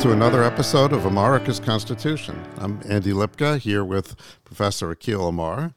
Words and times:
to 0.00 0.12
another 0.12 0.42
episode 0.42 0.94
of 0.94 1.02
Amarica's 1.02 1.60
Constitution. 1.60 2.42
I'm 2.56 2.80
Andy 2.88 3.10
Lipka 3.10 3.58
here 3.58 3.84
with 3.84 4.16
Professor 4.44 4.94
Akhil 4.94 5.28
Amar. 5.28 5.74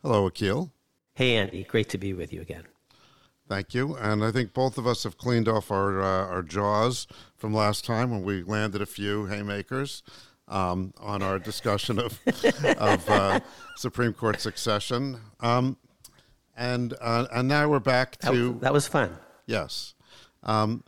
Hello, 0.00 0.30
Akhil. 0.30 0.70
Hey, 1.12 1.36
Andy. 1.36 1.62
Great 1.62 1.90
to 1.90 1.98
be 1.98 2.14
with 2.14 2.32
you 2.32 2.40
again. 2.40 2.62
Thank 3.50 3.74
you. 3.74 3.94
And 3.96 4.24
I 4.24 4.32
think 4.32 4.54
both 4.54 4.78
of 4.78 4.86
us 4.86 5.02
have 5.02 5.18
cleaned 5.18 5.46
off 5.46 5.70
our 5.70 6.00
uh, 6.00 6.26
our 6.26 6.42
jaws 6.42 7.06
from 7.36 7.52
last 7.52 7.84
time 7.84 8.10
when 8.10 8.22
we 8.22 8.42
landed 8.42 8.80
a 8.80 8.86
few 8.86 9.26
haymakers 9.26 10.02
um, 10.48 10.94
on 10.98 11.22
our 11.22 11.38
discussion 11.38 11.98
of 11.98 12.18
of 12.78 13.10
uh, 13.10 13.40
Supreme 13.76 14.14
Court 14.14 14.40
succession. 14.40 15.20
Um, 15.40 15.76
and 16.56 16.94
uh, 16.98 17.26
and 17.30 17.46
now 17.46 17.68
we're 17.68 17.80
back 17.80 18.16
to 18.20 18.54
that, 18.54 18.60
that 18.62 18.72
was 18.72 18.88
fun. 18.88 19.18
Yes, 19.44 19.92
um, 20.44 20.82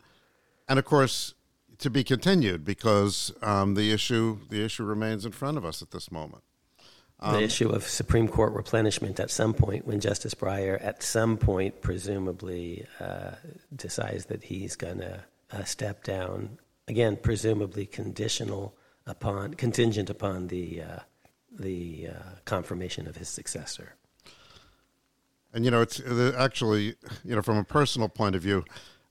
and 0.67 0.79
of 0.79 0.87
course 0.87 1.35
to 1.79 1.91
be 1.91 2.05
continued 2.05 2.65
because 2.65 3.33
um, 3.43 3.75
the 3.75 3.93
issue 3.93 4.39
the 4.51 4.65
issue 4.65 4.85
remains 4.85 5.25
in 5.25 5.33
front 5.33 5.57
of 5.57 5.65
us 5.65 5.83
at 5.83 5.91
this 5.91 6.11
moment. 6.11 6.43
Um, 7.21 7.35
the 7.35 7.43
issue 7.43 7.69
of 7.69 7.83
Supreme 7.83 8.29
Court 8.29 8.53
replenishment 8.53 9.19
at 9.19 9.31
some 9.31 9.53
point, 9.53 9.87
when 9.87 9.99
Justice 9.99 10.35
Breyer, 10.35 10.83
at 10.85 11.03
some 11.03 11.37
point, 11.37 11.83
presumably 11.83 12.87
uh, 13.01 13.33
decides 13.75 14.27
that 14.27 14.45
he's 14.45 14.77
going 14.77 14.99
to 14.99 15.25
uh, 15.51 15.65
step 15.65 16.05
down. 16.05 16.59
Again, 16.87 17.17
presumably 17.17 17.87
conditional 17.87 18.77
upon, 19.07 19.55
contingent 19.55 20.11
upon 20.11 20.47
the 20.47 20.83
uh, 20.83 20.99
the 21.59 22.09
uh, 22.11 22.35
confirmation 22.45 23.09
of 23.09 23.17
his 23.17 23.29
successor. 23.29 23.95
And 25.53 25.65
you 25.65 25.71
know, 25.71 25.81
it's 25.81 26.01
actually, 26.37 26.95
you 27.25 27.35
know, 27.35 27.43
from 27.43 27.57
a 27.57 27.65
personal 27.65 28.09
point 28.09 28.37
of 28.37 28.43
view, 28.43 28.65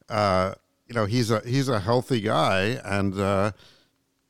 uh, 0.08 0.54
you 0.88 0.96
know, 0.96 1.06
he's 1.06 1.32
a 1.32 1.42
he's 1.46 1.68
a 1.68 1.80
healthy 1.80 2.22
guy, 2.22 2.80
and 2.84 3.20
uh, 3.20 3.52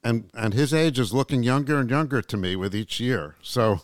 and 0.03 0.29
and 0.33 0.53
his 0.53 0.73
age 0.73 0.99
is 0.99 1.13
looking 1.13 1.43
younger 1.43 1.79
and 1.79 1.89
younger 1.89 2.21
to 2.21 2.37
me 2.37 2.55
with 2.55 2.75
each 2.75 2.99
year. 2.99 3.35
So. 3.41 3.81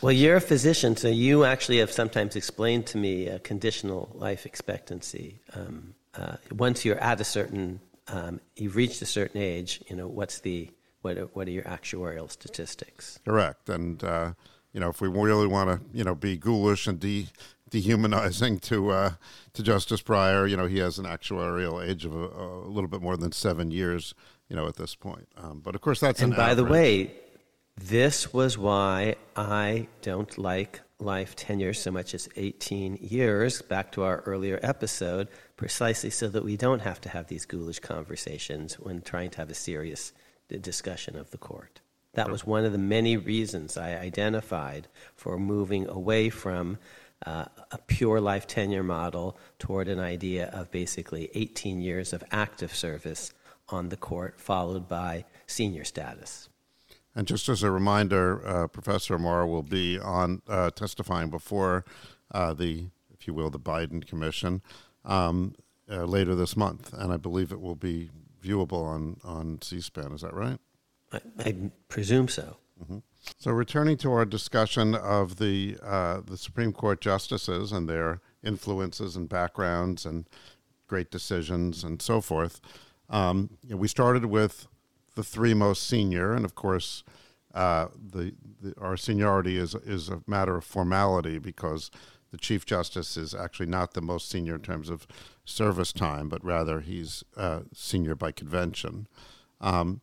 Well, 0.00 0.12
you're 0.12 0.36
a 0.36 0.40
physician, 0.40 0.96
so 0.96 1.08
you 1.08 1.44
actually 1.44 1.78
have 1.78 1.90
sometimes 1.90 2.36
explained 2.36 2.86
to 2.86 2.98
me 2.98 3.26
a 3.26 3.40
conditional 3.40 4.08
life 4.14 4.46
expectancy. 4.46 5.40
Um, 5.52 5.94
uh, 6.16 6.36
once 6.52 6.84
you're 6.84 7.00
at 7.00 7.20
a 7.20 7.24
certain, 7.24 7.80
um, 8.06 8.40
you've 8.54 8.76
reached 8.76 9.02
a 9.02 9.06
certain 9.06 9.42
age, 9.42 9.82
you 9.88 9.96
know, 9.96 10.06
what's 10.06 10.38
the, 10.38 10.70
what 11.02 11.18
are, 11.18 11.24
what 11.32 11.48
are 11.48 11.50
your 11.50 11.64
actuarial 11.64 12.30
statistics? 12.30 13.18
Correct. 13.24 13.68
And, 13.68 14.04
uh, 14.04 14.34
you 14.72 14.78
know, 14.78 14.90
if 14.90 15.00
we 15.00 15.08
really 15.08 15.48
want 15.48 15.70
to, 15.70 15.84
you 15.92 16.04
know, 16.04 16.14
be 16.14 16.36
ghoulish 16.36 16.86
and 16.86 17.00
de- 17.00 17.26
dehumanizing 17.74 18.58
to 18.60 18.90
uh, 18.90 19.12
to 19.52 19.62
Justice 19.62 20.02
Breyer, 20.02 20.48
you 20.48 20.56
know, 20.56 20.66
he 20.66 20.78
has 20.78 20.98
an 20.98 21.04
actuarial 21.04 21.86
age 21.86 22.04
of 22.04 22.14
a, 22.14 22.26
a 22.26 22.68
little 22.68 22.88
bit 22.88 23.02
more 23.02 23.16
than 23.16 23.32
seven 23.32 23.70
years 23.70 24.14
you 24.48 24.56
know, 24.56 24.66
at 24.66 24.76
this 24.76 24.94
point. 24.94 25.28
Um, 25.36 25.60
but 25.64 25.74
of 25.74 25.80
course, 25.80 26.00
that's 26.00 26.20
and 26.22 26.34
by 26.34 26.50
average. 26.50 26.56
the 26.56 26.64
way, 26.64 27.10
this 27.76 28.32
was 28.32 28.56
why 28.58 29.16
I 29.36 29.88
don't 30.02 30.36
like 30.38 30.80
life 30.98 31.34
tenure 31.34 31.74
so 31.74 31.90
much 31.90 32.14
as 32.14 32.28
18 32.36 32.98
years, 33.00 33.62
back 33.62 33.92
to 33.92 34.02
our 34.02 34.20
earlier 34.20 34.60
episode, 34.62 35.28
precisely 35.56 36.10
so 36.10 36.28
that 36.28 36.44
we 36.44 36.56
don't 36.56 36.80
have 36.80 37.00
to 37.02 37.08
have 37.08 37.26
these 37.26 37.44
ghoulish 37.44 37.80
conversations 37.80 38.74
when 38.74 39.02
trying 39.02 39.30
to 39.30 39.38
have 39.38 39.50
a 39.50 39.54
serious 39.54 40.12
discussion 40.60 41.16
of 41.16 41.30
the 41.30 41.38
court. 41.38 41.80
That 42.12 42.30
was 42.30 42.46
one 42.46 42.64
of 42.64 42.70
the 42.70 42.78
many 42.78 43.16
reasons 43.16 43.76
I 43.76 43.96
identified 43.96 44.86
for 45.16 45.36
moving 45.36 45.88
away 45.88 46.30
from 46.30 46.78
uh, 47.26 47.46
a 47.70 47.78
pure 47.78 48.20
life 48.20 48.46
tenure 48.46 48.82
model 48.82 49.38
toward 49.58 49.88
an 49.88 49.98
idea 49.98 50.48
of 50.48 50.70
basically 50.70 51.30
18 51.34 51.80
years 51.80 52.12
of 52.12 52.22
active 52.30 52.74
service 52.74 53.32
on 53.68 53.88
the 53.88 53.96
court, 53.96 54.40
followed 54.40 54.88
by 54.88 55.24
senior 55.46 55.84
status. 55.84 56.48
And 57.14 57.26
just 57.26 57.48
as 57.48 57.62
a 57.62 57.70
reminder, 57.70 58.46
uh, 58.46 58.66
Professor 58.66 59.14
Amar 59.14 59.46
will 59.46 59.62
be 59.62 59.98
on 59.98 60.42
uh, 60.48 60.70
testifying 60.70 61.30
before 61.30 61.84
uh, 62.32 62.54
the, 62.54 62.88
if 63.12 63.26
you 63.26 63.34
will, 63.34 63.50
the 63.50 63.60
Biden 63.60 64.06
Commission 64.06 64.62
um, 65.04 65.54
uh, 65.90 66.04
later 66.04 66.34
this 66.34 66.56
month, 66.56 66.92
and 66.92 67.12
I 67.12 67.16
believe 67.16 67.52
it 67.52 67.60
will 67.60 67.76
be 67.76 68.10
viewable 68.42 68.84
on 68.84 69.18
on 69.24 69.58
C-SPAN. 69.62 70.12
Is 70.12 70.22
that 70.22 70.34
right? 70.34 70.58
I, 71.12 71.20
I 71.38 71.70
presume 71.88 72.28
so. 72.28 72.56
Mm-hmm. 72.82 72.98
So, 73.38 73.50
returning 73.50 73.96
to 73.98 74.12
our 74.12 74.24
discussion 74.24 74.94
of 74.94 75.36
the 75.36 75.76
uh, 75.82 76.20
the 76.24 76.36
Supreme 76.36 76.72
Court 76.72 77.00
justices 77.00 77.72
and 77.72 77.88
their 77.88 78.20
influences 78.42 79.16
and 79.16 79.28
backgrounds 79.28 80.04
and 80.04 80.28
great 80.86 81.10
decisions 81.10 81.82
and 81.82 82.00
so 82.00 82.20
forth. 82.20 82.60
Um, 83.08 83.50
you 83.62 83.70
know, 83.70 83.76
we 83.76 83.88
started 83.88 84.26
with 84.26 84.66
the 85.14 85.24
three 85.24 85.54
most 85.54 85.86
senior, 85.86 86.32
and 86.32 86.44
of 86.44 86.54
course, 86.54 87.04
uh, 87.54 87.88
the, 87.94 88.34
the, 88.60 88.74
our 88.80 88.96
seniority 88.96 89.56
is 89.56 89.74
is 89.74 90.08
a 90.08 90.22
matter 90.26 90.56
of 90.56 90.64
formality 90.64 91.38
because 91.38 91.90
the 92.30 92.38
chief 92.38 92.66
justice 92.66 93.16
is 93.16 93.34
actually 93.34 93.66
not 93.66 93.94
the 93.94 94.00
most 94.00 94.28
senior 94.28 94.56
in 94.56 94.62
terms 94.62 94.90
of 94.90 95.06
service 95.44 95.92
time, 95.92 96.28
but 96.28 96.44
rather 96.44 96.80
he's 96.80 97.22
uh, 97.36 97.60
senior 97.72 98.14
by 98.16 98.32
convention. 98.32 99.06
Um, 99.60 100.00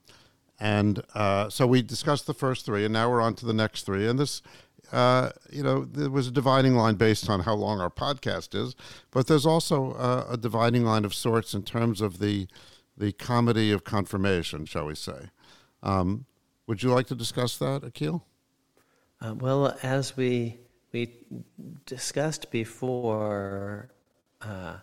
and 0.62 1.02
uh, 1.16 1.50
so 1.50 1.66
we 1.66 1.82
discussed 1.82 2.28
the 2.28 2.36
first 2.36 2.68
three, 2.68 2.86
and 2.86 2.94
now 2.94 3.10
we're 3.10 3.20
on 3.20 3.34
to 3.36 3.48
the 3.48 3.54
next 3.54 3.84
three. 3.84 4.08
And 4.08 4.20
this, 4.20 4.44
uh, 4.92 5.32
you 5.52 5.64
know, 5.64 5.84
there 5.84 6.12
was 6.12 6.28
a 6.28 6.32
dividing 6.32 6.76
line 6.76 6.96
based 6.96 7.28
on 7.32 7.40
how 7.42 7.56
long 7.56 7.82
our 7.82 7.90
podcast 7.90 8.54
is, 8.54 8.76
but 9.10 9.26
there's 9.26 9.46
also 9.46 9.94
uh, 9.94 10.28
a 10.30 10.38
dividing 10.38 10.86
line 10.86 11.04
of 11.04 11.16
sorts 11.16 11.56
in 11.56 11.64
terms 11.64 12.00
of 12.00 12.20
the 12.20 12.48
the 12.96 13.12
comedy 13.12 13.72
of 13.72 13.84
confirmation, 13.84 14.66
shall 14.66 14.86
we 14.86 14.94
say. 14.94 15.32
Um, 15.82 16.26
would 16.68 16.84
you 16.84 16.92
like 16.92 17.08
to 17.08 17.16
discuss 17.16 17.58
that, 17.58 17.82
Akhil? 17.82 18.22
Uh, 19.20 19.34
well, 19.34 19.76
as 19.82 20.16
we 20.16 20.60
we 20.92 21.12
discussed 21.88 22.52
before, 22.52 23.90
uh, 24.44 24.76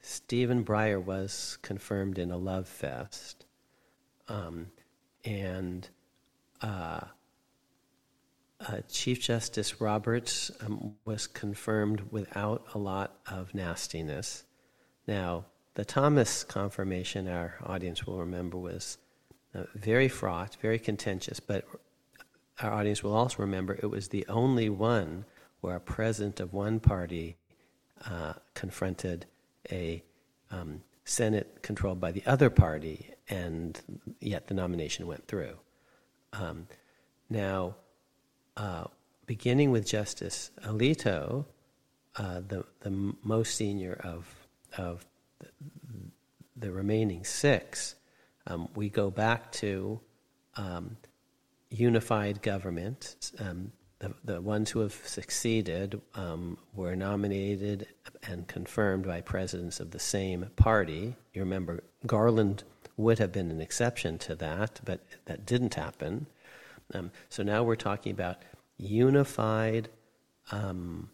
Stephen 0.00 0.64
Breyer 0.64 1.04
was 1.04 1.58
confirmed 1.60 2.18
in 2.18 2.30
a 2.30 2.38
love 2.38 2.66
fest, 2.66 3.44
um, 4.28 4.68
and 5.24 5.88
uh, 6.60 7.00
uh 8.60 8.78
Chief 8.90 9.20
Justice 9.20 9.80
Roberts 9.80 10.50
um, 10.60 10.94
was 11.04 11.26
confirmed 11.26 12.02
without 12.10 12.66
a 12.74 12.78
lot 12.78 13.18
of 13.30 13.54
nastiness. 13.54 14.44
Now, 15.06 15.46
the 15.74 15.84
Thomas 15.84 16.42
confirmation, 16.44 17.28
our 17.28 17.54
audience 17.64 18.06
will 18.06 18.18
remember, 18.18 18.58
was 18.58 18.98
uh, 19.54 19.62
very 19.74 20.08
fraught, 20.08 20.56
very 20.60 20.78
contentious, 20.78 21.40
but 21.40 21.64
our 22.60 22.72
audience 22.72 23.02
will 23.02 23.14
also 23.14 23.36
remember 23.38 23.74
it 23.74 23.86
was 23.86 24.08
the 24.08 24.26
only 24.28 24.68
one 24.68 25.24
where 25.60 25.76
a 25.76 25.80
president 25.80 26.40
of 26.40 26.52
one 26.52 26.80
party 26.80 27.36
uh, 28.06 28.34
confronted 28.54 29.26
a 29.70 30.02
um, 30.50 30.82
Senate 31.08 31.62
controlled 31.62 32.00
by 32.00 32.12
the 32.12 32.22
other 32.26 32.50
party, 32.50 33.10
and 33.28 33.80
yet 34.20 34.46
the 34.46 34.54
nomination 34.54 35.06
went 35.06 35.26
through. 35.26 35.56
Um, 36.32 36.66
now, 37.30 37.76
uh, 38.56 38.84
beginning 39.26 39.70
with 39.70 39.86
Justice 39.86 40.50
Alito, 40.64 41.46
uh, 42.16 42.40
the 42.46 42.64
the 42.80 43.14
most 43.22 43.54
senior 43.54 43.94
of 44.04 44.48
of 44.76 45.06
the 46.56 46.70
remaining 46.70 47.24
six, 47.24 47.94
um, 48.46 48.68
we 48.74 48.88
go 48.88 49.10
back 49.10 49.50
to 49.52 50.00
um, 50.56 50.96
unified 51.70 52.42
government. 52.42 53.32
Um, 53.38 53.72
the, 54.00 54.14
the 54.24 54.40
ones 54.40 54.70
who 54.70 54.80
have 54.80 54.94
succeeded 55.04 56.00
um, 56.14 56.58
were 56.74 56.94
nominated 56.94 57.86
and 58.22 58.46
confirmed 58.46 59.06
by 59.06 59.20
presidents 59.20 59.80
of 59.80 59.90
the 59.90 59.98
same 59.98 60.50
party. 60.56 61.16
You 61.34 61.42
remember, 61.42 61.82
Garland 62.06 62.62
would 62.96 63.18
have 63.18 63.32
been 63.32 63.50
an 63.50 63.60
exception 63.60 64.18
to 64.18 64.34
that, 64.36 64.80
but 64.84 65.00
that 65.26 65.46
didn't 65.46 65.74
happen. 65.74 66.26
Um, 66.94 67.10
so 67.28 67.42
now 67.42 67.62
we're 67.62 67.76
talking 67.76 68.12
about 68.12 68.42
unified 68.76 69.88
um, 70.52 71.10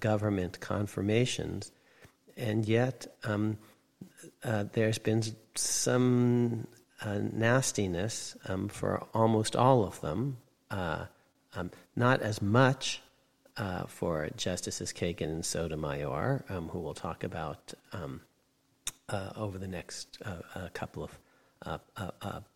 government 0.00 0.60
confirmations, 0.60 1.70
and 2.36 2.66
yet 2.66 3.06
uh, 3.24 4.64
there's 4.72 4.98
been 4.98 5.22
some 5.54 6.66
uh, 7.02 7.18
nastiness 7.32 8.36
um, 8.48 8.68
for 8.68 9.06
almost 9.12 9.54
all 9.54 9.84
of 9.84 10.00
them. 10.00 10.38
Uh, 11.54 11.60
um, 11.60 11.70
not 11.96 12.22
as 12.22 12.40
much 12.40 13.02
uh, 13.56 13.84
for 13.84 14.28
Justices 14.36 14.92
Kagan 14.92 15.28
and 15.28 15.44
Sotomayor, 15.44 16.44
um, 16.48 16.68
who 16.68 16.80
we'll 16.80 16.94
talk 16.94 17.24
about 17.24 17.74
um, 17.92 18.22
uh, 19.08 19.30
over 19.36 19.58
the 19.58 19.68
next 19.68 20.18
uh, 20.24 20.68
couple 20.72 21.04
of, 21.04 21.18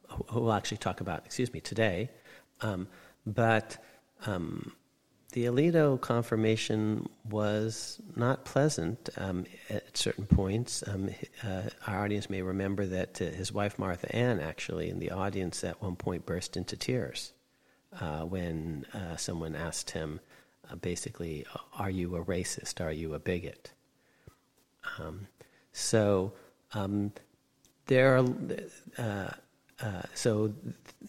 who 0.08 0.40
we'll 0.40 0.52
actually 0.52 0.78
talk 0.78 1.00
about, 1.00 1.25
excuse 1.26 1.52
me, 1.52 1.60
today. 1.60 2.10
Um, 2.62 2.88
but 3.26 3.76
um, 4.26 4.72
the 5.32 5.44
Alito 5.44 6.00
confirmation 6.00 7.08
was 7.28 8.00
not 8.14 8.46
pleasant 8.46 9.10
um, 9.19 9.44
at 9.69 9.96
certain 9.96 10.25
points. 10.25 10.82
Um, 10.87 11.10
uh, 11.42 11.62
our 11.87 12.04
audience 12.04 12.31
may 12.31 12.40
remember 12.40 12.87
that 12.87 13.20
uh, 13.20 13.26
his 13.26 13.52
wife 13.52 13.78
Martha 13.78 14.14
Ann, 14.16 14.40
actually, 14.40 14.88
in 14.88 14.99
the 14.99 15.10
audience 15.10 15.62
at 15.62 15.82
one 15.82 15.96
point 15.96 16.25
burst 16.25 16.56
into 16.56 16.76
tears 16.76 17.32
uh, 18.00 18.22
when 18.22 18.87
uh, 18.93 19.16
someone 19.16 19.54
asked 19.54 19.90
him, 19.90 20.20
uh, 20.70 20.76
basically, 20.76 21.46
"Are 21.78 21.90
you 21.90 22.16
a 22.16 22.25
racist? 22.25 22.84
Are 22.84 22.93
you 22.93 23.14
a 23.14 23.19
bigot?" 23.19 23.72
Um, 24.98 25.28
so 25.72 26.32
um, 26.72 27.12
there 27.87 28.16
are. 28.16 28.25
Uh, 28.98 29.31
uh, 29.82 30.02
so 30.14 30.54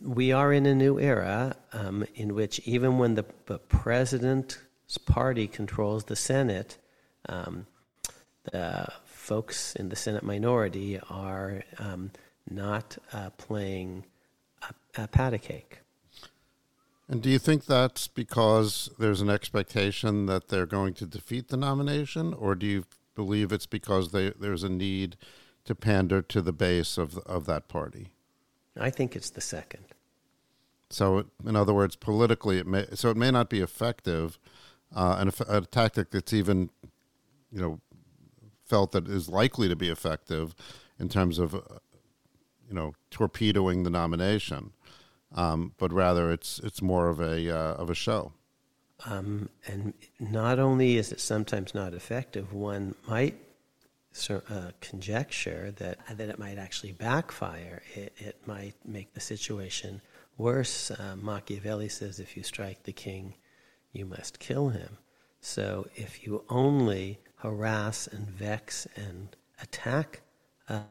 we 0.01 0.33
are 0.33 0.51
in 0.51 0.65
a 0.65 0.75
new 0.75 0.99
era 0.99 1.55
um, 1.71 2.05
in 2.15 2.35
which 2.35 2.59
even 2.65 2.97
when 2.97 3.15
the, 3.15 3.23
the, 3.45 3.57
president's 3.57 4.57
party 5.05 5.47
controls 5.47 6.03
the 6.03 6.17
Senate, 6.17 6.77
um, 7.29 7.65
the 8.51 8.85
folks 9.05 9.73
in 9.77 9.87
the 9.87 9.95
Senate 9.95 10.23
minority 10.23 10.99
are 11.09 11.63
um, 11.79 12.11
not 12.49 12.97
uh, 13.13 13.29
playing 13.31 14.03
a, 14.61 15.03
a 15.03 15.07
pat 15.07 15.33
a 15.33 15.37
cake. 15.37 15.79
And 17.09 17.21
do 17.21 17.29
you 17.29 17.39
think 17.39 17.65
that's 17.65 18.07
because 18.07 18.89
there's 18.99 19.21
an 19.21 19.29
expectation 19.29 20.25
that 20.25 20.49
they're 20.49 20.65
going 20.65 20.93
to 20.95 21.05
defeat 21.05 21.47
the 21.47 21.57
nomination, 21.57 22.33
or 22.33 22.53
do 22.53 22.65
you 22.65 22.83
believe 23.15 23.51
it's 23.51 23.65
because 23.65 24.11
they, 24.11 24.31
there's 24.31 24.63
a 24.63 24.69
need 24.69 25.15
to 25.63 25.73
pander 25.73 26.21
to 26.21 26.41
the 26.41 26.53
base 26.53 26.97
of 26.97 27.17
of 27.19 27.45
that 27.45 27.67
party? 27.67 28.09
I 28.79 28.89
think 28.89 29.15
it's 29.15 29.29
the 29.29 29.41
second. 29.41 29.85
So, 30.89 31.25
in 31.45 31.55
other 31.55 31.73
words, 31.73 31.95
politically, 31.95 32.59
it 32.59 32.67
may 32.67 32.85
so 32.93 33.09
it 33.09 33.17
may 33.17 33.31
not 33.31 33.49
be 33.49 33.59
effective, 33.59 34.39
uh, 34.95 35.17
and 35.19 35.29
a, 35.29 35.57
a, 35.57 35.61
tactic 35.61 36.11
that's 36.11 36.33
even, 36.33 36.69
you 37.51 37.61
know, 37.61 37.81
felt 38.65 38.93
that 38.93 39.07
is 39.07 39.27
likely 39.27 39.67
to 39.67 39.75
be 39.75 39.89
effective 39.89 40.55
in 40.99 41.09
terms 41.09 41.39
of, 41.39 41.53
uh, 41.55 41.59
you 42.67 42.73
know, 42.73 42.93
torpedoing 43.11 43.83
the 43.83 43.89
nomination, 43.89 44.71
um, 45.35 45.73
but 45.77 45.91
rather 45.91 46.31
it's 46.31 46.59
it's 46.59 46.81
more 46.81 47.09
of 47.09 47.19
a 47.19 47.49
uh, 47.49 47.73
of 47.73 47.89
a 47.89 47.95
show. 47.95 48.33
Um, 49.05 49.49
and 49.67 49.93
not 50.19 50.57
only 50.57 50.97
is 50.97 51.11
it 51.11 51.19
sometimes 51.19 51.75
not 51.75 51.93
effective, 51.93 52.51
one 52.53 52.95
might 53.07 53.35
uh, 54.29 54.71
conjecture 54.81 55.71
that 55.77 55.99
that 56.17 56.29
it 56.29 56.39
might 56.39 56.57
actually 56.57 56.91
backfire. 56.91 57.83
It, 57.93 58.13
it 58.17 58.47
might 58.47 58.75
make 58.85 59.13
the 59.13 59.19
situation 59.19 60.01
worse. 60.37 60.91
Uh, 60.91 61.15
Machiavelli 61.15 61.89
says, 61.89 62.19
"If 62.19 62.35
you 62.35 62.43
strike 62.43 62.83
the 62.83 62.93
king, 62.93 63.35
you 63.91 64.05
must 64.05 64.39
kill 64.39 64.69
him." 64.69 64.97
So 65.41 65.87
if 65.95 66.25
you 66.25 66.43
only 66.49 67.19
harass 67.35 68.07
and 68.07 68.27
vex 68.27 68.87
and 68.95 69.35
attack 69.61 70.21
uh, 70.67 70.83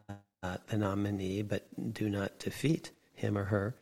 the 0.68 0.76
nominee, 0.76 1.42
but 1.42 1.66
do 1.92 2.08
not 2.08 2.38
defeat 2.38 2.92
him 3.14 3.36
or 3.36 3.44
her, 3.44 3.74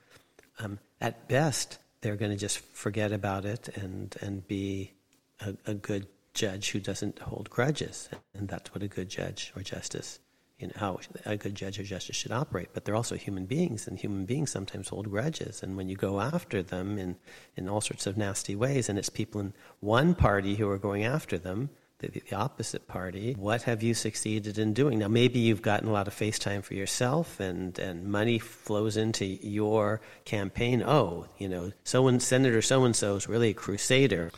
um, 0.58 0.78
at 1.00 1.28
best 1.28 1.78
they're 2.04 2.16
going 2.16 2.30
to 2.30 2.36
just 2.36 2.58
forget 2.58 3.12
about 3.12 3.46
it 3.46 3.68
and 3.76 4.14
and 4.20 4.46
be 4.46 4.92
a, 5.40 5.56
a 5.66 5.74
good 5.74 6.06
judge 6.34 6.70
who 6.70 6.80
doesn't 6.80 7.18
hold 7.20 7.48
grudges, 7.48 8.08
and 8.34 8.48
that's 8.48 8.74
what 8.74 8.82
a 8.82 8.88
good 8.88 9.08
judge 9.08 9.52
or 9.56 9.62
justice, 9.62 10.18
you 10.58 10.66
know, 10.66 10.72
how 10.76 10.98
a 11.24 11.36
good 11.36 11.54
judge 11.54 11.78
or 11.78 11.84
justice 11.84 12.16
should 12.16 12.32
operate. 12.32 12.68
But 12.74 12.84
they're 12.84 12.94
also 12.94 13.16
human 13.16 13.46
beings, 13.46 13.88
and 13.88 13.98
human 13.98 14.26
beings 14.26 14.50
sometimes 14.50 14.88
hold 14.88 15.10
grudges. 15.10 15.62
And 15.62 15.76
when 15.76 15.88
you 15.88 15.96
go 15.96 16.20
after 16.20 16.62
them 16.62 16.98
in 16.98 17.16
in 17.56 17.68
all 17.68 17.80
sorts 17.80 18.06
of 18.06 18.18
nasty 18.18 18.54
ways, 18.54 18.88
and 18.88 18.98
it's 18.98 19.08
people 19.08 19.40
in 19.40 19.54
one 19.80 20.14
party 20.14 20.56
who 20.56 20.68
are 20.68 20.78
going 20.78 21.04
after 21.04 21.38
them, 21.38 21.70
the, 21.98 22.08
the 22.08 22.36
opposite 22.36 22.86
party, 22.88 23.34
what 23.34 23.62
have 23.62 23.82
you 23.82 23.94
succeeded 23.94 24.58
in 24.58 24.74
doing? 24.74 24.98
Now, 24.98 25.08
maybe 25.08 25.38
you've 25.38 25.62
gotten 25.62 25.88
a 25.88 25.92
lot 25.92 26.08
of 26.08 26.14
FaceTime 26.14 26.64
for 26.64 26.74
yourself, 26.74 27.40
and 27.40 27.78
and 27.78 28.06
money 28.06 28.38
flows 28.38 28.96
into 28.96 29.24
your 29.24 30.00
campaign. 30.24 30.82
Oh, 30.82 31.26
you 31.38 31.48
know, 31.48 31.72
so 31.84 32.08
and 32.08 32.22
Senator 32.22 32.62
so 32.62 32.84
and 32.84 32.94
so 32.94 33.16
is 33.16 33.28
really 33.28 33.50
a 33.50 33.54
crusader. 33.54 34.32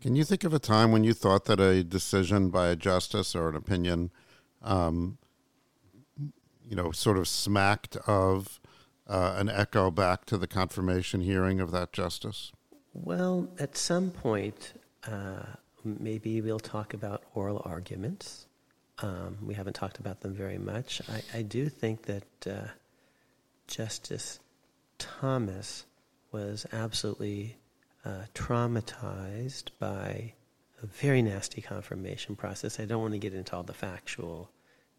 Can 0.00 0.16
you 0.16 0.24
think 0.24 0.44
of 0.44 0.52
a 0.52 0.58
time 0.58 0.92
when 0.92 1.02
you 1.02 1.14
thought 1.14 1.46
that 1.46 1.60
a 1.60 1.82
decision 1.82 2.50
by 2.50 2.68
a 2.68 2.76
justice 2.76 3.34
or 3.34 3.48
an 3.48 3.56
opinion, 3.56 4.10
um, 4.60 5.16
you 6.62 6.76
know, 6.76 6.92
sort 6.92 7.16
of 7.16 7.26
smacked 7.26 7.96
of 8.06 8.60
uh, 9.06 9.34
an 9.38 9.48
echo 9.48 9.90
back 9.90 10.26
to 10.26 10.36
the 10.36 10.46
confirmation 10.46 11.22
hearing 11.22 11.58
of 11.58 11.70
that 11.70 11.92
justice? 11.92 12.52
Well, 12.92 13.48
at 13.58 13.78
some 13.78 14.10
point, 14.10 14.74
uh, 15.10 15.56
maybe 15.84 16.40
we'll 16.40 16.58
talk 16.58 16.94
about 16.94 17.22
oral 17.34 17.62
arguments. 17.64 18.46
Um, 19.00 19.38
we 19.42 19.54
haven't 19.54 19.74
talked 19.74 19.98
about 19.98 20.20
them 20.20 20.34
very 20.34 20.58
much. 20.58 21.02
I, 21.08 21.38
I 21.38 21.42
do 21.42 21.68
think 21.68 22.02
that 22.02 22.46
uh, 22.46 22.68
Justice 23.66 24.40
Thomas 24.98 25.86
was 26.32 26.66
absolutely 26.72 27.56
uh, 28.04 28.24
traumatized 28.34 29.70
by 29.78 30.34
a 30.82 30.86
very 30.86 31.22
nasty 31.22 31.60
confirmation 31.60 32.36
process. 32.36 32.78
I 32.78 32.84
don't 32.84 33.00
want 33.00 33.12
to 33.12 33.18
get 33.18 33.34
into 33.34 33.56
all 33.56 33.62
the 33.62 33.72
factual 33.72 34.50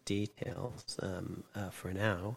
details 0.04 0.98
um, 1.02 1.44
uh, 1.54 1.70
for 1.70 1.92
now. 1.92 2.36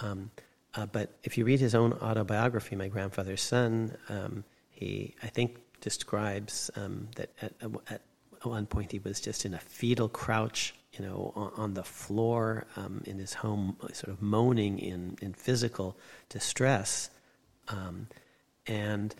Um, 0.00 0.30
uh, 0.74 0.86
but 0.86 1.18
if 1.22 1.36
you 1.36 1.44
read 1.44 1.60
his 1.60 1.74
own 1.74 1.92
autobiography, 1.94 2.76
My 2.76 2.88
Grandfather's 2.88 3.42
Son, 3.42 3.96
um, 4.08 4.44
he, 4.70 5.14
I 5.22 5.28
think, 5.28 5.58
describes 5.82 6.70
um, 6.76 7.08
that 7.16 7.28
at, 7.42 7.52
at, 7.90 8.00
one 8.42 8.66
point 8.66 8.90
he 8.90 8.98
was 8.98 9.20
just 9.20 9.44
in 9.44 9.54
a 9.54 9.58
fetal 9.58 10.08
crouch, 10.08 10.74
you 10.94 11.04
know, 11.04 11.32
on, 11.36 11.52
on 11.56 11.74
the 11.74 11.84
floor 11.84 12.66
um, 12.76 13.00
in 13.06 13.18
his 13.18 13.34
home, 13.34 13.76
sort 13.92 14.08
of 14.08 14.20
moaning 14.20 14.80
in, 14.80 15.16
in 15.22 15.32
physical 15.32 15.96
distress. 16.28 17.10
Um, 17.68 18.08
and 18.66 19.14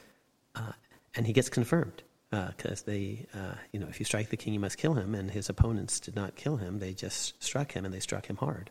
uh, 0.57 0.73
and 1.15 1.27
he 1.27 1.33
gets 1.33 1.49
confirmed 1.49 2.03
because 2.31 2.83
uh, 2.83 2.87
they, 2.87 3.27
uh, 3.35 3.55
you 3.73 3.79
know, 3.79 3.87
if 3.89 4.01
you 4.01 4.05
strike 4.05 4.31
the 4.31 4.37
king, 4.37 4.55
you 4.55 4.61
must 4.61 4.79
kill 4.79 4.95
him. 4.95 5.15
And 5.15 5.31
his 5.31 5.49
opponents 5.49 6.01
did 6.01 6.17
not 6.17 6.35
kill 6.35 6.57
him; 6.57 6.79
they 6.79 6.95
just 6.95 7.43
struck 7.43 7.73
him, 7.73 7.85
and 7.85 7.93
they 7.93 8.01
struck 8.01 8.27
him 8.27 8.37
hard. 8.37 8.71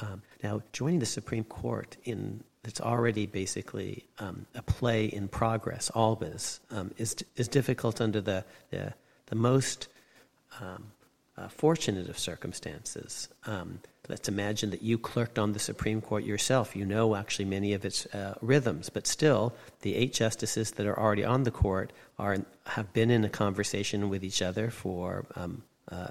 Um, 0.00 0.22
now, 0.42 0.62
joining 0.72 0.98
the 0.98 1.06
Supreme 1.06 1.44
Court 1.44 1.96
in 2.04 2.42
it's 2.66 2.80
already 2.80 3.26
basically 3.26 4.04
um, 4.18 4.44
a 4.54 4.62
play 4.62 5.06
in 5.06 5.28
progress, 5.28 5.88
always, 5.90 6.60
um, 6.72 6.92
is, 6.98 7.14
is 7.36 7.46
difficult 7.48 8.00
under 8.00 8.20
the, 8.20 8.44
the, 8.70 8.92
the 9.26 9.36
most 9.36 9.86
um, 10.60 10.84
uh, 11.38 11.48
fortunate 11.48 12.08
of 12.08 12.18
circumstances. 12.18 13.28
Um, 13.46 13.78
let's 14.08 14.28
imagine 14.28 14.70
that 14.70 14.82
you 14.82 14.98
clerked 14.98 15.38
on 15.38 15.52
the 15.52 15.58
Supreme 15.58 16.00
Court 16.00 16.24
yourself. 16.24 16.74
You 16.74 16.84
know 16.86 17.14
actually 17.14 17.44
many 17.44 17.72
of 17.72 17.84
its 17.84 18.06
uh, 18.06 18.34
rhythms, 18.40 18.88
but 18.88 19.06
still, 19.06 19.54
the 19.82 19.94
eight 19.94 20.12
justices 20.12 20.72
that 20.72 20.86
are 20.86 20.98
already 20.98 21.24
on 21.24 21.44
the 21.44 21.50
court 21.50 21.92
are 22.18 22.38
have 22.64 22.92
been 22.92 23.10
in 23.10 23.24
a 23.24 23.28
conversation 23.28 24.08
with 24.08 24.24
each 24.24 24.42
other 24.42 24.70
for 24.70 25.26
um, 25.36 25.62
uh, 25.92 26.08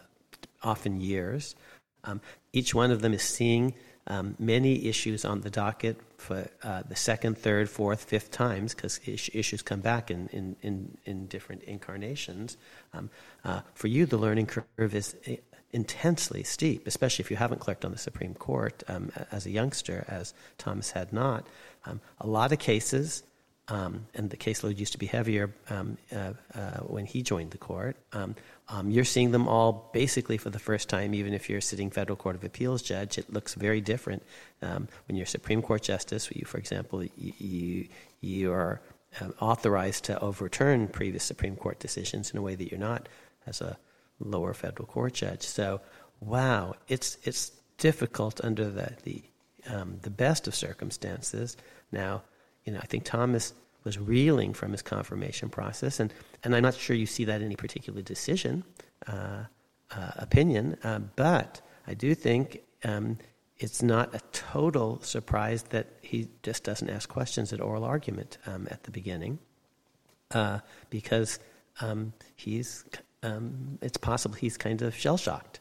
often 0.63 1.01
years. 1.01 1.56
Um, 2.05 2.21
each 2.53 2.74
one 2.74 2.91
of 2.91 3.01
them 3.01 3.13
is 3.13 3.24
seeing 3.24 3.74
um, 4.07 4.35
many 4.38 4.85
issues 4.85 5.25
on 5.25 5.41
the 5.41 5.50
docket 5.50 6.00
for 6.17 6.47
uh, 6.63 6.83
the 6.88 6.95
second, 6.95 7.38
third, 7.38 7.69
fourth, 7.69 8.03
fifth 8.03 8.31
times 8.31 8.74
because 8.74 9.00
issues 9.05 9.62
come 9.62 9.81
back 9.81 10.12
in, 10.12 10.27
in, 10.27 10.55
in, 10.62 10.97
in 11.05 11.25
different 11.27 11.63
incarnations. 11.63 12.57
Um, 12.93 13.09
uh, 13.43 13.62
for 13.74 13.88
you, 13.88 14.05
the 14.05 14.17
learning 14.17 14.45
curve 14.45 14.95
is 14.95 15.15
uh, 15.27 15.33
intensely 15.71 16.43
steep, 16.43 16.88
especially 16.88 17.24
if 17.24 17.31
you 17.31 17.38
haven't 17.38 17.59
clerked 17.59 17.83
on 17.83 17.91
the 17.91 17.97
Supreme 17.97 18.33
Court 18.35 18.83
um, 18.88 19.12
as 19.31 19.45
a 19.45 19.50
youngster, 19.50 20.05
as 20.07 20.33
Thomas 20.57 20.91
had 20.91 21.12
not. 21.12 21.47
Um, 21.85 22.00
a 22.21 22.27
lot 22.27 22.51
of 22.51 22.59
cases, 22.59 23.24
um, 23.67 24.05
and 24.13 24.29
the 24.29 24.38
caseload 24.38 24.77
used 24.77 24.91
to 24.91 25.00
be 25.00 25.07
heavier 25.07 25.53
um, 25.69 25.98
uh, 26.15 26.34
uh, 26.53 26.77
when 26.81 27.05
he 27.05 27.24
joined 27.24 27.51
the 27.51 27.57
court. 27.57 27.95
Um, 28.13 28.36
um, 28.67 28.91
you're 28.91 29.05
seeing 29.05 29.31
them 29.31 29.48
all 29.48 29.89
basically 29.93 30.38
for 30.38 30.51
the 30.51 30.60
first 30.60 30.88
time, 30.88 31.15
even 31.15 31.34
if 31.34 31.50
you're 31.50 31.60
a 31.60 31.63
sitting 31.63 31.89
federal 31.89 32.15
court 32.15 32.36
of 32.36 32.43
appeals 32.43 32.84
judge. 32.84 33.17
It 33.17 33.31
looks 33.34 33.55
very 33.55 33.81
different 33.81 34.24
um, 34.62 34.88
when 35.07 35.15
you're 35.15 35.25
Supreme 35.25 35.62
Court 35.63 35.81
justice. 35.81 36.29
You, 36.31 36.45
for 36.45 36.60
example, 36.60 37.03
you 37.15 37.88
you, 38.22 38.51
are 38.51 38.81
um, 39.19 39.34
authorized 39.39 40.03
to 40.05 40.19
overturn 40.19 40.88
previous 40.88 41.24
Supreme 41.24 41.55
Court 41.55 41.79
decisions 41.79 42.31
in 42.31 42.38
a 42.38 42.41
way 42.41 42.55
that 42.55 42.69
you're 42.69 42.79
not 42.79 43.07
as 43.48 43.62
a 43.62 43.77
lower 44.19 44.53
federal 44.53 44.88
court 44.88 45.13
judge. 45.13 45.41
So, 45.41 45.81
wow, 46.19 46.75
it's 46.88 47.17
it's 47.24 47.51
difficult 47.77 48.41
under 48.43 48.69
the 48.69 48.93
the 49.03 49.24
the 50.01 50.12
best 50.12 50.48
of 50.48 50.53
circumstances. 50.53 51.57
Now, 51.91 52.22
you 52.65 52.74
know, 52.74 52.79
I 52.81 52.86
think 52.86 53.03
Thomas 53.05 53.53
was 53.84 54.00
reeling 54.00 54.53
from 54.53 54.72
his 54.72 54.81
confirmation 54.81 55.50
process. 55.50 56.00
And, 56.00 56.13
and 56.43 56.55
I'm 56.55 56.63
not 56.63 56.74
sure 56.74 56.95
you 56.95 57.05
see 57.05 57.24
that 57.25 57.41
in 57.41 57.45
any 57.45 57.55
particular 57.55 58.01
decision, 58.01 58.63
uh, 59.07 59.43
uh, 59.91 60.12
opinion, 60.17 60.77
uh, 60.84 61.00
but 61.15 61.62
I 61.88 61.93
do 61.93 62.15
think 62.15 62.62
um, 62.84 63.19
it's 63.57 63.81
not 63.84 64.13
a 64.13 64.19
total 64.31 65.00
surprise 65.01 65.63
that 65.69 65.88
he 66.01 66.27
just 66.43 66.63
doesn't 66.63 66.89
ask 66.89 67.07
questions 67.07 67.53
at 67.53 67.62
oral 67.62 67.84
argument 67.84 68.39
um, 68.48 68.67
at 68.72 68.84
the 68.84 68.91
beginning, 68.91 69.39
uh, 70.31 70.60
because 70.89 71.39
um, 71.79 72.12
he's 72.36 72.86
um, 73.24 73.77
it's 73.81 73.98
possible 73.98 74.36
he's 74.36 74.57
kind 74.57 74.81
of 74.81 74.95
shell 74.95 75.17
shocked. 75.17 75.60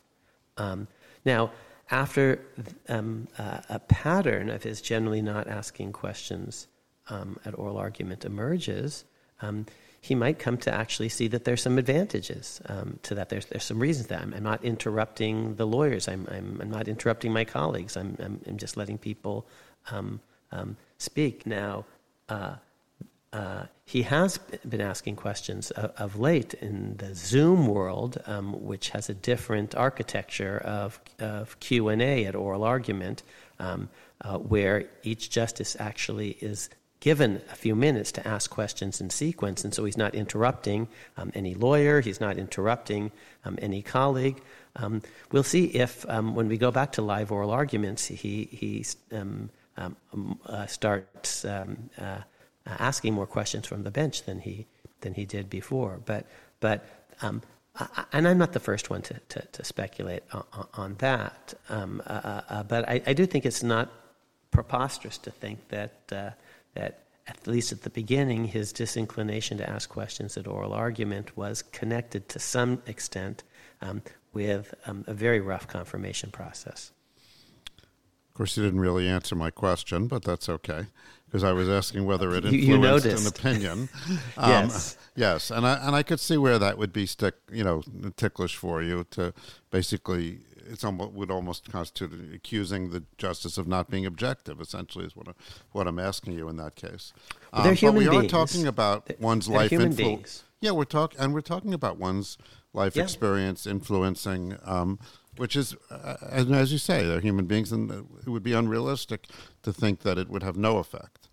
Um, 0.57 0.89
now, 1.25 1.53
after 1.91 2.41
um, 2.89 3.29
uh, 3.39 3.61
a 3.69 3.79
pattern 3.79 4.49
of 4.51 4.63
his 4.63 4.81
generally 4.81 5.23
not 5.23 5.47
asking 5.47 5.93
questions 5.93 6.69
um, 7.09 7.39
at 7.45 7.59
oral 7.59 7.77
argument 7.77 8.25
emerges, 8.25 9.05
um, 9.43 9.67
he 10.01 10.15
might 10.15 10.39
come 10.39 10.59
to 10.59 10.71
actually 10.71 11.09
see 11.09 11.29
that 11.29 11.45
there's 11.45 11.63
some 11.63 11.79
advantages 11.79 12.61
um, 12.67 12.99
to 13.05 13.15
that. 13.15 13.31
There's, 13.31 13.47
there's 13.47 13.65
some 13.65 13.79
reasons 13.79 14.09
that 14.09 14.21
I'm, 14.21 14.35
I'm 14.35 14.43
not 14.43 14.63
interrupting 14.63 15.55
the 15.57 15.67
lawyers, 15.67 16.09
I'm, 16.09 16.29
I'm, 16.31 16.59
I'm, 16.61 16.71
not 16.71 16.89
interrupting 16.89 17.33
my 17.33 17.45
colleagues, 17.45 17.97
I'm, 17.97 18.17
I'm, 18.23 18.39
I'm 18.47 18.59
just 18.59 18.77
letting 18.77 18.99
people 18.99 19.47
um, 19.91 20.21
um, 20.53 20.77
speak. 20.99 21.47
Now, 21.47 21.87
uh, 22.29 22.57
uh, 23.33 23.65
he 23.85 24.03
has 24.03 24.39
been 24.69 24.81
asking 24.81 25.17
questions 25.17 25.71
of, 25.73 25.91
of, 25.97 26.19
late 26.19 26.55
in 26.55 26.97
the 26.99 27.15
Zoom 27.15 27.67
world, 27.67 28.23
um, 28.27 28.63
which 28.65 28.91
has 28.91 29.09
a 29.09 29.15
different 29.15 29.75
architecture 29.75 30.59
of, 30.59 31.01
of 31.19 31.59
Q 31.61 31.89
and 31.89 32.01
A 32.01 32.27
at 32.27 32.35
oral 32.37 32.63
argument, 32.63 33.23
um, 33.59 33.89
uh, 34.21 34.39
where 34.39 34.85
each 35.03 35.31
justice 35.31 35.77
actually 35.81 36.37
is 36.41 36.71
given 37.05 37.43
a 37.53 37.55
few 37.55 37.75
minutes 37.77 38.11
to 38.11 38.27
ask 38.27 38.51
questions 38.51 39.01
in 39.01 39.11
sequence, 39.11 39.63
and 39.65 39.75
so 39.75 39.85
he's 39.85 39.99
not 39.99 40.15
interrupting 40.15 40.89
um, 41.19 41.31
any 41.35 41.55
lawyer, 41.55 42.01
he's 42.01 42.21
not 42.21 42.39
interrupting 42.39 43.13
um, 43.45 43.59
any 43.61 43.83
colleague. 43.83 44.41
Um, 44.77 45.03
we'll 45.31 45.51
see 45.57 45.67
if, 45.67 46.09
um, 46.09 46.35
when 46.35 46.49
we 46.49 46.57
go 46.57 46.71
back 46.71 46.93
to 46.93 47.03
live 47.03 47.31
oral 47.31 47.51
arguments, 47.51 48.07
he 48.07 48.49
he 48.51 48.85
uh, 49.77 50.67
starts. 50.67 51.45
Uh, 51.45 52.23
asking 52.67 53.13
more 53.13 53.27
questions 53.27 53.67
from 53.67 53.83
the 53.83 53.91
bench 53.91 54.25
than 54.25 54.39
he 54.41 54.67
than 55.03 55.13
he 55.13 55.27
did 55.27 55.51
before. 55.51 56.01
But 56.07 56.27
but 56.61 56.87
um, 57.21 57.43
I, 57.79 58.05
and 58.13 58.27
I'm 58.27 58.39
not 58.39 58.53
the 58.53 58.61
first 58.61 58.91
one 58.91 59.03
to, 59.03 59.15
to, 59.31 59.41
to 59.53 59.65
speculate 59.65 60.23
on, 60.33 60.67
on 60.75 60.95
that. 60.99 61.55
Um, 61.69 62.03
uh, 62.07 62.13
uh, 62.13 62.41
uh, 62.49 62.63
but 62.63 62.89
I, 62.89 63.03
I, 63.07 63.13
do 63.13 63.27
think 63.27 63.45
it's 63.45 63.63
not 63.63 63.91
preposterous 64.51 65.19
to 65.19 65.31
think 65.31 65.69
that 65.69 65.93
uh, 66.13 66.31
that 66.75 67.01
at 67.27 67.47
least 67.47 67.73
at 67.73 67.83
the 67.83 67.91
beginning, 67.91 68.45
his 68.45 68.73
disinclination 68.73 69.59
to 69.59 69.69
ask 69.69 69.89
questions 69.89 70.37
at 70.37 70.47
oral 70.47 70.73
argument 70.73 71.37
was 71.37 71.63
connected 71.63 72.29
to 72.29 72.39
some 72.39 72.83
extent 72.87 73.43
um, 73.81 74.03
with 74.33 74.75
um, 74.87 75.05
a 75.07 75.15
very 75.15 75.41
rough 75.41 75.67
confirmation 75.67 76.31
process. 76.31 76.93
Of 77.79 78.35
course, 78.35 78.57
you 78.57 78.65
didn't 78.65 78.81
really 78.81 79.09
answer 79.09 79.37
my 79.37 79.51
question, 79.51 80.09
but 80.09 80.25
that's 80.25 80.49
okay 80.49 80.87
because 81.27 81.45
I 81.45 81.53
was 81.53 81.69
asking 81.69 82.05
whether 82.05 82.35
it 82.35 82.45
influenced 82.53 83.07
an 83.07 83.27
opinion. 83.27 83.89
Um, 84.37 84.51
yes, 84.51 84.97
yes, 85.15 85.51
and 85.51 85.67
I 85.67 85.75
and 85.87 85.95
I 85.95 86.03
could 86.03 86.19
see 86.19 86.37
where 86.37 86.59
that 86.59 86.77
would 86.77 86.93
be 86.93 87.07
stick, 87.07 87.35
you 87.53 87.63
know, 87.63 87.83
ticklish 88.17 88.57
for 88.57 88.83
you 88.83 89.07
to 89.11 89.33
basically. 89.71 90.41
It's 90.67 90.85
almost 90.85 91.13
would 91.13 91.31
almost 91.31 91.71
constitute 91.71 92.35
accusing 92.35 92.91
the 92.91 93.05
justice 93.19 93.59
of 93.59 93.67
not 93.67 93.91
being 93.91 94.07
objective. 94.07 94.61
Essentially, 94.61 95.05
is 95.05 95.17
what 95.17 95.29
I, 95.29 95.33
what 95.73 95.87
I'm 95.87 95.99
asking 95.99 96.35
you 96.35 96.49
in 96.49 96.57
that 96.57 96.75
case. 96.77 97.13
Well, 97.53 97.63
they're 97.63 97.73
um, 97.73 97.77
human 97.77 98.05
but 98.05 98.11
we 98.11 98.19
beings. 98.19 98.33
are 98.33 98.47
talking 98.47 98.67
about 98.67 99.07
they're, 99.07 99.17
one's 99.21 99.47
they're 99.47 99.57
life 99.57 99.73
influence. 99.73 100.45
Yeah, 100.61 100.73
we're 100.73 100.85
talking 100.85 101.21
and 101.21 101.35
we're 101.35 101.41
talking 101.41 101.75
about 101.75 101.99
one's 101.99 102.39
life 102.73 102.97
yeah. 102.97 103.03
experience 103.03 103.67
influencing. 103.67 104.57
Um, 104.65 104.99
which 105.37 105.57
is, 105.57 105.75
uh, 105.91 106.17
as, 106.31 106.51
as 106.51 106.71
you 106.71 106.79
say, 106.79 107.05
they're 107.05 107.21
human 107.21 107.47
beings, 107.47 107.73
and 107.73 107.91
it 107.91 108.29
would 108.29 108.45
be 108.45 108.53
unrealistic 108.53 109.27
to 109.63 109.73
think 109.73 110.01
that 110.03 110.17
it 110.17 110.29
would 110.29 110.45
have 110.45 110.57
no 110.57 110.79
effect. 110.79 111.24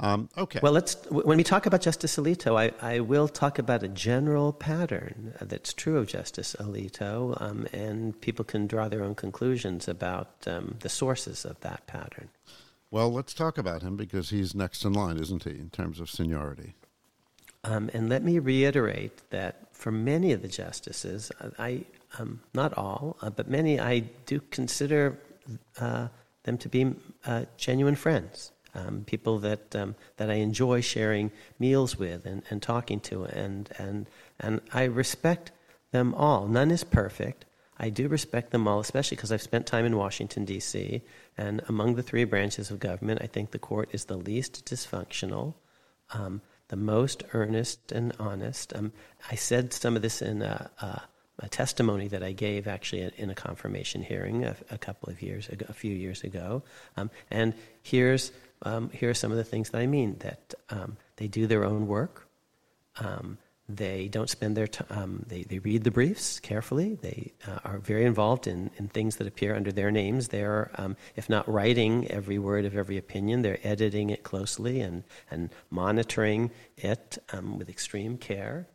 Um, 0.00 0.30
okay. 0.36 0.60
Well, 0.62 0.72
let's. 0.72 0.94
When 1.10 1.36
we 1.36 1.44
talk 1.44 1.66
about 1.66 1.82
Justice 1.82 2.16
Alito, 2.16 2.58
I, 2.58 2.72
I 2.80 3.00
will 3.00 3.28
talk 3.28 3.58
about 3.58 3.82
a 3.82 3.88
general 3.88 4.52
pattern 4.52 5.34
that's 5.42 5.74
true 5.74 5.98
of 5.98 6.06
Justice 6.06 6.56
Alito, 6.58 7.40
um, 7.40 7.66
and 7.72 8.18
people 8.22 8.44
can 8.44 8.66
draw 8.66 8.88
their 8.88 9.04
own 9.04 9.14
conclusions 9.14 9.88
about 9.88 10.30
um, 10.46 10.76
the 10.80 10.88
sources 10.88 11.44
of 11.44 11.60
that 11.60 11.86
pattern. 11.86 12.30
Well, 12.90 13.12
let's 13.12 13.34
talk 13.34 13.58
about 13.58 13.82
him 13.82 13.96
because 13.96 14.30
he's 14.30 14.54
next 14.54 14.84
in 14.84 14.94
line, 14.94 15.18
isn't 15.18 15.44
he, 15.44 15.50
in 15.50 15.68
terms 15.70 16.00
of 16.00 16.10
seniority? 16.10 16.74
Um, 17.62 17.90
and 17.92 18.08
let 18.08 18.24
me 18.24 18.38
reiterate 18.38 19.30
that 19.30 19.68
for 19.72 19.92
many 19.92 20.32
of 20.32 20.42
the 20.42 20.48
justices, 20.48 21.30
I, 21.58 21.84
um, 22.18 22.40
not 22.54 22.76
all, 22.76 23.16
uh, 23.20 23.30
but 23.30 23.48
many, 23.48 23.78
I 23.78 24.00
do 24.26 24.40
consider 24.50 25.18
uh, 25.78 26.08
them 26.44 26.58
to 26.58 26.68
be 26.68 26.94
uh, 27.26 27.44
genuine 27.56 27.96
friends, 27.96 28.50
um, 28.74 29.04
people 29.06 29.38
that 29.40 29.74
um, 29.74 29.94
that 30.16 30.30
I 30.30 30.34
enjoy 30.34 30.80
sharing 30.80 31.30
meals 31.58 31.98
with 31.98 32.26
and, 32.26 32.42
and 32.50 32.62
talking 32.62 33.00
to, 33.00 33.24
and 33.24 33.68
and 33.78 34.06
and 34.38 34.60
I 34.72 34.84
respect 34.84 35.52
them 35.90 36.14
all. 36.14 36.46
None 36.46 36.70
is 36.70 36.84
perfect. 36.84 37.44
I 37.78 37.88
do 37.88 38.08
respect 38.08 38.50
them 38.50 38.68
all, 38.68 38.78
especially 38.80 39.16
because 39.16 39.32
I've 39.32 39.40
spent 39.40 39.66
time 39.66 39.86
in 39.86 39.96
Washington 39.96 40.44
D.C. 40.44 41.02
and 41.38 41.62
among 41.66 41.94
the 41.94 42.02
three 42.02 42.24
branches 42.24 42.70
of 42.70 42.78
government, 42.78 43.22
I 43.22 43.26
think 43.26 43.50
the 43.50 43.58
court 43.58 43.88
is 43.92 44.04
the 44.04 44.18
least 44.18 44.66
dysfunctional. 44.66 45.54
Um, 46.12 46.42
the 46.70 46.76
most 46.76 47.24
earnest 47.34 47.92
and 47.92 48.12
honest. 48.18 48.72
Um, 48.74 48.92
I 49.30 49.34
said 49.34 49.72
some 49.72 49.96
of 49.96 50.02
this 50.02 50.22
in 50.22 50.40
a, 50.40 50.70
a, 50.80 51.02
a, 51.40 51.48
testimony 51.48 52.06
that 52.08 52.22
I 52.22 52.30
gave 52.30 52.68
actually 52.68 53.10
in 53.16 53.28
a 53.28 53.34
confirmation 53.34 54.02
hearing 54.02 54.44
a, 54.44 54.56
a 54.70 54.78
couple 54.78 55.10
of 55.10 55.20
years 55.20 55.48
ago, 55.48 55.66
a 55.68 55.72
few 55.72 55.92
years 55.92 56.22
ago. 56.22 56.62
Um, 56.96 57.10
and 57.28 57.54
here's 57.82 58.30
um, 58.62 58.90
here 58.90 59.10
are 59.10 59.14
some 59.14 59.30
of 59.30 59.38
the 59.38 59.44
things 59.44 59.70
that 59.70 59.78
I 59.80 59.86
mean 59.86 60.16
that 60.20 60.54
um, 60.70 60.96
they 61.16 61.28
do 61.28 61.46
their 61.46 61.64
own 61.64 61.86
work. 61.86 62.28
Um, 62.98 63.38
they 63.68 64.08
don't 64.08 64.28
spend 64.28 64.56
their 64.56 64.66
time, 64.66 64.86
um, 64.90 65.24
they, 65.28 65.44
they 65.44 65.60
read 65.60 65.84
the 65.84 65.92
briefs 65.92 66.40
carefully. 66.40 66.96
They 66.96 67.32
uh, 67.46 67.60
are 67.64 67.78
very 67.78 68.04
involved 68.04 68.48
in, 68.48 68.70
in 68.78 68.88
things 68.88 69.16
that 69.16 69.28
appear 69.28 69.54
under 69.54 69.70
their 69.70 69.92
names. 69.92 70.28
They're, 70.28 70.72
um, 70.74 70.96
if 71.14 71.30
not 71.30 71.48
writing 71.48 72.10
every 72.10 72.38
word 72.38 72.64
of 72.64 72.76
every 72.76 72.98
opinion, 72.98 73.42
they're 73.42 73.60
editing 73.62 74.10
it 74.10 74.24
closely 74.24 74.80
and, 74.80 75.04
and 75.30 75.50
monitoring 75.70 76.50
it 76.76 77.18
um, 77.32 77.58
with 77.58 77.68
extreme 77.68 78.18
care. 78.18 78.66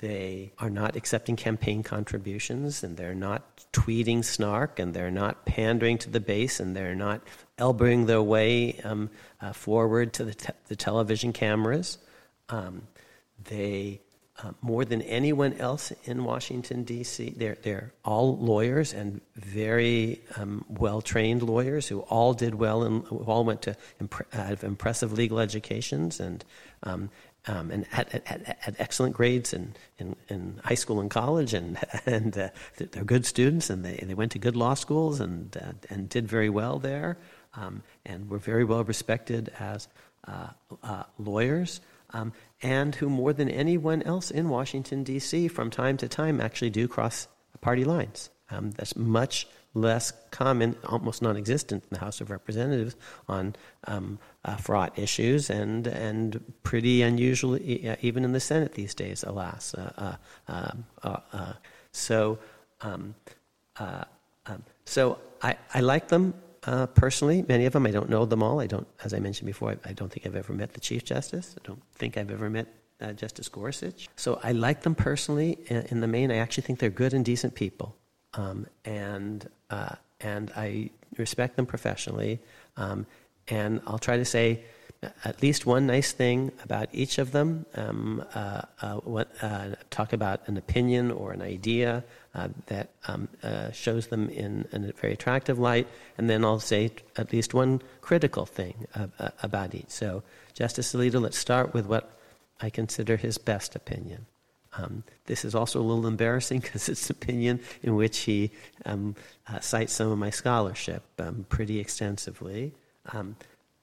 They 0.00 0.52
are 0.58 0.70
not 0.70 0.96
accepting 0.96 1.36
campaign 1.36 1.82
contributions 1.82 2.82
and 2.82 2.96
they're 2.96 3.14
not 3.14 3.66
tweeting 3.72 4.24
snark 4.24 4.78
and 4.78 4.92
they're 4.94 5.10
not 5.10 5.46
pandering 5.46 5.98
to 5.98 6.10
the 6.10 6.20
base 6.20 6.60
and 6.60 6.74
they're 6.74 6.94
not 6.94 7.22
elbowing 7.58 8.06
their 8.06 8.22
way 8.22 8.78
um, 8.84 9.10
uh, 9.40 9.52
forward 9.52 10.12
to 10.14 10.24
the, 10.24 10.34
te- 10.34 10.52
the 10.68 10.76
television 10.76 11.32
cameras. 11.32 11.98
Um, 12.48 12.82
they, 13.44 14.00
uh, 14.42 14.52
more 14.60 14.84
than 14.84 15.00
anyone 15.02 15.54
else 15.54 15.92
in 16.04 16.24
Washington, 16.24 16.84
D.C., 16.84 17.34
they're, 17.36 17.56
they're 17.62 17.92
all 18.04 18.36
lawyers 18.36 18.92
and 18.92 19.20
very 19.34 20.20
um, 20.36 20.64
well 20.68 21.00
trained 21.00 21.42
lawyers 21.42 21.88
who 21.88 22.00
all 22.00 22.34
did 22.34 22.54
well 22.54 22.82
and 22.82 23.06
all 23.08 23.44
went 23.44 23.62
to 23.62 23.76
imp- 24.00 24.32
have 24.32 24.62
impressive 24.62 25.12
legal 25.12 25.38
educations 25.38 26.20
and, 26.20 26.44
um, 26.82 27.08
um, 27.46 27.70
and 27.70 27.86
had, 27.86 28.22
excellent 28.78 29.14
grades 29.14 29.54
in, 29.54 29.74
in, 29.98 30.16
in, 30.28 30.60
high 30.64 30.74
school 30.74 31.00
and 31.00 31.10
college, 31.10 31.54
and, 31.54 31.78
and 32.06 32.36
uh, 32.36 32.48
they're 32.76 33.04
good 33.04 33.24
students, 33.24 33.70
and 33.70 33.84
they, 33.84 33.96
they 34.02 34.14
went 34.14 34.32
to 34.32 34.38
good 34.38 34.56
law 34.56 34.74
schools 34.74 35.20
and, 35.20 35.56
uh, 35.56 35.72
and 35.88 36.08
did 36.08 36.26
very 36.28 36.50
well 36.50 36.78
there, 36.78 37.16
um, 37.56 37.82
and 38.04 38.28
were 38.30 38.38
very 38.38 38.64
well 38.64 38.84
respected 38.84 39.52
as 39.58 39.88
uh, 40.26 40.48
uh 40.82 41.04
lawyers 41.18 41.80
um, 42.10 42.32
and 42.62 42.94
who, 42.94 43.08
more 43.08 43.32
than 43.32 43.48
anyone 43.48 44.02
else 44.02 44.30
in 44.30 44.48
Washington, 44.48 45.04
D.C., 45.04 45.48
from 45.48 45.70
time 45.70 45.96
to 45.98 46.08
time 46.08 46.40
actually 46.40 46.70
do 46.70 46.88
cross 46.88 47.28
party 47.60 47.84
lines. 47.84 48.30
Um, 48.50 48.70
that's 48.70 48.96
much 48.96 49.46
less 49.74 50.12
common, 50.30 50.76
almost 50.84 51.20
non 51.20 51.36
existent 51.36 51.82
in 51.84 51.88
the 51.90 51.98
House 51.98 52.20
of 52.20 52.30
Representatives 52.30 52.96
on 53.28 53.56
um, 53.86 54.18
uh, 54.44 54.56
fraught 54.56 54.98
issues, 54.98 55.50
and, 55.50 55.86
and 55.86 56.40
pretty 56.62 57.02
unusual 57.02 57.58
even 57.60 58.24
in 58.24 58.32
the 58.32 58.40
Senate 58.40 58.72
these 58.72 58.94
days, 58.94 59.22
alas. 59.24 59.74
Uh, 59.74 60.16
uh, 60.48 60.52
um, 60.52 60.84
uh, 61.02 61.52
so, 61.92 62.38
um, 62.80 63.14
so 64.84 65.18
I, 65.42 65.56
I 65.74 65.80
like 65.80 66.08
them 66.08 66.34
uh, 66.66 66.86
personally. 66.86 67.44
Many 67.48 67.64
of 67.66 67.72
them, 67.72 67.86
I 67.86 67.90
don't 67.90 68.10
know 68.10 68.24
them 68.24 68.42
all. 68.42 68.60
I 68.60 68.66
don't, 68.66 68.86
as 69.04 69.14
I 69.14 69.18
mentioned 69.18 69.46
before, 69.46 69.70
I, 69.70 69.90
I 69.90 69.92
don't 69.92 70.10
think 70.12 70.26
I've 70.26 70.36
ever 70.36 70.52
met 70.52 70.74
the 70.74 70.80
Chief 70.80 71.04
Justice. 71.04 71.54
I 71.58 71.66
don't 71.66 71.82
think 71.94 72.16
I've 72.16 72.30
ever 72.30 72.50
met 72.50 72.66
uh, 73.00 73.12
Justice 73.12 73.48
Gorsuch. 73.48 74.08
So 74.16 74.40
I 74.42 74.52
like 74.52 74.82
them 74.82 74.94
personally. 74.94 75.58
In, 75.68 75.86
in, 75.90 76.00
the 76.00 76.06
main, 76.06 76.30
I 76.30 76.36
actually 76.36 76.62
think 76.62 76.78
they're 76.78 76.90
good 76.90 77.14
and 77.14 77.24
decent 77.24 77.54
people, 77.54 77.94
um, 78.34 78.66
and 78.84 79.48
uh, 79.70 79.94
and 80.20 80.50
I 80.56 80.90
respect 81.18 81.56
them 81.56 81.66
professionally. 81.66 82.40
Um, 82.76 83.06
and 83.48 83.80
I'll 83.86 83.98
try 83.98 84.16
to 84.16 84.24
say 84.24 84.64
at 85.24 85.42
least 85.42 85.66
one 85.66 85.86
nice 85.86 86.12
thing 86.12 86.52
about 86.64 86.88
each 86.92 87.18
of 87.18 87.32
them. 87.32 87.66
Um, 87.74 88.24
uh, 88.34 88.62
uh, 88.80 88.94
what, 88.96 89.30
uh, 89.42 89.70
talk 89.90 90.12
about 90.12 90.46
an 90.48 90.56
opinion 90.56 91.10
or 91.10 91.32
an 91.32 91.42
idea 91.42 92.04
uh, 92.36 92.48
that 92.66 92.90
um, 93.08 93.28
uh, 93.42 93.70
shows 93.72 94.08
them 94.08 94.28
in, 94.28 94.68
in, 94.70 94.84
a 94.84 94.92
very 94.92 95.14
attractive 95.14 95.58
light, 95.58 95.88
and 96.18 96.28
then 96.28 96.44
I'll 96.44 96.60
say 96.60 96.90
at 97.16 97.32
least 97.32 97.54
one 97.54 97.80
critical 98.02 98.44
thing 98.44 98.86
about 99.42 99.74
each. 99.74 99.88
So, 99.88 100.22
Justice 100.52 100.92
Alito, 100.92 101.18
let's 101.20 101.38
start 101.38 101.72
with 101.72 101.86
what 101.86 102.12
I 102.60 102.68
consider 102.68 103.16
his 103.16 103.38
best 103.38 103.74
opinion. 103.74 104.26
Um, 104.76 105.02
this 105.24 105.46
is 105.46 105.54
also 105.54 105.80
a 105.80 105.82
little 105.82 106.06
embarrassing 106.06 106.60
because 106.62 106.90
it's 106.90 107.08
an 107.08 107.16
opinion 107.16 107.60
in 107.82 107.94
which 107.96 108.18
he 108.18 108.50
um, 108.84 109.16
uh, 109.48 109.60
cites 109.60 109.94
some 109.94 110.12
of 110.12 110.18
my 110.18 110.28
scholarship 110.28 111.04
um, 111.18 111.46
pretty 111.48 111.80
extensively. 111.80 112.74
Um, 113.12 113.36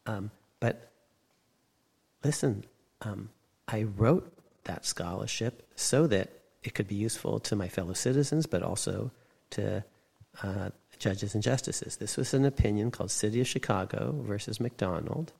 um, 0.06 0.30
but 0.60 0.92
listen, 2.24 2.66
I 3.68 3.84
wrote 3.84 4.32
that 4.66 4.86
scholarship 4.86 5.68
so 5.76 6.06
that 6.08 6.30
it 6.64 6.74
could 6.74 6.88
be 6.88 6.96
useful 6.96 7.40
to 7.42 7.56
my 7.56 7.68
fellow 7.68 7.94
citizens, 7.94 8.46
but 8.46 8.64
also 8.64 9.12
to 9.52 9.84
uh, 10.42 10.70
judges 10.98 11.34
and 11.34 11.44
justices. 11.44 11.98
This 11.98 12.18
was 12.18 12.34
an 12.34 12.46
opinion 12.46 12.92
called 12.92 13.12
City 13.12 13.42
of 13.42 13.48
Chicago 13.48 14.16
versus 14.26 14.60
McDonald. 14.60 15.34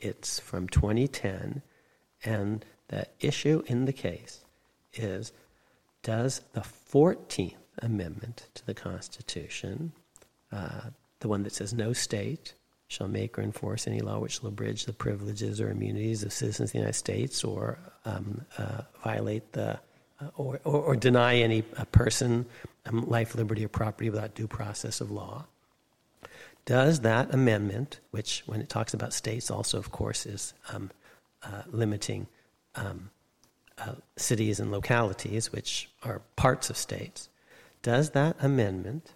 it's 0.00 0.38
from 0.40 0.68
2010, 0.68 1.62
and 2.24 2.64
the 2.88 3.06
issue 3.20 3.62
in 3.66 3.84
the 3.84 3.92
case 3.92 4.44
is 4.92 5.32
does 6.02 6.42
the 6.52 6.60
14th 6.60 7.56
Amendment 7.78 8.48
to 8.54 8.64
the 8.66 8.74
Constitution, 8.74 9.92
uh, 10.52 10.90
the 11.20 11.28
one 11.28 11.42
that 11.42 11.52
says 11.52 11.74
no 11.74 11.92
state 11.92 12.54
shall 12.86 13.08
make 13.08 13.36
or 13.38 13.42
enforce 13.42 13.88
any 13.88 14.00
law 14.00 14.18
which 14.20 14.38
shall 14.38 14.48
abridge 14.48 14.84
the 14.84 14.92
privileges 14.92 15.60
or 15.60 15.70
immunities 15.70 16.22
of 16.22 16.32
citizens 16.32 16.68
of 16.68 16.72
the 16.72 16.78
United 16.78 16.94
States 16.94 17.42
or 17.42 17.78
um, 18.04 18.44
uh, 18.58 18.82
violate 19.02 19.52
the 19.52 19.80
or, 20.36 20.60
or, 20.64 20.80
or, 20.80 20.96
deny 20.96 21.36
any 21.36 21.62
person 21.62 22.46
um, 22.86 23.08
life, 23.08 23.34
liberty, 23.34 23.64
or 23.64 23.68
property 23.68 24.10
without 24.10 24.34
due 24.34 24.46
process 24.46 25.00
of 25.00 25.10
law. 25.10 25.46
Does 26.66 27.00
that 27.00 27.32
amendment, 27.34 28.00
which 28.10 28.42
when 28.46 28.60
it 28.60 28.68
talks 28.68 28.94
about 28.94 29.12
states, 29.12 29.50
also 29.50 29.78
of 29.78 29.90
course 29.90 30.24
is 30.24 30.54
um, 30.72 30.90
uh, 31.42 31.62
limiting 31.70 32.26
um, 32.74 33.10
uh, 33.78 33.94
cities 34.16 34.60
and 34.60 34.70
localities, 34.70 35.52
which 35.52 35.90
are 36.02 36.22
parts 36.36 36.70
of 36.70 36.76
states, 36.76 37.28
does 37.82 38.10
that 38.10 38.36
amendment 38.40 39.12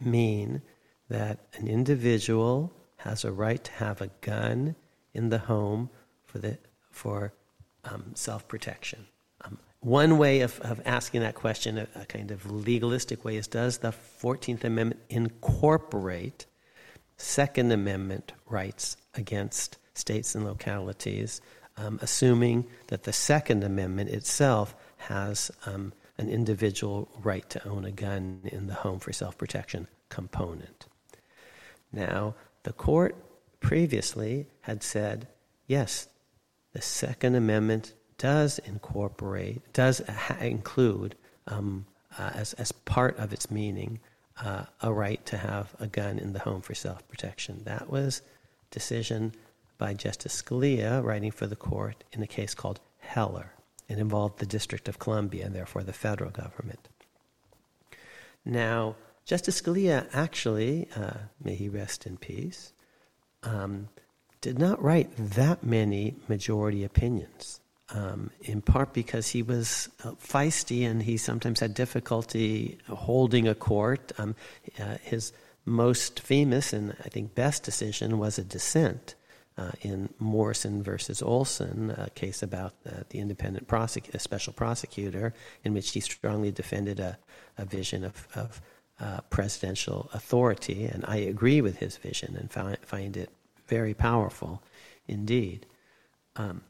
mean 0.00 0.62
that 1.08 1.38
an 1.54 1.68
individual 1.68 2.72
has 2.98 3.24
a 3.24 3.32
right 3.32 3.62
to 3.62 3.72
have 3.72 4.00
a 4.00 4.10
gun 4.22 4.74
in 5.12 5.28
the 5.28 5.38
home 5.38 5.90
for, 6.24 6.38
the, 6.38 6.56
for 6.90 7.34
um, 7.84 8.12
self 8.14 8.48
protection? 8.48 9.06
One 9.82 10.16
way 10.16 10.40
of, 10.40 10.60
of 10.60 10.80
asking 10.86 11.20
that 11.22 11.34
question, 11.34 11.76
a, 11.76 11.86
a 11.94 12.06
kind 12.06 12.30
of 12.30 12.50
legalistic 12.50 13.24
way, 13.24 13.36
is 13.36 13.46
does 13.46 13.78
the 13.78 13.92
14th 13.92 14.64
Amendment 14.64 15.00
incorporate 15.10 16.46
Second 17.16 17.70
Amendment 17.72 18.32
rights 18.48 18.96
against 19.14 19.78
states 19.94 20.34
and 20.34 20.44
localities 20.44 21.40
um, 21.76 21.98
assuming 22.02 22.66
that 22.88 23.04
the 23.04 23.12
Second 23.12 23.64
Amendment 23.64 24.10
itself 24.10 24.74
has 24.98 25.50
um, 25.66 25.92
an 26.18 26.28
individual 26.28 27.08
right 27.22 27.48
to 27.50 27.66
own 27.66 27.84
a 27.84 27.90
gun 27.90 28.40
in 28.44 28.66
the 28.66 28.74
home 28.74 28.98
for 28.98 29.12
self 29.12 29.38
protection 29.38 29.88
component. 30.08 30.86
Now, 31.92 32.34
the 32.62 32.72
court 32.72 33.16
previously 33.60 34.46
had 34.62 34.82
said, 34.82 35.28
yes, 35.66 36.08
the 36.72 36.82
Second 36.82 37.34
Amendment 37.34 37.94
does 38.22 38.60
incorporate, 38.60 39.60
does 39.72 40.00
ha- 40.08 40.36
include, 40.40 41.16
um, 41.48 41.84
uh, 42.16 42.30
as, 42.34 42.52
as 42.52 42.70
part 42.70 43.18
of 43.18 43.32
its 43.32 43.50
meaning, 43.50 43.98
uh, 44.40 44.64
a 44.80 44.92
right 44.92 45.26
to 45.26 45.36
have 45.36 45.74
a 45.80 45.88
gun 45.88 46.20
in 46.20 46.32
the 46.32 46.38
home 46.38 46.62
for 46.62 46.72
self 46.72 47.06
protection. 47.08 47.62
That 47.64 47.90
was 47.90 48.22
decision 48.70 49.32
by 49.76 49.94
Justice 49.94 50.40
Scalia, 50.40 51.02
writing 51.02 51.32
for 51.32 51.48
the 51.48 51.56
court 51.56 52.04
in 52.12 52.22
a 52.22 52.28
case 52.28 52.54
called 52.54 52.78
Heller. 53.00 53.54
It 53.88 53.98
involved 53.98 54.38
the 54.38 54.46
District 54.46 54.86
of 54.86 55.00
Columbia 55.00 55.46
and 55.46 55.54
therefore 55.54 55.82
the 55.82 55.92
federal 55.92 56.30
government. 56.30 56.88
Now, 58.44 58.94
Justice 59.24 59.60
Scalia 59.60 60.06
actually, 60.12 60.86
uh, 60.94 61.26
may 61.42 61.56
he 61.56 61.68
rest 61.68 62.06
in 62.06 62.18
peace, 62.18 62.72
um, 63.42 63.88
did 64.40 64.60
not 64.60 64.80
write 64.80 65.10
that 65.16 65.64
many 65.64 66.14
majority 66.28 66.84
opinions. 66.84 67.58
Um, 67.90 68.30
in 68.40 68.62
part 68.62 68.94
because 68.94 69.28
he 69.28 69.42
was 69.42 69.90
uh, 70.02 70.12
feisty 70.12 70.88
and 70.88 71.02
he 71.02 71.18
sometimes 71.18 71.60
had 71.60 71.74
difficulty 71.74 72.78
holding 72.88 73.46
a 73.46 73.54
court. 73.54 74.12
Um, 74.18 74.34
uh, 74.80 74.96
his 75.02 75.32
most 75.66 76.20
famous 76.20 76.72
and 76.72 76.96
I 77.04 77.08
think 77.08 77.34
best 77.34 77.64
decision 77.64 78.18
was 78.18 78.38
a 78.38 78.44
dissent 78.44 79.14
uh, 79.58 79.72
in 79.82 80.08
Morrison 80.18 80.82
versus 80.82 81.22
Olson, 81.22 81.90
a 81.90 82.08
case 82.10 82.42
about 82.42 82.72
uh, 82.86 83.02
the 83.10 83.18
independent 83.18 83.68
prosec- 83.68 84.18
special 84.20 84.52
prosecutor, 84.52 85.34
in 85.64 85.74
which 85.74 85.90
he 85.90 86.00
strongly 86.00 86.50
defended 86.50 86.98
a, 86.98 87.18
a 87.58 87.64
vision 87.64 88.04
of, 88.04 88.26
of 88.34 88.62
uh, 89.00 89.20
presidential 89.30 90.08
authority. 90.14 90.84
And 90.84 91.04
I 91.06 91.16
agree 91.16 91.60
with 91.60 91.78
his 91.78 91.96
vision 91.96 92.36
and 92.36 92.50
find, 92.50 92.78
find 92.82 93.16
it 93.16 93.30
very 93.66 93.94
powerful 93.94 94.62
indeed. 95.06 95.66
Um, 96.36 96.62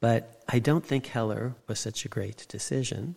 but 0.00 0.42
I 0.48 0.58
don't 0.58 0.84
think 0.84 1.06
Heller 1.06 1.54
was 1.66 1.80
such 1.80 2.04
a 2.04 2.08
great 2.08 2.46
decision. 2.48 3.16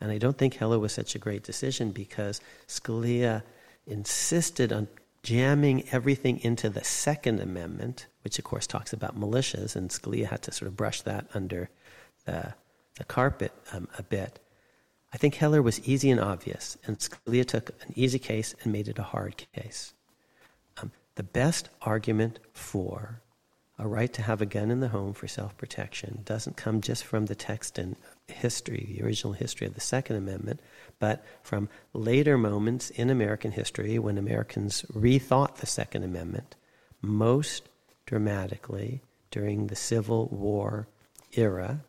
And 0.00 0.10
I 0.10 0.18
don't 0.18 0.38
think 0.38 0.54
Heller 0.54 0.78
was 0.78 0.92
such 0.92 1.14
a 1.14 1.18
great 1.18 1.42
decision 1.42 1.90
because 1.90 2.40
Scalia 2.66 3.42
insisted 3.86 4.72
on 4.72 4.88
jamming 5.22 5.86
everything 5.92 6.40
into 6.40 6.70
the 6.70 6.84
Second 6.84 7.40
Amendment, 7.40 8.06
which 8.24 8.38
of 8.38 8.44
course 8.44 8.66
talks 8.66 8.92
about 8.92 9.18
militias, 9.18 9.76
and 9.76 9.90
Scalia 9.90 10.26
had 10.26 10.42
to 10.42 10.52
sort 10.52 10.68
of 10.68 10.76
brush 10.76 11.02
that 11.02 11.26
under 11.34 11.68
the, 12.24 12.54
the 12.96 13.04
carpet 13.04 13.52
um, 13.72 13.88
a 13.98 14.02
bit. 14.02 14.38
I 15.12 15.18
think 15.18 15.34
Heller 15.34 15.60
was 15.60 15.86
easy 15.86 16.10
and 16.10 16.20
obvious, 16.20 16.78
and 16.86 16.98
Scalia 16.98 17.44
took 17.44 17.70
an 17.82 17.92
easy 17.96 18.18
case 18.18 18.54
and 18.62 18.72
made 18.72 18.88
it 18.88 18.98
a 18.98 19.02
hard 19.02 19.44
case. 19.54 19.92
Um, 20.80 20.92
the 21.16 21.22
best 21.22 21.68
argument 21.82 22.38
for 22.54 23.20
a 23.80 23.88
right 23.88 24.12
to 24.12 24.22
have 24.22 24.42
a 24.42 24.46
gun 24.46 24.70
in 24.70 24.80
the 24.80 24.88
home 24.88 25.14
for 25.14 25.26
self 25.26 25.56
protection 25.56 26.20
doesn't 26.24 26.56
come 26.56 26.82
just 26.82 27.02
from 27.02 27.26
the 27.26 27.34
text 27.34 27.78
and 27.78 27.96
history, 28.26 28.94
the 28.94 29.04
original 29.04 29.32
history 29.32 29.66
of 29.66 29.74
the 29.74 29.80
Second 29.80 30.16
Amendment, 30.16 30.60
but 30.98 31.24
from 31.42 31.68
later 31.94 32.36
moments 32.36 32.90
in 32.90 33.08
American 33.08 33.52
history 33.52 33.98
when 33.98 34.18
Americans 34.18 34.84
rethought 34.92 35.56
the 35.56 35.66
Second 35.66 36.04
Amendment, 36.04 36.56
most 37.00 37.68
dramatically 38.04 39.00
during 39.30 39.68
the 39.68 39.76
Civil 39.76 40.28
War 40.28 40.86
era, 41.32 41.80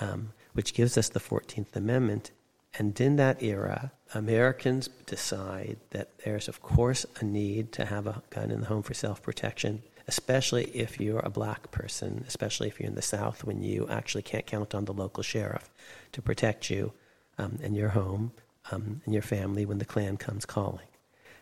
um, 0.00 0.32
which 0.54 0.72
gives 0.72 0.96
us 0.96 1.10
the 1.10 1.20
14th 1.20 1.76
Amendment. 1.76 2.30
And 2.78 2.98
in 2.98 3.16
that 3.16 3.42
era, 3.42 3.92
Americans 4.14 4.88
decide 5.04 5.78
that 5.90 6.18
there's, 6.24 6.48
of 6.48 6.62
course, 6.62 7.04
a 7.20 7.24
need 7.24 7.72
to 7.72 7.84
have 7.84 8.06
a 8.06 8.22
gun 8.30 8.50
in 8.50 8.60
the 8.60 8.66
home 8.66 8.82
for 8.82 8.94
self 8.94 9.22
protection 9.22 9.82
especially 10.08 10.64
if 10.66 11.00
you're 11.00 11.20
a 11.20 11.30
black 11.30 11.70
person, 11.70 12.24
especially 12.28 12.68
if 12.68 12.78
you're 12.78 12.88
in 12.88 12.94
the 12.94 13.02
South 13.02 13.44
when 13.44 13.62
you 13.62 13.86
actually 13.88 14.22
can't 14.22 14.46
count 14.46 14.74
on 14.74 14.84
the 14.84 14.92
local 14.92 15.22
sheriff 15.22 15.70
to 16.12 16.22
protect 16.22 16.70
you 16.70 16.92
um, 17.38 17.58
and 17.62 17.76
your 17.76 17.90
home 17.90 18.32
um, 18.70 19.00
and 19.04 19.14
your 19.14 19.22
family 19.22 19.66
when 19.66 19.78
the 19.78 19.84
Klan 19.84 20.16
comes 20.16 20.44
calling. 20.44 20.86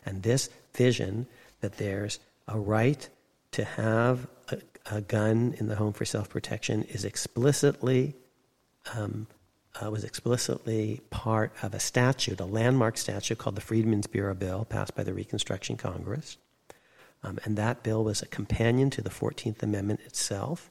And 0.06 0.22
this 0.22 0.48
vision 0.74 1.26
that 1.60 1.76
there's 1.78 2.20
a 2.48 2.58
right 2.58 3.08
to 3.52 3.64
have 3.64 4.26
a, 4.48 4.58
a 4.90 5.00
gun 5.00 5.54
in 5.58 5.68
the 5.68 5.76
home 5.76 5.92
for 5.92 6.04
self 6.04 6.28
protection 6.28 6.82
is 6.84 7.04
explicitly. 7.04 8.14
Um, 8.94 9.26
uh, 9.82 9.90
was 9.90 10.04
explicitly 10.04 11.00
part 11.10 11.52
of 11.62 11.74
a 11.74 11.80
statute, 11.80 12.38
a 12.38 12.44
landmark 12.44 12.96
statute 12.96 13.38
called 13.38 13.56
the 13.56 13.60
Freedmen's 13.60 14.06
Bureau 14.06 14.34
Bill, 14.34 14.64
passed 14.64 14.94
by 14.94 15.02
the 15.02 15.12
Reconstruction 15.12 15.76
Congress. 15.76 16.36
Um, 17.24 17.38
and 17.44 17.56
that 17.56 17.82
bill 17.82 18.04
was 18.04 18.22
a 18.22 18.26
companion 18.26 18.90
to 18.90 19.02
the 19.02 19.10
14th 19.10 19.62
Amendment 19.62 20.00
itself. 20.04 20.70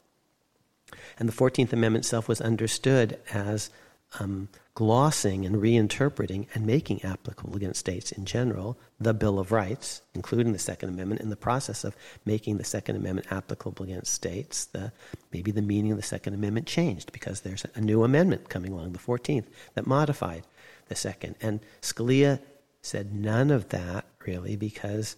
And 1.18 1.28
the 1.28 1.34
14th 1.34 1.74
Amendment 1.74 2.06
itself 2.06 2.28
was 2.28 2.40
understood 2.40 3.20
as 3.34 3.72
um, 4.20 4.50
glossing 4.76 5.46
and 5.46 5.56
reinterpreting 5.56 6.48
and 6.54 6.66
making 6.66 7.04
applicable 7.04 7.56
against 7.56 7.80
states 7.80 8.12
in 8.12 8.26
general 8.26 8.78
the 9.00 9.14
Bill 9.14 9.40
of 9.40 9.52
Rights, 9.52 10.02
including 10.14 10.54
the 10.54 10.60
Second 10.60 10.90
Amendment, 10.90 11.22
in 11.22 11.30
the 11.30 11.36
process 11.36 11.84
of 11.84 11.96
making 12.26 12.58
the 12.58 12.64
Second 12.64 12.96
Amendment 12.96 13.32
applicable 13.32 13.84
against 13.84 14.14
states. 14.14 14.66
The, 14.66 14.92
maybe 15.32 15.52
the 15.52 15.62
meaning 15.62 15.92
of 15.92 15.98
the 15.98 16.04
Second 16.04 16.34
Amendment 16.34 16.68
changed 16.68 17.12
because 17.12 17.42
there's 17.42 17.66
a 17.76 17.82
new 17.82 18.04
amendment 18.04 18.50
coming 18.50 18.72
along, 18.72 18.94
the 18.94 19.00
14th, 19.00 19.46
that 19.74 19.88
modified 19.88 20.44
the 20.90 20.96
Second. 20.96 21.36
And 21.42 21.60
Scalia 21.82 22.40
said 22.82 23.14
none 23.14 23.50
of 23.50 23.70
that 23.70 24.06
really 24.26 24.56
because 24.56 25.16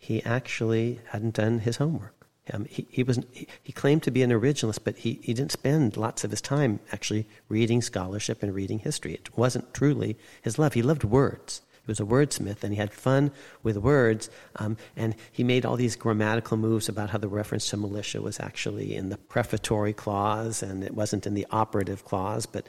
he 0.00 0.22
actually 0.24 0.98
hadn't 1.10 1.34
done 1.34 1.58
his 1.58 1.76
homework. 1.76 2.26
Um, 2.52 2.64
he, 2.64 2.86
he, 2.90 3.02
was, 3.02 3.20
he, 3.32 3.46
he, 3.62 3.70
claimed 3.70 4.02
to 4.04 4.10
be 4.10 4.22
an 4.22 4.30
originalist, 4.30 4.80
but 4.82 4.96
he, 4.96 5.20
he 5.22 5.34
didn't 5.34 5.52
spend 5.52 5.98
lots 5.98 6.24
of 6.24 6.30
his 6.30 6.40
time 6.40 6.80
actually 6.90 7.28
reading 7.50 7.82
scholarship 7.82 8.42
and 8.42 8.54
reading 8.54 8.78
history. 8.78 9.12
It 9.12 9.36
wasn't 9.36 9.72
truly 9.74 10.16
his 10.40 10.58
love. 10.58 10.72
He 10.72 10.80
loved 10.80 11.04
words. 11.04 11.60
It 11.82 11.86
was 11.86 12.00
a 12.00 12.04
wordsmith, 12.04 12.64
and 12.64 12.72
he 12.72 12.80
had 12.80 12.94
fun 12.94 13.30
with 13.62 13.76
words. 13.76 14.30
Um, 14.56 14.78
and 14.96 15.14
he 15.30 15.44
made 15.44 15.66
all 15.66 15.76
these 15.76 15.96
grammatical 15.96 16.56
moves 16.56 16.88
about 16.88 17.10
how 17.10 17.18
the 17.18 17.28
reference 17.28 17.68
to 17.70 17.76
militia 17.76 18.22
was 18.22 18.40
actually 18.40 18.96
in 18.96 19.10
the 19.10 19.18
prefatory 19.18 19.92
clause 19.92 20.62
and 20.62 20.82
it 20.82 20.94
wasn't 20.94 21.26
in 21.26 21.34
the 21.34 21.46
operative 21.50 22.06
clause. 22.06 22.46
But 22.46 22.66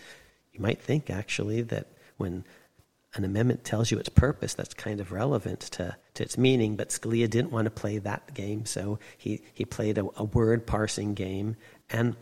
you 0.51 0.59
might 0.59 0.81
think 0.81 1.09
actually 1.09 1.61
that 1.61 1.87
when 2.17 2.43
an 3.13 3.26
amendment 3.26 3.63
tells 3.63 3.91
you 3.91 3.97
its 3.97 4.10
purpose, 4.10 4.54
that's 4.54 4.74
kind 4.74 5.02
of 5.02 5.12
relevant 5.12 5.60
to, 5.62 5.95
to 6.13 6.24
its 6.24 6.38
meaning. 6.38 6.76
But 6.76 6.89
Scalia 6.89 7.30
didn't 7.30 7.52
want 7.52 7.65
to 7.65 7.71
play 7.71 7.97
that 7.97 8.34
game, 8.34 8.65
so 8.65 9.00
he, 9.17 9.41
he 9.54 9.65
played 9.65 9.97
a, 9.97 10.08
a 10.15 10.24
word 10.24 10.65
parsing 10.65 11.13
game. 11.13 11.58
And 11.89 12.15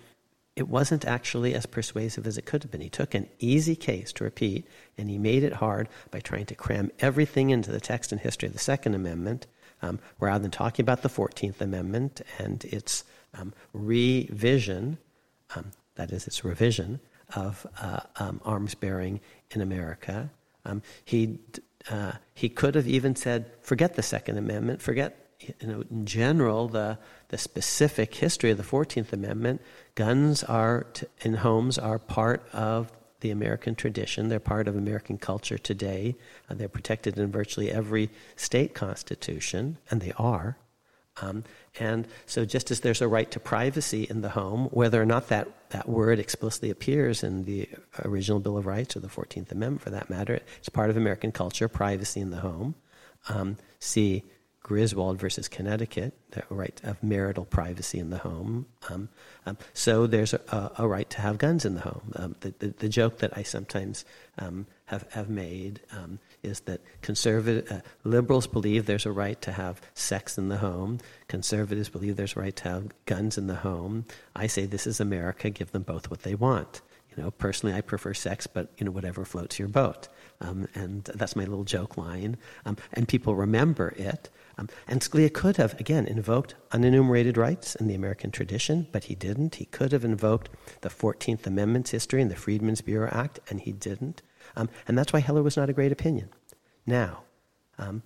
it 0.56 0.68
wasn't 0.68 1.06
actually 1.06 1.54
as 1.54 1.66
persuasive 1.66 2.28
as 2.28 2.38
it 2.38 2.46
could 2.46 2.64
have 2.64 2.72
been. 2.72 2.82
He 2.82 2.90
took 2.90 3.14
an 3.14 3.30
easy 3.40 3.78
case 3.78 4.12
to 4.14 4.26
repeat 4.26 4.68
and 4.98 5.10
he 5.10 5.18
made 5.18 5.44
it 5.44 5.54
hard 5.54 5.88
by 6.12 6.20
trying 6.20 6.48
to 6.48 6.56
cram 6.56 6.92
everything 7.00 7.50
into 7.50 7.72
the 7.72 7.80
text 7.80 8.12
and 8.12 8.20
history 8.20 8.48
of 8.48 8.54
the 8.54 8.60
Second 8.60 8.94
Amendment 8.94 9.48
um, 9.82 10.00
rather 10.20 10.42
than 10.42 10.52
talking 10.52 10.84
about 10.84 11.02
the 11.02 11.10
14th 11.10 11.62
Amendment 11.62 12.22
and 12.38 12.66
its 12.66 13.06
um, 13.34 13.54
revision, 13.72 14.98
um, 15.56 15.72
that 15.96 16.12
is, 16.12 16.28
its 16.28 16.44
revision 16.44 17.00
of 17.36 17.66
uh, 17.82 18.02
um, 18.18 18.42
arms 18.44 18.76
bearing 18.76 19.22
in 19.52 19.62
America. 19.62 20.30
Um, 20.66 20.82
he, 21.06 21.40
uh, 21.90 22.14
he 22.34 22.50
could 22.50 22.76
have 22.76 22.88
even 22.88 23.16
said, 23.16 23.52
forget 23.62 23.96
the 23.96 24.04
Second 24.04 24.38
Amendment, 24.38 24.82
forget 24.82 25.30
you 25.40 25.68
know, 25.68 25.84
in 25.90 26.06
general, 26.06 26.68
the, 26.68 26.98
the 27.30 27.38
specific 27.38 28.14
history 28.14 28.52
of 28.52 28.58
the 28.58 28.64
14th 28.64 29.14
Amendment, 29.14 29.62
guns 29.96 30.44
are 30.44 30.84
to, 30.94 31.08
in 31.22 31.36
homes 31.36 31.78
are 31.78 31.98
part 31.98 32.48
of 32.52 32.92
the 33.22 33.32
American 33.32 33.76
tradition. 33.76 34.28
They're 34.28 34.40
part 34.40 34.68
of 34.68 34.76
American 34.76 35.18
culture 35.18 35.58
today. 35.58 36.16
Uh, 36.50 36.56
they're 36.56 36.70
protected 36.70 37.18
in 37.18 37.32
virtually 37.32 37.72
every 37.72 38.10
state 38.36 38.74
constitution, 38.74 39.78
and 39.90 40.02
they 40.02 40.14
are. 40.18 40.58
Um, 41.22 41.44
and 41.80 42.08
so, 42.26 42.46
just 42.46 42.72
as 42.72 42.82
there's 42.82 43.02
a 43.02 43.08
right 43.08 43.30
to 43.32 43.40
privacy 43.40 44.08
in 44.10 44.22
the 44.22 44.30
home, 44.30 44.66
whether 44.72 45.02
or 45.02 45.06
not 45.06 45.28
that, 45.30 45.48
that 45.70 45.88
word 45.88 46.20
explicitly 46.20 46.70
appears 46.70 47.24
in 47.24 47.46
the 47.46 47.68
original 48.06 48.40
Bill 48.40 48.58
of 48.58 48.66
Rights 48.66 48.96
or 48.96 49.00
the 49.00 49.08
14th 49.08 49.52
Amendment 49.52 49.82
for 49.82 49.90
that 49.90 50.10
matter, 50.10 50.40
it's 50.58 50.70
part 50.70 50.90
of 50.90 50.98
American 50.98 51.32
culture, 51.32 51.68
privacy 51.68 52.20
in 52.20 52.32
the 52.32 52.38
home. 52.38 52.76
Um, 53.28 53.58
see 53.80 54.24
Griswold 54.64 55.20
versus 55.20 55.48
Connecticut, 55.48 56.14
the 56.32 56.44
right 56.50 56.80
of 56.84 57.02
marital 57.02 57.46
privacy 57.46 57.98
in 57.98 58.10
the 58.10 58.20
home. 58.20 58.68
Um, 58.90 59.10
um, 59.46 59.58
so 59.74 60.06
there's 60.06 60.34
a, 60.34 60.72
a, 60.78 60.88
right 60.88 61.10
to 61.10 61.22
have 61.22 61.38
guns 61.38 61.66
in 61.66 61.76
the 61.76 61.82
home. 61.82 62.14
Um, 62.16 62.36
the, 62.42 62.54
the, 62.60 62.68
the, 62.78 62.90
joke 62.90 63.18
that 63.18 63.36
I 63.36 63.44
sometimes 63.44 64.06
um, 64.38 64.68
have, 64.86 65.08
have 65.14 65.30
made 65.30 65.82
is 66.44 66.62
that 66.62 66.82
conservative 67.02 67.72
uh, 67.72 67.82
liberals 68.04 68.48
believe 68.48 68.86
there's 68.86 69.06
a 69.06 69.12
right 69.12 69.42
to 69.42 69.52
have 69.52 69.82
sex 69.94 70.38
in 70.38 70.50
the 70.50 70.58
home. 70.58 71.00
Conservatives 71.28 71.90
believe 71.90 72.16
there's 72.16 72.36
a 72.36 72.40
right 72.40 72.56
to 72.56 72.70
have 72.70 72.90
guns 73.06 73.38
in 73.38 73.48
the 73.48 73.56
home. 73.56 74.06
I 74.36 74.48
say 74.48 74.66
this 74.66 74.88
is 74.88 75.00
America. 75.00 75.50
Give 75.50 75.72
them 75.72 75.84
both 75.84 76.10
what 76.10 76.24
they 76.24 76.36
want. 76.36 76.82
You 77.16 77.24
know, 77.24 77.32
personally, 77.32 77.76
I 77.76 77.82
prefer 77.82 78.14
sex, 78.14 78.48
but 78.48 78.72
you 78.78 78.86
know, 78.86 78.92
whatever 78.92 79.26
floats 79.26 79.60
your 79.60 79.68
boat. 79.68 80.08
Um, 80.42 80.68
and 80.76 81.04
that's 81.04 81.36
my 81.36 81.44
little 81.44 81.64
joke 81.64 81.98
line. 81.98 82.38
Um, 82.66 82.78
and 82.94 83.08
people 83.08 83.36
remember 83.36 83.94
it. 83.98 84.30
Um, 84.58 84.70
and 84.88 85.02
Scalia 85.02 85.34
could 85.34 85.58
have, 85.58 85.80
again, 85.80 86.06
invoked 86.06 86.56
unenumerated 86.72 87.38
rights 87.38 87.76
in 87.76 87.88
the 87.88 87.96
American 87.96 88.30
tradition, 88.30 88.88
but 88.92 89.06
he 89.06 89.16
didn't. 89.16 89.56
He 89.56 89.66
could 89.66 89.92
have 89.92 90.06
invoked 90.06 90.50
the 90.82 90.90
14th 90.90 91.48
Amendment's 91.48 91.92
history 91.92 92.22
and 92.22 92.30
the 92.30 92.36
Freedmen's 92.36 92.82
Bureau 92.82 93.10
Act, 93.12 93.40
and 93.50 93.62
he 93.62 93.72
didn't. 93.72 94.22
Um, 94.60 94.70
and 94.88 94.98
that's 94.98 95.14
why 95.14 95.20
Heller 95.20 95.42
was 95.42 95.56
not 95.56 95.70
a 95.70 95.74
great 95.74 95.92
opinion. 95.92 96.30
Now, 96.86 97.24
um, 97.78 98.04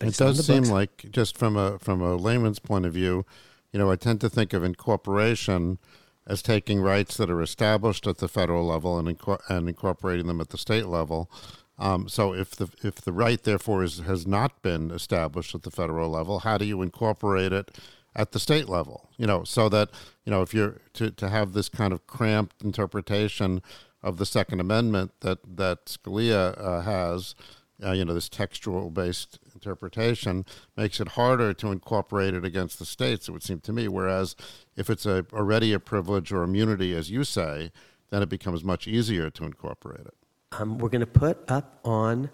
it 0.00 0.16
does 0.16 0.46
seem 0.46 0.62
books. 0.62 0.70
like, 0.70 1.06
just 1.10 1.36
from 1.36 1.56
a 1.56 1.78
from 1.80 2.00
a 2.00 2.14
layman's 2.14 2.60
point 2.60 2.86
of 2.86 2.92
view, 2.92 3.26
you 3.72 3.78
know, 3.78 3.90
I 3.90 3.96
tend 3.96 4.20
to 4.20 4.30
think 4.30 4.52
of 4.52 4.62
incorporation 4.62 5.78
as 6.26 6.42
taking 6.42 6.80
rights 6.80 7.16
that 7.16 7.28
are 7.28 7.42
established 7.42 8.06
at 8.06 8.18
the 8.18 8.28
federal 8.28 8.64
level 8.64 8.98
and, 8.98 9.18
inco- 9.18 9.40
and 9.48 9.68
incorporating 9.68 10.28
them 10.28 10.40
at 10.40 10.50
the 10.50 10.58
state 10.58 10.86
level. 10.86 11.28
Um, 11.76 12.08
so 12.08 12.34
if 12.34 12.52
the 12.52 12.68
if 12.84 12.96
the 12.96 13.12
right 13.12 13.42
therefore 13.42 13.82
is, 13.82 13.98
has 14.00 14.26
not 14.26 14.62
been 14.62 14.92
established 14.92 15.54
at 15.56 15.62
the 15.62 15.72
federal 15.72 16.08
level, 16.08 16.40
how 16.40 16.56
do 16.56 16.66
you 16.66 16.82
incorporate 16.82 17.52
it 17.52 17.76
at 18.14 18.30
the 18.30 18.38
state 18.38 18.68
level? 18.68 19.10
You 19.16 19.26
know, 19.26 19.42
so 19.42 19.68
that 19.70 19.90
you 20.24 20.30
know 20.30 20.42
if 20.42 20.54
you're 20.54 20.76
to, 20.94 21.10
to 21.10 21.28
have 21.28 21.52
this 21.52 21.68
kind 21.68 21.92
of 21.92 22.06
cramped 22.06 22.62
interpretation 22.62 23.60
of 24.02 24.16
the 24.16 24.26
Second 24.26 24.60
Amendment 24.60 25.12
that 25.20 25.38
that 25.56 25.86
Scalia 25.86 26.58
uh, 26.58 26.80
has, 26.82 27.34
uh, 27.84 27.92
you 27.92 28.04
know, 28.04 28.14
this 28.14 28.28
textual 28.28 28.90
based 28.90 29.38
interpretation 29.54 30.44
makes 30.76 31.00
it 31.00 31.08
harder 31.08 31.52
to 31.54 31.72
incorporate 31.72 32.34
it 32.34 32.44
against 32.44 32.78
the 32.78 32.86
states. 32.86 33.28
It 33.28 33.32
would 33.32 33.42
seem 33.42 33.60
to 33.60 33.72
me. 33.72 33.88
Whereas 33.88 34.36
if 34.76 34.88
it's 34.90 35.06
a, 35.06 35.26
already 35.32 35.72
a 35.72 35.80
privilege 35.80 36.32
or 36.32 36.42
immunity, 36.42 36.94
as 36.94 37.10
you 37.10 37.24
say, 37.24 37.70
then 38.10 38.22
it 38.22 38.28
becomes 38.28 38.64
much 38.64 38.88
easier 38.88 39.30
to 39.30 39.44
incorporate 39.44 40.06
it 40.06 40.14
um, 40.52 40.78
we're 40.78 40.88
going 40.88 41.00
to 41.00 41.06
put 41.06 41.50
up 41.50 41.78
on 41.84 42.30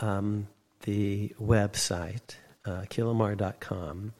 um, 0.00 0.48
the 0.82 1.34
website, 1.40 2.36
uh, 2.64 2.82
killamar.com, 2.88 4.12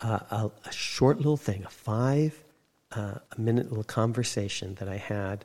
uh, 0.00 0.18
a, 0.30 0.50
a, 0.64 0.72
short 0.72 1.18
little 1.18 1.36
thing, 1.36 1.64
a 1.64 1.70
five 1.70 2.42
uh, 2.92 3.14
minute 3.38 3.68
little 3.68 3.84
conversation 3.84 4.74
that 4.76 4.88
I 4.88 4.96
had 4.96 5.44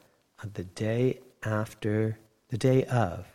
the 0.54 0.64
day 0.64 1.20
after, 1.44 2.18
the 2.50 2.58
day 2.58 2.84
of 2.86 3.26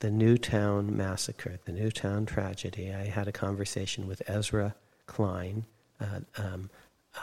the 0.00 0.10
Newtown 0.10 0.96
massacre, 0.96 1.58
the 1.64 1.72
Newtown 1.72 2.26
tragedy. 2.26 2.92
I 2.92 3.04
had 3.04 3.28
a 3.28 3.32
conversation 3.32 4.06
with 4.06 4.22
Ezra 4.26 4.74
Klein. 5.06 5.66
Uh, 6.00 6.20
um, 6.38 6.70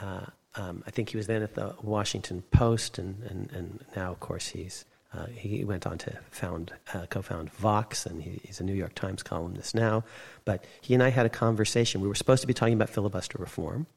uh, 0.01 0.25
um, 0.55 0.83
I 0.85 0.91
think 0.91 1.09
he 1.09 1.17
was 1.17 1.27
then 1.27 1.41
at 1.41 1.55
the 1.55 1.75
Washington 1.81 2.43
Post, 2.51 2.97
and, 2.97 3.23
and, 3.23 3.51
and 3.51 3.85
now, 3.95 4.11
of 4.11 4.19
course, 4.19 4.47
he's 4.47 4.85
uh, 5.13 5.25
he 5.27 5.63
went 5.63 5.87
on 5.87 5.97
to 5.97 6.17
found, 6.31 6.73
uh, 6.93 7.05
co-found 7.09 7.51
Vox, 7.53 8.05
and 8.05 8.21
he, 8.21 8.41
he's 8.43 8.59
a 8.59 8.63
New 8.63 8.73
York 8.73 8.93
Times 8.93 9.23
columnist 9.23 9.73
now. 9.73 10.03
But 10.43 10.65
he 10.81 10.93
and 10.93 11.01
I 11.01 11.09
had 11.09 11.25
a 11.25 11.29
conversation. 11.29 12.01
We 12.01 12.07
were 12.07 12.15
supposed 12.15 12.41
to 12.41 12.47
be 12.47 12.53
talking 12.53 12.73
about 12.73 12.89
filibuster 12.89 13.37
reform, 13.39 13.87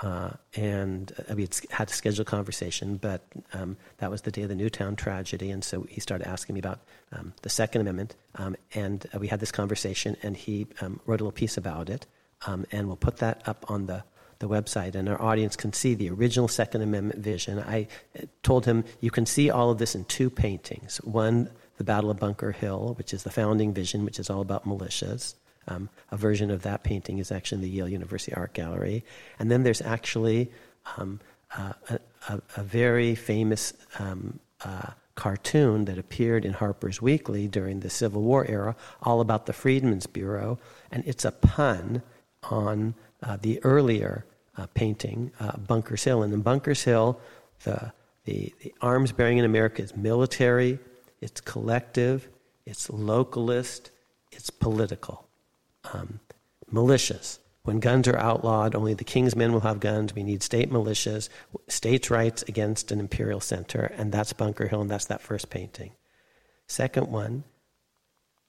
uh, 0.00 0.30
and 0.56 1.12
uh, 1.30 1.34
we 1.34 1.48
had 1.70 1.90
schedule 1.90 2.22
a 2.22 2.24
conversation, 2.24 2.96
but 2.96 3.22
um, 3.52 3.76
that 3.98 4.10
was 4.10 4.22
the 4.22 4.30
day 4.30 4.42
of 4.42 4.48
the 4.48 4.54
Newtown 4.54 4.96
tragedy, 4.96 5.50
and 5.50 5.62
so 5.62 5.82
he 5.82 6.00
started 6.00 6.26
asking 6.26 6.54
me 6.54 6.60
about 6.60 6.80
um, 7.12 7.34
the 7.42 7.50
Second 7.50 7.82
Amendment, 7.82 8.16
um, 8.36 8.56
and 8.74 9.06
uh, 9.14 9.18
we 9.18 9.28
had 9.28 9.40
this 9.40 9.52
conversation, 9.52 10.16
and 10.22 10.36
he 10.36 10.66
um, 10.80 11.00
wrote 11.06 11.20
a 11.20 11.24
little 11.24 11.32
piece 11.32 11.56
about 11.56 11.90
it, 11.90 12.06
um, 12.46 12.66
and 12.72 12.86
we'll 12.86 12.96
put 12.96 13.18
that 13.18 13.42
up 13.46 13.64
on 13.68 13.86
the 13.86 14.04
the 14.42 14.48
website, 14.48 14.96
and 14.96 15.08
our 15.08 15.22
audience 15.22 15.54
can 15.54 15.72
see 15.72 15.94
the 15.94 16.10
original 16.10 16.48
Second 16.48 16.82
Amendment 16.82 17.20
vision. 17.20 17.60
I 17.60 17.86
told 18.42 18.66
him 18.66 18.84
you 19.00 19.10
can 19.10 19.24
see 19.24 19.50
all 19.50 19.70
of 19.70 19.78
this 19.78 19.94
in 19.94 20.04
two 20.06 20.28
paintings. 20.28 20.96
One, 20.98 21.48
the 21.78 21.84
Battle 21.84 22.10
of 22.10 22.18
Bunker 22.18 22.50
Hill, 22.50 22.94
which 22.98 23.14
is 23.14 23.22
the 23.22 23.30
founding 23.30 23.72
vision, 23.72 24.04
which 24.04 24.18
is 24.18 24.28
all 24.28 24.40
about 24.40 24.66
militias. 24.66 25.34
Um, 25.68 25.88
a 26.10 26.16
version 26.16 26.50
of 26.50 26.62
that 26.62 26.82
painting 26.82 27.18
is 27.18 27.30
actually 27.30 27.56
in 27.56 27.62
the 27.62 27.76
Yale 27.76 27.88
University 27.88 28.34
Art 28.34 28.52
Gallery. 28.52 29.04
And 29.38 29.50
then 29.50 29.62
there's 29.62 29.80
actually 29.82 30.50
um, 30.96 31.20
uh, 31.56 31.72
a, 32.28 32.40
a, 32.56 32.62
very 32.62 33.14
famous 33.14 33.72
um, 33.98 34.40
uh, 34.64 34.90
cartoon 35.14 35.84
that 35.84 35.98
appeared 35.98 36.44
in 36.44 36.54
Harper's 36.54 37.00
Weekly 37.00 37.46
during 37.46 37.80
the 37.80 37.90
Civil 37.90 38.22
War 38.22 38.46
era, 38.46 38.74
all 39.02 39.20
about 39.20 39.46
the 39.46 39.52
Freedmen's 39.52 40.06
Bureau. 40.06 40.58
And 40.90 41.04
it's 41.06 41.24
a 41.24 41.30
pun 41.30 42.02
on 42.44 42.94
uh, 43.22 43.36
the 43.40 43.62
earlier 43.64 44.24
uh, 44.56 44.66
painting, 44.74 45.30
uh, 45.40 45.56
Bunkers 45.58 46.04
Hill. 46.04 46.22
And 46.22 46.32
in 46.32 46.42
Bunkers 46.42 46.82
Hill, 46.82 47.20
the, 47.64 47.92
the, 48.24 48.52
the 48.62 48.74
arms 48.80 49.12
bearing 49.12 49.38
in 49.38 49.44
America 49.44 49.82
is 49.82 49.94
military, 49.96 50.78
it's 51.20 51.40
collective, 51.40 52.28
it's 52.66 52.88
localist, 52.88 53.90
it's 54.32 54.50
political. 54.50 55.28
Um, 55.92 56.20
militias. 56.72 57.38
When 57.64 57.78
guns 57.78 58.08
are 58.08 58.18
outlawed, 58.18 58.74
only 58.74 58.94
the 58.94 59.04
king's 59.04 59.36
men 59.36 59.52
will 59.52 59.60
have 59.60 59.78
guns. 59.78 60.14
We 60.14 60.24
need 60.24 60.42
state 60.42 60.70
militias, 60.70 61.28
states' 61.68 62.10
rights 62.10 62.42
against 62.48 62.90
an 62.90 62.98
imperial 62.98 63.40
center, 63.40 63.84
and 63.96 64.10
that's 64.10 64.32
Bunker 64.32 64.66
Hill, 64.66 64.80
and 64.80 64.90
that's 64.90 65.06
that 65.06 65.22
first 65.22 65.48
painting. 65.48 65.92
Second 66.66 67.08
one, 67.08 67.44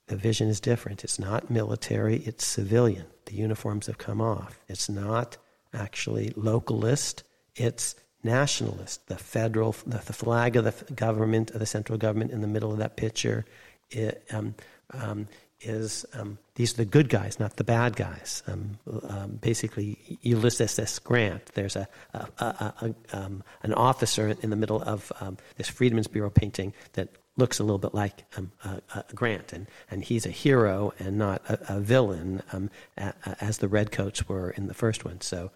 the 0.07 0.15
vision 0.15 0.47
is 0.47 0.59
different. 0.59 1.03
It's 1.03 1.19
not 1.19 1.51
military, 1.51 2.17
it's 2.17 2.45
civilian. 2.45 3.05
The 3.25 3.35
uniforms 3.35 3.85
have 3.85 3.99
come 3.99 4.19
off. 4.19 4.59
It's 4.67 4.89
not 4.89 5.37
actually 5.73 6.29
localist, 6.31 7.21
it's 7.55 7.95
nationalist. 8.23 9.07
The 9.07 9.17
federal, 9.17 9.75
the, 9.85 9.99
the 9.99 10.13
flag 10.13 10.55
of 10.55 10.65
the 10.65 10.93
government, 10.93 11.51
of 11.51 11.59
the 11.59 11.65
central 11.65 11.99
government 11.99 12.31
in 12.31 12.41
the 12.41 12.47
middle 12.47 12.71
of 12.71 12.79
that 12.79 12.97
picture 12.97 13.45
it, 13.91 14.23
um, 14.31 14.55
um, 14.91 15.27
is 15.63 16.05
um, 16.13 16.37
these 16.55 16.73
are 16.73 16.77
the 16.77 16.85
good 16.85 17.09
guys, 17.09 17.39
not 17.39 17.55
the 17.55 17.63
bad 17.63 17.95
guys. 17.95 18.43
Um, 18.47 18.77
um, 19.09 19.39
basically, 19.41 19.97
Ulysses 20.21 20.77
S. 20.77 20.99
Grant. 20.99 21.45
There's 21.53 21.75
a, 21.75 21.87
a, 22.13 22.27
a, 22.39 22.73
a 22.81 23.17
um, 23.17 23.43
an 23.63 23.73
officer 23.73 24.35
in 24.41 24.49
the 24.49 24.55
middle 24.55 24.81
of 24.81 25.11
this 25.57 25.69
Freedmen's 25.69 26.07
Bureau 26.07 26.29
painting 26.29 26.73
that 26.93 27.09
looks 27.37 27.59
a 27.59 27.63
little 27.63 27.79
bit 27.79 27.93
like 27.93 28.23
um, 28.37 28.51
Grant, 29.15 29.53
and, 29.53 29.67
and 29.89 30.03
he's 30.03 30.25
a 30.25 30.29
hero 30.29 30.93
and 30.99 31.17
not 31.17 31.41
a, 31.47 31.79
villain, 31.79 32.43
um, 32.51 32.69
as 32.97 33.57
the 33.57 33.67
redcoats 33.67 34.27
were 34.29 34.51
in 34.51 34.67
the 34.67 34.73
first 34.73 35.03
one. 35.03 35.21
So 35.21 35.51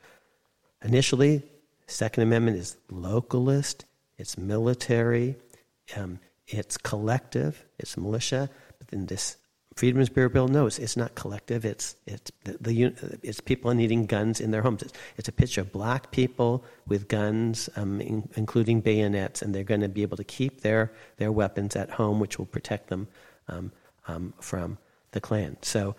initially, 0.83 1.43
Second 1.85 2.23
Amendment 2.23 2.57
is 2.57 2.77
localist, 2.91 3.83
it's 4.17 4.37
military, 4.37 5.35
um, 5.95 6.19
it's 6.47 6.77
collective, 6.77 7.63
it's 7.77 7.95
militia. 7.97 8.49
But 8.79 8.87
then 8.89 9.05
this 9.05 9.37
Freedmen's 9.77 10.09
Bureau 10.09 10.29
Bill 10.29 10.47
knows 10.47 10.79
it's 10.79 10.97
not 10.97 11.13
collective. 11.13 11.63
It's 11.63 11.97
it's 12.07 12.31
the, 12.45 12.57
the 12.59 13.19
it's 13.21 13.39
people 13.39 13.71
needing 13.75 14.07
guns 14.07 14.41
in 14.41 14.49
their 14.49 14.63
homes. 14.63 14.81
It's, 14.81 14.93
it's 15.17 15.27
a 15.27 15.31
picture 15.31 15.61
of 15.61 15.71
black 15.71 16.09
people 16.09 16.65
with 16.87 17.07
guns, 17.07 17.69
um, 17.75 18.01
in, 18.01 18.27
including 18.35 18.81
bayonets, 18.81 19.43
and 19.43 19.53
they're 19.53 19.63
going 19.63 19.81
to 19.81 19.87
be 19.87 20.01
able 20.01 20.17
to 20.17 20.23
keep 20.23 20.61
their 20.61 20.91
their 21.17 21.31
weapons 21.31 21.75
at 21.75 21.91
home, 21.91 22.19
which 22.19 22.39
will 22.39 22.47
protect 22.47 22.89
them 22.89 23.07
um, 23.49 23.71
um, 24.07 24.33
from 24.41 24.79
the 25.11 25.21
Klan. 25.21 25.57
So, 25.61 25.95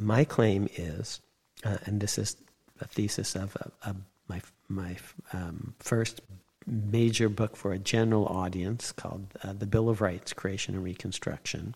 my 0.00 0.24
claim 0.24 0.66
is, 0.76 1.20
uh, 1.64 1.76
and 1.84 2.00
this 2.00 2.16
is 2.16 2.34
a 2.80 2.86
thesis 2.86 3.36
of 3.36 3.54
uh, 3.84 3.92
my 4.26 4.40
my 4.68 4.96
um, 5.34 5.74
first 5.80 6.22
major 6.66 7.28
book 7.28 7.56
for 7.56 7.74
a 7.74 7.78
general 7.78 8.24
audience 8.24 8.90
called 8.90 9.26
uh, 9.44 9.52
The 9.52 9.66
Bill 9.66 9.90
of 9.90 10.00
Rights: 10.00 10.32
Creation 10.32 10.74
and 10.74 10.82
Reconstruction 10.82 11.74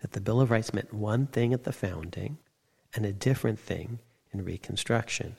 that 0.00 0.12
the 0.12 0.20
Bill 0.20 0.40
of 0.40 0.50
Rights 0.50 0.74
meant 0.74 0.92
one 0.92 1.26
thing 1.26 1.52
at 1.52 1.64
the 1.64 1.72
founding 1.72 2.38
and 2.94 3.06
a 3.06 3.12
different 3.12 3.58
thing 3.58 3.98
in 4.32 4.44
Reconstruction. 4.44 5.36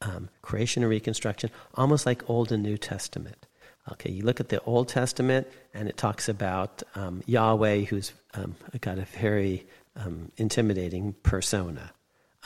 Um, 0.00 0.28
creation 0.42 0.82
and 0.82 0.90
Reconstruction, 0.90 1.50
almost 1.74 2.06
like 2.06 2.28
Old 2.28 2.52
and 2.52 2.62
New 2.62 2.78
Testament. 2.78 3.46
Okay, 3.92 4.10
you 4.10 4.22
look 4.22 4.40
at 4.40 4.48
the 4.48 4.62
Old 4.62 4.88
Testament 4.88 5.46
and 5.72 5.88
it 5.88 5.96
talks 5.96 6.28
about 6.28 6.82
um, 6.94 7.22
Yahweh, 7.26 7.80
who's 7.80 8.12
um, 8.34 8.54
got 8.80 8.98
a 8.98 9.02
very 9.02 9.66
um, 9.96 10.30
intimidating 10.36 11.14
persona. 11.22 11.92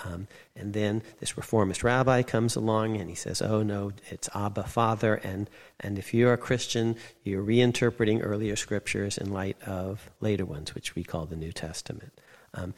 Um, 0.05 0.27
and 0.57 0.73
then 0.73 1.03
this 1.21 1.37
reformist 1.37 1.85
rabbi 1.85 2.23
comes 2.23 2.57
along 2.57 2.97
and 2.97 3.09
he 3.09 3.15
says, 3.15 3.43
Oh, 3.43 3.63
no, 3.63 3.93
it's 4.11 4.29
Abba, 4.35 4.65
Father. 4.65 5.15
And, 5.17 5.49
and 5.81 5.99
if 5.99 6.15
you're 6.15 6.33
a 6.33 6.39
Christian, 6.39 6.97
you're 7.25 7.45
reinterpreting 7.45 8.21
earlier 8.23 8.57
scriptures 8.57 9.19
in 9.19 9.33
light 9.33 9.57
of 9.67 10.11
later 10.21 10.45
ones, 10.45 10.75
which 10.75 10.95
we 10.95 11.05
call 11.05 11.27
the 11.27 11.37
New 11.37 11.53
Testament. 11.53 12.13
Um, 12.55 12.75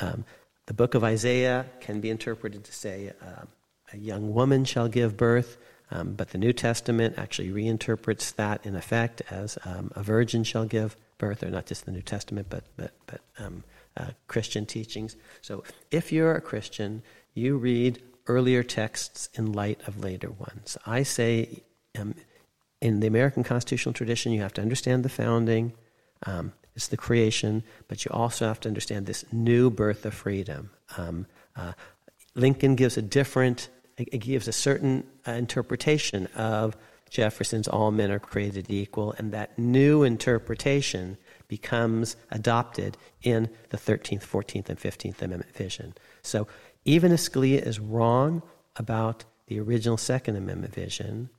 um, 0.00 0.24
the 0.66 0.74
book 0.74 0.94
of 0.94 1.04
Isaiah 1.04 1.66
can 1.80 2.00
be 2.00 2.10
interpreted 2.10 2.64
to 2.64 2.72
say, 2.72 3.12
uh, 3.22 3.44
A 3.92 3.96
young 3.96 4.34
woman 4.34 4.64
shall 4.64 4.88
give 4.88 5.16
birth. 5.16 5.56
Um, 5.90 6.12
but 6.12 6.30
the 6.30 6.38
New 6.38 6.52
Testament 6.52 7.14
actually 7.16 7.48
reinterprets 7.48 8.34
that 8.34 8.66
in 8.66 8.76
effect 8.76 9.22
as 9.30 9.56
um, 9.64 9.90
a 9.94 10.02
virgin 10.02 10.44
shall 10.44 10.66
give 10.66 10.96
birth, 11.16 11.42
or 11.42 11.48
not 11.48 11.64
just 11.64 11.86
the 11.86 11.92
New 11.92 12.02
Testament, 12.02 12.48
but, 12.50 12.64
but, 12.76 12.92
but 13.06 13.20
uh, 13.98 14.10
Christian 14.26 14.64
teachings. 14.66 15.16
So 15.42 15.64
if 15.90 16.12
you're 16.12 16.34
a 16.34 16.40
Christian, 16.40 17.02
you 17.34 17.56
read 17.56 18.00
earlier 18.26 18.62
texts 18.62 19.28
in 19.34 19.52
light 19.52 19.80
of 19.86 20.04
later 20.04 20.30
ones. 20.30 20.76
I 20.86 21.02
say 21.02 21.62
um, 21.98 22.14
in 22.80 23.00
the 23.00 23.06
American 23.06 23.42
constitutional 23.42 23.92
tradition, 23.92 24.32
you 24.32 24.40
have 24.42 24.54
to 24.54 24.62
understand 24.62 25.04
the 25.04 25.08
founding, 25.08 25.72
um, 26.26 26.52
it's 26.76 26.88
the 26.88 26.96
creation, 26.96 27.64
but 27.88 28.04
you 28.04 28.10
also 28.12 28.46
have 28.46 28.60
to 28.60 28.68
understand 28.68 29.06
this 29.06 29.24
new 29.32 29.70
birth 29.70 30.06
of 30.06 30.14
freedom. 30.14 30.70
Um, 30.96 31.26
uh, 31.56 31.72
Lincoln 32.34 32.76
gives 32.76 32.96
a 32.96 33.02
different, 33.02 33.68
it 33.96 34.18
gives 34.18 34.46
a 34.46 34.52
certain 34.52 35.04
uh, 35.26 35.32
interpretation 35.32 36.26
of 36.36 36.76
Jefferson's 37.10 37.66
all 37.66 37.90
men 37.90 38.10
are 38.10 38.20
created 38.20 38.66
equal, 38.68 39.14
and 39.18 39.32
that 39.32 39.58
new 39.58 40.02
interpretation 40.04 41.16
becomes 41.48 42.16
adopted 42.30 42.96
in 43.22 43.48
the 43.70 43.76
13th, 43.76 44.24
14th, 44.24 44.68
and 44.68 44.78
15th 44.78 45.22
Amendment 45.22 45.54
vision. 45.54 45.94
So 46.22 46.46
even 46.84 47.12
if 47.12 47.20
Scalia 47.20 47.66
is 47.66 47.80
wrong 47.80 48.42
about 48.76 49.24
the 49.46 49.58
original 49.58 49.96
Second 49.96 50.36
Amendment 50.36 50.74
vision, 50.74 51.30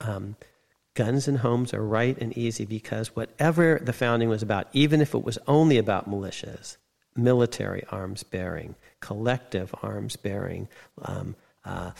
um, 0.00 0.36
guns 0.94 1.28
and 1.28 1.38
homes 1.38 1.72
are 1.72 1.84
right 1.84 2.16
and 2.18 2.36
easy 2.36 2.64
because 2.64 3.14
whatever 3.14 3.78
the 3.82 3.92
founding 3.92 4.28
was 4.28 4.42
about, 4.42 4.68
even 4.72 5.00
if 5.00 5.14
it 5.14 5.22
was 5.22 5.38
only 5.46 5.78
about 5.78 6.10
militias, 6.10 6.76
military 7.14 7.84
arms 7.90 8.22
bearing, 8.22 8.74
collective 9.00 9.74
arms 9.82 10.16
bearing, 10.16 10.68
um, 11.02 11.36
uh, 11.64 11.90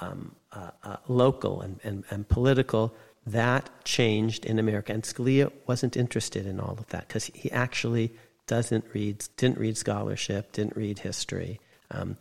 um, 0.00 0.34
uh, 0.52 0.70
uh, 0.84 0.96
local 1.08 1.60
and, 1.60 1.80
and, 1.82 2.04
and 2.10 2.28
political, 2.28 2.94
that 3.32 3.70
changed 3.84 4.44
in 4.44 4.58
America. 4.58 4.92
And 4.92 5.02
Scalia 5.02 5.52
wasn't 5.66 5.96
interested 5.96 6.46
in 6.46 6.60
all 6.60 6.76
of 6.78 6.86
that 6.88 7.08
because 7.08 7.26
he 7.26 7.50
actually 7.50 8.12
doesn't 8.46 8.84
read, 8.92 9.24
didn't 9.36 9.58
read 9.58 9.76
scholarship, 9.76 10.52
didn't 10.52 10.76
read 10.76 11.00
history. 11.00 11.60
Um, 11.90 12.16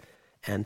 and 0.45 0.65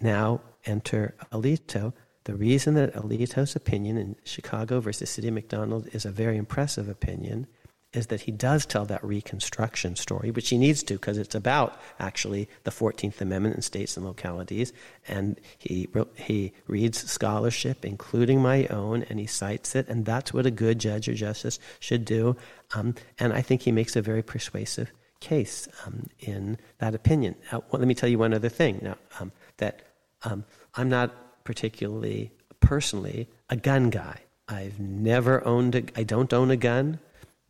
now 0.00 0.40
enter 0.64 1.14
Alito. 1.32 1.92
The 2.24 2.34
reason 2.34 2.74
that 2.74 2.94
Alito's 2.94 3.56
opinion 3.56 3.98
in 3.98 4.16
Chicago 4.24 4.80
versus 4.80 5.10
City 5.10 5.28
of 5.28 5.34
McDonald 5.34 5.88
is 5.92 6.04
a 6.04 6.10
very 6.10 6.36
impressive 6.36 6.88
opinion 6.88 7.46
is 7.92 8.06
that 8.06 8.22
he 8.22 8.32
does 8.32 8.64
tell 8.64 8.84
that 8.86 9.04
reconstruction 9.04 9.96
story, 9.96 10.30
which 10.30 10.48
he 10.48 10.58
needs 10.58 10.82
to 10.82 10.94
because 10.94 11.18
it's 11.18 11.34
about 11.34 11.78
actually 11.98 12.48
the 12.64 12.70
14th 12.70 13.20
Amendment 13.20 13.56
in 13.56 13.62
states 13.62 13.96
and 13.96 14.06
localities. 14.06 14.72
And 15.06 15.38
he, 15.58 15.88
he 16.16 16.52
reads 16.66 17.10
scholarship, 17.10 17.84
including 17.84 18.40
my 18.40 18.66
own, 18.68 19.02
and 19.04 19.18
he 19.18 19.26
cites 19.26 19.74
it. 19.74 19.88
And 19.88 20.04
that's 20.06 20.32
what 20.32 20.46
a 20.46 20.50
good 20.50 20.78
judge 20.78 21.08
or 21.08 21.14
justice 21.14 21.58
should 21.80 22.04
do. 22.04 22.36
Um, 22.74 22.94
and 23.18 23.32
I 23.32 23.42
think 23.42 23.62
he 23.62 23.72
makes 23.72 23.94
a 23.94 24.02
very 24.02 24.22
persuasive 24.22 24.90
case 25.20 25.68
um, 25.86 26.08
in 26.20 26.58
that 26.78 26.94
opinion. 26.94 27.36
Now, 27.50 27.62
well, 27.70 27.78
let 27.78 27.88
me 27.88 27.94
tell 27.94 28.08
you 28.08 28.18
one 28.18 28.34
other 28.34 28.48
thing 28.48 28.80
now 28.82 28.96
um, 29.20 29.32
that 29.58 29.82
um, 30.24 30.44
I'm 30.74 30.88
not 30.88 31.44
particularly 31.44 32.32
personally 32.60 33.28
a 33.50 33.56
gun 33.56 33.90
guy. 33.90 34.20
I've 34.48 34.80
never 34.80 35.44
owned 35.46 35.74
a, 35.74 35.82
I 35.94 36.02
don't 36.02 36.32
own 36.32 36.50
a 36.50 36.56
gun. 36.56 36.98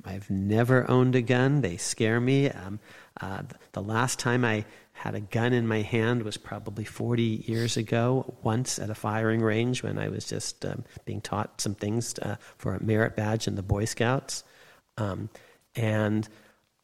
I've 0.05 0.29
never 0.31 0.89
owned 0.91 1.15
a 1.15 1.23
gun. 1.23 1.61
They 1.61 1.77
scare 1.77 2.21
me. 2.21 2.51
Um, 2.51 2.81
uh, 3.21 3.43
the 3.73 3.83
last 3.83 4.19
time 4.19 4.45
I 4.45 4.65
had 4.93 5.15
a 5.15 5.21
gun 5.21 5.53
in 5.53 5.67
my 5.67 5.83
hand 5.83 6.23
was 6.23 6.37
probably 6.37 6.85
40 6.85 7.23
years 7.47 7.77
ago, 7.77 8.35
once 8.43 8.79
at 8.79 8.91
a 8.91 8.95
firing 8.95 9.41
range 9.41 9.83
when 9.83 9.99
I 9.99 10.09
was 10.09 10.27
just 10.27 10.65
um, 10.65 10.85
being 11.05 11.21
taught 11.21 11.61
some 11.61 11.75
things 11.75 12.19
uh, 12.19 12.37
for 12.59 12.75
a 12.75 12.83
merit 12.83 13.17
badge 13.17 13.47
in 13.47 13.55
the 13.55 13.63
Boy 13.63 13.85
Scouts. 13.85 14.45
Um, 14.99 15.29
and 15.75 16.29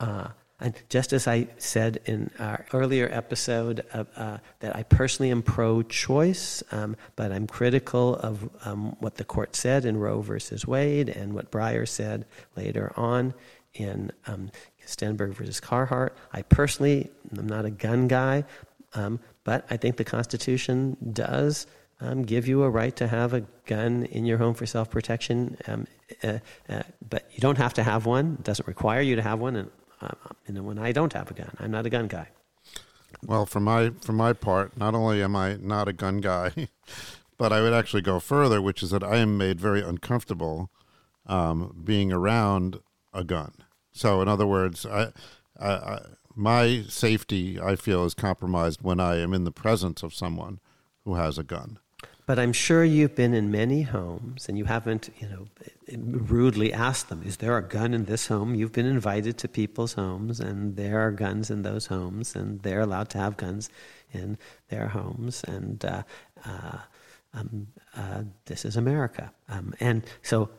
uh, 0.00 0.28
and 0.61 0.75
just 0.88 1.12
as 1.12 1.29
I 1.29 1.47
said 1.59 2.01
in 2.07 2.31
our 2.40 2.66
earlier 2.73 3.09
episode, 3.12 3.85
uh, 3.92 4.38
that 4.59 4.75
I 4.75 4.83
personally 4.83 5.31
am 5.31 5.42
pro 5.42 5.83
choice, 5.83 6.64
um, 6.73 6.97
but 7.14 7.31
I'm 7.31 7.47
critical 7.47 8.16
of 8.16 8.49
um, 8.64 8.97
what 8.99 9.16
the 9.16 9.25
court 9.25 9.55
said 9.55 9.85
in 9.85 9.97
Roe 9.97 10.21
versus 10.21 10.66
Wade 10.66 11.09
and 11.09 11.33
what 11.33 11.53
Breyer 11.53 11.87
said 11.87 12.27
later 12.57 12.92
on 12.97 13.35
in 13.75 14.11
um, 14.27 14.51
Stenberg 14.85 15.35
versus 15.35 15.61
Carhart. 15.61 16.16
I 16.33 16.42
personally 16.42 17.11
am 17.37 17.47
not 17.47 17.64
a 17.64 17.71
gun 17.71 18.09
guy, 18.09 18.44
um, 18.94 19.21
but 19.44 19.64
I 19.71 19.77
think 19.77 19.97
the 19.97 20.05
Constitution 20.05 20.97
does 21.12 21.68
um, 22.01 22.23
give 22.23 22.49
you 22.49 22.64
a 22.64 22.71
right 22.71 22.94
to 22.97 23.07
have 23.07 23.33
a 23.33 23.40
gun 23.66 24.05
in 24.07 24.25
your 24.25 24.38
home 24.38 24.55
for 24.55 24.66
self 24.66 24.90
protection. 24.90 25.57
Um, 25.68 25.87
uh, 26.25 26.38
uh, 26.68 26.83
but 27.09 27.29
you 27.33 27.40
don't 27.40 27.59
have 27.59 27.75
to 27.75 27.83
have 27.83 28.07
one. 28.07 28.37
It 28.40 28.44
doesn't 28.44 28.66
require 28.66 29.01
you 29.01 29.16
to 29.16 29.23
have 29.23 29.38
one. 29.38 29.57
And 29.57 29.71
uh, 30.00 30.14
and 30.46 30.64
when 30.64 30.78
I 30.78 30.92
don't 30.92 31.12
have 31.12 31.30
a 31.30 31.34
gun, 31.34 31.50
I'm 31.58 31.70
not 31.70 31.87
a 31.87 31.90
gun 31.90 32.06
guy. 32.06 32.28
Well, 33.24 33.46
for 33.46 33.61
my 33.61 33.90
for 34.00 34.12
my 34.12 34.32
part, 34.32 34.76
not 34.76 34.94
only 34.94 35.22
am 35.22 35.34
I 35.34 35.56
not 35.61 35.88
a 35.88 35.92
gun 35.92 36.18
guy, 36.18 36.52
but 37.38 37.52
I 37.52 37.62
would 37.62 37.72
actually 37.72 38.02
go 38.02 38.20
further, 38.20 38.61
which 38.61 38.82
is 38.82 38.90
that 38.90 39.02
I 39.02 39.16
am 39.16 39.38
made 39.38 39.61
very 39.61 39.82
uncomfortable 39.82 40.70
um, 41.26 41.82
being 41.84 42.12
around 42.12 42.80
a 43.12 43.24
gun. 43.24 43.52
So, 43.92 44.20
in 44.22 44.28
other 44.28 44.46
words, 44.46 44.87
I, 44.87 45.12
I, 45.58 45.70
I, 45.70 46.00
my 46.34 46.84
safety 46.88 47.61
I 47.61 47.76
feel 47.76 48.04
is 48.04 48.14
compromised 48.14 48.80
when 48.82 49.00
I 49.00 49.16
am 49.16 49.34
in 49.34 49.44
the 49.44 49.50
presence 49.50 50.02
of 50.02 50.14
someone 50.14 50.61
who 51.04 51.14
has 51.14 51.38
a 51.38 51.42
gun. 51.42 51.78
But 52.28 52.38
I'm 52.38 52.52
sure 52.52 52.84
you've 52.84 53.14
been 53.14 53.32
in 53.32 53.50
many 53.50 53.80
homes 53.80 54.50
and 54.50 54.58
you 54.58 54.66
haven't, 54.66 55.08
you 55.18 55.30
know, 55.30 55.46
rudely 55.96 56.74
asked 56.74 57.08
them, 57.08 57.22
is 57.24 57.38
there 57.38 57.56
a 57.56 57.66
gun 57.66 57.94
in 57.94 58.04
this 58.04 58.26
home? 58.26 58.54
You've 58.54 58.72
been 58.72 58.84
invited 58.84 59.38
to 59.38 59.48
people's 59.48 59.94
homes 59.94 60.38
and 60.38 60.76
there 60.76 61.00
are 61.00 61.10
guns 61.10 61.50
in 61.50 61.62
those 61.62 61.86
homes 61.86 62.36
and 62.36 62.60
they're 62.60 62.82
allowed 62.82 63.08
to 63.10 63.18
have 63.18 63.38
guns 63.38 63.70
in 64.12 64.36
their 64.68 64.88
homes. 64.88 65.42
And 65.44 65.82
uh, 65.82 66.02
uh, 66.44 66.80
um, 67.32 67.68
uh, 67.96 68.24
this 68.44 68.66
is 68.66 68.76
America. 68.76 69.32
Um, 69.48 69.72
and 69.80 70.04
so 70.20 70.50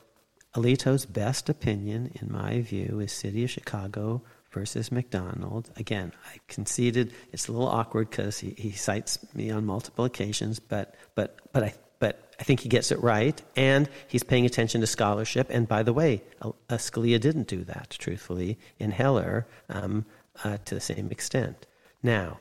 Alito's 0.56 1.06
best 1.06 1.50
opinion, 1.50 2.10
in 2.20 2.32
my 2.32 2.62
view, 2.62 3.00
is 3.00 3.12
City 3.12 3.44
of 3.44 3.52
Chicago 3.52 4.24
versus 4.52 4.92
McDonald. 4.92 5.70
Again, 5.78 6.12
I 6.26 6.38
conceded 6.48 7.14
it's 7.32 7.48
a 7.48 7.52
little 7.52 7.68
awkward 7.68 8.10
because 8.10 8.40
he, 8.40 8.52
he 8.58 8.72
cites 8.72 9.20
me 9.34 9.52
on 9.52 9.66
multiple 9.66 10.06
occasions, 10.06 10.60
but 10.60 10.96
but 11.16 11.38
but 11.52 11.64
I 11.64 11.74
but 12.00 12.34
I 12.40 12.44
think 12.44 12.62
he 12.62 12.70
gets 12.70 12.92
it 12.92 13.02
right, 13.04 13.42
and 13.56 13.90
he's 14.08 14.24
paying 14.24 14.46
attention 14.46 14.82
to 14.82 14.88
scholarship. 14.88 15.48
And 15.50 15.68
by 15.68 15.84
the 15.84 15.94
way, 15.94 16.24
Scalia 16.70 17.20
didn't 17.20 17.48
do 17.48 17.66
that, 17.66 17.96
truthfully, 18.00 18.58
in 18.80 18.92
Heller 18.92 19.46
um, 19.68 20.06
uh, 20.44 20.58
to 20.66 20.76
the 20.76 20.82
same 20.82 21.12
extent. 21.12 21.68
Now, 22.02 22.40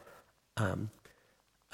um, 0.57 0.91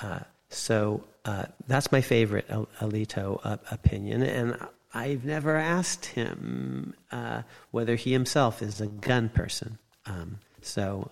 uh, 0.00 0.20
so 0.48 1.04
uh, 1.26 1.44
that's 1.66 1.92
my 1.92 2.00
favorite 2.00 2.48
Alito 2.48 3.40
uh, 3.44 3.58
opinion, 3.70 4.22
and 4.22 4.56
I've 4.94 5.24
never 5.24 5.56
asked 5.56 6.06
him 6.06 6.94
uh, 7.10 7.42
whether 7.72 7.96
he 7.96 8.12
himself 8.12 8.62
is 8.62 8.80
a 8.80 8.86
gun 8.86 9.28
person. 9.28 9.78
Um, 10.06 10.38
so, 10.60 11.10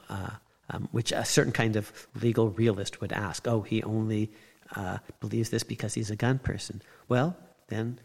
um, 0.71 0.89
which 0.93 1.13
a 1.13 1.25
certain 1.25 1.53
kind 1.53 1.77
of 1.77 1.93
legal 2.21 2.51
realist 2.51 3.01
would 3.01 3.13
ask. 3.13 3.47
Oh, 3.47 3.63
he 3.63 3.83
only 3.83 4.31
uh, 4.75 4.99
believes 5.21 5.51
this 5.51 5.63
because 5.63 5.95
he's 5.95 6.11
a 6.11 6.17
gun 6.17 6.39
person. 6.39 6.83
Well, 7.09 7.37
then 7.69 8.01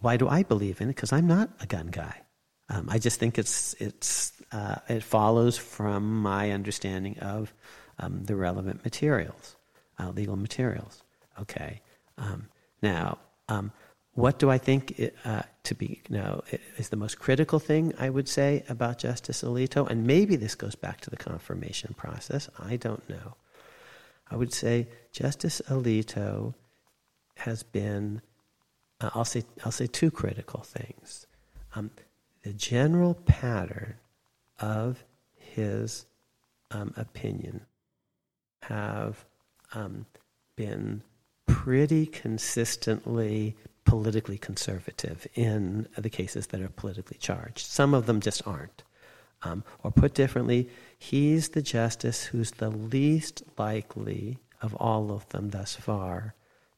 why 0.00 0.16
do 0.16 0.28
I 0.28 0.42
believe 0.42 0.80
in 0.80 0.88
it? 0.88 0.96
Because 0.96 1.12
I'm 1.12 1.26
not 1.26 1.50
a 1.60 1.66
gun 1.66 1.88
guy. 1.88 2.22
Um, 2.68 2.88
I 2.90 2.98
just 2.98 3.20
think 3.20 3.38
it's 3.38 3.74
it's 3.74 4.32
uh, 4.52 4.76
it 4.88 5.02
follows 5.02 5.56
from 5.56 6.22
my 6.22 6.50
understanding 6.50 7.18
of 7.20 7.52
um, 7.98 8.24
the 8.24 8.34
relevant 8.34 8.84
materials, 8.84 9.56
uh, 9.98 10.10
legal 10.10 10.36
materials. 10.36 11.02
Okay. 11.40 11.80
Um, 12.18 12.48
now, 12.82 13.18
um, 13.48 13.72
what 14.16 14.38
do 14.38 14.50
I 14.50 14.56
think 14.56 14.98
uh, 15.26 15.42
to 15.64 15.74
be 15.74 16.00
you 16.08 16.16
know, 16.16 16.42
is 16.78 16.88
the 16.88 16.96
most 16.96 17.18
critical 17.18 17.58
thing 17.58 17.92
I 17.98 18.08
would 18.08 18.28
say 18.28 18.64
about 18.66 18.98
Justice 18.98 19.42
Alito? 19.42 19.88
And 19.88 20.06
maybe 20.06 20.36
this 20.36 20.54
goes 20.54 20.74
back 20.74 21.02
to 21.02 21.10
the 21.10 21.18
confirmation 21.18 21.94
process. 21.98 22.48
I 22.58 22.76
don't 22.76 23.06
know. 23.10 23.36
I 24.30 24.36
would 24.36 24.54
say 24.54 24.88
Justice 25.12 25.60
Alito 25.68 26.54
has 27.36 27.62
been, 27.62 28.22
uh, 29.02 29.10
I'll, 29.14 29.26
say, 29.26 29.44
I'll 29.66 29.70
say 29.70 29.86
two 29.86 30.10
critical 30.10 30.62
things. 30.62 31.26
Um, 31.74 31.90
the 32.42 32.54
general 32.54 33.14
pattern 33.26 33.96
of 34.60 35.04
his 35.34 36.06
um, 36.70 36.94
opinion 36.96 37.66
have 38.62 39.26
um, 39.74 40.06
been 40.56 41.02
pretty 41.46 42.06
consistently 42.06 43.56
politically 43.86 44.36
conservative 44.36 45.26
in 45.34 45.88
the 45.96 46.10
cases 46.10 46.48
that 46.48 46.60
are 46.60 46.68
politically 46.68 47.16
charged. 47.18 47.60
Some 47.60 47.94
of 47.94 48.04
them 48.04 48.20
just 48.20 48.46
aren't. 48.46 48.82
Um, 49.42 49.64
or 49.82 49.90
put 49.90 50.12
differently, 50.12 50.68
he's 50.98 51.50
the 51.50 51.62
justice 51.62 52.24
who's 52.24 52.50
the 52.52 52.68
least 52.70 53.42
likely 53.56 54.38
of 54.60 54.74
all 54.74 55.12
of 55.12 55.28
them 55.28 55.50
thus 55.50 55.76
far 55.76 56.34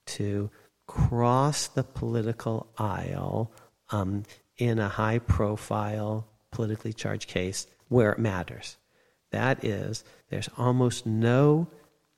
to 0.06 0.50
cross 0.86 1.66
the 1.66 1.84
political 1.84 2.68
aisle 2.78 3.52
um, 3.90 4.24
in 4.56 4.78
a 4.78 4.88
high 4.88 5.18
profile, 5.18 6.26
politically 6.50 6.92
charged 6.92 7.28
case 7.28 7.66
where 7.88 8.12
it 8.12 8.18
matters. 8.18 8.76
That 9.30 9.64
is, 9.64 10.04
there's 10.30 10.48
almost 10.58 11.06
no 11.06 11.68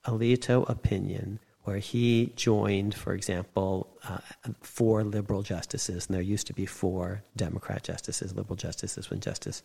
Alito 0.07 0.68
opinion 0.68 1.38
where 1.64 1.79
he 1.79 2.33
joined, 2.37 2.94
for 2.94 3.12
example, 3.12 3.88
uh, 4.09 4.18
four 4.62 5.05
liberal 5.05 5.42
justices, 5.42 6.07
and 6.07 6.14
there 6.14 6.23
used 6.23 6.46
to 6.46 6.55
be 6.55 6.66
four 6.66 7.23
Democrat 7.37 7.83
justices, 7.83 8.35
liberal 8.35 8.57
justices, 8.57 9.11
when 9.11 9.20
Justice 9.20 9.62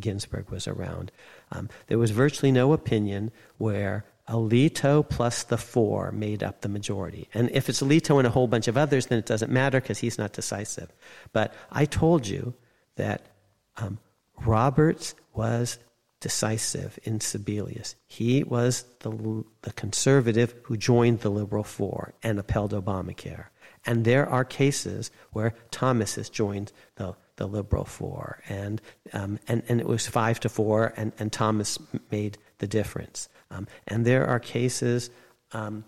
Ginsburg 0.00 0.50
was 0.50 0.66
around. 0.66 1.12
Um, 1.52 1.68
there 1.88 1.98
was 1.98 2.10
virtually 2.10 2.50
no 2.50 2.72
opinion 2.72 3.30
where 3.58 4.04
Alito 4.28 5.06
plus 5.06 5.44
the 5.44 5.58
four 5.58 6.10
made 6.12 6.42
up 6.42 6.62
the 6.62 6.68
majority. 6.68 7.28
And 7.34 7.50
if 7.50 7.68
it's 7.68 7.82
Alito 7.82 8.18
and 8.18 8.26
a 8.26 8.30
whole 8.30 8.48
bunch 8.48 8.68
of 8.68 8.78
others, 8.78 9.06
then 9.06 9.18
it 9.18 9.26
doesn't 9.26 9.52
matter 9.52 9.80
because 9.80 9.98
he's 9.98 10.18
not 10.18 10.32
decisive. 10.32 10.90
But 11.32 11.52
I 11.70 11.84
told 11.84 12.26
you 12.26 12.54
that 12.96 13.26
um, 13.76 13.98
Roberts 14.46 15.14
was 15.34 15.78
decisive 16.24 16.98
in 17.02 17.18
Sebelius. 17.18 17.96
He 18.06 18.42
was 18.42 18.84
the, 19.00 19.44
the 19.60 19.72
conservative 19.74 20.54
who 20.62 20.74
joined 20.78 21.20
the 21.20 21.28
liberal 21.30 21.64
four 21.64 22.14
and 22.22 22.38
upheld 22.38 22.72
Obamacare. 22.72 23.48
And 23.84 24.06
there 24.06 24.26
are 24.26 24.42
cases 24.42 25.10
where 25.32 25.52
Thomas 25.70 26.14
has 26.14 26.30
joined 26.30 26.72
the, 26.96 27.14
the 27.36 27.46
liberal 27.46 27.84
four, 27.84 28.40
and, 28.48 28.80
um, 29.12 29.38
and, 29.48 29.62
and 29.68 29.80
it 29.82 29.86
was 29.86 30.06
five 30.06 30.40
to 30.40 30.48
four, 30.48 30.94
and, 30.96 31.12
and 31.18 31.30
Thomas 31.30 31.78
made 32.10 32.38
the 32.56 32.66
difference. 32.66 33.28
Um, 33.50 33.66
and 33.86 34.06
there 34.06 34.26
are 34.26 34.40
cases 34.40 35.10
um, 35.52 35.84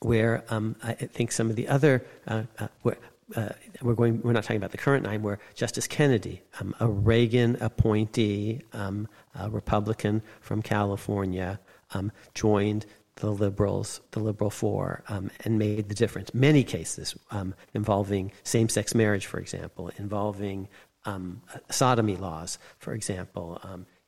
where 0.00 0.42
um, 0.48 0.74
I 0.82 0.94
think 0.94 1.30
some 1.30 1.50
of 1.50 1.54
the 1.54 1.68
other, 1.68 2.04
uh, 2.26 2.42
uh, 2.58 2.66
where, 2.82 2.98
uh, 3.36 3.50
we're 3.80 3.94
going. 3.94 4.20
We're 4.22 4.32
not 4.32 4.44
talking 4.44 4.56
about 4.56 4.72
the 4.72 4.78
current 4.78 5.04
nine. 5.04 5.22
Where 5.22 5.38
Justice 5.54 5.86
Kennedy, 5.86 6.42
um, 6.60 6.74
a 6.80 6.88
Reagan 6.88 7.56
appointee, 7.60 8.62
um, 8.72 9.08
a 9.34 9.48
Republican 9.50 10.22
from 10.40 10.62
California, 10.62 11.60
um, 11.94 12.12
joined 12.34 12.86
the 13.16 13.30
liberals, 13.30 14.00
the 14.12 14.20
liberal 14.20 14.50
four, 14.50 15.04
um, 15.08 15.30
and 15.44 15.58
made 15.58 15.88
the 15.88 15.94
difference. 15.94 16.32
Many 16.34 16.64
cases 16.64 17.14
um, 17.30 17.54
involving 17.74 18.32
same-sex 18.42 18.94
marriage, 18.94 19.26
for 19.26 19.38
example, 19.38 19.90
involving 19.98 20.68
um, 21.04 21.42
sodomy 21.70 22.16
laws, 22.16 22.58
for 22.78 22.94
example, 22.94 23.60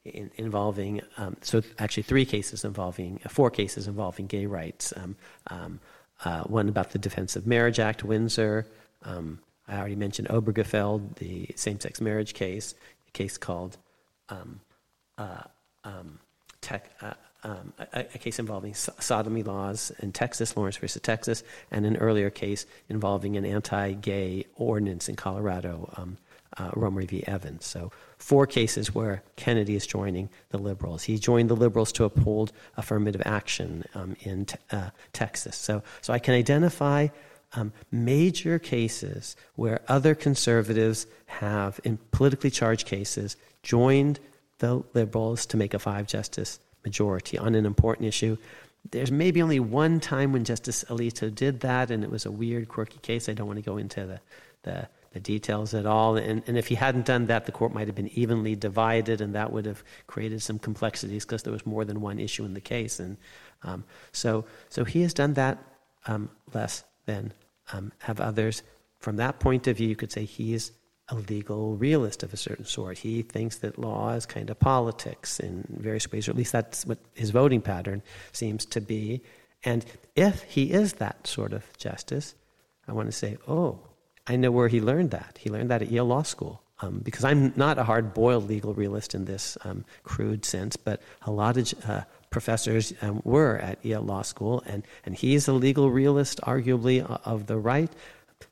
in, 0.04 0.30
involving 0.36 1.00
so 1.42 1.62
actually 1.78 2.02
three 2.02 2.24
cases 2.24 2.64
involving 2.64 3.20
uh, 3.24 3.28
four 3.28 3.50
cases 3.50 3.86
involving 3.86 4.26
gay 4.26 4.46
rights. 4.46 4.92
Uh, 6.24 6.42
one 6.44 6.68
about 6.68 6.90
the 6.90 6.98
Defense 6.98 7.36
of 7.36 7.46
Marriage 7.46 7.78
Act, 7.80 8.04
Windsor. 8.04 8.66
Um, 9.04 9.40
I 9.68 9.78
already 9.78 9.96
mentioned 9.96 10.28
Obergefell, 10.28 11.14
the 11.16 11.48
same-sex 11.56 12.00
marriage 12.00 12.34
case, 12.34 12.74
a 13.08 13.10
case 13.12 13.38
called 13.38 13.78
um, 14.28 14.60
uh, 15.16 15.42
um, 15.84 16.18
tech, 16.60 16.90
uh, 17.00 17.14
a, 17.44 18.06
a, 18.14 18.18
case 18.18 18.38
involving 18.38 18.74
so- 18.74 18.94
sodomy 18.98 19.42
laws 19.42 19.92
in 20.00 20.12
Texas, 20.12 20.56
Lawrence 20.56 20.76
versus 20.76 21.00
Texas, 21.02 21.42
and 21.70 21.84
an 21.84 21.96
earlier 21.98 22.30
case 22.30 22.66
involving 22.88 23.36
an 23.36 23.44
anti-gay 23.44 24.46
ordinance 24.56 25.08
in 25.08 25.16
Colorado, 25.16 25.90
uh, 26.56 26.70
Romer 26.74 27.04
v. 27.04 27.24
Evans. 27.26 27.66
So 27.66 27.90
four 28.18 28.46
cases 28.46 28.94
where 28.94 29.22
Kennedy 29.36 29.76
is 29.76 29.86
joining 29.86 30.28
the 30.50 30.58
liberals. 30.58 31.04
He 31.04 31.18
joined 31.18 31.50
the 31.50 31.56
liberals 31.56 31.92
to 31.92 32.04
uphold 32.04 32.52
affirmative 32.76 33.22
action 33.24 33.84
um, 33.94 34.16
in 34.20 34.46
te- 34.46 34.56
uh, 34.70 34.90
Texas. 35.12 35.56
So, 35.56 35.82
so 36.00 36.12
I 36.12 36.18
can 36.18 36.34
identify 36.34 37.08
um, 37.54 37.72
major 37.90 38.58
cases 38.58 39.36
where 39.56 39.80
other 39.88 40.14
conservatives 40.14 41.06
have, 41.26 41.80
in 41.84 41.98
politically 42.10 42.50
charged 42.50 42.86
cases, 42.86 43.36
joined 43.62 44.20
the 44.58 44.82
liberals 44.94 45.46
to 45.46 45.56
make 45.56 45.74
a 45.74 45.78
five 45.78 46.06
justice 46.06 46.58
majority 46.84 47.38
on 47.38 47.54
an 47.54 47.66
important 47.66 48.08
issue. 48.08 48.36
There's 48.90 49.10
maybe 49.10 49.40
only 49.40 49.60
one 49.60 49.98
time 49.98 50.32
when 50.32 50.44
Justice 50.44 50.84
Alito 50.88 51.34
did 51.34 51.60
that, 51.60 51.90
and 51.90 52.04
it 52.04 52.10
was 52.10 52.26
a 52.26 52.30
weird, 52.30 52.68
quirky 52.68 52.98
case. 52.98 53.28
I 53.28 53.32
don't 53.32 53.46
want 53.46 53.58
to 53.58 53.64
go 53.64 53.78
into 53.78 54.04
the, 54.04 54.20
the 54.62 54.88
the 55.14 55.20
details 55.20 55.74
at 55.74 55.86
all. 55.86 56.16
And, 56.16 56.42
and 56.46 56.58
if 56.58 56.66
he 56.66 56.74
hadn't 56.74 57.06
done 57.06 57.26
that, 57.26 57.46
the 57.46 57.52
court 57.52 57.72
might 57.72 57.86
have 57.86 57.94
been 57.94 58.10
evenly 58.18 58.56
divided, 58.56 59.20
and 59.20 59.34
that 59.36 59.52
would 59.52 59.64
have 59.64 59.82
created 60.08 60.42
some 60.42 60.58
complexities 60.58 61.24
because 61.24 61.44
there 61.44 61.52
was 61.52 61.64
more 61.64 61.84
than 61.84 62.00
one 62.00 62.18
issue 62.18 62.44
in 62.44 62.52
the 62.52 62.60
case. 62.60 62.98
And 62.98 63.16
um, 63.62 63.84
so, 64.10 64.44
so 64.68 64.84
he 64.84 65.02
has 65.02 65.14
done 65.14 65.34
that 65.34 65.58
um, 66.06 66.30
less 66.52 66.82
than 67.06 67.32
um, 67.72 67.92
have 67.98 68.20
others. 68.20 68.62
From 68.98 69.16
that 69.16 69.40
point 69.40 69.66
of 69.66 69.76
view, 69.76 69.88
you 69.88 69.96
could 69.96 70.12
say 70.12 70.24
he 70.24 70.54
is 70.54 70.72
a 71.08 71.14
legal 71.14 71.76
realist 71.76 72.22
of 72.22 72.32
a 72.32 72.36
certain 72.36 72.64
sort. 72.64 72.98
He 72.98 73.22
thinks 73.22 73.58
that 73.58 73.78
law 73.78 74.12
is 74.12 74.24
kind 74.24 74.48
of 74.48 74.58
politics 74.58 75.38
in 75.38 75.64
various 75.68 76.10
ways, 76.10 76.28
or 76.28 76.30
at 76.30 76.36
least 76.36 76.52
that's 76.52 76.86
what 76.86 76.98
his 77.14 77.30
voting 77.30 77.60
pattern 77.60 78.02
seems 78.32 78.64
to 78.66 78.80
be. 78.80 79.22
And 79.64 79.84
if 80.16 80.42
he 80.42 80.72
is 80.72 80.94
that 80.94 81.26
sort 81.26 81.52
of 81.52 81.64
justice, 81.76 82.34
I 82.88 82.92
want 82.92 83.08
to 83.08 83.12
say, 83.12 83.36
oh, 83.48 83.80
I 84.26 84.36
know 84.36 84.50
where 84.50 84.68
he 84.68 84.80
learned 84.80 85.10
that. 85.10 85.38
He 85.40 85.50
learned 85.50 85.70
that 85.70 85.82
at 85.82 85.90
Yale 85.90 86.06
Law 86.06 86.22
School. 86.22 86.62
Um, 86.80 87.00
because 87.04 87.24
I'm 87.24 87.52
not 87.54 87.78
a 87.78 87.84
hard 87.84 88.14
boiled 88.14 88.48
legal 88.48 88.74
realist 88.74 89.14
in 89.14 89.26
this 89.26 89.56
um, 89.64 89.84
crude 90.02 90.44
sense, 90.44 90.76
but 90.76 91.00
a 91.22 91.30
lot 91.30 91.56
of 91.56 91.88
uh, 91.88 92.02
professors 92.34 92.92
um, 93.00 93.22
were 93.22 93.58
at 93.58 93.78
Yale 93.84 94.02
Law 94.02 94.22
School, 94.22 94.60
and, 94.66 94.84
and 95.06 95.14
he's 95.14 95.46
a 95.46 95.52
legal 95.52 95.88
realist, 95.92 96.40
arguably, 96.40 97.00
of 97.24 97.46
the 97.46 97.56
right. 97.56 97.92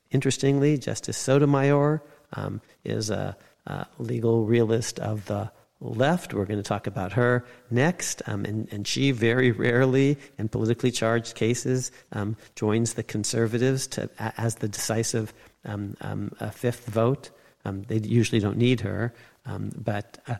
Interestingly, 0.09 0.77
Justice 0.77 1.17
Sotomayor 1.17 2.01
um, 2.31 2.61
is 2.85 3.09
a, 3.09 3.35
a, 3.67 3.85
legal 3.99 4.45
realist 4.45 4.99
of 4.99 5.25
the 5.25 5.51
left. 5.81 6.33
We're 6.33 6.45
going 6.45 6.63
to 6.63 6.69
talk 6.75 6.87
about 6.87 7.11
her 7.11 7.45
next. 7.69 8.21
Um, 8.25 8.45
and, 8.45 8.71
and, 8.71 8.87
she 8.87 9.11
very 9.11 9.51
rarely, 9.51 10.17
in 10.37 10.47
politically 10.47 10.91
charged 10.91 11.35
cases, 11.35 11.91
um, 12.13 12.37
joins 12.55 12.93
the 12.93 13.03
conservatives 13.03 13.85
to, 13.87 14.09
as 14.37 14.55
the 14.55 14.69
decisive 14.69 15.33
um, 15.65 15.97
um, 15.99 16.31
fifth 16.53 16.85
vote. 16.85 17.31
Um, 17.65 17.83
they 17.83 17.97
usually 17.97 18.39
don't 18.39 18.57
need 18.57 18.79
her, 18.79 19.13
um, 19.45 19.71
but 19.75 20.19
uh, 20.29 20.35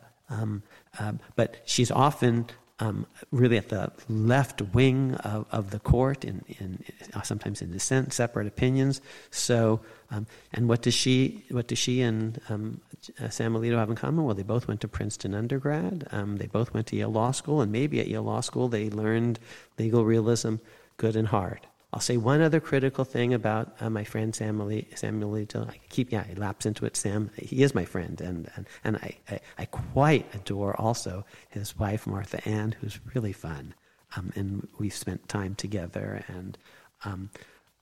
uh, 0.97 1.13
but 1.35 1.57
she's 1.65 1.91
often 1.91 2.47
um, 2.79 3.05
really 3.31 3.57
at 3.57 3.69
the 3.69 3.91
left 4.09 4.61
wing 4.61 5.13
of, 5.15 5.45
of 5.51 5.69
the 5.69 5.79
court, 5.79 6.25
in, 6.25 6.43
in 6.59 6.83
uh, 7.13 7.21
sometimes 7.21 7.61
in 7.61 7.71
dissent, 7.71 8.13
separate 8.13 8.47
opinions. 8.47 9.01
So, 9.31 9.81
um, 10.11 10.25
and 10.53 10.67
what 10.67 10.81
does 10.81 10.93
she, 10.93 11.45
what 11.51 11.67
does 11.67 11.77
she 11.77 12.01
and 12.01 12.39
um, 12.49 12.81
uh, 13.21 13.29
Sam 13.29 13.53
Alito 13.53 13.77
have 13.77 13.89
in 13.89 13.95
common? 13.95 14.25
Well, 14.25 14.35
they 14.35 14.43
both 14.43 14.67
went 14.67 14.81
to 14.81 14.87
Princeton 14.87 15.33
undergrad. 15.33 16.07
Um, 16.11 16.37
they 16.37 16.47
both 16.47 16.73
went 16.73 16.87
to 16.87 16.95
Yale 16.95 17.11
Law 17.11 17.31
School, 17.31 17.61
and 17.61 17.71
maybe 17.71 17.99
at 17.99 18.07
Yale 18.07 18.23
Law 18.23 18.41
School 18.41 18.67
they 18.67 18.89
learned 18.89 19.39
legal 19.77 20.03
realism 20.03 20.55
good 20.97 21.15
and 21.15 21.27
hard. 21.27 21.67
I'll 21.93 21.99
say 21.99 22.17
one 22.17 22.41
other 22.41 22.59
critical 22.59 23.05
thing 23.05 23.35
about 23.35 23.75
uh, 23.79 23.89
my 23.89 24.03
friend 24.03 24.33
Sam 24.33 24.59
Alito. 24.59 25.69
I 25.69 25.79
keep, 25.89 26.11
yeah, 26.11 26.23
he 26.23 26.33
laps 26.33 26.65
into 26.65 26.85
it. 26.85 26.97
Sam, 26.97 27.29
he 27.37 27.61
is 27.61 27.75
my 27.75 27.85
friend, 27.85 28.19
and 28.19 28.49
and, 28.55 28.65
and 28.83 28.97
I, 28.97 29.15
I, 29.29 29.39
I 29.59 29.65
quite 29.65 30.25
adore 30.33 30.75
also 30.81 31.23
his 31.49 31.77
wife 31.77 32.07
Martha 32.07 32.45
Ann, 32.49 32.75
who's 32.81 32.99
really 33.13 33.31
fun, 33.31 33.75
um, 34.17 34.33
and 34.35 34.67
we've 34.79 34.93
spent 34.93 35.29
time 35.29 35.53
together. 35.53 36.25
And 36.27 36.57
um, 37.05 37.29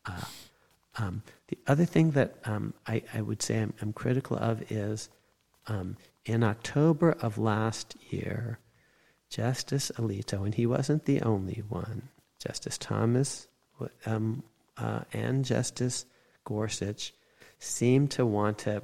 uh, 0.05 0.25
um, 0.97 1.23
the 1.47 1.57
other 1.67 1.85
thing 1.85 2.11
that 2.11 2.35
um, 2.43 2.73
I, 2.85 3.03
I 3.13 3.21
would 3.21 3.41
say 3.41 3.59
I'm, 3.59 3.73
I'm 3.81 3.93
critical 3.93 4.35
of 4.35 4.69
is 4.69 5.07
um, 5.67 5.95
in 6.25 6.43
October 6.43 7.13
of 7.21 7.37
last 7.37 7.95
year, 8.09 8.59
Justice 9.29 9.89
Alito, 9.95 10.43
and 10.43 10.53
he 10.53 10.65
wasn't 10.65 11.05
the 11.05 11.21
only 11.21 11.63
one. 11.69 12.09
Justice 12.39 12.77
Thomas 12.77 13.47
um, 14.05 14.43
uh, 14.77 15.01
and 15.13 15.45
Justice 15.45 16.05
Gorsuch 16.43 17.13
seem 17.59 18.07
to 18.09 18.25
want 18.25 18.59
to 18.59 18.81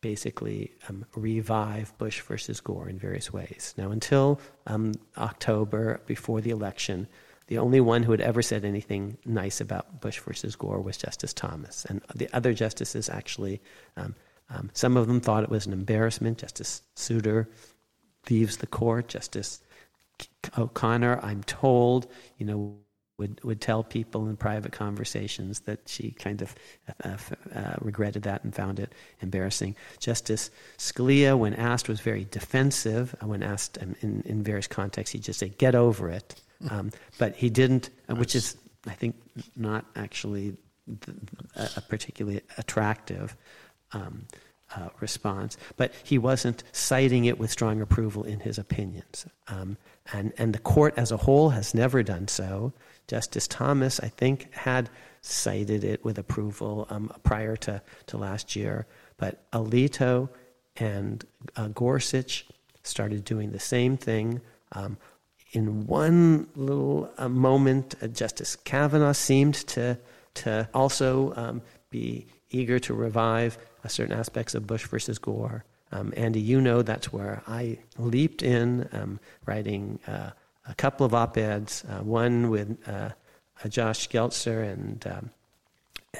basically 0.00 0.72
um, 0.88 1.04
revive 1.14 1.96
Bush 1.98 2.20
versus 2.22 2.60
Gore 2.60 2.88
in 2.88 2.98
various 2.98 3.32
ways. 3.32 3.74
Now, 3.76 3.90
until 3.90 4.40
um, 4.66 4.94
October, 5.18 6.00
before 6.06 6.40
the 6.40 6.50
election, 6.50 7.06
the 7.48 7.58
only 7.58 7.80
one 7.80 8.02
who 8.02 8.12
had 8.12 8.20
ever 8.20 8.42
said 8.42 8.64
anything 8.64 9.18
nice 9.24 9.60
about 9.60 10.00
Bush 10.00 10.20
versus 10.20 10.56
Gore 10.56 10.80
was 10.80 10.96
Justice 10.96 11.34
Thomas. 11.34 11.84
And 11.84 12.00
the 12.14 12.28
other 12.32 12.54
justices 12.54 13.08
actually, 13.08 13.60
um, 13.96 14.14
um 14.48 14.70
some 14.72 14.96
of 14.96 15.06
them 15.06 15.20
thought 15.20 15.42
it 15.42 15.50
was 15.50 15.66
an 15.66 15.72
embarrassment. 15.72 16.38
Justice 16.38 16.82
Souter 16.94 17.48
leaves 18.30 18.58
the 18.58 18.66
court. 18.66 19.08
Justice 19.08 19.60
O'Connor, 20.56 21.18
I'm 21.22 21.42
told, 21.42 22.06
you 22.38 22.46
know, 22.46 22.76
would, 23.20 23.38
would 23.44 23.60
tell 23.60 23.84
people 23.84 24.28
in 24.28 24.36
private 24.36 24.72
conversations 24.72 25.60
that 25.60 25.80
she 25.86 26.12
kind 26.12 26.40
of 26.40 26.54
uh, 27.04 27.18
uh, 27.54 27.76
regretted 27.80 28.22
that 28.22 28.42
and 28.44 28.54
found 28.54 28.80
it 28.80 28.94
embarrassing. 29.20 29.76
Justice 29.98 30.50
Scalia, 30.78 31.38
when 31.38 31.52
asked, 31.54 31.86
was 31.86 32.00
very 32.00 32.26
defensive. 32.30 33.14
Uh, 33.22 33.26
when 33.26 33.42
asked 33.42 33.78
um, 33.82 33.94
in, 34.00 34.22
in 34.24 34.42
various 34.42 34.66
contexts, 34.66 35.12
he'd 35.12 35.22
just 35.22 35.38
say, 35.38 35.50
get 35.50 35.74
over 35.74 36.08
it. 36.08 36.34
Um, 36.70 36.90
but 37.18 37.36
he 37.36 37.50
didn't, 37.50 37.90
uh, 38.08 38.14
which 38.14 38.34
is, 38.34 38.56
I 38.86 38.94
think, 38.94 39.16
not 39.54 39.84
actually 39.96 40.56
a, 41.56 41.68
a 41.76 41.80
particularly 41.82 42.40
attractive 42.56 43.36
um, 43.92 44.24
uh, 44.74 44.88
response. 45.00 45.58
But 45.76 45.92
he 46.04 46.16
wasn't 46.16 46.64
citing 46.72 47.26
it 47.26 47.38
with 47.38 47.50
strong 47.50 47.82
approval 47.82 48.24
in 48.24 48.40
his 48.40 48.56
opinions. 48.56 49.26
Um, 49.48 49.76
and, 50.12 50.32
and 50.38 50.54
the 50.54 50.58
court 50.58 50.94
as 50.96 51.12
a 51.12 51.18
whole 51.18 51.50
has 51.50 51.74
never 51.74 52.02
done 52.02 52.28
so. 52.28 52.72
Justice 53.10 53.48
Thomas, 53.48 53.98
I 53.98 54.06
think, 54.06 54.54
had 54.54 54.88
cited 55.20 55.82
it 55.82 56.04
with 56.04 56.16
approval 56.16 56.86
um, 56.90 57.12
prior 57.24 57.56
to, 57.56 57.82
to 58.06 58.16
last 58.16 58.54
year, 58.54 58.86
but 59.16 59.50
Alito 59.50 60.28
and 60.76 61.24
uh, 61.56 61.66
Gorsuch 61.68 62.46
started 62.84 63.24
doing 63.24 63.50
the 63.50 63.58
same 63.58 63.96
thing. 63.96 64.40
Um, 64.70 64.96
in 65.50 65.88
one 65.88 66.46
little 66.54 67.10
uh, 67.18 67.28
moment, 67.28 67.96
uh, 68.00 68.06
Justice 68.06 68.54
Kavanaugh 68.54 69.10
seemed 69.10 69.54
to, 69.54 69.98
to 70.34 70.68
also 70.72 71.32
um, 71.34 71.62
be 71.90 72.28
eager 72.50 72.78
to 72.78 72.94
revive 72.94 73.58
uh, 73.84 73.88
certain 73.88 74.16
aspects 74.16 74.54
of 74.54 74.68
Bush 74.68 74.86
versus 74.86 75.18
Gore. 75.18 75.64
Um, 75.90 76.14
Andy, 76.16 76.40
you 76.40 76.60
know 76.60 76.82
that's 76.82 77.12
where 77.12 77.42
I 77.48 77.78
leaped 77.98 78.44
in, 78.44 78.88
um, 78.92 79.18
writing 79.46 79.98
uh, 80.06 80.30
a 80.70 80.74
couple 80.74 81.04
of 81.04 81.12
op-eds, 81.12 81.84
uh, 81.88 82.02
one 82.02 82.48
with 82.48 82.78
uh, 82.88 83.10
uh, 83.62 83.68
Josh 83.68 84.08
Geltzer 84.08 84.72
and 84.72 85.06
um, 85.06 85.30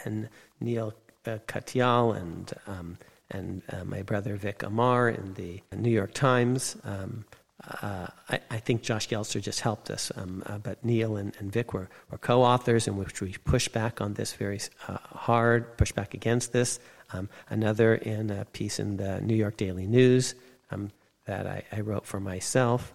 and 0.04 0.28
Neil 0.60 0.92
uh, 1.26 1.38
Katyal 1.46 2.16
and 2.16 2.52
um, 2.66 2.98
and 3.30 3.62
my 3.84 4.02
brother 4.02 4.34
Vic 4.34 4.64
Amar 4.64 5.08
in 5.08 5.34
the 5.34 5.62
New 5.76 5.90
York 5.90 6.12
Times. 6.12 6.76
Um, 6.84 7.24
uh, 7.82 8.06
I, 8.28 8.40
I, 8.50 8.58
think 8.58 8.82
Josh 8.82 9.08
Geltzer 9.08 9.40
just 9.40 9.60
helped 9.60 9.90
us, 9.90 10.10
um, 10.16 10.42
uh, 10.46 10.56
but 10.56 10.82
Neil 10.82 11.16
and, 11.16 11.36
and, 11.38 11.52
Vic 11.52 11.74
were, 11.74 11.90
were 12.10 12.16
co-authors 12.16 12.88
in 12.88 12.96
which 12.96 13.20
we 13.20 13.34
pushed 13.44 13.72
back 13.72 14.00
on 14.00 14.14
this 14.14 14.32
very 14.32 14.58
uh, 14.88 14.96
hard, 15.12 15.76
pushed 15.76 15.94
back 15.94 16.14
against 16.14 16.54
this. 16.54 16.80
Um, 17.12 17.28
another 17.50 17.96
in 17.96 18.30
a 18.30 18.46
piece 18.46 18.78
in 18.78 18.96
the 18.96 19.20
New 19.20 19.34
York 19.34 19.58
Daily 19.58 19.86
News 19.86 20.34
um, 20.70 20.90
that 21.26 21.46
I, 21.46 21.62
I, 21.70 21.80
wrote 21.80 22.06
for 22.06 22.18
myself. 22.18 22.94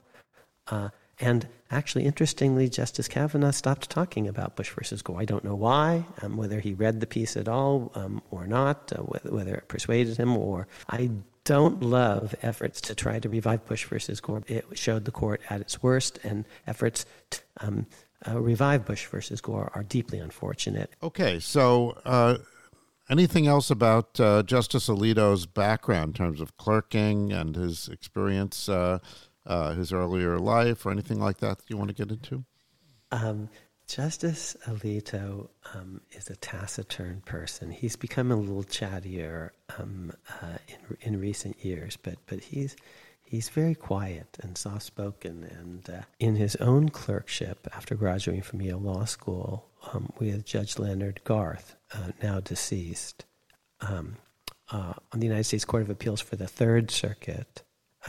Uh, 1.22 1.26
and 1.26 1.48
actually, 1.72 2.06
interestingly, 2.06 2.70
Justice 2.70 3.08
Kavanaugh 3.08 3.52
stopped 3.52 3.90
talking 3.90 4.28
about 4.28 4.56
Bush 4.56 4.70
versus 4.72 5.02
Gore. 5.02 5.20
I 5.20 5.26
don't 5.26 5.44
know 5.44 5.56
why, 5.56 6.06
um, 6.22 6.38
whether 6.38 6.60
he 6.60 6.74
read 6.74 7.00
the 7.00 7.08
piece 7.08 7.38
at 7.38 7.48
all 7.48 7.92
um, 7.96 8.22
or 8.32 8.48
not, 8.48 8.92
uh, 8.94 9.02
whether 9.02 9.56
it 9.56 9.68
persuaded 9.68 10.18
him 10.18 10.36
or. 10.38 10.68
I 10.90 11.12
don't 11.44 11.84
love 11.84 12.34
efforts 12.42 12.82
to 12.82 12.96
try 12.96 13.20
to 13.20 13.30
revive 13.30 13.66
Bush 13.66 13.86
versus 13.86 14.20
Gore. 14.20 14.44
It 14.48 14.66
showed 14.74 15.06
the 15.06 15.12
court 15.12 15.42
at 15.50 15.62
its 15.62 15.82
worst, 15.82 16.20
and 16.24 16.46
efforts 16.66 17.06
to 17.30 17.42
um, 17.62 17.86
uh, 18.28 18.40
revive 18.40 18.86
Bush 18.86 19.06
versus 19.06 19.42
Gore 19.42 19.72
are 19.76 19.84
deeply 19.84 20.20
unfortunate. 20.20 20.92
Okay, 21.04 21.40
so. 21.40 21.98
Uh, 22.06 22.38
anything 23.08 23.46
else 23.46 23.70
about 23.70 24.20
uh, 24.20 24.42
Justice 24.42 24.88
Alito's 24.88 25.46
background 25.46 26.10
in 26.10 26.14
terms 26.14 26.42
of 26.42 26.58
clerking 26.58 27.32
and 27.32 27.56
his 27.56 27.88
experience 27.88 28.68
uh, 29.46 29.74
his 29.74 29.92
earlier 29.94 30.38
life 30.40 30.86
or 30.86 30.92
anything 30.92 31.20
like 31.20 31.38
that, 31.38 31.58
that 31.58 31.70
you 31.70 31.78
want 31.78 31.90
to 31.90 31.96
get 31.96 32.12
into? 32.12 32.44
Um, 33.12 33.50
Justice 33.88 34.58
Alito 34.66 35.50
um, 35.74 36.02
is 36.12 36.30
a 36.30 36.36
taciturn 36.36 37.22
person. 37.26 37.70
He's 37.70 37.96
become 37.96 38.32
a 38.32 38.36
little 38.36 38.64
chattier 38.64 39.52
um, 39.78 40.12
uh, 40.42 40.58
in, 40.68 41.14
in 41.14 41.20
recent 41.22 41.64
years, 41.64 41.96
but, 41.96 42.16
but 42.26 42.40
he's, 42.40 42.76
he's 43.22 43.50
very 43.50 43.76
quiet 43.76 44.38
and 44.42 44.58
soft 44.58 44.84
spoken. 44.84 45.44
And 45.44 45.88
uh, 45.90 46.02
in 46.20 46.36
his 46.36 46.56
own 46.56 46.90
clerkship 46.90 47.68
after 47.74 47.94
graduating 47.94 48.42
from 48.42 48.62
Yale 48.62 48.80
Law 48.80 49.06
School 49.06 49.70
um, 49.94 50.12
with 50.18 50.46
Judge 50.46 50.80
Leonard 50.80 51.22
Garth, 51.24 51.76
uh, 51.94 52.12
now 52.24 52.40
deceased, 52.40 53.26
um, 53.82 54.18
uh, 54.72 54.94
on 55.12 55.20
the 55.20 55.28
United 55.28 55.44
States 55.44 55.66
Court 55.66 55.84
of 55.84 55.92
Appeals 55.92 56.22
for 56.22 56.38
the 56.38 56.48
Third 56.48 56.90
Circuit, 56.90 57.62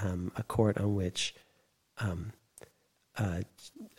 um, 0.03 0.33
a 0.37 0.43
court 0.43 0.79
on 0.79 0.95
which 0.95 1.35
um, 1.99 2.33
uh, 3.19 3.41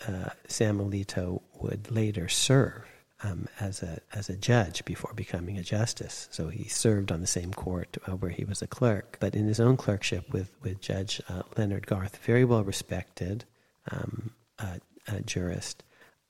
uh, 0.07 0.29
Sam 0.47 0.79
Alito 0.79 1.41
would 1.59 1.91
later 1.91 2.27
serve 2.27 2.85
um, 3.23 3.47
as 3.59 3.81
a 3.81 3.99
as 4.13 4.29
a 4.29 4.37
judge 4.37 4.85
before 4.85 5.13
becoming 5.15 5.57
a 5.57 5.63
justice. 5.63 6.27
So 6.31 6.49
he 6.49 6.65
served 6.65 7.11
on 7.11 7.21
the 7.21 7.27
same 7.27 7.51
court 7.51 7.97
uh, 8.07 8.11
where 8.11 8.31
he 8.31 8.45
was 8.45 8.61
a 8.61 8.67
clerk, 8.67 9.17
but 9.19 9.35
in 9.35 9.47
his 9.47 9.59
own 9.59 9.77
clerkship 9.77 10.31
with 10.31 10.51
with 10.61 10.81
Judge 10.81 11.21
uh, 11.29 11.43
Leonard 11.57 11.87
Garth, 11.87 12.17
very 12.17 12.45
well 12.45 12.63
respected 12.63 13.45
um, 13.91 14.31
uh, 14.59 14.77
jurist. 15.25 15.83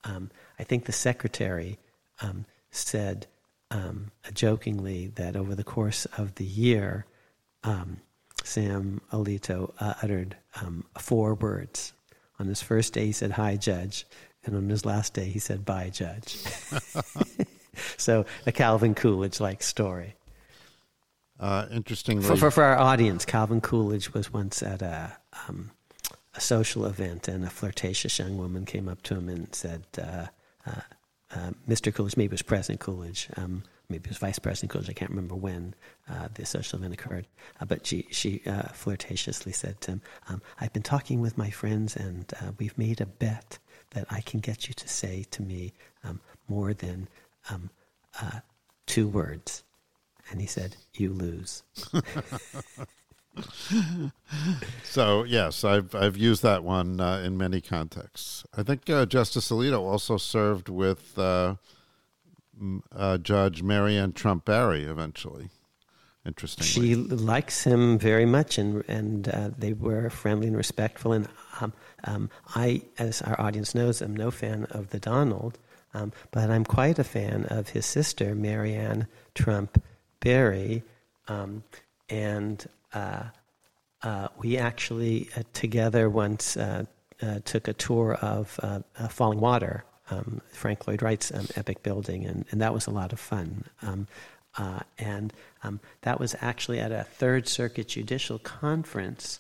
Um, 0.04 0.32
I 0.60 0.64
think 0.64 0.86
the 0.86 0.92
secretary 0.94 1.78
um, 2.22 2.46
said 2.72 3.28
jokingly 4.34 5.08
that 5.16 5.36
over 5.36 5.56
the 5.56 5.64
course 5.64 6.06
of 6.18 6.36
the 6.36 6.46
year. 6.46 7.06
Sam 8.48 9.02
Alito 9.12 9.74
uh, 9.80 9.96
uttered 10.02 10.38
um, 10.62 10.86
four 10.98 11.36
words. 11.36 11.94
On 12.40 12.48
his 12.48 12.62
first 12.62 12.94
day, 12.94 13.08
he 13.08 13.12
said, 13.12 13.32
Hi, 13.32 13.58
Judge. 13.58 14.06
And 14.46 14.56
on 14.56 14.70
his 14.70 14.86
last 14.86 15.14
day, 15.14 15.26
he 15.26 15.40
said, 15.40 15.66
Bye, 15.66 15.90
Judge. 15.90 16.38
so 17.98 18.26
a 18.46 18.52
Calvin 18.52 18.96
Coolidge 18.96 19.40
like 19.40 19.62
story. 19.62 20.16
Uh, 21.40 21.68
interestingly. 21.72 22.24
For, 22.24 22.36
for, 22.36 22.50
for, 22.50 22.64
our 22.64 22.78
audience, 22.78 23.26
Calvin 23.26 23.62
Coolidge 23.62 24.14
was 24.14 24.32
once 24.32 24.64
at 24.64 24.82
a, 24.82 25.18
um, 25.48 25.72
a 26.34 26.42
social 26.42 26.86
event, 26.86 27.28
and 27.28 27.44
a 27.44 27.50
flirtatious 27.50 28.18
young 28.18 28.38
woman 28.38 28.66
came 28.66 28.88
up 28.88 29.04
to 29.04 29.16
him 29.16 29.30
and 29.30 29.54
said, 29.54 29.84
uh, 30.02 30.28
uh, 30.66 30.82
uh 31.32 31.52
Mr. 31.68 31.94
Coolidge, 31.94 32.18
maybe 32.18 32.32
it 32.32 32.32
was 32.32 32.42
President 32.42 32.80
Coolidge. 32.80 33.28
Um, 33.36 33.64
maybe 33.90 34.06
it 34.06 34.10
was 34.10 34.18
Vice 34.18 34.40
President 34.40 34.72
Coolidge, 34.72 34.90
I 34.90 34.94
can't 34.94 35.12
remember 35.12 35.36
when 35.36 35.74
uh, 36.10 36.28
the 36.34 36.46
social 36.46 36.80
event 36.80 36.94
occurred. 36.94 37.28
Uh, 37.60 37.66
but 37.66 37.86
she, 37.86 38.08
she 38.12 38.42
uh, 38.46 38.70
flirtatiously 38.74 39.54
said 39.54 39.80
to 39.82 39.92
him, 39.92 40.02
um, 40.28 40.42
I've 40.60 40.74
been 40.74 40.84
talking 40.84 41.22
with 41.22 41.38
my 41.38 41.50
friends 41.50 41.96
and 41.96 42.32
uh, 42.42 42.52
we've 42.58 42.78
made 42.78 43.02
a 43.02 43.06
bet 43.06 43.60
that 43.92 44.06
I 44.10 44.22
can 44.22 44.40
get 44.40 44.68
you 44.68 44.74
to 44.74 44.88
say 44.88 45.26
to 45.32 45.42
me 45.42 45.74
um, 46.04 46.20
more 46.48 46.74
than 46.74 47.08
um, 47.50 47.70
uh, 48.22 48.40
two 48.86 49.08
words. 49.08 49.64
And 50.30 50.42
he 50.42 50.48
said, 50.48 50.76
You 50.96 51.14
lose. 51.14 51.64
so 54.84 55.24
yes, 55.24 55.64
I've 55.64 55.96
I've 55.96 56.18
used 56.18 56.44
that 56.44 56.64
one 56.64 57.00
uh, 57.00 57.20
in 57.20 57.38
many 57.38 57.62
contexts. 57.62 58.44
I 58.56 58.64
think 58.64 58.90
uh, 58.90 59.06
Justice 59.06 59.50
Alito 59.50 59.80
also 59.80 60.18
served 60.18 60.68
with 60.68 61.18
uh, 61.18 61.56
uh 62.92 63.18
Judge 63.18 63.64
Maryanne 63.64 64.14
Trump 64.14 64.46
Barry 64.46 64.84
eventually. 64.84 65.50
Interesting. 66.26 66.66
she 66.66 66.96
likes 66.96 67.64
him 67.64 67.98
very 67.98 68.26
much, 68.26 68.58
and 68.58 68.84
and 68.90 69.30
uh, 69.30 69.52
they 69.58 69.72
were 69.72 70.10
friendly 70.10 70.48
and 70.48 70.58
respectful. 70.58 71.14
And 71.14 71.28
um, 71.62 71.74
um, 72.04 72.30
I, 72.54 72.82
as 73.00 73.22
our 73.22 73.40
audience 73.40 73.74
knows, 73.74 74.02
am 74.02 74.14
no 74.14 74.30
fan 74.30 74.66
of 74.72 74.90
the 74.90 75.00
Donald, 75.00 75.58
um, 75.94 76.12
but 76.32 76.50
I'm 76.50 76.66
quite 76.66 77.00
a 77.00 77.06
fan 77.06 77.46
of 77.46 77.70
his 77.70 77.86
sister 77.86 78.36
Maryanne 78.36 79.08
Trump 79.36 79.82
Barry, 80.20 80.84
um, 81.30 81.64
and 82.10 82.68
uh, 82.94 83.24
uh, 84.04 84.28
we 84.38 84.58
actually 84.58 85.30
uh, 85.38 85.44
together 85.54 86.10
once 86.10 86.58
uh, 86.58 86.84
took 87.46 87.68
a 87.68 87.74
tour 87.74 88.16
of 88.16 88.60
Fallingwater, 89.00 89.84
um, 90.10 90.42
Frank 90.52 90.88
Lloyd 90.88 91.02
Wright's 91.02 91.34
um, 91.34 91.48
epic 91.56 91.84
building, 91.84 92.26
and, 92.26 92.46
and 92.52 92.62
that 92.62 92.74
was 92.74 92.88
a 92.88 92.92
lot 92.92 93.14
of 93.14 93.20
fun. 93.20 93.66
Um, 93.82 94.08
and 94.98 95.34
um, 95.64 95.80
that 96.02 96.20
was 96.20 96.36
actually 96.42 96.80
at 96.80 96.92
a 96.92 97.04
Third 97.04 97.48
Circuit 97.48 97.88
Judicial 97.90 98.40
Conference. 98.40 99.40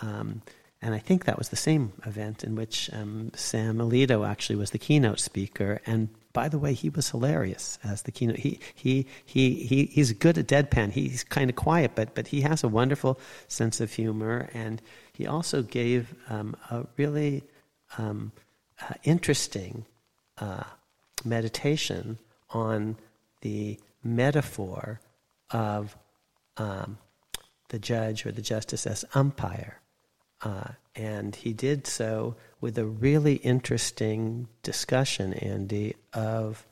Um, 0.00 0.42
and 0.80 0.94
I 0.94 0.98
think 0.98 1.24
that 1.24 1.38
was 1.38 1.48
the 1.48 1.56
same 1.56 1.92
event 2.06 2.44
in 2.44 2.56
which 2.56 2.90
um, 2.92 3.30
Sam 3.34 3.78
Alito 3.78 4.26
actually 4.26 4.56
was 4.56 4.70
the 4.70 4.78
keynote 4.78 5.20
speaker. 5.20 5.80
And 5.86 6.08
by 6.32 6.48
the 6.48 6.58
way, 6.58 6.74
he 6.74 6.90
was 6.90 7.10
hilarious 7.10 7.78
as 7.84 8.02
the 8.02 8.12
keynote. 8.12 8.38
He 8.38 8.58
he 8.74 9.06
he, 9.24 9.54
he 9.54 9.84
he's 9.86 10.12
good 10.12 10.36
at 10.36 10.46
deadpan. 10.46 10.90
He's 10.90 11.24
kind 11.24 11.48
of 11.48 11.56
quiet, 11.56 11.92
but 11.94 12.14
but 12.14 12.28
he 12.28 12.40
has 12.42 12.64
a 12.64 12.68
wonderful 12.68 13.18
sense 13.48 13.80
of 13.80 13.92
humor, 13.92 14.50
and 14.52 14.82
he 15.12 15.26
also 15.26 15.62
gave 15.62 16.14
a 16.28 16.86
really 16.96 17.44
uh, 18.80 18.94
interesting 19.04 19.86
uh, 20.38 20.64
meditation 21.24 22.18
on 22.50 22.96
the 23.40 23.78
metaphor 24.02 25.00
of 25.50 25.96
um, 26.56 26.98
the 27.68 27.78
judge 27.78 28.26
or 28.26 28.32
the 28.32 28.42
justice 28.42 28.86
as 28.86 29.04
umpire. 29.14 29.80
Uh, 30.42 30.68
and 30.94 31.34
he 31.34 31.52
did 31.52 31.86
so 31.86 32.36
with 32.60 32.78
a 32.78 32.84
really 32.84 33.36
interesting 33.36 34.46
discussion, 34.62 35.34
Andy, 35.34 35.96
of 36.12 36.66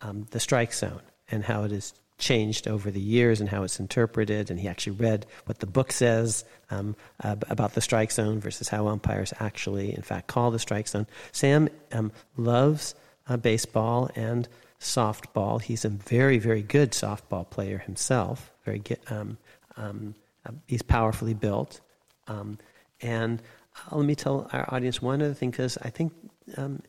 um, 0.00 0.26
the 0.30 0.40
strike 0.40 0.72
zone 0.72 1.02
and 1.30 1.44
how 1.44 1.64
it 1.64 1.70
has 1.70 1.94
changed 2.18 2.68
over 2.68 2.90
the 2.90 3.00
years 3.00 3.40
and 3.40 3.48
how 3.48 3.64
it's 3.64 3.80
interpreted. 3.80 4.50
And 4.50 4.60
he 4.60 4.68
actually 4.68 4.96
read 4.96 5.26
what 5.46 5.58
the 5.58 5.66
book 5.66 5.90
says 5.90 6.44
um, 6.70 6.94
about 7.20 7.74
the 7.74 7.80
strike 7.80 8.12
zone 8.12 8.40
versus 8.40 8.68
how 8.68 8.86
umpires 8.86 9.32
actually, 9.40 9.94
in 9.94 10.02
fact, 10.02 10.28
call 10.28 10.50
the 10.50 10.58
strike 10.58 10.86
zone. 10.86 11.06
Sam 11.32 11.68
um, 11.92 12.12
loves 12.36 12.94
uh, 13.28 13.36
baseball 13.36 14.10
and 14.14 14.48
softball. 14.80 15.60
He's 15.60 15.84
a 15.84 15.88
very, 15.88 16.38
very 16.38 16.62
good 16.62 16.92
softball 16.92 17.48
player 17.48 17.78
himself. 17.78 18.52
Very, 18.64 18.82
um, 19.08 19.38
um, 19.76 20.14
uh, 20.46 20.52
he's 20.66 20.82
powerfully 20.82 21.34
built. 21.34 21.80
Um, 22.28 22.58
and 23.00 23.42
uh, 23.90 23.96
let 23.96 24.06
me 24.06 24.14
tell 24.14 24.48
our 24.52 24.72
audience 24.74 25.00
one 25.00 25.22
other 25.22 25.34
thing, 25.34 25.50
because 25.50 25.78
I 25.78 25.90
think 25.90 26.12
um, 26.56 26.82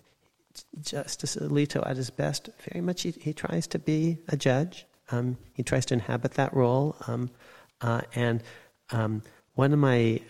Justice 0.82 1.36
Alito, 1.38 1.88
at 1.90 1.98
his 1.98 2.10
best, 2.10 2.50
very 2.70 2.82
much 2.82 3.04
he, 3.04 3.12
he 3.12 3.34
tries 3.34 3.68
to 3.68 3.80
be 3.80 4.18
a 4.28 4.38
judge. 4.38 4.86
Um, 5.12 5.38
he 5.54 5.64
tries 5.64 5.86
to 5.88 5.94
inhabit 5.94 6.34
that 6.34 6.54
role. 6.54 6.96
Um, 7.08 7.30
uh, 7.82 8.02
and 8.16 8.44
one 9.56 9.74
of 9.74 9.80
my 9.80 10.22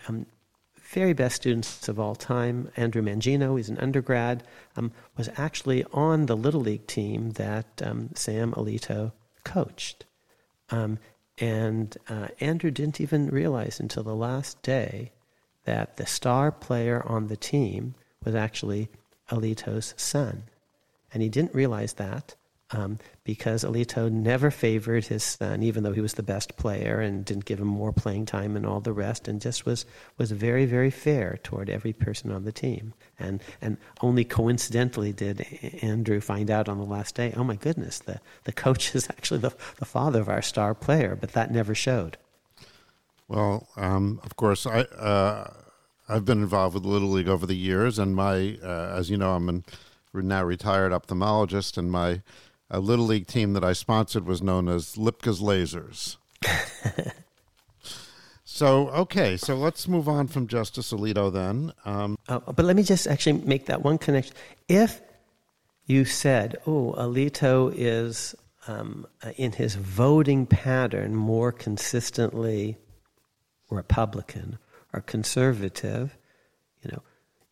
very 0.88 1.12
best 1.12 1.36
students 1.36 1.88
of 1.88 1.98
all 1.98 2.14
time, 2.14 2.70
Andrew 2.76 3.02
Mangino, 3.02 3.56
he's 3.56 3.68
an 3.68 3.78
undergrad, 3.78 4.42
um, 4.76 4.92
was 5.16 5.28
actually 5.36 5.84
on 5.92 6.26
the 6.26 6.36
Little 6.36 6.60
League 6.60 6.86
team 6.86 7.30
that 7.32 7.82
Sam 8.14 8.52
Alito 8.52 9.12
coached. 9.44 10.04
and 11.38 11.96
uh, 12.08 12.28
Andrew 12.40 12.70
didn't 12.70 13.00
even 13.00 13.28
realize 13.28 13.78
until 13.78 14.02
the 14.02 14.14
last 14.14 14.62
day 14.62 15.12
that 15.64 15.96
the 15.96 16.06
star 16.06 16.50
player 16.50 17.02
on 17.06 17.26
the 17.26 17.36
team 17.36 17.94
was 18.24 18.34
actually 18.34 18.88
Alito's 19.30 19.92
son. 19.96 20.44
And 21.12 21.22
he 21.22 21.28
didn't 21.28 21.54
realize 21.54 21.94
that 21.94 22.36
um, 22.70 22.98
because 23.26 23.64
Alito 23.64 24.10
never 24.10 24.52
favored 24.52 25.06
his 25.06 25.24
son, 25.24 25.60
even 25.60 25.82
though 25.82 25.92
he 25.92 26.00
was 26.00 26.14
the 26.14 26.22
best 26.22 26.56
player 26.56 27.00
and 27.00 27.24
didn't 27.24 27.44
give 27.44 27.58
him 27.58 27.66
more 27.66 27.92
playing 27.92 28.24
time 28.24 28.56
and 28.56 28.64
all 28.64 28.78
the 28.78 28.92
rest, 28.92 29.26
and 29.26 29.40
just 29.40 29.66
was, 29.66 29.84
was 30.16 30.30
very, 30.30 30.64
very 30.64 30.92
fair 30.92 31.40
toward 31.42 31.68
every 31.68 31.92
person 31.92 32.30
on 32.30 32.44
the 32.44 32.52
team. 32.52 32.94
And, 33.18 33.42
and 33.60 33.78
only 34.00 34.24
coincidentally 34.24 35.12
did 35.12 35.44
Andrew 35.82 36.20
find 36.20 36.52
out 36.52 36.68
on 36.68 36.78
the 36.78 36.84
last 36.84 37.16
day, 37.16 37.34
oh 37.36 37.42
my 37.42 37.56
goodness, 37.56 37.98
the, 37.98 38.20
the 38.44 38.52
coach 38.52 38.94
is 38.94 39.10
actually 39.10 39.40
the, 39.40 39.52
the 39.78 39.84
father 39.84 40.20
of 40.20 40.28
our 40.28 40.42
star 40.42 40.72
player, 40.72 41.18
but 41.20 41.32
that 41.32 41.50
never 41.50 41.74
showed. 41.74 42.16
Well, 43.26 43.66
um, 43.76 44.20
of 44.22 44.36
course, 44.36 44.66
I 44.66 44.82
uh, 44.82 45.50
I've 46.08 46.24
been 46.24 46.42
involved 46.42 46.74
with 46.74 46.84
the 46.84 46.88
Little 46.88 47.08
League 47.08 47.26
over 47.26 47.44
the 47.44 47.56
years, 47.56 47.98
and 47.98 48.14
my, 48.14 48.56
uh, 48.62 48.94
as 48.96 49.10
you 49.10 49.16
know, 49.16 49.32
I'm 49.32 49.48
a 49.48 49.62
now 50.14 50.44
retired 50.44 50.92
ophthalmologist, 50.92 51.76
and 51.76 51.90
my 51.90 52.22
uh, 52.72 52.78
Little 52.78 53.06
League 53.06 53.26
team 53.26 53.52
that 53.52 53.64
I 53.64 53.72
sponsored 53.72 54.26
was 54.26 54.42
known 54.42 54.68
as 54.68 54.96
Lipka's 54.96 55.40
Lasers. 55.40 56.16
so 58.44 58.88
okay, 58.90 59.36
so 59.36 59.54
let's 59.56 59.88
move 59.88 60.08
on 60.08 60.28
from 60.28 60.46
Justice 60.46 60.92
Alito 60.92 61.32
then. 61.32 61.72
Um, 61.84 62.16
uh, 62.28 62.40
but 62.40 62.64
let 62.64 62.76
me 62.76 62.82
just 62.82 63.06
actually 63.06 63.40
make 63.44 63.66
that 63.66 63.82
one 63.82 63.98
connection. 63.98 64.34
If 64.68 65.00
you 65.86 66.04
said, 66.04 66.56
"Oh, 66.66 66.94
Alito 66.98 67.72
is." 67.74 68.34
Um, 68.68 69.06
in 69.36 69.52
his 69.52 69.76
voting 69.76 70.44
pattern, 70.44 71.14
more 71.14 71.52
consistently 71.52 72.76
Republican 73.70 74.58
or 74.92 75.00
conservative, 75.00 76.18
you 76.82 76.90
know, 76.90 77.02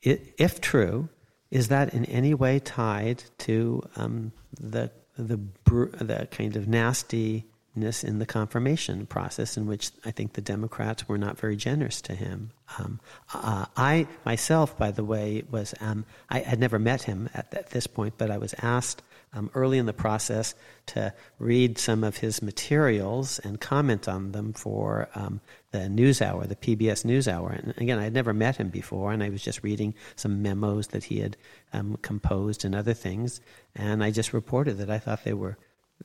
it, 0.02 0.34
if 0.38 0.60
true, 0.60 1.08
is 1.50 1.68
that 1.68 1.94
in 1.94 2.04
any 2.06 2.34
way 2.34 2.58
tied 2.58 3.22
to 3.38 3.82
um, 3.94 4.32
the 4.60 4.90
the 5.16 5.38
the 5.64 6.28
kind 6.30 6.56
of 6.56 6.68
nastiness 6.68 8.04
in 8.04 8.18
the 8.18 8.26
confirmation 8.26 9.06
process, 9.06 9.56
in 9.56 9.66
which 9.66 9.90
I 10.04 10.10
think 10.10 10.32
the 10.32 10.40
Democrats 10.40 11.08
were 11.08 11.18
not 11.18 11.38
very 11.38 11.56
generous 11.56 12.00
to 12.02 12.14
him? 12.14 12.50
Um, 12.78 13.00
uh, 13.32 13.66
I 13.76 14.06
myself, 14.24 14.76
by 14.78 14.90
the 14.90 15.04
way, 15.04 15.44
was 15.50 15.74
um, 15.80 16.04
I 16.28 16.40
had 16.40 16.60
never 16.60 16.78
met 16.78 17.02
him 17.02 17.28
at, 17.34 17.52
at 17.54 17.70
this 17.70 17.86
point, 17.86 18.14
but 18.18 18.30
I 18.30 18.38
was 18.38 18.54
asked 18.62 19.02
um, 19.34 19.50
early 19.54 19.78
in 19.78 19.86
the 19.86 19.92
process 19.92 20.54
to 20.86 21.12
read 21.38 21.78
some 21.78 22.04
of 22.04 22.18
his 22.18 22.42
materials 22.42 23.38
and 23.40 23.60
comment 23.60 24.08
on 24.08 24.32
them 24.32 24.52
for 24.52 25.08
um, 25.14 25.40
the 25.72 25.78
NewsHour, 25.78 26.48
the 26.48 26.56
PBS 26.56 27.04
NewsHour. 27.04 27.58
And 27.58 27.74
again, 27.78 27.98
I 27.98 28.04
had 28.04 28.14
never 28.14 28.32
met 28.32 28.56
him 28.56 28.68
before, 28.68 29.12
and 29.12 29.22
I 29.22 29.30
was 29.30 29.42
just 29.42 29.62
reading 29.62 29.94
some 30.16 30.42
memos 30.42 30.88
that 30.88 31.04
he 31.04 31.20
had 31.20 31.36
um, 31.72 31.98
composed 32.02 32.64
and 32.64 32.74
other 32.74 32.94
things. 32.94 33.40
And 33.74 34.02
I 34.04 34.10
just 34.10 34.32
reported 34.32 34.78
that 34.78 34.90
I 34.90 34.98
thought 34.98 35.24
they 35.24 35.34
were 35.34 35.58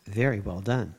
very 0.05 0.39
well 0.39 0.61
done. 0.61 0.95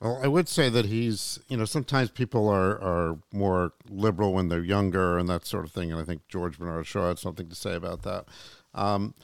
Well, 0.00 0.20
I 0.22 0.28
would 0.28 0.48
say 0.48 0.68
that 0.68 0.84
he's, 0.84 1.38
you 1.48 1.56
know, 1.56 1.64
sometimes 1.64 2.10
people 2.10 2.48
are, 2.48 2.72
are 2.82 3.18
more 3.32 3.72
liberal 3.88 4.34
when 4.34 4.48
they're 4.48 4.62
younger 4.62 5.16
and 5.16 5.28
that 5.28 5.46
sort 5.46 5.64
of 5.64 5.72
thing. 5.72 5.90
And 5.90 6.00
I 6.00 6.04
think 6.04 6.28
George 6.28 6.58
Bernard 6.58 6.86
Shaw 6.86 7.08
had 7.08 7.18
something 7.18 7.48
to 7.48 7.54
say 7.54 7.74
about 7.74 8.02
that. 8.02 8.26
Um, 8.74 9.14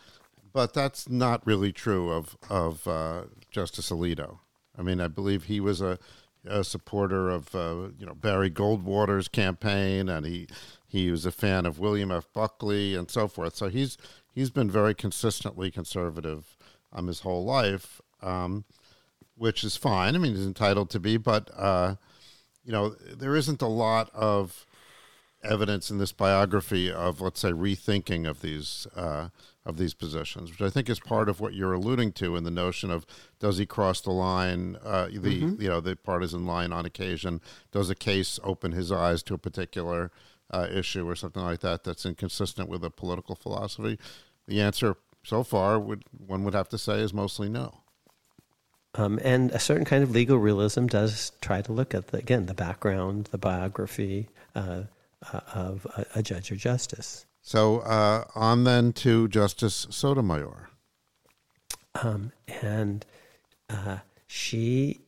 but 0.52 0.74
that's 0.74 1.08
not 1.08 1.46
really 1.46 1.72
true 1.72 2.10
of 2.10 2.36
of 2.48 2.86
uh, 2.86 3.22
Justice 3.50 3.90
Alito. 3.90 4.38
I 4.76 4.82
mean, 4.82 5.00
I 5.00 5.08
believe 5.08 5.44
he 5.44 5.60
was 5.60 5.80
a, 5.80 5.98
a 6.46 6.64
supporter 6.64 7.30
of 7.30 7.54
uh, 7.54 7.88
you 7.98 8.06
know 8.06 8.14
Barry 8.14 8.50
Goldwater's 8.50 9.28
campaign, 9.28 10.08
and 10.08 10.26
he 10.26 10.48
he 10.86 11.10
was 11.10 11.26
a 11.26 11.32
fan 11.32 11.66
of 11.66 11.78
William 11.78 12.10
F. 12.10 12.26
Buckley 12.32 12.94
and 12.94 13.10
so 13.10 13.28
forth. 13.28 13.56
So 13.56 13.68
he's 13.68 13.96
he's 14.34 14.50
been 14.50 14.70
very 14.70 14.94
consistently 14.94 15.70
conservative 15.70 16.56
um, 16.92 17.06
his 17.06 17.20
whole 17.20 17.44
life, 17.44 18.00
um, 18.22 18.64
which 19.36 19.64
is 19.64 19.76
fine. 19.76 20.14
I 20.14 20.18
mean, 20.18 20.34
he's 20.34 20.46
entitled 20.46 20.90
to 20.90 21.00
be, 21.00 21.16
but 21.16 21.50
uh, 21.56 21.96
you 22.64 22.72
know, 22.72 22.90
there 22.90 23.36
isn't 23.36 23.62
a 23.62 23.66
lot 23.66 24.10
of 24.14 24.66
evidence 25.42 25.90
in 25.90 25.98
this 25.98 26.12
biography 26.12 26.90
of, 26.90 27.20
let's 27.20 27.40
say, 27.40 27.50
rethinking 27.50 28.28
of 28.28 28.42
these 28.42 28.86
uh, 28.94 29.28
of 29.64 29.76
these 29.76 29.94
positions, 29.94 30.50
which 30.50 30.60
I 30.60 30.70
think 30.70 30.90
is 30.90 30.98
part 30.98 31.28
of 31.28 31.40
what 31.40 31.54
you're 31.54 31.72
alluding 31.72 32.12
to 32.12 32.36
in 32.36 32.44
the 32.44 32.50
notion 32.50 32.90
of 32.90 33.06
does 33.38 33.58
he 33.58 33.66
cross 33.66 34.00
the 34.00 34.10
line, 34.10 34.76
uh, 34.84 35.06
the 35.06 35.42
mm-hmm. 35.42 35.62
you 35.62 35.68
know 35.68 35.80
the 35.80 35.96
partisan 35.96 36.46
line 36.46 36.72
on 36.72 36.84
occasion? 36.84 37.40
Does 37.70 37.88
a 37.88 37.94
case 37.94 38.40
open 38.42 38.72
his 38.72 38.90
eyes 38.90 39.22
to 39.24 39.34
a 39.34 39.38
particular 39.38 40.10
uh, 40.50 40.66
issue 40.72 41.08
or 41.08 41.14
something 41.14 41.42
like 41.42 41.60
that 41.60 41.84
that's 41.84 42.04
inconsistent 42.04 42.68
with 42.68 42.84
a 42.84 42.90
political 42.90 43.36
philosophy? 43.36 43.98
The 44.48 44.60
answer 44.60 44.96
so 45.24 45.44
far 45.44 45.78
would 45.78 46.04
one 46.10 46.42
would 46.44 46.54
have 46.54 46.68
to 46.70 46.78
say 46.78 47.00
is 47.00 47.14
mostly 47.14 47.48
no. 47.48 47.82
Um, 48.94 49.18
and 49.22 49.50
a 49.52 49.58
certain 49.58 49.86
kind 49.86 50.02
of 50.02 50.10
legal 50.10 50.38
realism 50.38 50.86
does 50.86 51.32
try 51.40 51.62
to 51.62 51.72
look 51.72 51.94
at, 51.94 52.08
the, 52.08 52.18
again, 52.18 52.44
the 52.44 52.52
background, 52.52 53.28
the 53.30 53.38
biography 53.38 54.28
uh, 54.54 54.82
uh, 55.32 55.40
of 55.54 55.86
a, 55.96 56.18
a, 56.18 56.22
judge 56.22 56.52
or 56.52 56.56
justice. 56.56 57.24
So, 57.42 57.80
uh, 57.80 58.24
on 58.36 58.64
then 58.64 58.92
to 58.94 59.26
Justice 59.26 59.88
Sotomayor. 59.90 60.70
Um, 62.00 62.32
and 62.62 63.04
uh, 63.68 63.98
she 64.28 65.00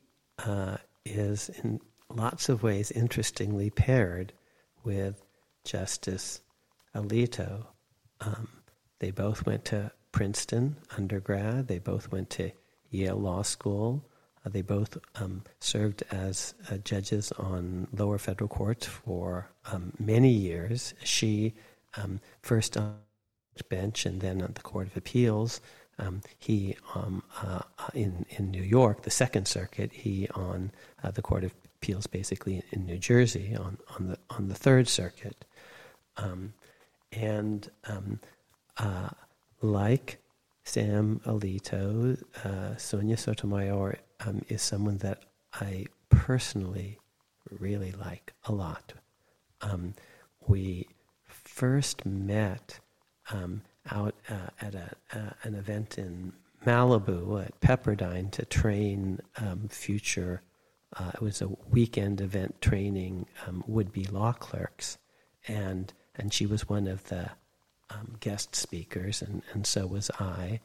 uh, 0.44 0.78
is, 1.04 1.48
in 1.62 1.80
lots 2.10 2.48
of 2.48 2.62
ways, 2.62 2.90
interestingly 2.90 3.70
paired 3.70 4.32
with 4.82 5.22
Justice 5.64 6.40
Alito. 6.94 7.66
Um, 8.20 8.48
they 8.98 9.12
both 9.12 9.46
went 9.46 9.64
to 9.66 9.92
Princeton 10.12 10.76
undergrad. 10.96 11.68
They 11.68 11.78
both 11.78 12.10
went 12.10 12.30
to 12.30 12.50
Yale 12.90 13.16
Law 13.16 13.42
School. 13.42 14.04
Uh, 14.44 14.50
they 14.50 14.62
both 14.62 14.98
um, 15.14 15.42
served 15.60 16.02
as 16.10 16.54
uh, 16.70 16.78
judges 16.78 17.32
on 17.32 17.86
lower 17.96 18.18
federal 18.18 18.48
courts 18.48 18.86
for 18.86 19.50
um, 19.72 19.92
many 19.98 20.30
years. 20.30 20.94
She 21.02 21.54
um, 21.96 22.20
first 22.42 22.76
on 22.76 22.96
the 23.56 23.64
bench 23.64 24.06
and 24.06 24.20
then 24.20 24.42
on 24.42 24.52
the 24.54 24.62
Court 24.62 24.86
of 24.88 24.96
Appeals. 24.96 25.60
Um, 25.98 26.22
he 26.38 26.76
um, 26.94 27.22
uh, 27.40 27.62
in 27.94 28.26
in 28.30 28.50
New 28.50 28.62
York, 28.62 29.02
the 29.02 29.10
Second 29.10 29.46
Circuit. 29.46 29.92
He 29.92 30.28
on 30.34 30.72
uh, 31.02 31.12
the 31.12 31.22
Court 31.22 31.44
of 31.44 31.54
Appeals, 31.76 32.06
basically 32.08 32.62
in 32.72 32.84
New 32.84 32.98
Jersey, 32.98 33.54
on 33.56 33.78
on 33.96 34.08
the 34.08 34.18
on 34.30 34.48
the 34.48 34.54
Third 34.56 34.88
Circuit, 34.88 35.44
um, 36.16 36.52
and 37.12 37.70
uh, 38.76 39.10
like 39.62 40.18
Sam 40.64 41.20
Alito, 41.26 42.20
uh, 42.44 42.76
Sonia 42.76 43.16
Sotomayor 43.16 43.98
um, 44.26 44.44
is 44.48 44.62
someone 44.62 44.98
that 44.98 45.22
I 45.52 45.86
personally 46.08 46.98
really 47.50 47.92
like 47.92 48.32
a 48.44 48.52
lot. 48.52 48.94
Um, 49.60 49.94
we 50.46 50.88
first 51.54 52.04
met 52.04 52.80
um, 53.30 53.62
out 53.92 54.14
uh, 54.28 54.50
at 54.60 54.74
a, 54.74 54.90
uh, 55.12 55.30
an 55.44 55.54
event 55.54 55.98
in 55.98 56.32
Malibu 56.66 57.44
at 57.44 57.60
Pepperdine 57.60 58.30
to 58.32 58.44
train 58.44 59.20
um, 59.36 59.68
future. 59.68 60.42
Uh, 60.96 61.12
it 61.14 61.20
was 61.20 61.40
a 61.40 61.50
weekend 61.70 62.20
event 62.20 62.60
training 62.60 63.26
um, 63.46 63.62
would-be 63.68 64.04
law 64.06 64.32
clerks, 64.32 64.98
and 65.46 65.92
and 66.16 66.32
she 66.32 66.46
was 66.46 66.68
one 66.68 66.88
of 66.88 67.04
the 67.04 67.30
um, 67.90 68.16
guest 68.18 68.56
speakers, 68.56 69.22
and, 69.22 69.42
and 69.52 69.64
so 69.66 69.86
was 69.86 70.10
I. 70.18 70.60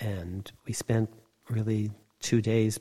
And 0.00 0.50
we 0.66 0.74
spent 0.74 1.10
really 1.48 1.90
two 2.20 2.42
days 2.42 2.78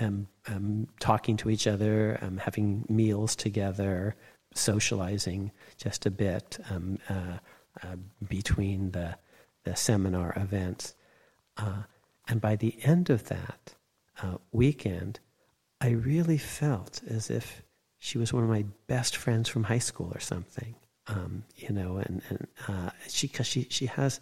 um, 0.00 0.28
um, 0.46 0.86
talking 1.00 1.36
to 1.38 1.50
each 1.50 1.66
other, 1.66 2.18
um, 2.22 2.36
having 2.36 2.84
meals 2.88 3.34
together, 3.34 4.14
socializing 4.54 5.52
just 5.76 6.06
a 6.06 6.10
bit 6.10 6.58
um, 6.70 6.98
uh, 7.08 7.38
uh, 7.82 7.96
between 8.28 8.90
the, 8.90 9.16
the 9.64 9.76
seminar 9.76 10.32
events. 10.36 10.94
Uh, 11.56 11.82
and 12.28 12.40
by 12.40 12.56
the 12.56 12.76
end 12.82 13.10
of 13.10 13.24
that 13.28 13.74
uh, 14.22 14.36
weekend, 14.52 15.20
I 15.80 15.90
really 15.90 16.38
felt 16.38 17.00
as 17.08 17.30
if 17.30 17.62
she 17.98 18.18
was 18.18 18.32
one 18.32 18.42
of 18.42 18.50
my 18.50 18.64
best 18.86 19.16
friends 19.16 19.48
from 19.48 19.64
high 19.64 19.78
school 19.78 20.10
or 20.14 20.20
something 20.20 20.74
um, 21.10 21.44
you 21.56 21.70
know, 21.70 21.96
and, 21.98 22.22
and 22.28 22.46
uh, 22.68 22.90
she 23.08 23.26
because 23.26 23.46
she 23.46 23.66
she 23.70 23.86
has 23.86 24.20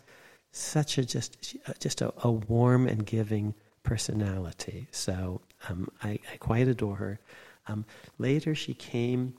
such 0.53 0.99
a 0.99 1.05
just 1.05 1.45
she, 1.45 1.61
uh, 1.67 1.73
just 1.79 2.01
a, 2.01 2.13
a, 2.23 2.31
warm 2.31 2.87
and 2.87 3.05
giving 3.05 3.55
personality. 3.83 4.89
So 4.91 5.41
um, 5.69 5.89
I, 6.03 6.19
I, 6.33 6.37
quite 6.39 6.69
adore 6.69 6.97
her. 6.97 7.21
Um, 7.67 7.85
later, 8.19 8.55
she 8.55 8.75
came 8.75 9.35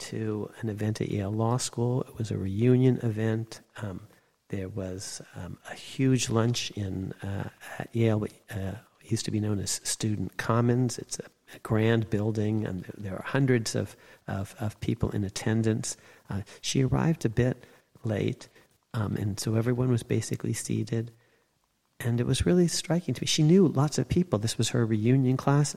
to 0.00 0.50
an 0.60 0.68
event 0.68 1.00
at 1.00 1.10
Yale 1.10 1.32
Law 1.32 1.56
School. 1.56 2.02
It 2.02 2.18
was 2.18 2.30
a 2.30 2.38
reunion 2.38 2.98
event. 3.02 3.60
Um, 3.82 4.00
there 4.48 4.68
was 4.68 5.22
um, 5.36 5.58
a 5.70 5.74
huge 5.74 6.28
lunch 6.28 6.70
in 6.72 7.12
uh, 7.22 7.48
at 7.78 7.88
Yale. 7.94 8.26
Uh, 8.50 8.72
used 9.10 9.24
to 9.24 9.30
be 9.30 9.40
known 9.40 9.58
as 9.58 9.80
Student 9.84 10.36
Commons. 10.36 10.98
It's 10.98 11.18
a, 11.18 11.24
a 11.54 11.58
grand 11.60 12.10
building, 12.10 12.64
and 12.64 12.84
there 12.96 13.14
are 13.14 13.24
hundreds 13.24 13.74
of, 13.74 13.96
of, 14.28 14.54
of 14.60 14.78
people 14.80 15.10
in 15.10 15.24
attendance. 15.24 15.96
Uh, 16.28 16.42
she 16.60 16.84
arrived 16.84 17.24
a 17.24 17.28
bit 17.28 17.64
late, 18.04 18.48
um, 18.94 19.16
and 19.16 19.38
so 19.38 19.54
everyone 19.54 19.90
was 19.90 20.02
basically 20.02 20.52
seated. 20.52 21.12
And 21.98 22.20
it 22.20 22.26
was 22.26 22.46
really 22.46 22.68
striking 22.68 23.14
to 23.14 23.22
me. 23.22 23.26
She 23.26 23.42
knew 23.42 23.68
lots 23.68 23.98
of 23.98 24.08
people. 24.08 24.38
This 24.38 24.56
was 24.56 24.70
her 24.70 24.86
reunion 24.86 25.36
class, 25.36 25.76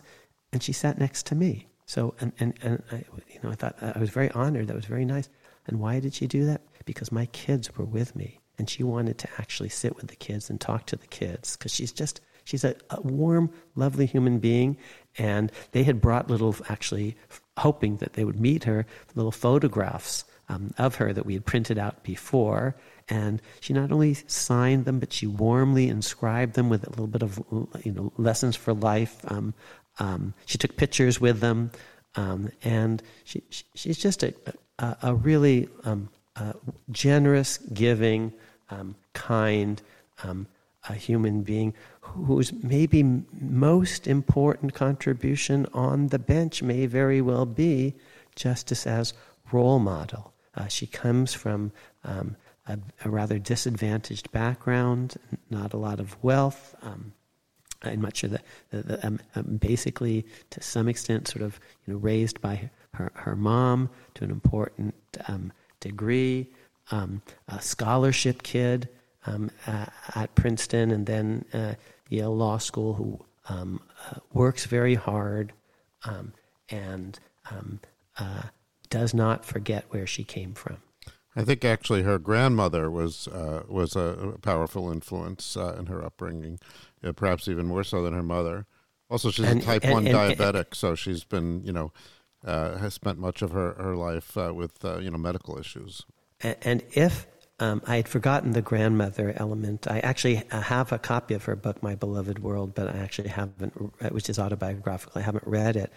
and 0.52 0.64
she 0.64 0.72
sat 0.72 0.98
next 0.98 1.26
to 1.28 1.36
me. 1.36 1.68
So, 1.86 2.16
and, 2.20 2.32
and, 2.40 2.54
and 2.62 2.84
I, 2.92 3.04
you 3.30 3.40
know, 3.44 3.50
I 3.50 3.56
thought 3.56 3.76
I 3.82 4.00
was 4.00 4.10
very 4.10 4.32
honored. 4.32 4.68
That 4.68 4.76
was 4.76 4.86
very 4.86 5.06
nice. 5.06 5.30
And 5.68 5.80
why 5.80 6.00
did 6.00 6.14
she 6.14 6.28
do 6.28 6.46
that? 6.46 6.62
Because 6.86 7.12
my 7.12 7.26
kids 7.28 7.76
were 7.78 7.86
with 7.86 8.16
me, 8.16 8.42
and 8.58 8.70
she 8.70 8.84
wanted 8.84 9.18
to 9.20 9.30
actually 9.38 9.70
sit 9.70 9.96
with 9.96 10.08
the 10.08 10.16
kids 10.16 10.50
and 10.50 10.60
talk 10.60 10.86
to 10.88 10.96
the 10.96 11.08
kids 11.08 11.56
because 11.56 11.74
she's 11.74 11.92
just 11.92 12.20
she's 12.44 12.64
a, 12.64 12.76
a, 12.90 13.02
warm, 13.02 13.52
lovely 13.76 14.06
human 14.06 14.40
being. 14.40 14.78
And 15.18 15.52
they 15.72 15.84
had 15.84 16.02
brought 16.02 16.30
little, 16.30 16.56
actually, 16.70 17.16
hoping 17.58 17.98
that 17.98 18.14
they 18.14 18.26
would 18.26 18.40
meet 18.40 18.64
her, 18.64 18.86
little 19.16 19.32
photographs 19.32 20.26
um, 20.50 20.74
of 20.78 20.96
her 20.96 21.14
that 21.14 21.26
we 21.26 21.34
had 21.34 21.46
printed 21.46 21.78
out 21.78 22.04
before. 22.04 22.76
And 23.10 23.42
she 23.60 23.74
not 23.74 23.92
only 23.92 24.16
signed 24.28 24.86
them, 24.86 25.00
but 25.00 25.14
she 25.14 25.28
warmly 25.28 25.88
inscribed 25.88 26.56
them 26.56 26.70
with 26.70 26.86
a 26.86 26.90
little 26.90 27.08
bit 27.08 27.22
of 27.22 27.42
you 27.84 27.92
know 27.92 28.14
lessons 28.18 28.56
for 28.56 28.74
life. 28.74 29.20
Um, 29.28 29.54
um, 30.00 30.34
she 30.46 30.58
took 30.58 30.76
pictures 30.76 31.22
with 31.22 31.40
them, 31.40 31.72
um, 32.16 32.52
and 32.64 33.02
she, 33.24 33.44
she, 33.50 33.64
she's 33.76 33.98
just 33.98 34.24
a, 34.24 34.34
a, 34.80 34.98
a 35.04 35.16
really 35.16 35.70
um, 35.84 36.10
generous, 36.92 37.58
giving, 37.74 38.34
um, 38.70 38.96
kind, 39.14 39.82
a 40.90 40.94
human 40.94 41.44
being 41.44 41.74
whose 42.02 42.52
maybe 42.62 43.04
most 43.04 44.08
important 44.08 44.74
contribution 44.74 45.66
on 45.74 46.08
the 46.08 46.20
bench 46.20 46.62
may 46.62 46.86
very 46.86 47.22
well 47.22 47.46
be 47.46 47.94
justice 48.36 48.86
as 48.86 49.14
role 49.52 49.80
model. 49.80 50.34
Uh, 50.56 50.68
she 50.68 50.86
comes 50.86 51.34
from 51.34 51.72
um, 52.04 52.36
a, 52.68 52.78
a, 53.04 53.10
rather 53.10 53.40
disadvantaged 53.40 54.32
background, 54.32 55.16
not 55.50 55.74
a 55.74 55.78
lot 55.78 56.00
of 56.00 56.22
wealth. 56.24 56.76
Um, 56.82 57.14
and 57.84 58.02
much 58.02 58.24
of 58.24 58.32
the, 58.32 58.40
the, 58.72 58.84
the 58.84 59.08
um, 59.08 59.20
um, 59.36 59.58
basically 59.58 60.26
to 60.50 60.62
some 60.62 60.88
extent 60.88 61.28
sort 61.28 61.44
of 61.44 61.60
you 61.86 61.94
know 61.94 62.00
raised 62.00 62.42
by 62.42 62.70
her, 62.94 63.12
her 63.16 63.36
mom 63.36 63.90
to 64.16 64.24
an 64.24 64.32
important 64.32 64.94
um, 65.28 65.52
degree, 65.80 66.50
um, 66.92 67.22
a 67.48 67.62
scholarship 67.62 68.44
kid 68.44 68.90
at, 69.26 69.94
at, 70.16 70.36
Princeton 70.36 70.92
and 70.92 71.06
then 71.06 71.46
uh, 71.54 71.74
Yale 72.10 72.36
Law 72.36 72.58
School 72.58 72.94
who 72.94 73.20
um, 73.50 73.82
uh, 74.10 74.20
works 74.34 74.66
very 74.66 74.96
hard 74.96 75.54
and 76.70 77.20
uh, 78.18 78.44
does 78.90 79.14
not 79.14 79.46
forget 79.46 79.86
where 79.90 80.08
she 80.08 80.24
came 80.24 80.54
from. 80.54 80.78
I 81.36 81.44
think 81.44 81.66
actually 81.66 82.04
her 82.04 82.20
grandmother 82.20 82.92
was 82.92 83.28
uh, 83.28 83.64
was 83.68 83.96
a 83.96 84.36
powerful 84.42 84.92
influence 84.92 85.58
uh, 85.58 85.76
in 85.80 85.88
her 85.88 86.04
upbringing, 86.04 86.60
uh, 87.04 87.12
perhaps 87.12 87.48
even 87.48 87.66
more 87.66 87.84
so 87.84 88.04
than 88.04 88.14
her 88.14 88.24
mother. 88.24 88.66
Also, 89.10 89.32
she's 89.32 89.46
and, 89.46 89.62
a 89.62 89.66
type 89.66 89.84
and, 89.84 89.94
one 89.94 90.08
and, 90.08 90.16
diabetic, 90.16 90.76
so 90.76 90.96
she's 90.96 91.24
been 91.24 91.64
you 91.64 91.74
know 91.74 91.92
uh, 92.46 92.78
has 92.78 92.94
spent 92.94 93.20
much 93.20 93.42
of 93.42 93.52
her 93.52 93.74
her 93.74 93.96
life 93.96 94.38
uh, 94.38 94.54
with 94.54 94.84
uh, 94.84 94.98
you 95.00 95.12
know 95.12 95.18
medical 95.18 95.58
issues. 95.58 96.04
And 96.42 96.84
if 96.92 97.26
um, 97.60 97.82
I 97.86 97.98
had 97.98 98.08
forgotten 98.08 98.52
the 98.52 98.62
grandmother 98.62 99.34
element. 99.38 99.88
I 99.88 100.00
actually 100.00 100.44
have 100.50 100.92
a 100.92 101.00
copy 101.00 101.34
of 101.34 101.46
her 101.46 101.56
book, 101.56 101.82
My 101.82 101.96
Beloved 101.96 102.40
World, 102.40 102.74
but 102.74 102.94
I 102.94 102.98
actually 103.00 103.30
haven't, 103.30 103.74
which 104.12 104.30
is 104.30 104.40
autobiographical. 104.40 105.22
I 105.22 105.24
haven't 105.24 105.48
read 105.48 105.76
it. 105.76 105.94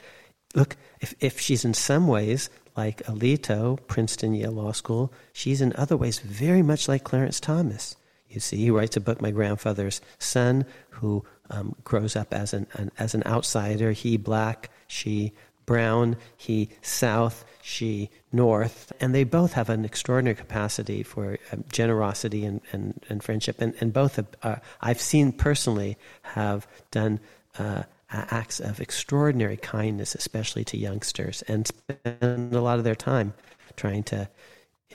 Look, 0.54 0.76
if, 1.00 1.14
if 1.18 1.40
she's 1.40 1.64
in 1.64 1.74
some 1.74 2.06
ways 2.06 2.50
like 2.76 3.02
Alito, 3.04 3.78
Princeton, 3.88 4.34
Yale 4.34 4.52
Law 4.52 4.72
School, 4.72 5.12
she's 5.32 5.60
in 5.60 5.74
other 5.76 5.96
ways 5.96 6.18
very 6.20 6.62
much 6.62 6.88
like 6.88 7.04
Clarence 7.04 7.40
Thomas. 7.40 7.96
You 8.28 8.40
see, 8.40 8.56
he 8.56 8.70
writes 8.70 8.96
a 8.96 9.00
book, 9.00 9.20
My 9.20 9.30
Grandfather's 9.30 10.00
Son, 10.18 10.66
who 10.90 11.24
um, 11.50 11.74
grows 11.84 12.16
up 12.16 12.34
as 12.34 12.52
an, 12.52 12.66
an, 12.72 12.90
as 12.98 13.14
an 13.14 13.22
outsider, 13.24 13.92
he 13.92 14.16
black, 14.16 14.70
she 14.86 15.32
brown, 15.64 16.16
he 16.36 16.70
south, 16.82 17.44
she 17.62 18.10
north. 18.32 18.92
And 19.00 19.14
they 19.14 19.24
both 19.24 19.52
have 19.52 19.68
an 19.68 19.84
extraordinary 19.84 20.36
capacity 20.36 21.02
for 21.02 21.38
um, 21.52 21.64
generosity 21.72 22.44
and, 22.44 22.60
and, 22.72 23.04
and 23.08 23.22
friendship. 23.22 23.60
And, 23.60 23.74
and 23.80 23.92
both 23.92 24.16
have, 24.16 24.26
uh, 24.42 24.56
I've 24.80 25.00
seen 25.00 25.32
personally 25.32 25.96
have 26.22 26.66
done. 26.90 27.20
Uh, 27.58 27.84
acts 28.08 28.60
of 28.60 28.80
extraordinary 28.80 29.56
kindness, 29.56 30.14
especially 30.14 30.64
to 30.64 30.76
youngsters, 30.78 31.42
and 31.48 31.66
spend 31.66 32.54
a 32.54 32.60
lot 32.60 32.78
of 32.78 32.84
their 32.84 32.94
time 32.94 33.34
trying 33.76 34.04
to 34.04 34.28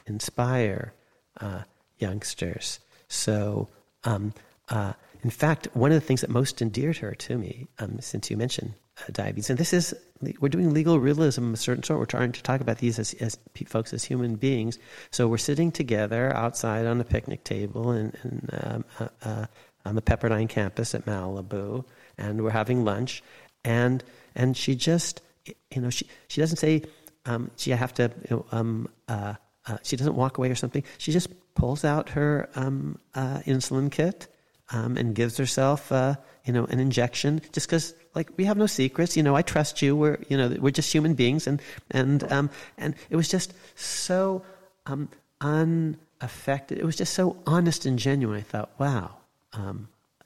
inspire 0.05 0.93
uh, 1.39 1.63
youngsters. 1.99 2.79
So 3.11 3.67
um, 4.05 4.33
uh, 4.69 4.93
in 5.23 5.29
fact, 5.29 5.67
one 5.73 5.91
of 5.91 5.95
the 5.95 6.05
things 6.05 6.21
that 6.21 6.29
most 6.29 6.61
endeared 6.61 6.97
her 6.97 7.13
to 7.13 7.37
me, 7.37 7.67
um, 7.79 7.99
since 7.99 8.31
you 8.31 8.37
mentioned 8.37 8.73
uh, 8.99 9.11
diabetes, 9.11 9.49
and 9.49 9.59
this 9.59 9.73
is 9.73 9.93
we're 10.39 10.49
doing 10.49 10.73
legal 10.73 10.99
realism 10.99 11.49
of 11.49 11.53
a 11.53 11.57
certain 11.57 11.83
sort. 11.83 11.99
We're 11.99 12.05
trying 12.05 12.31
to 12.31 12.43
talk 12.43 12.61
about 12.61 12.77
these 12.77 12.97
as, 12.97 13.13
as 13.15 13.37
folks 13.67 13.93
as 13.93 14.03
human 14.03 14.35
beings. 14.35 14.79
So 15.11 15.27
we're 15.27 15.37
sitting 15.37 15.71
together 15.71 16.33
outside 16.35 16.85
on 16.85 17.01
a 17.01 17.03
picnic 17.03 17.43
table 17.43 17.91
in, 17.91 18.13
in 18.23 18.49
um, 18.63 18.85
uh, 18.99 19.07
uh, 19.23 19.45
on 19.85 19.95
the 19.95 20.01
Pepperdine 20.01 20.47
campus 20.47 20.95
at 20.95 21.05
Malibu, 21.05 21.85
and 22.17 22.43
we're 22.43 22.51
having 22.51 22.83
lunch, 22.85 23.23
and 23.63 24.03
and 24.35 24.55
she 24.55 24.75
just 24.75 25.21
you 25.45 25.81
know 25.81 25.89
she 25.89 26.07
she 26.27 26.41
doesn't 26.41 26.57
say 26.57 26.83
um, 27.25 27.51
I 27.67 27.75
have 27.75 27.93
to 27.95 28.11
you 28.29 28.37
know 28.37 28.45
um, 28.51 28.87
uh, 29.07 29.35
uh, 29.71 29.77
she 29.83 29.95
doesn't 29.95 30.15
walk 30.15 30.37
away 30.37 30.49
or 30.49 30.55
something. 30.55 30.83
She 30.97 31.11
just 31.11 31.29
pulls 31.55 31.85
out 31.85 32.09
her 32.09 32.49
um, 32.55 32.99
uh, 33.15 33.39
insulin 33.45 33.91
kit 33.91 34.27
um, 34.71 34.97
and 34.97 35.15
gives 35.15 35.37
herself, 35.37 35.91
uh, 35.91 36.15
you 36.45 36.53
know, 36.53 36.65
an 36.65 36.79
injection. 36.79 37.41
Just 37.51 37.67
because, 37.67 37.93
like, 38.15 38.31
we 38.37 38.45
have 38.45 38.57
no 38.57 38.67
secrets. 38.67 39.15
You 39.15 39.23
know, 39.23 39.35
I 39.35 39.41
trust 39.41 39.81
you. 39.81 39.95
We're, 39.95 40.17
you 40.29 40.37
know, 40.37 40.55
we're 40.59 40.71
just 40.71 40.91
human 40.91 41.13
beings, 41.13 41.47
and 41.47 41.61
and 41.91 42.29
um, 42.31 42.49
and 42.77 42.95
it 43.09 43.15
was 43.15 43.29
just 43.29 43.53
so 43.75 44.43
um, 44.85 45.09
unaffected. 45.39 46.77
It 46.77 46.85
was 46.85 46.95
just 46.95 47.13
so 47.13 47.37
honest 47.45 47.85
and 47.85 47.97
genuine. 47.97 48.37
I 48.37 48.41
thought, 48.41 48.69
wow. 48.77 49.17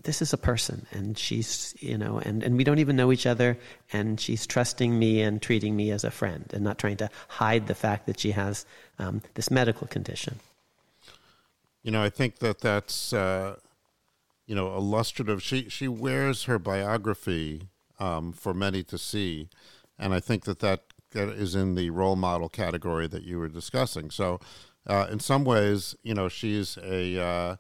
This 0.06 0.22
is 0.22 0.34
a 0.34 0.38
person 0.38 0.86
and 0.92 1.18
she's 1.18 1.76
you 1.80 1.98
know 1.98 2.20
and, 2.20 2.42
and 2.42 2.58
we 2.58 2.64
don't 2.64 2.80
even 2.80 2.96
know 2.96 3.12
each 3.12 3.26
other 3.26 3.58
and 3.92 4.20
she's 4.20 4.48
trusting 4.48 4.98
me 4.98 5.22
and 5.22 5.42
treating 5.42 5.76
me 5.76 5.92
as 5.92 6.04
a 6.04 6.12
friend 6.12 6.46
and 6.54 6.64
not 6.64 6.78
trying 6.78 6.98
to 6.98 7.10
hide 7.28 7.68
the 7.68 7.76
fact 7.76 8.06
that 8.08 8.20
she 8.20 8.32
has 8.32 8.66
um, 8.98 9.22
this 9.34 9.52
medical 9.52 9.88
condition 9.88 10.40
you 11.86 11.92
know, 11.92 12.02
I 12.02 12.10
think 12.10 12.40
that 12.40 12.62
that's 12.62 13.14
uh, 13.14 13.58
you 14.48 14.56
know 14.56 14.76
illustrative. 14.76 15.44
She 15.44 15.70
she 15.70 15.88
wears 15.88 16.46
her 16.46 16.58
biography 16.58 17.70
um, 18.00 18.34
for 18.34 18.56
many 18.56 18.82
to 18.86 18.98
see, 18.98 19.50
and 20.00 20.12
I 20.12 20.20
think 20.20 20.46
that 20.46 20.60
that 20.62 20.82
is 21.14 21.54
in 21.54 21.76
the 21.76 21.92
role 21.92 22.16
model 22.16 22.50
category 22.50 23.06
that 23.10 23.24
you 23.24 23.38
were 23.38 23.48
discussing. 23.48 24.10
So, 24.10 24.40
uh, 24.88 25.06
in 25.12 25.20
some 25.20 25.46
ways, 25.46 25.96
you 26.02 26.16
know, 26.16 26.28
she's 26.28 26.76
a 26.84 27.22
uh, 27.22 27.56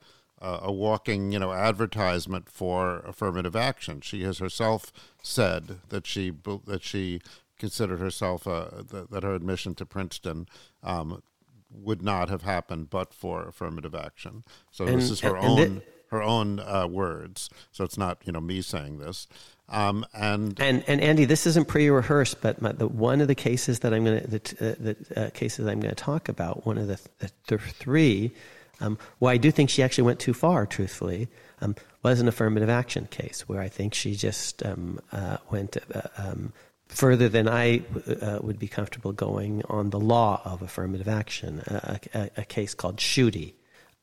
a 0.63 0.71
walking, 0.71 1.31
you 1.31 1.39
know, 1.39 1.51
advertisement 1.51 2.49
for 2.49 2.99
affirmative 2.99 3.55
action. 3.55 4.01
She 4.01 4.23
has 4.23 4.39
herself 4.39 4.91
said 5.21 5.79
that 5.89 6.05
she 6.05 6.31
that 6.65 6.83
she 6.83 7.21
considered 7.57 7.99
herself 7.99 8.47
uh, 8.47 8.67
that, 8.89 9.11
that 9.11 9.23
her 9.23 9.33
admission 9.33 9.75
to 9.75 9.85
Princeton 9.85 10.47
um, 10.83 11.23
would 11.71 12.01
not 12.01 12.29
have 12.29 12.43
happened 12.43 12.89
but 12.89 13.13
for 13.13 13.47
affirmative 13.47 13.95
action. 13.95 14.43
So 14.71 14.85
and, 14.85 14.97
this 14.97 15.09
is 15.09 15.21
her 15.21 15.37
own 15.37 15.81
her 16.09 16.21
own 16.21 16.59
uh, 16.59 16.87
words. 16.87 17.49
So 17.71 17.83
it's 17.83 17.97
not 17.97 18.19
you 18.25 18.31
know 18.31 18.41
me 18.41 18.61
saying 18.61 18.99
this. 18.99 19.27
Um, 19.67 20.05
and 20.13 20.59
and 20.59 20.83
and 20.87 21.01
Andy, 21.01 21.25
this 21.25 21.47
isn't 21.47 21.67
pre-rehearsed, 21.67 22.39
but 22.41 22.61
my, 22.61 22.71
the, 22.71 22.87
one 22.87 23.19
of 23.19 23.27
the 23.27 23.35
cases 23.35 23.79
that 23.79 23.93
I'm 23.93 24.05
going 24.05 24.21
to 24.21 24.27
the, 24.27 24.37
uh, 24.37 24.75
the 24.79 25.25
uh, 25.25 25.29
cases 25.31 25.65
I'm 25.65 25.79
going 25.79 25.93
to 25.93 26.03
talk 26.03 26.29
about, 26.29 26.67
one 26.67 26.77
of 26.77 26.87
the, 26.87 26.99
the, 27.17 27.31
the 27.47 27.57
three, 27.57 28.31
um, 28.79 28.97
well, 29.19 29.31
I 29.31 29.37
do 29.37 29.51
think 29.51 29.69
she 29.69 29.83
actually 29.83 30.03
went 30.03 30.19
too 30.19 30.33
far, 30.33 30.65
truthfully, 30.65 31.27
um, 31.61 31.75
was 32.03 32.19
an 32.19 32.27
affirmative 32.27 32.69
action 32.69 33.07
case 33.09 33.47
where 33.47 33.61
I 33.61 33.69
think 33.69 33.93
she 33.93 34.15
just 34.15 34.65
um, 34.65 34.99
uh, 35.11 35.37
went 35.49 35.77
uh, 35.93 36.01
um, 36.17 36.53
further 36.87 37.29
than 37.29 37.47
I 37.47 37.81
uh, 38.21 38.39
would 38.41 38.59
be 38.59 38.67
comfortable 38.67 39.11
going 39.11 39.63
on 39.69 39.89
the 39.89 39.99
law 39.99 40.41
of 40.45 40.61
affirmative 40.61 41.07
action, 41.07 41.61
a, 41.65 41.99
a, 42.13 42.29
a 42.37 42.45
case 42.45 42.73
called 42.73 42.97
Schuette. 42.97 43.53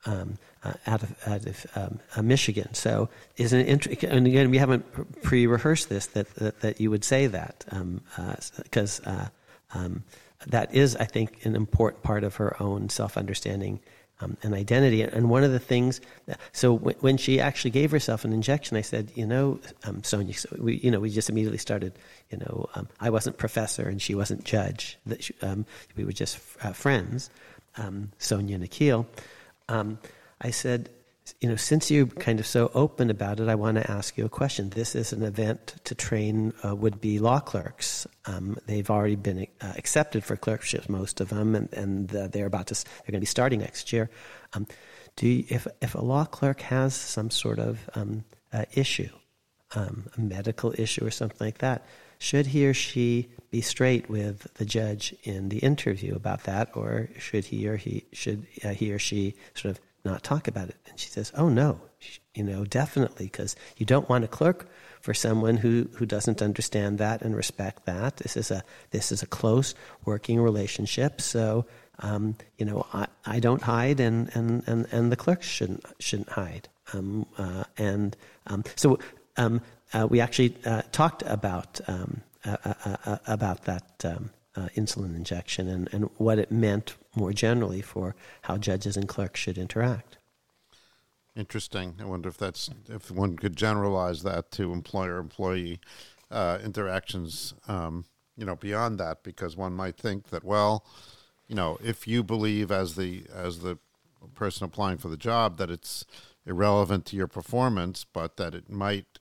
Um, 0.05 0.37
uh, 0.65 0.73
out 0.85 1.03
of, 1.03 1.27
out 1.27 1.45
of 1.45 1.65
um, 1.75 1.99
uh, 2.15 2.21
Michigan. 2.21 2.73
So, 2.73 3.09
isn't 3.37 3.57
it 3.57 3.67
interesting? 3.67 4.09
And 4.09 4.27
again, 4.27 4.49
we 4.49 4.57
haven't 4.57 5.21
pre-rehearsed 5.21 5.87
this 5.89 6.07
that, 6.07 6.33
that, 6.35 6.59
that 6.61 6.81
you 6.81 6.89
would 6.89 7.03
say 7.03 7.27
that 7.27 7.65
because 8.63 9.01
um, 9.05 9.05
uh, 9.05 9.19
uh, 9.19 9.27
um, 9.73 10.03
that 10.47 10.73
is, 10.73 10.95
I 10.95 11.05
think, 11.05 11.45
an 11.45 11.55
important 11.55 12.03
part 12.03 12.23
of 12.23 12.35
her 12.35 12.61
own 12.61 12.89
self-understanding 12.89 13.79
um, 14.23 14.37
and 14.43 14.53
identity. 14.53 15.01
And 15.01 15.29
one 15.29 15.43
of 15.43 15.51
the 15.51 15.59
things, 15.59 16.01
so 16.51 16.77
w- 16.77 16.97
when 17.01 17.17
she 17.17 17.39
actually 17.39 17.71
gave 17.71 17.91
herself 17.91 18.25
an 18.25 18.33
injection, 18.33 18.77
I 18.77 18.81
said, 18.81 19.11
you 19.15 19.25
know, 19.25 19.59
um, 19.83 20.03
Sonia, 20.03 20.33
so 20.33 20.49
we, 20.57 20.77
you 20.77 20.91
know, 20.91 20.99
we 20.99 21.09
just 21.09 21.29
immediately 21.29 21.57
started, 21.57 21.93
you 22.29 22.37
know, 22.37 22.69
um, 22.75 22.87
I 22.99 23.09
wasn't 23.09 23.37
professor 23.37 23.87
and 23.87 24.01
she 24.01 24.15
wasn't 24.15 24.43
judge. 24.43 24.97
That 25.05 25.23
she, 25.23 25.33
um, 25.41 25.65
we 25.95 26.05
were 26.05 26.13
just 26.13 26.39
uh, 26.63 26.73
friends, 26.73 27.29
um, 27.77 28.11
Sonia 28.17 28.57
and. 28.57 29.05
Um, 29.69 29.99
I 30.41 30.51
said, 30.51 30.89
you 31.43 31.49
know, 31.49 31.57
since 31.57 31.91
you're 31.91 32.05
kind 32.05 32.39
of 32.39 32.47
so 32.47 32.71
open 32.73 33.09
about 33.09 33.41
it, 33.41 33.49
I 33.49 33.55
want 33.55 33.75
to 33.75 33.91
ask 33.91 34.17
you 34.17 34.23
a 34.23 34.29
question. 34.29 34.69
This 34.69 34.95
is 34.95 35.11
an 35.11 35.23
event 35.23 35.75
to 35.83 35.93
train 35.93 36.53
uh, 36.63 36.73
would-be 36.73 37.19
law 37.19 37.41
clerks. 37.41 38.07
Um, 38.25 38.57
they've 38.65 38.89
already 38.89 39.17
been 39.17 39.47
uh, 39.59 39.73
accepted 39.75 40.23
for 40.23 40.37
clerkships, 40.37 40.87
most 40.87 41.19
of 41.19 41.27
them, 41.27 41.53
and, 41.53 41.73
and 41.73 42.15
uh, 42.15 42.27
they're 42.29 42.45
about 42.45 42.67
to 42.67 42.75
they're 42.75 43.11
going 43.11 43.15
to 43.15 43.19
be 43.19 43.25
starting 43.25 43.59
next 43.59 43.91
year. 43.91 44.09
Um, 44.53 44.67
do 45.17 45.27
you, 45.27 45.43
if 45.49 45.67
if 45.81 45.95
a 45.95 46.01
law 46.01 46.23
clerk 46.23 46.61
has 46.61 46.95
some 46.95 47.29
sort 47.29 47.59
of 47.59 47.89
um, 47.93 48.23
issue, 48.71 49.09
um, 49.75 50.05
a 50.17 50.21
medical 50.21 50.73
issue 50.77 51.05
or 51.05 51.11
something 51.11 51.45
like 51.45 51.57
that, 51.57 51.85
should 52.19 52.45
he 52.45 52.65
or 52.65 52.73
she 52.73 53.27
be 53.51 53.59
straight 53.59 54.09
with 54.09 54.47
the 54.53 54.65
judge 54.65 55.13
in 55.23 55.49
the 55.49 55.57
interview 55.57 56.15
about 56.15 56.45
that, 56.45 56.69
or 56.73 57.09
should 57.19 57.43
he 57.43 57.67
or 57.67 57.75
he 57.75 58.05
should 58.13 58.47
uh, 58.63 58.69
he 58.69 58.93
or 58.93 58.99
she 58.99 59.35
sort 59.55 59.71
of 59.75 59.81
not 60.05 60.23
talk 60.23 60.47
about 60.47 60.69
it? 60.69 60.77
And 60.89 60.99
she 60.99 61.09
says, 61.09 61.31
Oh, 61.35 61.49
no, 61.49 61.81
you 62.33 62.43
know, 62.43 62.65
definitely, 62.65 63.25
because 63.25 63.55
you 63.77 63.85
don't 63.85 64.09
want 64.09 64.23
a 64.23 64.27
clerk 64.27 64.67
for 65.01 65.13
someone 65.13 65.57
who, 65.57 65.89
who 65.95 66.05
doesn't 66.05 66.41
understand 66.41 66.97
that 66.97 67.21
and 67.21 67.35
respect 67.35 67.85
that. 67.85 68.17
This 68.17 68.37
is 68.37 68.51
a, 68.51 68.63
this 68.91 69.11
is 69.11 69.21
a 69.21 69.27
close 69.27 69.75
working 70.05 70.39
relationship. 70.39 71.21
So, 71.21 71.65
um, 71.99 72.35
you 72.57 72.65
know, 72.65 72.87
I, 72.93 73.07
I 73.25 73.39
don't 73.39 73.61
hide 73.61 73.99
and, 73.99 74.29
and, 74.33 74.63
and, 74.65 74.87
and 74.91 75.11
the 75.11 75.15
clerks 75.15 75.45
shouldn't, 75.45 75.85
shouldn't 75.99 76.29
hide. 76.29 76.69
Um, 76.93 77.25
uh, 77.37 77.65
and 77.77 78.15
um, 78.47 78.63
so 78.75 78.99
um, 79.37 79.61
uh, 79.93 80.07
we 80.09 80.19
actually 80.19 80.55
uh, 80.65 80.81
talked 80.91 81.23
about, 81.25 81.79
um, 81.87 82.21
uh, 82.45 82.57
uh, 82.65 82.97
uh, 83.05 83.17
about 83.27 83.63
that 83.65 84.05
um, 84.05 84.29
insulin 84.75 85.15
injection 85.15 85.67
and, 85.67 85.89
and 85.93 86.09
what 86.17 86.39
it 86.39 86.51
meant 86.51 86.95
more 87.15 87.33
generally 87.33 87.81
for 87.81 88.15
how 88.43 88.57
judges 88.57 88.97
and 88.97 89.07
clerks 89.07 89.39
should 89.39 89.57
interact. 89.57 90.17
Interesting. 91.35 91.95
I 91.99 92.05
wonder 92.05 92.29
if 92.29 92.37
that's 92.37 92.69
if 92.87 93.09
one 93.09 93.37
could 93.37 93.55
generalize 93.55 94.21
that 94.23 94.51
to 94.51 94.71
employer-employee 94.71 95.79
uh, 96.29 96.59
interactions. 96.63 97.53
Um, 97.67 98.05
you 98.37 98.45
know, 98.45 98.55
beyond 98.55 98.99
that, 98.99 99.23
because 99.23 99.55
one 99.55 99.73
might 99.73 99.97
think 99.97 100.29
that 100.29 100.43
well, 100.43 100.85
you 101.47 101.55
know, 101.55 101.77
if 101.83 102.07
you 102.07 102.23
believe 102.23 102.71
as 102.71 102.95
the 102.95 103.25
as 103.33 103.59
the 103.59 103.77
person 104.35 104.65
applying 104.65 104.97
for 104.97 105.09
the 105.09 105.17
job 105.17 105.57
that 105.57 105.69
it's 105.69 106.05
irrelevant 106.45 107.05
to 107.07 107.15
your 107.15 107.27
performance, 107.27 108.05
but 108.11 108.37
that 108.37 108.53
it 108.53 108.69
might 108.69 109.19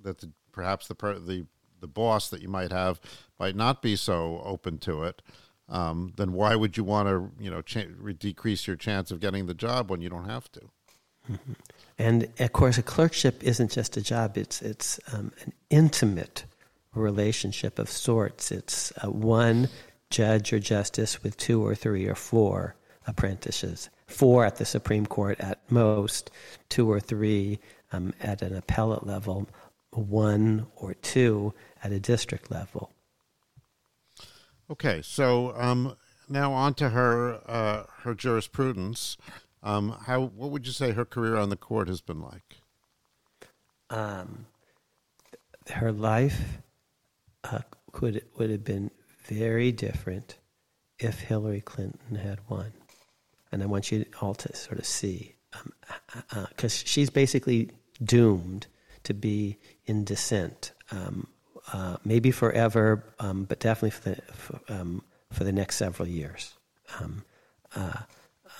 that 0.00 0.18
the, 0.18 0.30
perhaps 0.52 0.88
the 0.88 0.94
the 0.94 1.46
the 1.80 1.86
boss 1.86 2.30
that 2.30 2.40
you 2.40 2.48
might 2.48 2.72
have 2.72 3.00
might 3.38 3.56
not 3.56 3.82
be 3.82 3.96
so 3.96 4.40
open 4.44 4.78
to 4.78 5.02
it 5.02 5.20
um, 5.72 6.12
then 6.16 6.34
why 6.34 6.54
would 6.54 6.76
you 6.76 6.84
want 6.84 7.08
to, 7.08 7.30
you 7.42 7.50
know, 7.50 7.62
ch- 7.62 7.88
decrease 8.18 8.66
your 8.66 8.76
chance 8.76 9.10
of 9.10 9.20
getting 9.20 9.46
the 9.46 9.54
job 9.54 9.90
when 9.90 10.02
you 10.02 10.10
don't 10.10 10.28
have 10.28 10.52
to? 10.52 10.60
Mm-hmm. 11.30 11.52
And 11.98 12.28
of 12.38 12.52
course, 12.52 12.78
a 12.78 12.82
clerkship 12.82 13.42
isn't 13.42 13.70
just 13.70 13.96
a 13.96 14.02
job; 14.02 14.36
it's 14.36 14.60
it's 14.60 15.00
um, 15.12 15.32
an 15.44 15.52
intimate 15.70 16.44
relationship 16.94 17.78
of 17.78 17.88
sorts. 17.88 18.52
It's 18.52 18.92
uh, 19.02 19.10
one 19.10 19.68
judge 20.10 20.52
or 20.52 20.58
justice 20.58 21.22
with 21.22 21.36
two 21.36 21.64
or 21.64 21.74
three 21.74 22.06
or 22.06 22.14
four 22.14 22.76
apprentices. 23.06 23.88
Four 24.06 24.44
at 24.44 24.56
the 24.56 24.66
Supreme 24.66 25.06
Court 25.06 25.40
at 25.40 25.60
most, 25.70 26.30
two 26.68 26.90
or 26.90 27.00
three 27.00 27.60
um, 27.92 28.12
at 28.20 28.42
an 28.42 28.54
appellate 28.54 29.06
level, 29.06 29.48
one 29.90 30.66
or 30.76 30.92
two 30.94 31.54
at 31.82 31.92
a 31.92 32.00
district 32.00 32.50
level. 32.50 32.90
Okay, 34.72 35.02
so 35.02 35.54
um, 35.54 35.98
now 36.30 36.54
on 36.54 36.72
to 36.74 36.88
her 36.88 37.42
uh, 37.46 37.84
her 38.04 38.14
jurisprudence. 38.14 39.18
Um, 39.62 39.94
how 40.06 40.22
what 40.22 40.50
would 40.50 40.66
you 40.66 40.72
say 40.72 40.92
her 40.92 41.04
career 41.04 41.36
on 41.36 41.50
the 41.50 41.56
court 41.56 41.88
has 41.88 42.00
been 42.00 42.22
like? 42.22 42.62
Um, 43.90 44.46
her 45.68 45.92
life 45.92 46.40
uh, 47.44 47.58
could 47.92 48.24
would 48.38 48.48
have 48.48 48.64
been 48.64 48.90
very 49.26 49.72
different 49.72 50.38
if 50.98 51.20
Hillary 51.20 51.60
Clinton 51.60 52.16
had 52.16 52.38
won, 52.48 52.72
and 53.52 53.62
I 53.62 53.66
want 53.66 53.92
you 53.92 54.06
all 54.22 54.32
to 54.36 54.56
sort 54.56 54.78
of 54.78 54.86
see 54.86 55.34
because 55.50 56.22
um, 56.32 56.46
uh, 56.46 56.64
uh 56.64 56.68
she's 56.68 57.10
basically 57.10 57.72
doomed 58.02 58.68
to 59.02 59.12
be 59.12 59.58
in 59.84 60.04
dissent 60.04 60.72
um, 60.90 61.26
uh, 61.70 61.96
maybe 62.04 62.30
forever, 62.30 63.04
um, 63.20 63.44
but 63.44 63.60
definitely 63.60 63.90
for 63.90 64.10
the 64.10 64.32
for, 64.32 64.60
um, 64.68 65.02
for, 65.32 65.44
the 65.44 65.52
next 65.52 65.76
several 65.76 66.08
years. 66.08 66.54
Um, 66.98 67.24
uh, 67.76 67.98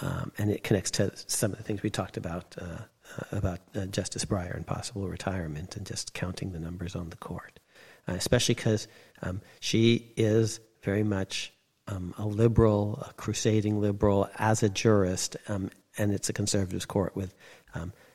um, 0.00 0.32
and 0.38 0.50
it 0.50 0.62
connects 0.62 0.90
to 0.92 1.12
some 1.14 1.52
of 1.52 1.58
the 1.58 1.64
things 1.64 1.82
we 1.82 1.90
talked 1.90 2.16
about 2.16 2.54
uh, 2.60 2.64
uh, 2.64 3.36
about 3.36 3.58
uh, 3.74 3.86
Justice 3.86 4.24
Breyer 4.24 4.54
and 4.54 4.66
possible 4.66 5.08
retirement 5.08 5.76
and 5.76 5.84
just 5.84 6.14
counting 6.14 6.52
the 6.52 6.60
numbers 6.60 6.94
on 6.94 7.10
the 7.10 7.16
court, 7.16 7.58
especially 8.06 8.54
because 8.54 8.88
um, 9.22 9.40
she 9.60 10.12
is 10.16 10.60
very 10.82 11.02
much 11.02 11.52
um, 11.88 12.14
a 12.16 12.26
liberal, 12.26 13.04
a 13.08 13.12
crusading 13.14 13.80
liberal 13.80 14.28
as 14.38 14.62
a 14.62 14.68
jurist, 14.68 15.36
and 15.46 15.70
it's 15.98 16.28
a 16.28 16.32
conservative 16.32 16.88
court 16.88 17.14
with 17.14 17.34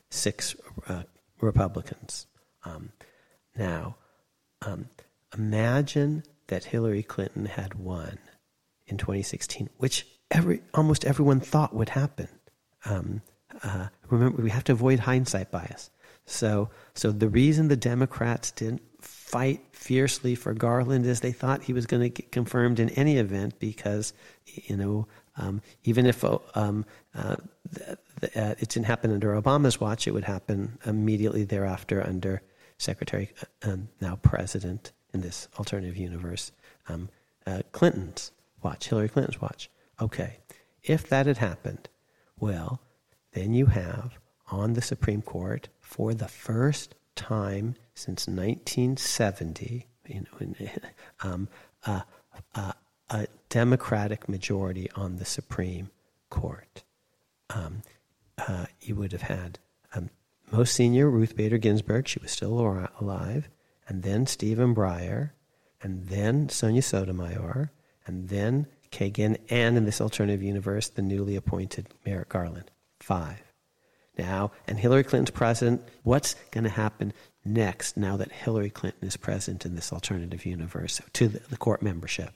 six 0.09 0.55
Republicans. 1.41 2.25
Now, 3.55 3.95
um, 4.61 4.89
imagine 5.37 6.23
that 6.47 6.65
Hillary 6.65 7.03
Clinton 7.03 7.45
had 7.45 7.75
won 7.75 8.17
in 8.85 8.97
2016, 8.97 9.69
which 9.77 10.07
every 10.31 10.61
almost 10.73 11.05
everyone 11.05 11.39
thought 11.39 11.73
would 11.73 11.89
happen. 11.89 12.29
Um, 12.85 13.21
uh, 13.63 13.87
remember, 14.09 14.41
we 14.41 14.49
have 14.49 14.63
to 14.65 14.71
avoid 14.73 14.99
hindsight 14.99 15.51
bias. 15.51 15.89
So, 16.25 16.69
so 16.93 17.11
the 17.11 17.29
reason 17.29 17.67
the 17.67 17.77
Democrats 17.77 18.51
didn't 18.51 18.81
fight 19.01 19.61
fiercely 19.71 20.35
for 20.35 20.53
Garland 20.53 21.05
is 21.05 21.21
they 21.21 21.31
thought 21.31 21.63
he 21.63 21.73
was 21.73 21.85
going 21.85 22.01
to 22.01 22.09
get 22.09 22.31
confirmed 22.31 22.79
in 22.79 22.89
any 22.91 23.17
event 23.17 23.59
because, 23.59 24.13
you 24.45 24.75
know, 24.75 25.07
um, 25.37 25.61
even 25.83 26.05
if 26.05 26.23
um, 26.23 26.85
uh, 27.15 27.35
the, 27.71 27.97
the, 28.19 28.41
uh, 28.41 28.55
it 28.59 28.69
didn't 28.69 28.87
happen 28.87 29.13
under 29.13 29.39
Obama's 29.39 29.79
watch, 29.79 30.07
it 30.07 30.11
would 30.11 30.23
happen 30.23 30.77
immediately 30.85 31.43
thereafter 31.43 32.05
under 32.05 32.41
Secretary, 32.77 33.31
uh, 33.41 33.71
um, 33.71 33.89
now 33.99 34.17
President 34.17 34.91
in 35.13 35.21
this 35.21 35.47
alternative 35.57 35.97
universe, 35.97 36.51
um, 36.87 37.09
uh, 37.45 37.61
Clinton's 37.71 38.31
watch, 38.61 38.87
Hillary 38.87 39.09
Clinton's 39.09 39.41
watch. 39.41 39.69
Okay, 39.99 40.37
if 40.83 41.07
that 41.09 41.25
had 41.25 41.37
happened, 41.37 41.89
well, 42.39 42.81
then 43.33 43.53
you 43.53 43.67
have 43.67 44.19
on 44.51 44.73
the 44.73 44.81
Supreme 44.81 45.21
Court 45.21 45.69
for 45.79 46.13
the 46.13 46.27
first 46.27 46.95
time 47.15 47.75
since 47.95 48.27
1970, 48.27 49.87
you 50.07 50.21
know, 50.21 50.55
um, 51.23 51.49
uh, 51.85 52.01
uh, 52.55 52.73
a 53.09 53.27
Democratic 53.49 54.29
majority 54.29 54.89
on 54.95 55.17
the 55.17 55.25
Supreme 55.25 55.89
Court. 56.29 56.83
Um, 57.49 57.81
uh, 58.37 58.67
you 58.81 58.95
would 58.95 59.11
have 59.13 59.23
had 59.23 59.59
most 60.51 60.73
senior 60.73 61.09
Ruth 61.09 61.35
Bader 61.35 61.57
Ginsburg, 61.57 62.07
she 62.07 62.19
was 62.19 62.31
still 62.31 62.59
alive, 62.99 63.49
and 63.87 64.03
then 64.03 64.25
Stephen 64.25 64.73
Breyer, 64.73 65.31
and 65.81 66.07
then 66.07 66.49
Sonia 66.49 66.81
Sotomayor, 66.81 67.71
and 68.05 68.29
then 68.29 68.67
Kagan, 68.91 69.37
and 69.49 69.77
in 69.77 69.85
this 69.85 70.01
alternative 70.01 70.41
universe, 70.41 70.89
the 70.89 71.01
newly 71.01 71.35
appointed 71.35 71.87
Merrick 72.05 72.29
Garland. 72.29 72.71
Five. 72.99 73.43
Now, 74.17 74.51
and 74.67 74.79
Hillary 74.79 75.03
Clinton's 75.03 75.29
president, 75.29 75.87
what's 76.03 76.35
going 76.51 76.63
to 76.63 76.69
happen 76.69 77.13
next 77.45 77.97
now 77.97 78.17
that 78.17 78.31
Hillary 78.31 78.69
Clinton 78.69 79.07
is 79.07 79.17
president 79.17 79.65
in 79.65 79.75
this 79.75 79.93
alternative 79.93 80.45
universe 80.45 81.01
to 81.13 81.27
the, 81.27 81.39
the 81.39 81.57
court 81.57 81.81
membership? 81.81 82.31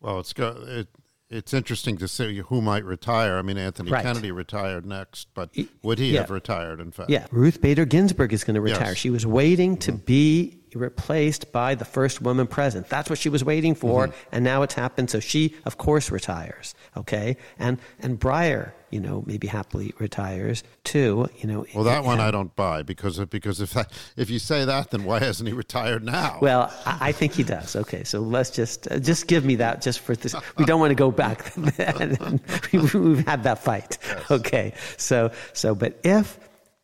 Well, 0.00 0.20
it's 0.20 0.32
go, 0.32 0.62
it, 0.66 0.88
it's 1.30 1.52
interesting 1.52 1.98
to 1.98 2.08
see 2.08 2.38
who 2.38 2.62
might 2.62 2.84
retire. 2.84 3.36
I 3.36 3.42
mean, 3.42 3.58
Anthony 3.58 3.90
Right. 3.90 4.02
Kennedy 4.02 4.32
retired 4.32 4.86
next, 4.86 5.28
but 5.34 5.50
would 5.82 5.98
he 5.98 6.12
yeah. 6.12 6.20
have 6.20 6.30
retired? 6.30 6.80
In 6.80 6.90
fact, 6.90 7.10
Yeah, 7.10 7.26
Ruth 7.30 7.60
Bader 7.60 7.84
Ginsburg 7.84 8.32
is 8.32 8.44
going 8.44 8.54
to 8.54 8.60
retire. 8.60 8.88
Yes. 8.88 8.96
She 8.96 9.10
was 9.10 9.26
waiting 9.26 9.76
to 9.78 9.92
be 9.92 10.58
replaced 10.74 11.52
by 11.52 11.74
the 11.74 11.84
first 11.84 12.20
woman 12.22 12.46
president. 12.46 12.88
That's 12.88 13.10
what 13.10 13.18
she 13.18 13.28
was 13.28 13.44
waiting 13.44 13.74
for, 13.74 14.10
and 14.32 14.44
now 14.44 14.62
it's 14.62 14.74
happened. 14.74 15.10
So 15.10 15.20
she, 15.20 15.54
of 15.64 15.78
course, 15.78 16.10
retires. 16.10 16.74
Okay, 16.96 17.36
and 17.58 17.78
and 18.00 18.18
Breyer, 18.18 18.72
you 18.90 19.00
know, 19.00 19.22
maybe 19.26 19.46
happily 19.46 19.94
retires 19.98 20.62
too. 20.84 21.28
You 21.38 21.48
know, 21.48 21.66
Well, 21.74 21.84
that 21.84 22.04
one 22.04 22.20
I 22.20 22.30
don't 22.30 22.54
buy 22.56 22.82
because 22.82 23.18
of, 23.18 23.30
because 23.30 23.60
if 23.60 23.72
that, 23.74 23.92
if 24.16 24.30
you 24.30 24.38
say 24.38 24.64
that, 24.64 24.90
then 24.90 25.04
why 25.04 25.18
hasn't 25.18 25.48
he 25.48 25.52
retired 25.52 26.04
now? 26.04 26.38
Well, 26.40 26.72
I, 26.86 27.08
I 27.08 27.12
think 27.12 27.34
he 27.34 27.42
does. 27.42 27.76
Okay, 27.76 28.04
so 28.04 28.20
let's 28.20 28.50
just 28.50 28.90
uh, 28.90 28.98
just 28.98 29.26
give 29.26 29.44
me 29.44 29.56
that 29.56 29.82
just 29.82 30.00
for 30.00 30.16
this. 30.16 30.34
We 30.56 30.64
don't 30.64 30.80
want 30.80 30.90
to 30.90 30.94
go 30.94 31.10
back. 31.10 31.52
we, 32.72 32.78
we've 32.78 33.26
had 33.26 33.42
that 33.44 33.58
fight. 33.62 33.98
Okay, 34.30 34.74
so 34.96 35.32
so 35.52 35.74
but 35.74 35.98
if 36.04 36.38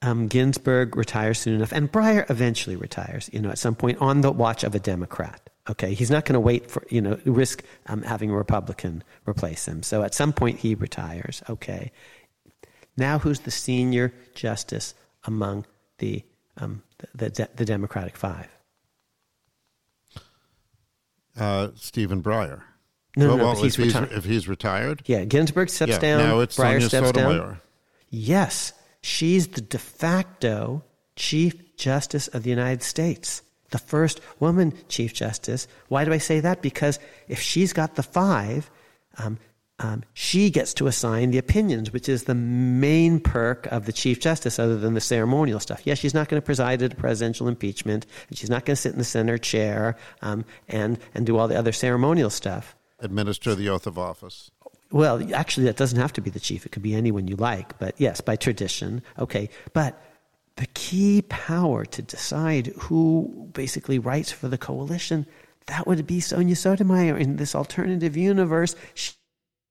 um, 0.04 0.28
Ginsburg 0.28 0.96
retires 0.96 1.38
soon 1.38 1.54
enough, 1.54 1.72
and 1.72 1.90
Breyer 1.90 2.28
eventually 2.30 2.76
retires, 2.76 3.30
you 3.32 3.40
know, 3.40 3.50
at 3.50 3.58
some 3.58 3.74
point 3.74 3.98
on 4.00 4.20
the 4.20 4.30
watch 4.30 4.62
of 4.62 4.74
a 4.74 4.78
Democrat. 4.78 5.48
Okay, 5.68 5.94
he's 5.94 6.10
not 6.10 6.26
going 6.26 6.34
to 6.34 6.40
wait 6.40 6.70
for 6.70 6.84
you 6.90 7.00
know 7.00 7.18
risk 7.24 7.64
um, 7.86 8.02
having 8.02 8.30
a 8.30 8.36
Republican 8.36 9.02
replace 9.26 9.66
him. 9.66 9.82
So 9.82 10.02
at 10.02 10.14
some 10.14 10.32
point 10.32 10.58
he 10.58 10.74
retires. 10.74 11.42
Okay, 11.48 11.90
now 12.96 13.18
who's 13.18 13.40
the 13.40 13.50
senior 13.50 14.12
justice 14.34 14.94
among 15.24 15.64
the 15.98 16.22
um, 16.58 16.82
the, 17.14 17.30
the, 17.30 17.48
the 17.56 17.64
Democratic 17.64 18.16
Five? 18.16 18.48
uh, 21.38 21.68
Stephen 21.76 22.22
Breyer. 22.22 22.62
No, 23.16 23.28
well, 23.28 23.36
no, 23.36 23.44
well, 23.44 23.54
he's 23.54 23.78
if, 23.78 23.84
he's, 23.84 23.94
retired. 23.94 24.12
if 24.12 24.24
he's 24.24 24.48
retired, 24.48 25.02
Yeah, 25.06 25.24
Ginsburg 25.24 25.70
steps 25.70 25.92
yeah, 25.92 25.98
down. 25.98 26.18
now 26.18 26.40
it's 26.40 26.56
Breyer 26.56 26.80
Sonia 26.82 26.88
steps 26.88 27.12
down. 27.12 27.60
Yes, 28.10 28.72
she's 29.04 29.48
the 29.48 29.60
de 29.60 29.78
facto 29.78 30.82
Chief 31.16 31.76
Justice 31.76 32.28
of 32.28 32.42
the 32.42 32.50
United 32.50 32.82
States, 32.82 33.42
the 33.70 33.78
first 33.78 34.20
woman 34.40 34.72
Chief 34.88 35.12
Justice. 35.12 35.68
Why 35.88 36.04
do 36.04 36.12
I 36.12 36.18
say 36.18 36.40
that? 36.40 36.62
Because 36.62 36.98
if 37.28 37.40
she's 37.40 37.72
got 37.72 37.94
the 37.94 38.02
five, 38.02 38.70
um, 39.18 39.38
um, 39.78 40.04
she 40.14 40.50
gets 40.50 40.72
to 40.74 40.86
assign 40.86 41.32
the 41.32 41.38
opinions, 41.38 41.92
which 41.92 42.08
is 42.08 42.24
the 42.24 42.34
main 42.34 43.20
perk 43.20 43.66
of 43.66 43.86
the 43.86 43.92
Chief 43.92 44.20
Justice, 44.20 44.58
other 44.58 44.78
than 44.78 44.94
the 44.94 45.00
ceremonial 45.00 45.60
stuff. 45.60 45.82
Yes, 45.84 45.98
she's 45.98 46.14
not 46.14 46.28
going 46.28 46.40
to 46.40 46.44
preside 46.44 46.80
at 46.82 46.92
a 46.92 46.96
presidential 46.96 47.48
impeachment, 47.48 48.06
and 48.28 48.38
she's 48.38 48.50
not 48.50 48.64
going 48.64 48.76
to 48.76 48.80
sit 48.80 48.92
in 48.92 48.98
the 48.98 49.04
center 49.04 49.36
chair 49.36 49.96
um, 50.22 50.44
and 50.68 50.98
and 51.12 51.26
do 51.26 51.36
all 51.36 51.48
the 51.48 51.58
other 51.58 51.72
ceremonial 51.72 52.30
stuff. 52.30 52.76
Administer 53.00 53.54
the 53.54 53.68
oath 53.68 53.86
of 53.86 53.98
office. 53.98 54.50
Well, 54.90 55.34
actually, 55.34 55.66
that 55.66 55.76
doesn't 55.76 55.98
have 55.98 56.12
to 56.14 56.20
be 56.20 56.30
the 56.30 56.40
chief. 56.40 56.66
It 56.66 56.72
could 56.72 56.82
be 56.82 56.94
anyone 56.94 57.26
you 57.26 57.36
like. 57.36 57.78
But 57.78 57.94
yes, 57.98 58.20
by 58.20 58.36
tradition. 58.36 59.02
Okay. 59.18 59.50
But 59.72 60.00
the 60.56 60.66
key 60.74 61.22
power 61.22 61.84
to 61.84 62.02
decide 62.02 62.68
who 62.78 63.50
basically 63.52 63.98
writes 63.98 64.30
for 64.30 64.48
the 64.48 64.58
coalition, 64.58 65.26
that 65.66 65.86
would 65.86 66.06
be 66.06 66.20
Sonia 66.20 66.54
Sotomayor 66.54 67.16
in 67.16 67.36
this 67.36 67.54
alternative 67.54 68.16
universe. 68.16 68.76
She 68.94 69.12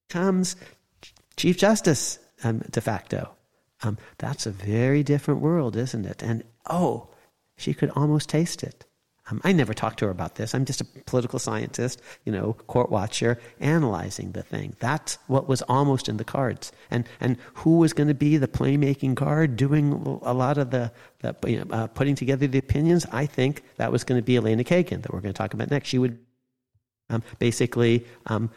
becomes 0.09 0.55
Chief 1.37 1.57
Justice 1.57 2.19
um, 2.43 2.59
de 2.69 2.81
facto. 2.81 3.31
Um, 3.81 3.97
that's 4.17 4.45
a 4.45 4.51
very 4.51 5.03
different 5.03 5.41
world, 5.41 5.75
isn't 5.75 6.05
it? 6.05 6.23
And 6.23 6.43
oh, 6.69 7.09
she 7.57 7.73
could 7.73 7.91
almost 7.95 8.29
taste 8.29 8.63
it. 8.63 8.85
Um, 9.29 9.39
I 9.43 9.53
never 9.53 9.73
talked 9.73 9.99
to 9.99 10.05
her 10.05 10.11
about 10.11 10.35
this. 10.35 10.53
I'm 10.53 10.65
just 10.65 10.81
a 10.81 10.85
political 10.85 11.39
scientist, 11.39 12.01
you 12.25 12.31
know, 12.31 12.53
court 12.67 12.89
watcher, 12.89 13.39
analyzing 13.59 14.33
the 14.33 14.43
thing. 14.43 14.75
That's 14.79 15.17
what 15.27 15.47
was 15.47 15.61
almost 15.63 16.09
in 16.09 16.17
the 16.17 16.25
cards. 16.25 16.73
And 16.91 17.05
and 17.21 17.37
who 17.53 17.77
was 17.77 17.93
going 17.93 18.09
to 18.09 18.13
be 18.13 18.35
the 18.35 18.49
playmaking 18.49 19.15
guard, 19.15 19.55
doing 19.55 20.19
a 20.23 20.33
lot 20.33 20.57
of 20.57 20.71
the, 20.71 20.91
the 21.19 21.35
you 21.47 21.63
know, 21.63 21.73
uh, 21.73 21.87
putting 21.87 22.15
together 22.15 22.47
the 22.47 22.57
opinions? 22.57 23.05
I 23.11 23.25
think 23.25 23.63
that 23.77 23.91
was 23.91 24.03
going 24.03 24.19
to 24.19 24.25
be 24.25 24.35
Elena 24.35 24.63
Kagan 24.63 25.01
that 25.01 25.13
we're 25.13 25.21
going 25.21 25.33
to 25.33 25.37
talk 25.37 25.53
about 25.53 25.71
next. 25.71 25.87
She 25.87 25.99
would 25.99 26.19
um, 27.09 27.23
basically 27.39 28.05
um, 28.25 28.49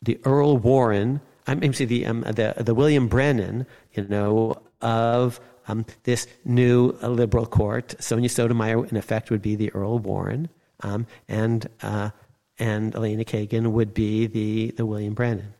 the 0.00 0.20
Earl 0.24 0.58
Warren, 0.58 1.20
I'm 1.46 1.58
mean, 1.58 1.72
the 1.72 2.06
um, 2.06 2.20
the 2.20 2.54
the 2.56 2.74
William 2.74 3.08
Brennan, 3.08 3.66
you 3.94 4.06
know, 4.06 4.62
of 4.80 5.40
um, 5.68 5.86
this 6.04 6.26
new 6.44 6.96
uh, 7.02 7.08
liberal 7.08 7.46
court. 7.46 7.94
Sonia 8.00 8.28
Sotomayor, 8.28 8.86
in 8.86 8.96
effect, 8.96 9.30
would 9.30 9.42
be 9.42 9.56
the 9.56 9.72
Earl 9.72 9.98
Warren, 9.98 10.48
um, 10.80 11.06
and 11.28 11.68
uh, 11.82 12.10
and 12.58 12.94
Elena 12.94 13.24
Kagan 13.24 13.72
would 13.72 13.94
be 13.94 14.26
the 14.26 14.72
the 14.72 14.86
William 14.86 15.14
Brennan, 15.14 15.54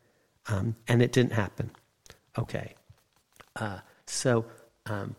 um, 0.49 0.77
and 0.89 1.03
it 1.03 1.13
didn't 1.13 1.33
happen. 1.33 1.71
Okay, 2.39 2.75
uh, 3.57 3.79
so 4.07 4.45
um, 4.87 5.15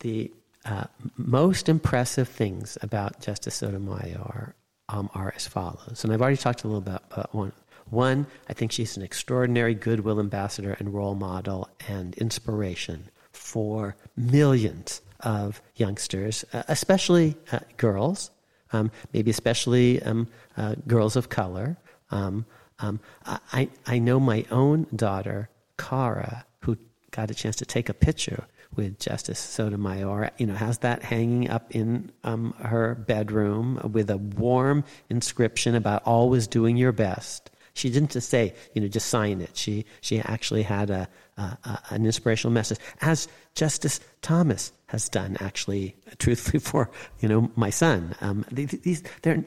the 0.00 0.30
uh, 0.64 0.84
most 1.16 1.68
impressive 1.68 2.28
things 2.28 2.76
about 2.82 3.20
Justice 3.20 3.54
Sotomayor 3.54 4.54
um, 4.88 5.10
are 5.14 5.32
as 5.34 5.46
follows, 5.46 6.02
and 6.04 6.12
I've 6.12 6.20
already 6.20 6.36
talked 6.36 6.64
a 6.64 6.66
little 6.66 6.78
about, 6.78 7.04
about 7.10 7.34
one. 7.34 7.52
One, 7.88 8.26
I 8.48 8.52
think 8.52 8.72
she's 8.72 8.96
an 8.96 9.04
extraordinary 9.04 9.72
goodwill 9.72 10.18
ambassador 10.18 10.72
and 10.80 10.92
role 10.92 11.14
model 11.14 11.70
and 11.86 12.16
inspiration 12.16 13.10
for 13.46 13.94
millions 14.16 15.00
of 15.20 15.62
youngsters, 15.76 16.44
uh, 16.52 16.64
especially 16.66 17.36
uh, 17.52 17.60
girls, 17.76 18.32
um, 18.72 18.90
maybe 19.12 19.30
especially 19.30 20.02
um, 20.02 20.26
uh, 20.56 20.74
girls 20.88 21.14
of 21.14 21.28
color. 21.28 21.76
Um, 22.10 22.44
um, 22.80 22.98
I, 23.24 23.68
I 23.86 24.00
know 24.00 24.18
my 24.18 24.44
own 24.50 24.88
daughter, 24.94 25.48
Cara, 25.78 26.44
who 26.60 26.76
got 27.12 27.30
a 27.30 27.34
chance 27.34 27.56
to 27.56 27.64
take 27.64 27.88
a 27.88 27.94
picture 27.94 28.44
with 28.74 28.98
Justice 28.98 29.38
Sotomayor, 29.38 30.32
you 30.38 30.46
know, 30.46 30.54
has 30.54 30.78
that 30.78 31.04
hanging 31.04 31.48
up 31.48 31.74
in 31.74 32.10
um, 32.24 32.52
her 32.58 32.96
bedroom 32.96 33.80
with 33.92 34.10
a 34.10 34.18
warm 34.18 34.84
inscription 35.08 35.76
about 35.76 36.02
always 36.04 36.48
doing 36.48 36.76
your 36.76 36.92
best. 36.92 37.50
She 37.74 37.90
didn't 37.90 38.10
just 38.10 38.28
say, 38.28 38.54
you 38.74 38.82
know, 38.82 38.88
just 38.88 39.08
sign 39.08 39.40
it. 39.40 39.50
She 39.54 39.86
she 40.00 40.18
actually 40.20 40.62
had 40.62 40.90
a, 40.90 41.08
a, 41.36 41.42
a 41.42 41.82
an 41.90 42.06
inspirational 42.06 42.52
message. 42.52 42.78
As 43.00 43.28
Justice 43.54 44.00
Thomas 44.22 44.72
has 44.86 45.08
done, 45.08 45.36
actually, 45.40 45.96
truthfully, 46.18 46.60
for 46.60 46.90
you 47.20 47.28
know 47.28 47.50
my 47.56 47.70
son. 47.70 48.14
Um, 48.20 48.44
these, 48.50 49.02
they're, 49.22 49.44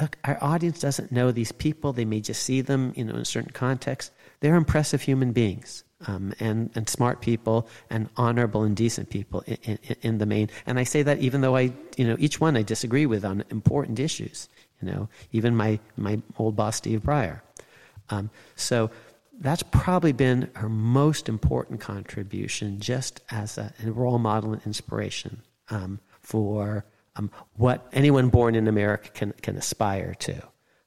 look, 0.00 0.16
our 0.24 0.38
audience 0.40 0.80
doesn't 0.80 1.12
know 1.12 1.32
these 1.32 1.52
people. 1.52 1.92
They 1.92 2.04
may 2.04 2.20
just 2.20 2.42
see 2.42 2.60
them, 2.60 2.92
you 2.96 3.04
know, 3.04 3.14
in 3.14 3.20
a 3.20 3.24
certain 3.24 3.52
context. 3.52 4.12
They're 4.40 4.56
impressive 4.56 5.02
human 5.02 5.32
beings. 5.32 5.84
Um, 6.06 6.32
and, 6.38 6.70
and 6.76 6.88
smart 6.88 7.20
people 7.20 7.68
and 7.90 8.08
honorable 8.16 8.62
and 8.62 8.76
decent 8.76 9.10
people 9.10 9.42
in, 9.48 9.56
in, 9.64 9.96
in, 10.02 10.18
the 10.18 10.26
main. 10.26 10.48
And 10.64 10.78
I 10.78 10.84
say 10.84 11.02
that 11.02 11.18
even 11.18 11.40
though 11.40 11.56
I, 11.56 11.72
you 11.96 12.06
know, 12.06 12.14
each 12.20 12.40
one 12.40 12.56
I 12.56 12.62
disagree 12.62 13.04
with 13.04 13.24
on 13.24 13.42
important 13.50 13.98
issues, 13.98 14.48
you 14.80 14.88
know, 14.88 15.08
even 15.32 15.56
my, 15.56 15.80
my 15.96 16.22
old 16.38 16.54
boss, 16.54 16.76
Steve 16.76 17.00
Breyer. 17.00 17.40
Um, 18.10 18.30
so 18.54 18.90
that's 19.40 19.62
probably 19.62 20.12
been 20.12 20.50
her 20.54 20.68
most 20.68 21.28
important 21.28 21.80
contribution 21.80 22.80
just 22.80 23.20
as 23.30 23.58
a, 23.58 23.72
a 23.84 23.90
role 23.92 24.18
model 24.18 24.52
and 24.52 24.62
inspiration 24.66 25.42
um, 25.70 26.00
for 26.20 26.84
um, 27.16 27.30
what 27.54 27.86
anyone 27.92 28.28
born 28.28 28.54
in 28.54 28.68
America 28.68 29.10
can, 29.10 29.32
can 29.42 29.56
aspire 29.56 30.14
to. 30.14 30.42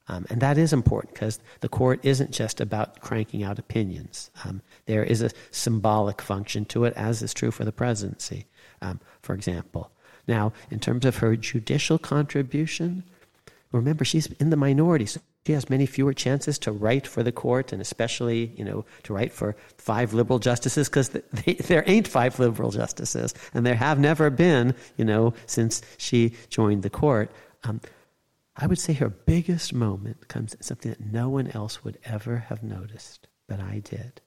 Um, 0.08 0.26
and 0.28 0.40
that 0.42 0.58
is 0.58 0.72
important 0.72 1.14
because 1.14 1.38
the 1.60 1.68
court 1.68 2.00
isn't 2.02 2.32
just 2.32 2.60
about 2.60 3.00
cranking 3.00 3.42
out 3.42 3.58
opinions. 3.58 4.30
Um, 4.44 4.60
there 4.86 5.04
is 5.04 5.22
a 5.22 5.30
symbolic 5.50 6.20
function 6.20 6.64
to 6.66 6.84
it, 6.84 6.92
as 6.94 7.22
is 7.22 7.32
true 7.32 7.50
for 7.50 7.64
the 7.64 7.72
presidency, 7.72 8.46
um, 8.82 9.00
for 9.22 9.34
example. 9.34 9.90
Now, 10.26 10.52
in 10.70 10.80
terms 10.80 11.04
of 11.04 11.18
her 11.18 11.36
judicial 11.36 11.98
contribution, 11.98 13.04
remember 13.70 14.04
she's 14.04 14.26
in 14.26 14.50
the 14.50 14.56
minority, 14.56 15.06
so 15.06 15.20
she 15.46 15.52
has 15.54 15.68
many 15.68 15.86
fewer 15.86 16.14
chances 16.14 16.58
to 16.60 16.70
write 16.70 17.06
for 17.06 17.22
the 17.22 17.32
court, 17.32 17.72
and 17.72 17.82
especially, 17.82 18.52
you 18.56 18.64
know, 18.64 18.84
to 19.02 19.12
write 19.12 19.32
for 19.32 19.56
five 19.76 20.14
liberal 20.14 20.38
justices, 20.38 20.88
because 20.88 21.08
there 21.66 21.82
ain't 21.86 22.06
five 22.06 22.38
liberal 22.38 22.70
justices, 22.70 23.34
and 23.52 23.66
there 23.66 23.74
have 23.74 23.98
never 23.98 24.30
been, 24.30 24.74
you 24.96 25.04
know, 25.04 25.34
since 25.46 25.82
she 25.98 26.34
joined 26.48 26.84
the 26.84 26.90
court. 26.90 27.30
Um, 27.64 27.80
I 28.56 28.66
would 28.66 28.78
say 28.78 28.92
her 28.92 29.08
biggest 29.08 29.72
moment 29.72 30.28
comes 30.28 30.54
at 30.54 30.64
something 30.64 30.90
that 30.92 31.00
no 31.00 31.28
one 31.28 31.48
else 31.48 31.82
would 31.82 31.98
ever 32.04 32.36
have 32.36 32.62
noticed, 32.62 33.26
but 33.48 33.58
I 33.58 33.80
did. 33.80 34.20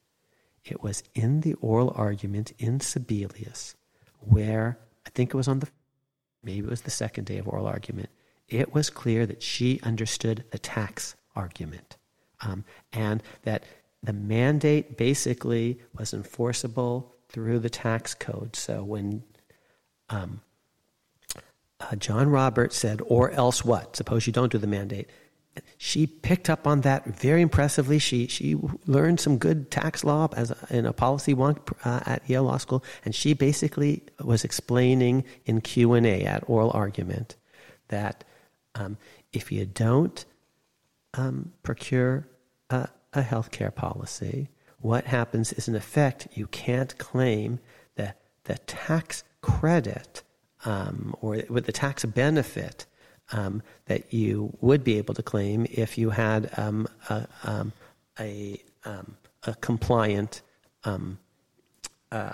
It 0.65 0.83
was 0.83 1.03
in 1.13 1.41
the 1.41 1.53
oral 1.55 1.93
argument 1.95 2.51
in 2.57 2.79
Sebelius, 2.79 3.75
where 4.19 4.79
I 5.05 5.11
think 5.11 5.29
it 5.29 5.37
was 5.37 5.47
on 5.47 5.59
the, 5.59 5.69
maybe 6.43 6.67
it 6.67 6.69
was 6.69 6.81
the 6.81 6.91
second 6.91 7.25
day 7.25 7.37
of 7.37 7.47
oral 7.47 7.67
argument. 7.67 8.09
It 8.47 8.73
was 8.73 8.89
clear 8.89 9.25
that 9.25 9.41
she 9.41 9.79
understood 9.81 10.43
the 10.51 10.59
tax 10.59 11.15
argument, 11.35 11.97
um, 12.41 12.63
and 12.93 13.23
that 13.43 13.63
the 14.03 14.13
mandate 14.13 14.97
basically 14.97 15.79
was 15.97 16.13
enforceable 16.13 17.15
through 17.29 17.59
the 17.59 17.69
tax 17.69 18.13
code. 18.13 18.55
So 18.55 18.83
when 18.83 19.23
um, 20.09 20.41
uh, 21.79 21.95
John 21.95 22.29
Roberts 22.29 22.77
said, 22.77 23.01
or 23.05 23.31
else 23.31 23.65
what? 23.65 23.95
Suppose 23.95 24.27
you 24.27 24.33
don't 24.33 24.51
do 24.51 24.57
the 24.57 24.67
mandate. 24.67 25.09
She 25.77 26.05
picked 26.05 26.49
up 26.49 26.67
on 26.67 26.81
that 26.81 27.05
very 27.05 27.41
impressively. 27.41 27.97
She, 27.97 28.27
she 28.27 28.55
learned 28.85 29.19
some 29.19 29.37
good 29.37 29.71
tax 29.71 30.03
law 30.03 30.27
as 30.35 30.51
a, 30.51 30.57
in 30.69 30.85
a 30.85 30.93
policy 30.93 31.33
wonk 31.33 31.73
uh, 31.85 32.01
at 32.05 32.29
Yale 32.29 32.43
Law 32.43 32.57
School, 32.57 32.83
and 33.05 33.15
she 33.15 33.33
basically 33.33 34.03
was 34.21 34.43
explaining 34.43 35.23
in 35.45 35.61
Q&A 35.61 36.23
at 36.23 36.43
oral 36.47 36.71
argument 36.71 37.35
that 37.87 38.23
um, 38.75 38.97
if 39.33 39.51
you 39.51 39.65
don't 39.65 40.25
um, 41.13 41.51
procure 41.63 42.27
a, 42.69 42.89
a 43.13 43.21
health 43.21 43.51
care 43.51 43.71
policy, 43.71 44.49
what 44.79 45.05
happens 45.05 45.51
is, 45.53 45.67
in 45.67 45.75
effect, 45.75 46.27
you 46.33 46.47
can't 46.47 46.97
claim 46.97 47.59
the, 47.95 48.13
the 48.43 48.57
tax 48.59 49.23
credit 49.41 50.21
um, 50.65 51.15
or 51.21 51.41
with 51.49 51.65
the 51.65 51.71
tax 51.71 52.05
benefit 52.05 52.85
um, 53.31 53.63
that 53.85 54.13
you 54.13 54.55
would 54.61 54.83
be 54.83 54.97
able 54.97 55.13
to 55.15 55.23
claim 55.23 55.65
if 55.71 55.97
you 55.97 56.11
had 56.11 56.51
um, 56.57 56.87
a, 57.09 57.27
um, 57.43 57.73
a, 58.19 58.61
a, 58.85 59.55
compliant 59.61 60.41
uh, 62.11 62.33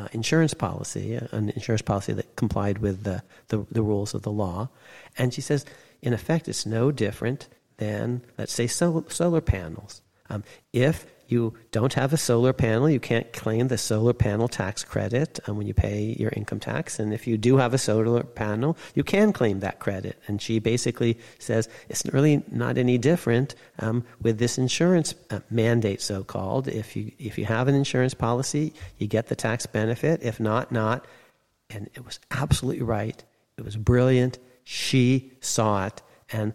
uh, 0.00 0.08
insurance 0.12 0.54
policy, 0.54 1.14
an 1.14 1.50
insurance 1.50 1.82
policy 1.82 2.12
that 2.12 2.36
complied 2.36 2.78
with 2.78 3.02
the, 3.02 3.22
the, 3.48 3.66
the, 3.70 3.82
rules 3.82 4.14
of 4.14 4.22
the 4.22 4.30
law. 4.30 4.68
And 5.18 5.34
she 5.34 5.40
says, 5.40 5.66
in 6.00 6.12
effect, 6.12 6.48
it's 6.48 6.64
no 6.64 6.90
different 6.90 7.48
than, 7.76 8.22
let's 8.38 8.52
say, 8.52 8.66
solar, 8.66 9.08
solar 9.10 9.40
panels. 9.40 10.00
if 10.72 11.06
you 11.30 11.54
don't 11.70 11.94
have 11.94 12.12
a 12.12 12.16
solar 12.16 12.52
panel, 12.52 12.88
you 12.88 13.00
can't 13.00 13.32
claim 13.32 13.68
the 13.68 13.78
solar 13.78 14.12
panel 14.12 14.48
tax 14.48 14.84
credit 14.84 15.40
um, 15.46 15.56
when 15.56 15.66
you 15.66 15.74
pay 15.74 16.16
your 16.18 16.30
income 16.36 16.60
tax. 16.60 16.98
And 16.98 17.12
if 17.12 17.26
you 17.26 17.36
do 17.38 17.56
have 17.56 17.74
a 17.74 17.78
solar 17.78 18.22
panel, 18.22 18.76
you 18.94 19.04
can 19.04 19.32
claim 19.32 19.60
that 19.60 19.78
credit. 19.78 20.18
And 20.26 20.40
she 20.40 20.58
basically 20.58 21.18
says 21.38 21.68
it's 21.88 22.04
really 22.06 22.42
not 22.50 22.78
any 22.78 22.98
different 22.98 23.54
um, 23.78 24.04
with 24.20 24.38
this 24.38 24.58
insurance 24.58 25.14
uh, 25.30 25.40
mandate, 25.50 26.00
so 26.00 26.24
called. 26.24 26.68
If 26.68 26.96
you, 26.96 27.12
if 27.18 27.38
you 27.38 27.44
have 27.46 27.68
an 27.68 27.74
insurance 27.74 28.14
policy, 28.14 28.72
you 28.98 29.06
get 29.06 29.28
the 29.28 29.36
tax 29.36 29.66
benefit. 29.66 30.22
If 30.22 30.40
not, 30.40 30.72
not. 30.72 31.06
And 31.70 31.88
it 31.94 32.04
was 32.04 32.20
absolutely 32.30 32.82
right. 32.82 33.22
It 33.56 33.64
was 33.64 33.76
brilliant. 33.76 34.38
She 34.64 35.32
saw 35.40 35.86
it 35.86 36.02
and 36.32 36.52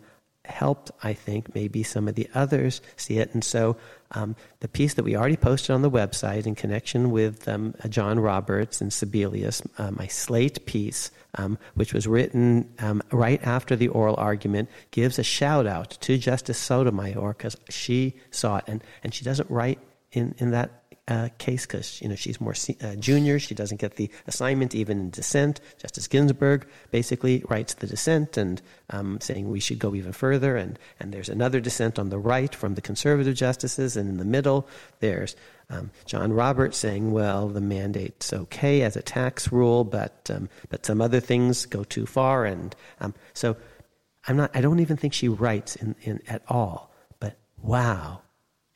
helped, 0.47 0.91
I 1.03 1.13
think, 1.13 1.53
maybe 1.55 1.83
some 1.83 2.07
of 2.07 2.15
the 2.15 2.29
others 2.33 2.81
see 2.95 3.17
it. 3.17 3.33
And 3.33 3.43
so 3.43 3.77
um, 4.15 4.35
the 4.61 4.67
piece 4.67 4.93
that 4.95 5.03
we 5.03 5.15
already 5.15 5.35
posted 5.35 5.71
on 5.71 5.81
the 5.81 5.91
website 5.91 6.47
in 6.47 6.55
connection 6.55 7.11
with 7.11 7.47
um, 7.47 7.75
John 7.89 8.19
Roberts 8.19 8.81
and 8.81 8.91
Sebelius, 8.91 9.65
uh, 9.77 9.91
my 9.91 10.07
slate 10.07 10.65
piece, 10.65 11.11
um, 11.35 11.57
which 11.75 11.93
was 11.93 12.07
written 12.07 12.73
um, 12.79 13.03
right 13.11 13.41
after 13.43 13.75
the 13.75 13.89
oral 13.89 14.15
argument, 14.17 14.69
gives 14.91 15.19
a 15.19 15.23
shout 15.23 15.67
out 15.67 15.91
to 16.01 16.17
Justice 16.17 16.57
Sotomayor 16.57 17.33
because 17.33 17.57
she 17.69 18.15
saw 18.31 18.57
it. 18.57 18.63
And, 18.67 18.83
and 19.03 19.13
she 19.13 19.25
doesn't 19.25 19.49
write 19.51 19.79
in, 20.13 20.33
in 20.37 20.51
that 20.51 20.84
uh, 21.07 21.29
case 21.37 21.65
because 21.65 22.01
you 22.01 22.07
know 22.07 22.15
she's 22.15 22.41
more 22.41 22.55
uh, 22.81 22.95
junior. 22.95 23.37
She 23.39 23.53
doesn't 23.53 23.79
get 23.79 23.95
the 23.95 24.09
assignment 24.27 24.73
even 24.73 24.99
in 24.99 25.09
dissent. 25.11 25.61
Justice 25.77 26.07
Ginsburg 26.07 26.67
basically 26.91 27.43
writes 27.47 27.75
the 27.75 27.87
dissent 27.87 28.37
and 28.37 28.61
um, 28.89 29.19
saying 29.21 29.49
we 29.49 29.59
should 29.59 29.79
go 29.79 29.93
even 29.93 30.13
further. 30.13 30.55
And 30.55 30.79
and 30.99 31.13
there's 31.13 31.29
another 31.29 31.59
dissent 31.59 31.99
on 31.99 32.09
the 32.09 32.17
right 32.17 32.53
from 32.53 32.75
the 32.75 32.81
conservative 32.81 33.35
justices, 33.35 33.95
and 33.95 34.09
in 34.09 34.17
the 34.17 34.25
middle 34.25 34.67
there's 34.99 35.35
um, 35.69 35.91
John 36.05 36.31
Roberts 36.31 36.77
saying, 36.77 37.11
well, 37.11 37.47
the 37.47 37.61
mandate's 37.61 38.31
okay 38.31 38.81
as 38.81 38.95
a 38.95 39.01
tax 39.01 39.51
rule, 39.51 39.83
but 39.83 40.29
um, 40.33 40.49
but 40.69 40.85
some 40.85 41.01
other 41.01 41.19
things 41.19 41.65
go 41.65 41.83
too 41.83 42.05
far, 42.05 42.45
and 42.45 42.75
um, 42.99 43.13
so 43.33 43.57
I'm 44.27 44.37
not. 44.37 44.51
I 44.55 44.61
don't 44.61 44.79
even 44.79 44.97
think 44.97 45.13
she 45.13 45.27
writes 45.27 45.75
in, 45.75 45.95
in 46.01 46.21
at 46.27 46.43
all. 46.47 46.91
But 47.19 47.37
wow, 47.61 48.21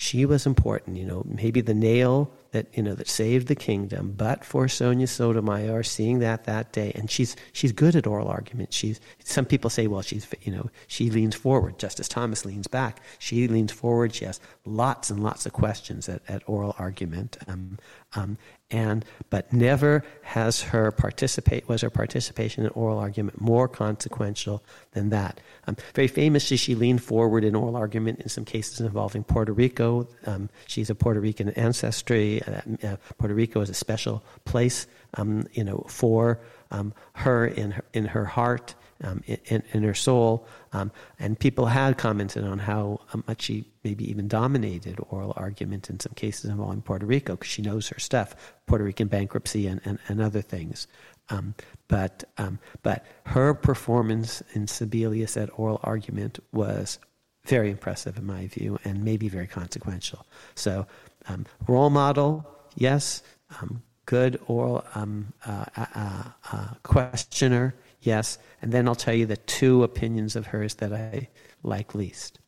she 0.02 0.26
was 0.26 0.45
important, 0.45 0.95
you 0.95 1.06
know, 1.06 1.24
maybe 1.26 1.60
the 1.60 1.74
nail 1.74 2.32
that 2.52 2.66
you 2.76 2.82
know 2.82 2.95
that 2.95 3.10
saved 3.10 3.47
the 3.47 3.56
kingdom, 3.56 4.14
but 4.16 4.45
for 4.45 4.70
Sonia 4.70 5.06
Sotomayor 5.06 5.84
seeing 5.84 6.20
that 6.20 6.45
that 6.45 6.72
day, 6.72 6.93
and 6.95 7.12
she's 7.12 7.36
she's 7.52 7.74
good 7.74 7.97
at 7.97 8.08
oral 8.08 8.30
argument. 8.30 8.72
She's 8.74 9.02
some 9.26 9.43
people 9.43 9.70
say, 9.70 9.88
well, 9.88 10.02
she's 10.02 10.26
you 10.41 10.54
know 10.54 10.70
she 10.88 11.10
leans 11.10 11.36
forward. 11.36 11.78
Justice 11.78 12.08
Thomas 12.08 12.45
leans 12.45 12.66
back. 12.66 13.02
She 13.20 13.50
leans 13.50 13.74
forward. 13.74 14.16
She 14.16 14.24
has 14.24 14.39
lots 14.66 15.10
and 15.10 15.22
lots 15.22 15.45
of 15.45 15.52
questions 15.52 16.08
at, 16.08 16.22
at 16.30 16.47
oral 16.47 16.76
argument, 16.80 17.38
um, 17.50 17.78
um, 18.16 18.38
and 18.72 19.05
but 19.30 19.51
never 19.51 20.03
has 20.22 20.62
her 20.62 20.91
participate 20.91 21.68
was 21.68 21.82
her 21.82 21.89
participation 21.89 22.64
in 22.64 22.70
oral 22.72 22.99
argument 22.99 23.39
more 23.41 23.68
consequential 23.68 24.64
than 24.91 25.10
that. 25.10 25.39
Um, 25.68 25.76
very 25.93 26.07
famously, 26.07 26.57
she 26.57 26.76
leaned 26.76 27.03
forward 27.03 27.43
in 27.43 27.55
oral 27.55 27.76
argument 27.76 28.22
in 28.22 28.30
some 28.30 28.45
cases 28.45 28.80
involving 28.80 29.24
Puerto 29.24 29.53
Rico. 29.53 30.07
Um, 30.26 30.49
she's 30.68 30.89
of 30.89 30.99
Puerto 30.99 31.20
Rican 31.20 31.49
ancestry. 31.49 32.41
Uh, 32.43 32.62
uh, 32.84 32.95
Puerto 33.18 33.34
Rico 33.34 33.62
is 33.62 33.70
a 33.70 33.76
special 33.76 34.24
place, 34.45 34.88
um, 35.16 35.47
you 35.53 35.64
know, 35.64 35.86
for 35.88 36.39
um, 36.72 36.93
her 37.14 37.45
in 37.45 37.72
her, 37.72 37.86
in 37.93 38.05
her 38.05 38.26
heart 38.26 38.76
um, 39.04 39.24
in, 39.26 39.64
in, 39.72 39.84
her 39.84 39.93
soul. 39.93 40.45
Um, 40.74 40.91
and 41.20 41.39
people 41.39 41.68
had 41.68 41.97
commented 41.97 42.43
on 42.43 42.60
how 42.60 43.00
much 43.28 43.43
she 43.43 43.66
maybe 43.84 44.10
even 44.10 44.28
dominated 44.28 45.00
oral 45.10 45.34
argument 45.36 45.89
in 45.89 46.00
some 46.00 46.14
cases 46.14 46.50
involving 46.50 46.82
Puerto 46.82 47.06
Rico 47.06 47.34
because 47.34 47.50
she 47.50 47.62
knows 47.62 47.88
her 47.89 48.00
stuff, 48.00 48.36
Puerto 48.66 48.84
Rican 48.84 49.08
bankruptcy 49.08 49.68
and, 49.68 49.82
and, 49.86 50.00
and 50.08 50.22
other 50.22 50.41
things. 50.41 50.88
Um, 51.30 51.54
but, 51.88 52.24
um, 52.38 52.60
but 52.84 53.06
her 53.26 53.54
performance 53.54 54.41
in 54.54 54.66
Sebelius 54.66 55.41
at 55.41 55.50
oral 55.58 55.80
argument 55.84 56.39
was 56.52 57.00
very 57.45 57.72
impressive 57.72 58.18
in 58.18 58.26
my 58.26 58.47
view 58.47 58.80
and 58.84 59.04
maybe 59.04 59.30
very 59.30 59.47
consequential. 59.47 60.26
So, 60.56 60.88
um, 61.28 61.45
role 61.68 61.89
model, 61.89 62.50
yes. 62.76 63.22
Um, 63.62 63.82
good 64.10 64.39
oral 64.47 64.84
um, 64.95 65.32
uh, 65.45 65.66
uh, 65.78 66.24
uh, 66.52 66.68
questioner, 66.82 67.76
yes. 68.02 68.38
And 68.62 68.72
then 68.72 68.88
I'll 68.88 68.95
tell 68.95 69.14
you 69.14 69.26
the 69.26 69.38
two 69.38 69.84
opinions 69.84 70.36
of 70.36 70.47
hers 70.47 70.76
that 70.76 70.93
I 70.93 71.30
like 71.64 71.95
least. 71.95 72.39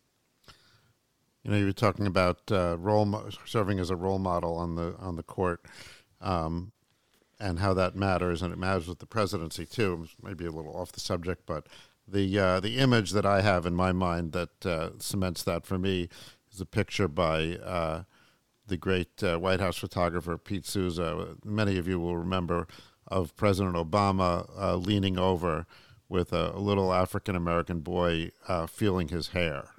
You 1.43 1.51
know, 1.51 1.57
you 1.57 1.65
were 1.65 1.73
talking 1.73 2.05
about 2.05 2.51
uh, 2.51 2.77
role 2.77 3.05
mo- 3.05 3.29
serving 3.45 3.79
as 3.79 3.89
a 3.89 3.95
role 3.95 4.19
model 4.19 4.57
on 4.57 4.75
the 4.75 4.95
on 4.99 5.15
the 5.15 5.23
court, 5.23 5.65
um, 6.19 6.71
and 7.39 7.57
how 7.57 7.73
that 7.73 7.95
matters, 7.95 8.43
and 8.43 8.53
it 8.53 8.59
matters 8.59 8.87
with 8.87 8.99
the 8.99 9.07
presidency 9.07 9.65
too. 9.65 10.07
Maybe 10.21 10.45
a 10.45 10.51
little 10.51 10.75
off 10.75 10.91
the 10.91 10.99
subject, 10.99 11.47
but 11.47 11.65
the 12.07 12.37
uh, 12.37 12.59
the 12.59 12.77
image 12.77 13.11
that 13.11 13.25
I 13.25 13.41
have 13.41 13.65
in 13.65 13.73
my 13.73 13.91
mind 13.91 14.33
that 14.33 14.65
uh, 14.65 14.89
cements 14.99 15.41
that 15.43 15.65
for 15.65 15.79
me 15.79 16.09
is 16.53 16.61
a 16.61 16.65
picture 16.65 17.07
by 17.07 17.55
uh, 17.55 18.03
the 18.67 18.77
great 18.77 19.23
uh, 19.23 19.37
White 19.37 19.59
House 19.59 19.77
photographer 19.77 20.37
Pete 20.37 20.65
Souza. 20.67 21.35
Many 21.43 21.77
of 21.77 21.87
you 21.87 21.99
will 21.99 22.17
remember 22.17 22.67
of 23.11 23.35
President 23.35 23.75
Obama 23.75 24.49
uh, 24.57 24.75
leaning 24.75 25.19
over 25.19 25.67
with 26.09 26.33
a, 26.33 26.51
a 26.55 26.59
little 26.59 26.93
African 26.93 27.35
American 27.35 27.81
boy 27.81 28.31
uh, 28.47 28.65
feeling 28.67 29.09
his 29.09 29.29
hair, 29.29 29.69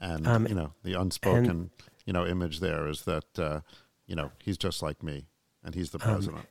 and 0.00 0.26
um, 0.26 0.46
you 0.46 0.54
know 0.54 0.72
the 0.82 0.94
unspoken 0.94 1.50
and, 1.50 1.70
you 2.04 2.12
know 2.12 2.26
image 2.26 2.60
there 2.60 2.88
is 2.88 3.02
that 3.02 3.62
you 4.06 4.16
know 4.16 4.32
he's 4.42 4.58
just 4.58 4.82
like 4.82 5.02
me, 5.02 5.26
and 5.62 5.74
he's 5.74 5.90
the 5.90 5.98
um, 6.04 6.14
president. 6.14 6.38
Um, 6.38 6.46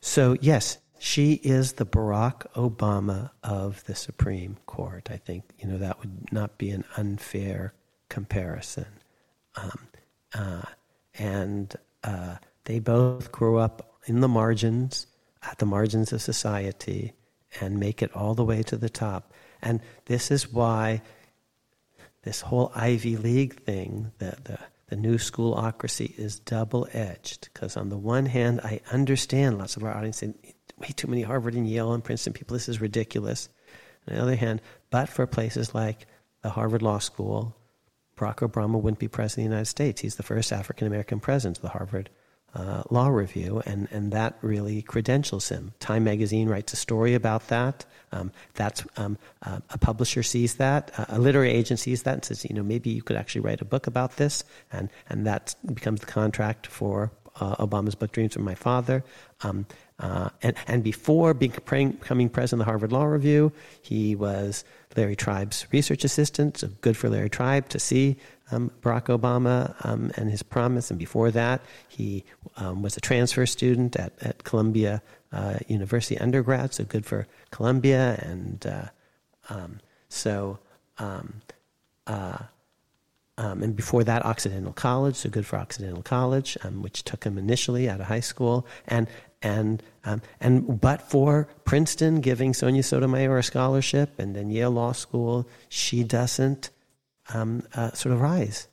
so 0.00 0.36
yes, 0.40 0.78
she 0.98 1.34
is 1.34 1.74
the 1.74 1.86
Barack 1.86 2.50
Obama 2.54 3.30
of 3.42 3.84
the 3.84 3.94
Supreme 3.94 4.56
Court. 4.66 5.08
I 5.10 5.16
think 5.16 5.44
you 5.58 5.68
know 5.68 5.78
that 5.78 6.00
would 6.00 6.32
not 6.32 6.58
be 6.58 6.70
an 6.70 6.84
unfair 6.96 7.74
comparison. 8.08 8.86
Um, 9.56 9.88
uh, 10.34 10.62
and 11.18 11.74
uh, 12.04 12.36
they 12.64 12.78
both 12.78 13.32
grew 13.32 13.58
up 13.58 13.96
in 14.06 14.20
the 14.20 14.28
margins, 14.28 15.06
at 15.48 15.58
the 15.58 15.66
margins 15.66 16.12
of 16.12 16.20
society, 16.22 17.12
and 17.60 17.78
make 17.78 18.02
it 18.02 18.14
all 18.14 18.34
the 18.34 18.44
way 18.44 18.62
to 18.62 18.76
the 18.76 18.88
top. 18.90 19.32
And 19.62 19.80
this 20.06 20.30
is 20.30 20.52
why 20.52 21.02
this 22.22 22.40
whole 22.40 22.72
Ivy 22.74 23.16
League 23.16 23.62
thing, 23.62 24.12
the, 24.18 24.36
the, 24.44 24.58
the 24.88 24.96
new 24.96 25.16
schoolocracy, 25.16 26.14
is 26.18 26.40
double 26.40 26.88
edged. 26.92 27.48
Because 27.52 27.76
on 27.76 27.88
the 27.88 27.96
one 27.96 28.26
hand, 28.26 28.60
I 28.62 28.80
understand 28.92 29.58
lots 29.58 29.76
of 29.76 29.84
our 29.84 29.96
audience 29.96 30.18
say, 30.18 30.34
way 30.78 30.88
too 30.88 31.06
many 31.06 31.22
Harvard 31.22 31.54
and 31.54 31.68
Yale 31.68 31.92
and 31.92 32.04
Princeton 32.04 32.32
people, 32.32 32.54
this 32.54 32.68
is 32.68 32.80
ridiculous. 32.80 33.48
On 34.08 34.16
the 34.16 34.22
other 34.22 34.36
hand, 34.36 34.60
but 34.90 35.08
for 35.08 35.26
places 35.26 35.74
like 35.74 36.06
the 36.42 36.50
Harvard 36.50 36.82
Law 36.82 36.98
School, 36.98 37.56
Barack 38.16 38.36
Obama 38.36 38.80
wouldn't 38.80 38.98
be 38.98 39.08
president 39.08 39.46
of 39.46 39.50
the 39.50 39.54
United 39.54 39.66
States. 39.66 40.00
He's 40.00 40.16
the 40.16 40.22
first 40.22 40.52
African 40.52 40.86
American 40.86 41.20
president 41.20 41.58
of 41.58 41.62
the 41.62 41.68
Harvard 41.70 42.10
uh, 42.56 42.82
Law 42.90 43.08
Review, 43.08 43.62
and, 43.66 43.86
and 43.90 44.12
that 44.12 44.38
really 44.40 44.82
credentials 44.82 45.48
him. 45.50 45.72
Time 45.78 46.04
magazine 46.04 46.48
writes 46.48 46.72
a 46.72 46.76
story 46.76 47.14
about 47.14 47.48
that. 47.48 47.84
Um, 48.12 48.32
that's 48.54 48.84
um, 48.96 49.18
uh, 49.42 49.60
a 49.70 49.78
publisher 49.78 50.22
sees 50.22 50.54
that, 50.54 50.90
uh, 50.98 51.04
a 51.10 51.18
literary 51.18 51.50
agent 51.50 51.80
sees 51.80 52.02
that, 52.04 52.14
and 52.14 52.24
says, 52.24 52.44
you 52.44 52.54
know, 52.54 52.62
maybe 52.62 52.90
you 52.90 53.02
could 53.02 53.16
actually 53.16 53.42
write 53.42 53.60
a 53.60 53.64
book 53.64 53.86
about 53.86 54.16
this, 54.16 54.42
and 54.72 54.88
and 55.10 55.26
that 55.26 55.54
becomes 55.74 56.00
the 56.00 56.06
contract 56.06 56.66
for 56.66 57.10
uh, 57.40 57.56
Obama's 57.56 57.94
book 57.94 58.12
Dreams 58.12 58.34
from 58.34 58.44
My 58.44 58.54
Father. 58.54 59.04
Um, 59.42 59.66
uh, 59.98 60.28
and, 60.42 60.56
and 60.66 60.82
before 60.82 61.34
becoming 61.34 62.28
president 62.28 62.52
of 62.52 62.58
the 62.58 62.64
Harvard 62.64 62.92
Law 62.92 63.04
Review, 63.04 63.52
he 63.82 64.14
was 64.14 64.64
Larry 64.96 65.16
Tribe's 65.16 65.66
research 65.72 66.04
assistant. 66.04 66.58
So 66.58 66.68
good 66.80 66.96
for 66.96 67.08
Larry 67.08 67.30
Tribe 67.30 67.68
to 67.70 67.78
see 67.78 68.16
um, 68.50 68.70
Barack 68.82 69.04
Obama 69.06 69.74
um, 69.84 70.10
and 70.16 70.30
his 70.30 70.42
promise. 70.42 70.90
And 70.90 70.98
before 70.98 71.30
that, 71.30 71.60
he 71.88 72.24
um, 72.56 72.82
was 72.82 72.96
a 72.96 73.00
transfer 73.00 73.46
student 73.46 73.96
at, 73.96 74.12
at 74.20 74.44
Columbia 74.44 75.02
uh, 75.32 75.58
University 75.68 76.18
undergrad. 76.18 76.74
So 76.74 76.84
good 76.84 77.04
for 77.04 77.26
Columbia. 77.50 78.18
And 78.22 78.66
uh, 78.66 78.88
um, 79.48 79.80
so, 80.08 80.58
um, 80.98 81.42
uh, 82.06 82.38
um, 83.38 83.62
and 83.62 83.76
before 83.76 84.02
that, 84.04 84.24
Occidental 84.24 84.72
College, 84.72 85.16
so 85.16 85.28
good 85.28 85.44
for 85.44 85.56
Occidental 85.56 86.02
College, 86.02 86.56
which 86.80 87.02
took 87.02 87.24
him 87.24 87.36
initially 87.36 87.86
out 87.88 88.00
of 88.00 88.06
high 88.06 88.20
school. 88.20 88.66
And 88.86 89.08
and 89.42 89.82
um, 90.04 90.22
and 90.40 90.80
but 90.80 91.02
for 91.02 91.48
Princeton 91.64 92.20
giving 92.20 92.54
Sonia 92.54 92.82
Sotomayor 92.82 93.38
a 93.38 93.42
scholarship, 93.42 94.18
and 94.18 94.34
then 94.34 94.50
Yale 94.50 94.70
Law 94.70 94.92
School, 94.92 95.46
she 95.68 96.02
doesn't 96.02 96.70
um, 97.32 97.62
uh, 97.74 97.92
sort 97.92 98.14
of 98.14 98.20
rise 98.20 98.68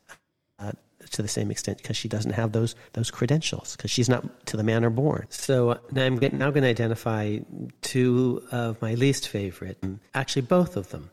uh, 0.59 0.71
to 1.11 1.21
the 1.21 1.27
same 1.27 1.51
extent 1.51 1.77
because 1.77 1.97
she 1.97 2.07
doesn't 2.07 2.31
have 2.31 2.51
those 2.51 2.75
those 2.93 3.11
credentials 3.11 3.75
because 3.75 3.91
she's 3.91 4.09
not 4.09 4.45
to 4.47 4.57
the 4.57 4.63
manner 4.63 4.89
born. 4.89 5.25
So 5.29 5.79
now 5.91 6.05
I'm 6.05 6.15
now 6.15 6.51
going 6.51 6.63
to 6.63 6.69
identify 6.69 7.39
two 7.81 8.43
of 8.51 8.81
my 8.81 8.93
least 8.95 9.27
favorite. 9.27 9.83
Actually, 10.13 10.43
both 10.43 10.77
of 10.77 10.89
them 10.89 11.09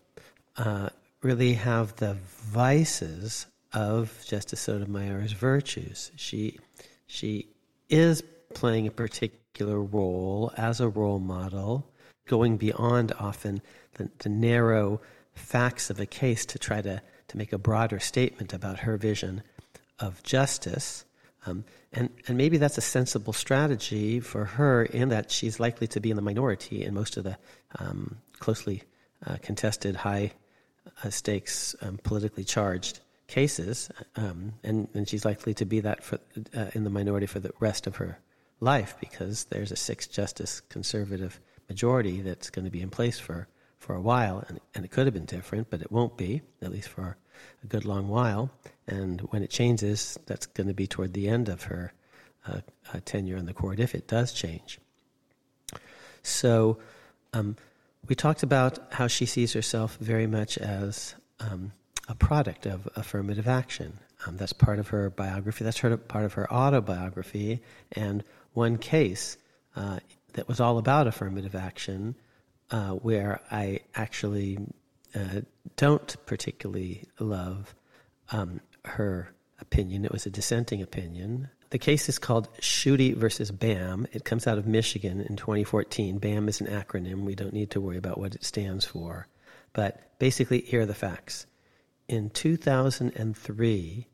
uh, 0.56 0.90
really 1.22 1.54
have 1.54 1.96
the 1.96 2.14
vices 2.14 3.46
of 3.72 4.24
Justice 4.26 4.60
Sotomayor's 4.60 5.32
virtues. 5.32 6.10
She 6.16 6.58
she 7.06 7.48
is 7.88 8.22
playing 8.54 8.86
a 8.86 8.90
particular 8.90 9.80
role 9.80 10.52
as 10.56 10.80
a 10.80 10.88
role 10.88 11.18
model, 11.18 11.90
going 12.26 12.56
beyond 12.56 13.12
often 13.18 13.60
the, 13.94 14.10
the 14.18 14.28
narrow 14.28 15.00
facts 15.34 15.90
of 15.90 16.00
a 16.00 16.06
case 16.06 16.44
to 16.46 16.58
try 16.58 16.80
to, 16.82 17.02
to 17.30 17.36
make 17.36 17.52
a 17.52 17.58
broader 17.58 18.00
statement 18.00 18.52
about 18.52 18.80
her 18.80 18.96
vision 18.96 19.42
of 19.98 20.22
justice. 20.22 21.04
Um, 21.46 21.64
and, 21.92 22.10
and 22.26 22.36
maybe 22.36 22.56
that's 22.56 22.76
a 22.76 22.82
sensible 22.82 23.32
strategy 23.32 24.20
for 24.20 24.44
her 24.44 24.84
in 24.84 25.08
that 25.10 25.30
she's 25.30 25.60
likely 25.60 25.86
to 25.88 26.00
be 26.00 26.10
in 26.10 26.16
the 26.16 26.22
minority 26.22 26.84
in 26.84 26.92
most 26.92 27.16
of 27.16 27.24
the 27.24 27.38
um, 27.78 28.18
closely 28.38 28.82
uh, 29.26 29.36
contested, 29.42 29.96
high 29.96 30.32
uh, 31.04 31.10
stakes, 31.10 31.76
um, 31.82 31.98
politically 32.02 32.44
charged 32.44 33.00
cases. 33.28 33.90
Um, 34.16 34.54
and, 34.64 34.88
and 34.92 35.08
she's 35.08 35.24
likely 35.24 35.54
to 35.54 35.64
be 35.64 35.80
that 35.80 36.02
for, 36.02 36.18
uh, 36.54 36.66
in 36.74 36.84
the 36.84 36.90
minority 36.90 37.26
for 37.26 37.38
the 37.38 37.52
rest 37.60 37.86
of 37.86 37.96
her 37.96 38.18
life 38.58 38.96
because 39.00 39.44
there's 39.44 39.70
a 39.70 39.76
six 39.76 40.06
justice 40.06 40.60
conservative 40.68 41.40
majority 41.68 42.20
that's 42.22 42.50
going 42.50 42.64
to 42.64 42.70
be 42.70 42.82
in 42.82 42.90
place 42.90 43.20
for, 43.20 43.46
for 43.90 43.96
a 43.96 44.00
while. 44.00 44.44
And, 44.46 44.60
and 44.76 44.84
it 44.84 44.92
could 44.92 45.06
have 45.08 45.14
been 45.14 45.24
different, 45.24 45.68
but 45.68 45.82
it 45.82 45.90
won't 45.90 46.16
be, 46.16 46.42
at 46.62 46.70
least 46.70 46.88
for 46.88 47.16
a 47.64 47.66
good 47.66 47.84
long 47.84 48.06
while. 48.06 48.48
And 48.86 49.20
when 49.32 49.42
it 49.42 49.50
changes, 49.50 50.16
that's 50.26 50.46
going 50.46 50.68
to 50.68 50.74
be 50.74 50.86
toward 50.86 51.12
the 51.12 51.28
end 51.28 51.48
of 51.48 51.64
her 51.64 51.92
uh, 52.46 52.60
uh, 52.94 53.00
tenure 53.04 53.36
in 53.36 53.46
the 53.46 53.52
court, 53.52 53.80
if 53.80 53.96
it 53.96 54.06
does 54.06 54.32
change. 54.32 54.78
So 56.22 56.78
um, 57.32 57.56
we 58.08 58.14
talked 58.14 58.44
about 58.44 58.78
how 58.92 59.08
she 59.08 59.26
sees 59.26 59.54
herself 59.54 59.96
very 60.00 60.28
much 60.28 60.56
as 60.56 61.16
um, 61.40 61.72
a 62.06 62.14
product 62.14 62.66
of 62.66 62.88
affirmative 62.94 63.48
action. 63.48 63.98
Um, 64.24 64.36
that's 64.36 64.52
part 64.52 64.78
of 64.78 64.86
her 64.88 65.10
biography. 65.10 65.64
That's 65.64 65.78
her, 65.78 65.96
part 65.96 66.24
of 66.24 66.34
her 66.34 66.52
autobiography. 66.52 67.60
And 67.90 68.22
one 68.52 68.78
case 68.78 69.36
uh, 69.74 69.98
that 70.34 70.46
was 70.46 70.60
all 70.60 70.78
about 70.78 71.08
affirmative 71.08 71.56
action, 71.56 72.14
uh, 72.70 72.90
where 72.90 73.40
I 73.50 73.80
actually 73.94 74.58
uh, 75.14 75.40
don't 75.76 76.16
particularly 76.26 77.04
love 77.18 77.74
um, 78.32 78.60
her 78.84 79.32
opinion. 79.60 80.04
It 80.04 80.12
was 80.12 80.26
a 80.26 80.30
dissenting 80.30 80.82
opinion. 80.82 81.48
The 81.70 81.78
case 81.78 82.08
is 82.08 82.18
called 82.18 82.48
Schuette 82.60 83.16
versus 83.16 83.50
BAM. 83.50 84.06
It 84.12 84.24
comes 84.24 84.46
out 84.46 84.58
of 84.58 84.66
Michigan 84.66 85.20
in 85.20 85.36
2014. 85.36 86.18
BAM 86.18 86.48
is 86.48 86.60
an 86.60 86.66
acronym. 86.66 87.24
We 87.24 87.36
don't 87.36 87.52
need 87.52 87.70
to 87.72 87.80
worry 87.80 87.96
about 87.96 88.18
what 88.18 88.34
it 88.34 88.44
stands 88.44 88.84
for. 88.84 89.28
But 89.72 90.18
basically, 90.18 90.62
here 90.62 90.80
are 90.80 90.86
the 90.86 90.94
facts. 90.94 91.46
In 92.08 92.30
2003, 92.30 94.06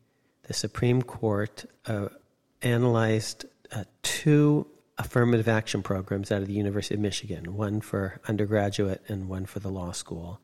the 0.43 0.53
Supreme 0.53 1.01
Court 1.01 1.65
uh, 1.87 2.09
analyzed 2.61 3.45
uh, 3.71 3.85
two 4.03 4.67
affirmative 4.97 5.47
action 5.47 5.83
programs 5.83 6.31
out 6.31 6.41
of 6.41 6.47
the 6.47 6.53
University 6.53 6.95
of 6.95 7.01
Michigan, 7.01 7.55
one 7.55 7.81
for 7.81 8.19
undergraduate 8.27 9.01
and 9.07 9.29
one 9.29 9.45
for 9.45 9.59
the 9.59 9.69
law 9.69 9.91
school. 9.91 10.39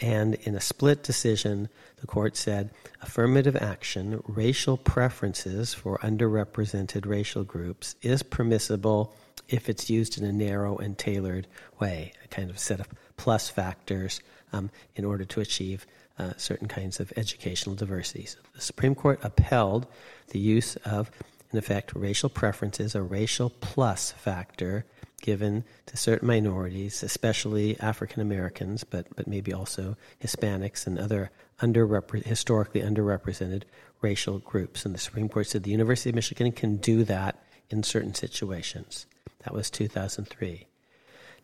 And 0.00 0.34
in 0.36 0.54
a 0.54 0.60
split 0.60 1.02
decision, 1.02 1.68
the 2.00 2.06
court 2.06 2.36
said 2.36 2.70
affirmative 3.02 3.56
action, 3.56 4.22
racial 4.26 4.78
preferences 4.78 5.74
for 5.74 5.98
underrepresented 5.98 7.06
racial 7.06 7.44
groups, 7.44 7.96
is 8.00 8.22
permissible 8.22 9.14
if 9.48 9.68
it's 9.68 9.90
used 9.90 10.16
in 10.16 10.24
a 10.24 10.32
narrow 10.32 10.78
and 10.78 10.96
tailored 10.96 11.46
way, 11.78 12.12
a 12.24 12.28
kind 12.28 12.48
of 12.48 12.58
set 12.58 12.80
of 12.80 12.88
plus 13.18 13.50
factors 13.50 14.22
um, 14.52 14.70
in 14.96 15.04
order 15.04 15.24
to 15.26 15.40
achieve 15.40 15.86
uh, 16.18 16.32
certain 16.36 16.68
kinds 16.68 17.00
of 17.00 17.12
educational 17.16 17.74
diversity. 17.74 18.24
So 18.24 18.38
the 18.54 18.60
Supreme 18.60 18.94
Court 18.94 19.20
upheld 19.22 19.86
the 20.28 20.38
use 20.38 20.76
of 20.76 21.10
in 21.52 21.58
effect, 21.58 21.94
racial 21.94 22.28
preference 22.28 22.78
is 22.78 22.94
a 22.94 23.02
racial 23.02 23.50
plus 23.50 24.12
factor 24.12 24.84
given 25.20 25.64
to 25.86 25.96
certain 25.96 26.26
minorities, 26.26 27.02
especially 27.02 27.78
African 27.80 28.22
Americans, 28.22 28.84
but, 28.84 29.06
but 29.16 29.26
maybe 29.26 29.52
also 29.52 29.96
Hispanics 30.22 30.86
and 30.86 30.98
other 30.98 31.30
underrepre- 31.60 32.24
historically 32.24 32.80
underrepresented 32.80 33.62
racial 34.00 34.38
groups. 34.38 34.84
And 34.84 34.94
the 34.94 34.98
Supreme 34.98 35.28
Court 35.28 35.46
said 35.46 35.62
the 35.62 35.70
University 35.70 36.10
of 36.10 36.14
Michigan 36.14 36.52
can 36.52 36.76
do 36.76 37.04
that 37.04 37.42
in 37.68 37.82
certain 37.82 38.14
situations. 38.14 39.06
That 39.44 39.54
was 39.54 39.70
2003. 39.70 40.66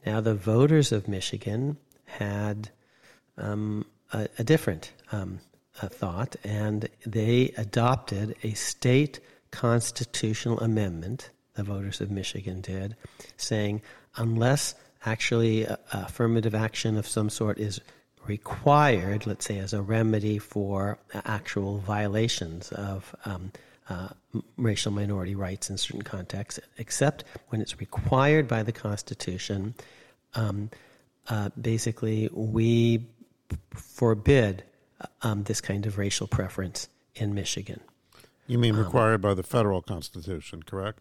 Now, 0.05 0.20
the 0.20 0.35
voters 0.35 0.93
of 0.93 1.09
Michigan 1.09 1.77
had 2.05 2.70
um, 3.37 3.85
a, 4.12 4.28
a, 4.39 4.45
different 4.45 4.93
um, 5.12 5.41
a 5.83 5.89
thought, 5.89 6.37
and 6.45 6.89
they 7.05 7.53
adopted 7.57 8.37
a 8.43 8.55
state 8.55 9.20
constitutional 9.57 10.61
amendment 10.61 11.31
the 11.55 11.62
voters 11.62 12.03
of 12.03 12.11
Michigan 12.11 12.61
did, 12.61 12.95
saying 13.39 13.81
unless 14.16 14.74
actually 15.07 15.66
affirmative 15.93 16.55
action 16.55 16.99
of 16.99 17.07
some 17.07 17.31
sort 17.31 17.59
is 17.59 17.81
required, 18.27 19.27
let's 19.27 19.47
say 19.47 19.59
as 19.59 19.73
a 19.73 19.81
remedy 19.81 20.39
for 20.39 20.99
actual 21.24 21.78
violations 21.78 22.70
of 22.73 23.15
um, 23.24 23.51
uh, 23.89 24.09
racial 24.59 24.93
minority 24.93 25.35
rights 25.35 25.70
in 25.70 25.78
certain 25.78 26.03
contexts, 26.03 26.61
except 26.77 27.24
when 27.49 27.62
it's 27.62 27.81
required 27.81 28.47
by 28.47 28.62
the 28.62 28.73
Constitution. 28.73 29.74
Um, 30.35 30.69
uh, 31.28 31.49
basically, 31.59 32.28
we 32.31 33.07
forbid 33.70 34.65
um, 35.23 35.45
this 35.45 35.62
kind 35.62 35.87
of 35.87 35.97
racial 35.97 36.27
preference 36.27 36.89
in 37.15 37.35
Michigan. 37.35 37.81
You 38.47 38.59
mean 38.59 38.74
um, 38.74 38.81
required 38.81 39.20
by 39.20 39.35
the 39.35 39.43
federal 39.43 39.82
Constitution, 39.82 40.62
correct? 40.62 41.01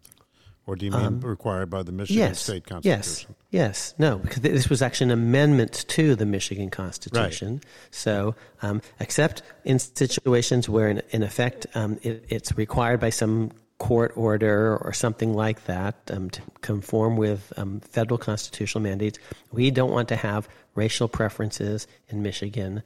Or 0.67 0.75
do 0.75 0.85
you 0.85 0.91
mean 0.91 1.05
um, 1.05 1.21
required 1.21 1.69
by 1.69 1.83
the 1.83 1.91
Michigan 1.91 2.29
yes, 2.29 2.41
State 2.41 2.65
Constitution? 2.65 3.35
Yes, 3.51 3.93
yes. 3.93 3.93
No, 3.99 4.17
because 4.17 4.41
this 4.41 4.67
was 4.67 4.81
actually 4.81 5.05
an 5.05 5.11
amendment 5.11 5.85
to 5.89 6.15
the 6.15 6.25
Michigan 6.25 6.71
Constitution. 6.71 7.53
Right. 7.53 7.65
So, 7.91 8.35
um, 8.63 8.81
except 8.99 9.43
in 9.63 9.77
situations 9.77 10.67
where, 10.67 10.89
in, 10.89 11.03
in 11.11 11.21
effect, 11.21 11.67
um, 11.75 11.99
it, 12.01 12.25
it's 12.29 12.57
required 12.57 12.99
by 12.99 13.11
some 13.11 13.51
court 13.77 14.13
order 14.15 14.77
or 14.77 14.91
something 14.93 15.33
like 15.33 15.65
that 15.65 15.95
um, 16.11 16.31
to 16.31 16.41
conform 16.61 17.17
with 17.17 17.53
um, 17.57 17.81
federal 17.81 18.17
constitutional 18.17 18.81
mandates, 18.81 19.19
we 19.51 19.69
don't 19.69 19.91
want 19.91 20.07
to 20.07 20.15
have 20.15 20.47
racial 20.73 21.07
preferences 21.07 21.85
in 22.09 22.23
Michigan 22.23 22.81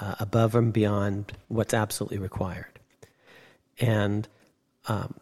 uh, 0.00 0.16
above 0.18 0.56
and 0.56 0.72
beyond 0.72 1.32
what's 1.48 1.74
absolutely 1.74 2.18
required. 2.18 2.79
And 3.80 4.28
um, 4.86 5.14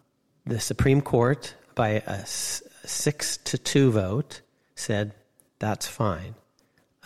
the 0.45 0.61
Supreme 0.61 1.01
Court 1.01 1.55
by 1.75 2.03
a 2.07 2.27
six 2.27 3.37
to 3.37 3.57
two 3.57 3.93
vote, 3.93 4.41
said 4.75 5.15
that's 5.59 5.87
fine. 5.87 6.35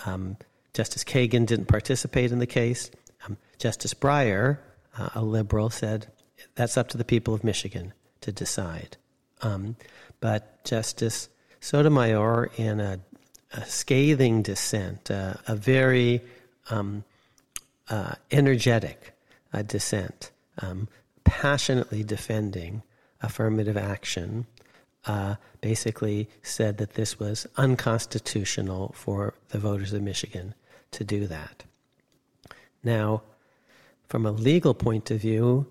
Um, 0.07 0.37
Justice 0.73 1.05
Kagan 1.05 1.47
didn't 1.47 1.67
participate 1.67 2.33
in 2.33 2.39
the 2.39 2.47
case. 2.47 2.91
Um, 3.27 3.37
Justice 3.59 3.95
Breyer, 3.95 4.59
uh, 4.97 5.11
a 5.15 5.23
liberal, 5.23 5.71
said 5.71 6.07
that's 6.55 6.77
up 6.77 6.89
to 6.89 6.99
the 6.99 7.05
people 7.05 7.35
of 7.35 7.45
Michigan 7.45 7.93
to 8.23 8.33
decide. 8.33 8.97
Um, 9.43 9.77
but 10.21 10.65
Justice 10.65 11.29
Sotomayor, 11.61 12.51
in 12.57 12.81
a, 12.81 13.01
a 13.53 13.67
scathing 13.67 14.43
dissent, 14.43 15.11
uh, 15.11 15.35
a 15.47 15.55
very 15.55 16.23
um, 16.71 17.05
uh, 17.89 18.15
energetic 18.31 19.13
uh, 19.53 19.63
dissent, 19.63 20.31
um, 20.59 20.89
passionately 21.25 22.03
defending 22.03 22.83
affirmative 23.21 23.77
action, 23.77 24.47
uh, 25.07 25.37
basically 25.61 26.29
said 26.43 26.79
that 26.79 26.95
this 26.95 27.19
was 27.19 27.47
unconstitutional 27.57 28.93
for 28.95 29.35
the 29.49 29.59
voters 29.59 29.93
of 29.93 30.03
Michigan 30.03 30.55
to 30.93 31.05
do 31.05 31.27
that. 31.27 31.65
Now, 32.85 33.23
from 34.09 34.27
a 34.27 34.33
legal 34.33 34.75
point 34.75 35.11
of 35.11 35.21
view, 35.21 35.67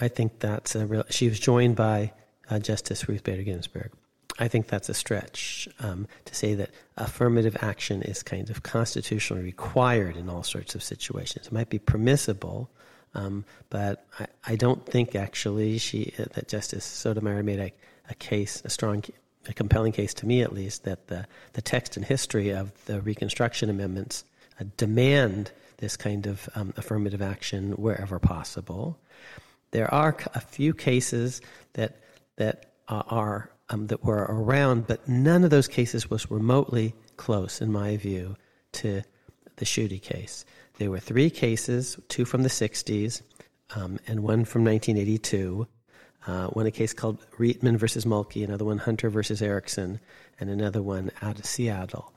I 0.00 0.08
think 0.08 0.38
that's 0.40 0.74
a 0.74 0.86
real. 0.86 1.04
She 1.10 1.28
was 1.28 1.40
joined 1.40 1.76
by 1.76 2.12
uh, 2.50 2.58
Justice 2.58 3.08
Ruth 3.08 3.24
Bader 3.24 3.42
Ginsburg. 3.42 3.90
I 4.38 4.46
think 4.46 4.68
that's 4.68 4.88
a 4.88 4.94
stretch 4.94 5.68
um, 5.80 6.06
to 6.24 6.34
say 6.34 6.54
that 6.54 6.70
affirmative 6.96 7.56
action 7.60 8.02
is 8.02 8.22
kind 8.22 8.50
of 8.50 8.62
constitutionally 8.62 9.42
required 9.42 10.16
in 10.16 10.28
all 10.28 10.44
sorts 10.44 10.76
of 10.76 10.82
situations. 10.82 11.46
It 11.48 11.52
might 11.52 11.70
be 11.70 11.80
permissible, 11.80 12.70
um, 13.14 13.44
but 13.70 14.06
I, 14.18 14.26
I, 14.44 14.56
don't 14.56 14.84
think 14.84 15.14
actually 15.14 15.78
she 15.78 16.12
uh, 16.18 16.24
that 16.34 16.48
Justice 16.48 16.84
Sotomayor 16.84 17.42
made 17.42 17.58
a 17.58 17.72
a 18.08 18.14
case, 18.14 18.62
a 18.64 18.70
strong, 18.70 19.02
a 19.46 19.52
compelling 19.52 19.92
case 19.92 20.14
to 20.14 20.26
me 20.26 20.42
at 20.42 20.52
least, 20.52 20.84
that 20.84 21.08
the, 21.08 21.26
the 21.52 21.62
text 21.62 21.96
and 21.96 22.04
history 22.04 22.50
of 22.50 22.72
the 22.86 23.00
Reconstruction 23.00 23.70
Amendments 23.70 24.24
uh, 24.60 24.64
demand 24.76 25.50
this 25.78 25.96
kind 25.96 26.26
of 26.26 26.48
um, 26.54 26.72
affirmative 26.76 27.22
action 27.22 27.72
wherever 27.72 28.18
possible. 28.18 28.98
There 29.70 29.92
are 29.92 30.16
a 30.34 30.40
few 30.40 30.74
cases 30.74 31.40
that 31.74 31.96
that 32.36 32.72
are 32.88 33.50
um, 33.68 33.88
that 33.88 34.02
were 34.02 34.26
around, 34.28 34.86
but 34.86 35.06
none 35.06 35.44
of 35.44 35.50
those 35.50 35.68
cases 35.68 36.08
was 36.08 36.30
remotely 36.30 36.94
close, 37.16 37.60
in 37.60 37.70
my 37.70 37.96
view, 37.96 38.36
to 38.72 39.02
the 39.56 39.64
Schuette 39.66 40.00
case. 40.00 40.46
There 40.78 40.90
were 40.92 41.00
three 41.00 41.28
cases, 41.28 41.98
two 42.08 42.24
from 42.24 42.44
the 42.44 42.48
60s 42.48 43.22
um, 43.74 43.98
and 44.06 44.20
one 44.20 44.44
from 44.44 44.64
1982, 44.64 45.66
uh, 46.26 46.46
one 46.48 46.66
a 46.66 46.70
case 46.70 46.92
called 46.92 47.18
Reitman 47.32 47.76
versus 47.76 48.04
Mulkey, 48.04 48.44
another 48.44 48.64
one 48.64 48.78
Hunter 48.78 49.10
versus 49.10 49.42
Erickson, 49.42 49.98
and 50.38 50.48
another 50.48 50.80
one 50.80 51.10
out 51.20 51.38
of 51.38 51.44
Seattle. 51.44 52.12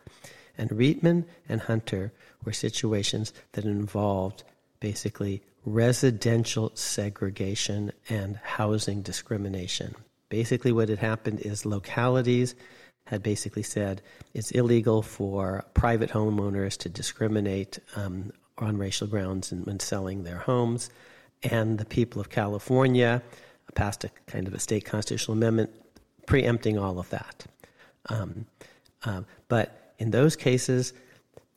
And 0.60 0.70
Reitman 0.70 1.26
and 1.50 1.62
Hunter 1.62 2.14
were 2.46 2.54
situations 2.54 3.34
that 3.54 3.66
involved 3.66 4.44
basically 4.80 5.42
residential 5.66 6.72
segregation 6.76 7.92
and 8.10 8.36
housing 8.44 9.02
discrimination. 9.02 9.96
Basically, 10.30 10.72
what 10.72 10.90
had 10.90 11.00
happened 11.00 11.40
is 11.40 11.66
localities 11.66 12.54
had 13.06 13.24
basically 13.24 13.64
said 13.64 14.02
it's 14.34 14.52
illegal 14.52 15.02
for 15.02 15.66
private 15.74 16.12
homeowners 16.12 16.78
to 16.78 16.90
discriminate 16.90 17.80
um, 17.96 18.32
on 18.62 18.78
racial 18.78 19.08
grounds 19.08 19.52
when 19.52 19.80
selling 19.80 20.24
their 20.24 20.38
homes. 20.38 20.90
And 21.44 21.78
the 21.78 21.86
people 21.86 22.22
of 22.22 22.30
California 22.30 23.22
passed 23.74 24.04
a 24.04 24.12
kind 24.28 24.48
of 24.48 24.54
a 24.54 24.60
state 24.60 24.86
constitutional 24.86 25.38
amendment 25.38 25.72
preempting 26.28 26.78
all 26.78 27.00
of 27.00 27.10
that. 27.10 27.46
Um, 28.10 28.46
uh, 29.04 29.22
but 29.48 29.94
in 29.98 30.12
those 30.12 30.36
cases, 30.36 30.94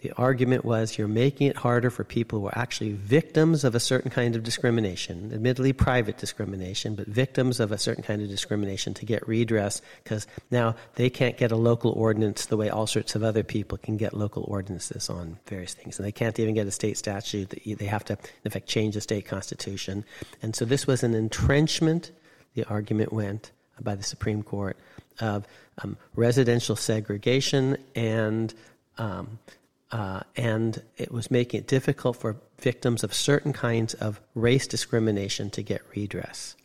the 0.05 0.13
argument 0.19 0.67
was 0.67 0.99
you're 0.99 1.09
making 1.09 1.47
it 1.47 1.57
harder 1.57 1.89
for 1.89 2.05
people 2.05 2.39
who 2.39 2.47
are 2.49 2.59
actually 2.59 2.93
victims 2.93 3.65
of 3.65 3.75
a 3.75 3.81
certain 3.81 4.11
kind 4.11 4.37
of 4.37 4.43
discrimination, 4.43 5.31
admittedly 5.33 5.73
private 5.73 6.19
discrimination, 6.19 6.95
but 6.95 7.07
victims 7.07 7.59
of 7.59 7.73
a 7.73 7.79
certain 7.79 8.05
kind 8.05 8.21
of 8.21 8.29
discrimination 8.29 8.93
to 8.93 9.07
get 9.07 9.27
redress 9.27 9.81
because 10.03 10.27
now 10.51 10.77
they 10.97 11.09
can't 11.09 11.39
get 11.39 11.51
a 11.53 11.57
local 11.57 11.93
ordinance 11.93 12.45
the 12.45 12.57
way 12.59 12.69
all 12.69 12.87
sorts 12.87 13.15
of 13.15 13.25
other 13.25 13.43
people 13.43 13.79
can 13.79 13.97
get 13.97 14.13
local 14.13 14.45
ordinances 14.47 15.09
on 15.09 15.39
various 15.47 15.73
things. 15.73 15.99
And 15.99 16.05
they 16.05 16.13
can't 16.13 16.39
even 16.39 16.55
get 16.55 16.67
a 16.67 16.71
state 16.71 16.99
statute. 16.99 17.59
They 17.65 17.87
have 17.87 18.05
to, 18.05 18.13
in 18.13 18.19
effect, 18.45 18.69
change 18.69 18.97
the 18.97 19.01
state 19.01 19.25
constitution. 19.25 20.05
And 20.43 20.55
so 20.55 20.67
this 20.67 20.87
was 20.87 21.03
an 21.03 21.15
entrenchment, 21.15 22.13
the 22.53 22.67
argument 22.67 23.11
went 23.11 23.53
by 23.81 23.95
the 23.95 24.03
Supreme 24.03 24.43
Court, 24.43 24.77
of 25.21 25.47
um, 25.79 25.97
residential 26.15 26.77
segregation 26.77 27.79
and 27.95 28.53
um, 28.99 29.39
uh, 29.95 30.21
and 30.35 30.83
it 30.97 31.13
was 31.13 31.31
making 31.31 31.61
it 31.61 31.69
difficult 31.69 32.17
for 32.17 32.37
victims 32.59 33.05
of 33.05 33.15
certain 33.15 33.53
kinds 33.53 33.95
of 33.95 34.21
race 34.35 34.67
discrimination 34.67 35.51
to 35.51 35.63
get 35.63 35.83
redress. 35.95 36.57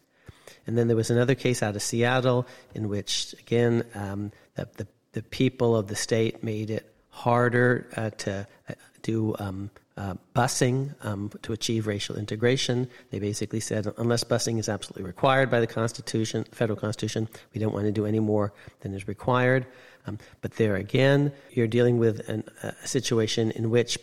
And 0.66 0.76
then 0.76 0.88
there 0.88 0.98
was 0.98 1.12
another 1.12 1.36
case 1.36 1.62
out 1.62 1.76
of 1.76 1.84
Seattle 1.84 2.48
in 2.74 2.90
which, 2.90 3.36
again, 3.40 3.84
um, 3.94 4.32
the, 4.56 4.68
the, 4.78 4.88
the, 5.12 5.22
people 5.22 5.76
of 5.76 5.86
the 5.88 5.96
state 5.96 6.44
made 6.44 6.72
it 6.72 6.92
harder 7.10 7.88
uh, 7.96 8.10
to 8.10 8.48
uh, 8.68 8.74
do 9.04 9.36
um, 9.38 9.70
uh, 9.96 10.16
busing 10.36 10.96
um, 11.06 11.30
to 11.44 11.54
achieve 11.54 11.86
racial 11.86 12.16
integration. 12.16 12.90
They 13.12 13.20
basically 13.20 13.60
said, 13.60 13.94
unless 13.98 14.24
busing 14.24 14.58
is 14.58 14.70
absolutely 14.70 15.04
required 15.04 15.52
by 15.52 15.60
the 15.60 15.68
Constitution, 15.68 16.46
federal 16.52 16.80
Constitution, 16.80 17.30
we 17.54 17.62
don't 17.62 17.74
want 17.74 17.86
to 17.86 17.92
do 17.92 18.08
any 18.08 18.20
more 18.20 18.54
than 18.80 18.96
is 18.96 19.08
required. 19.08 19.68
Um, 20.06 20.18
but 20.42 20.54
there 20.54 20.76
again, 20.76 21.32
you're 21.52 21.68
dealing 21.68 21.98
with 21.98 22.28
an, 22.30 22.44
a 22.64 22.88
situation 22.88 23.52
in 23.52 23.70
which 23.70 23.98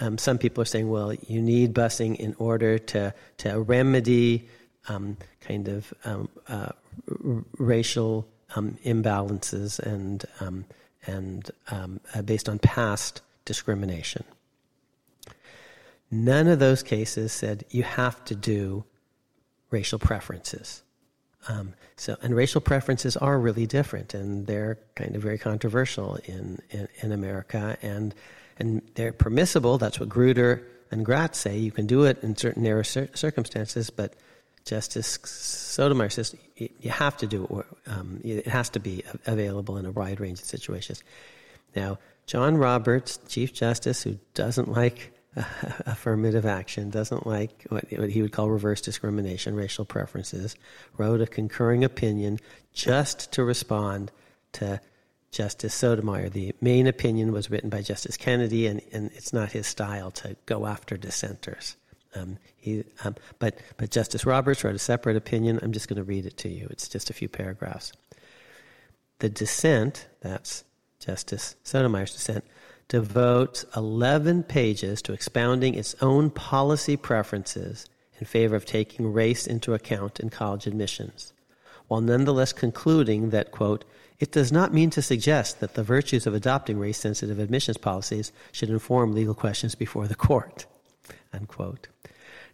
um, 0.00 0.18
some 0.18 0.38
people 0.38 0.62
are 0.62 0.66
saying, 0.66 0.90
well, 0.90 1.12
you 1.14 1.40
need 1.40 1.74
busing 1.74 2.16
in 2.16 2.34
order 2.38 2.78
to, 2.78 3.14
to 3.38 3.60
remedy 3.60 4.48
um, 4.88 5.16
kind 5.40 5.68
of 5.68 5.92
um, 6.04 6.28
uh, 6.48 6.70
r- 7.08 7.44
racial 7.58 8.26
um, 8.54 8.76
imbalances 8.84 9.78
and, 9.78 10.24
um, 10.40 10.64
and 11.06 11.50
uh, 11.68 12.22
based 12.22 12.48
on 12.48 12.58
past 12.58 13.22
discrimination. 13.44 14.24
None 16.10 16.46
of 16.46 16.58
those 16.58 16.82
cases 16.82 17.32
said 17.32 17.64
you 17.70 17.82
have 17.82 18.24
to 18.26 18.34
do 18.34 18.84
racial 19.70 19.98
preferences. 19.98 20.82
Um, 21.48 21.74
so, 21.96 22.16
and 22.22 22.34
racial 22.34 22.60
preferences 22.60 23.16
are 23.16 23.38
really 23.38 23.66
different, 23.66 24.14
and 24.14 24.46
they're 24.46 24.78
kind 24.94 25.14
of 25.14 25.22
very 25.22 25.38
controversial 25.38 26.18
in, 26.24 26.60
in, 26.70 26.88
in 27.02 27.12
America, 27.12 27.76
and 27.82 28.14
and 28.58 28.82
they're 28.94 29.12
permissible. 29.12 29.78
That's 29.78 30.00
what 30.00 30.08
Grutter 30.08 30.62
and 30.90 31.04
Gratz 31.04 31.38
say. 31.38 31.58
You 31.58 31.70
can 31.70 31.86
do 31.86 32.04
it 32.04 32.22
in 32.22 32.36
certain 32.36 32.62
narrow 32.62 32.82
cir- 32.82 33.10
circumstances, 33.14 33.90
but 33.90 34.14
Justice 34.64 35.18
Sotomayor 35.24 36.10
says 36.10 36.34
you 36.56 36.90
have 36.90 37.16
to 37.18 37.26
do 37.26 37.44
it. 37.44 37.90
Um, 37.90 38.20
it 38.24 38.46
has 38.46 38.70
to 38.70 38.80
be 38.80 39.04
available 39.26 39.76
in 39.76 39.86
a 39.86 39.92
wide 39.92 40.20
range 40.20 40.40
of 40.40 40.46
situations. 40.46 41.02
Now, 41.74 41.98
John 42.26 42.56
Roberts, 42.56 43.18
Chief 43.28 43.52
Justice, 43.52 44.02
who 44.02 44.18
doesn't 44.34 44.68
like 44.68 45.12
affirmative 45.86 46.46
action, 46.46 46.90
doesn't 46.90 47.26
like 47.26 47.66
what, 47.68 47.84
what 47.92 48.10
he 48.10 48.22
would 48.22 48.32
call 48.32 48.50
reverse 48.50 48.80
discrimination, 48.80 49.54
racial 49.54 49.84
preferences, 49.84 50.56
wrote 50.96 51.20
a 51.20 51.26
concurring 51.26 51.84
opinion 51.84 52.38
just 52.72 53.32
to 53.32 53.44
respond 53.44 54.10
to 54.52 54.80
Justice 55.30 55.74
Sotomayor. 55.74 56.30
The 56.30 56.54
main 56.60 56.86
opinion 56.86 57.32
was 57.32 57.50
written 57.50 57.68
by 57.68 57.82
Justice 57.82 58.16
Kennedy, 58.16 58.66
and, 58.66 58.80
and 58.92 59.10
it's 59.14 59.32
not 59.32 59.52
his 59.52 59.66
style 59.66 60.10
to 60.12 60.36
go 60.46 60.66
after 60.66 60.96
dissenters. 60.96 61.76
Um, 62.14 62.38
he, 62.56 62.84
um, 63.04 63.16
but, 63.38 63.58
but 63.76 63.90
Justice 63.90 64.24
Roberts 64.24 64.64
wrote 64.64 64.74
a 64.74 64.78
separate 64.78 65.16
opinion. 65.16 65.60
I'm 65.62 65.72
just 65.72 65.88
going 65.88 65.98
to 65.98 66.04
read 66.04 66.24
it 66.24 66.38
to 66.38 66.48
you. 66.48 66.66
It's 66.70 66.88
just 66.88 67.10
a 67.10 67.12
few 67.12 67.28
paragraphs. 67.28 67.92
The 69.18 69.28
dissent, 69.28 70.08
that's 70.22 70.64
Justice 70.98 71.56
Sotomayor's 71.62 72.14
dissent, 72.14 72.44
devotes 72.88 73.64
11 73.76 74.44
pages 74.44 75.02
to 75.02 75.12
expounding 75.12 75.74
its 75.74 75.94
own 76.00 76.30
policy 76.30 76.96
preferences 76.96 77.88
in 78.20 78.26
favor 78.26 78.56
of 78.56 78.64
taking 78.64 79.12
race 79.12 79.46
into 79.46 79.74
account 79.74 80.20
in 80.20 80.30
college 80.30 80.66
admissions, 80.66 81.32
while 81.88 82.00
nonetheless 82.00 82.52
concluding 82.52 83.30
that, 83.30 83.50
quote, 83.50 83.84
it 84.18 84.32
does 84.32 84.50
not 84.50 84.72
mean 84.72 84.88
to 84.90 85.02
suggest 85.02 85.60
that 85.60 85.74
the 85.74 85.82
virtues 85.82 86.26
of 86.26 86.34
adopting 86.34 86.78
race 86.78 86.98
sensitive 86.98 87.38
admissions 87.38 87.76
policies 87.76 88.32
should 88.50 88.70
inform 88.70 89.12
legal 89.12 89.34
questions 89.34 89.74
before 89.74 90.06
the 90.06 90.14
court, 90.14 90.66
unquote. 91.32 91.88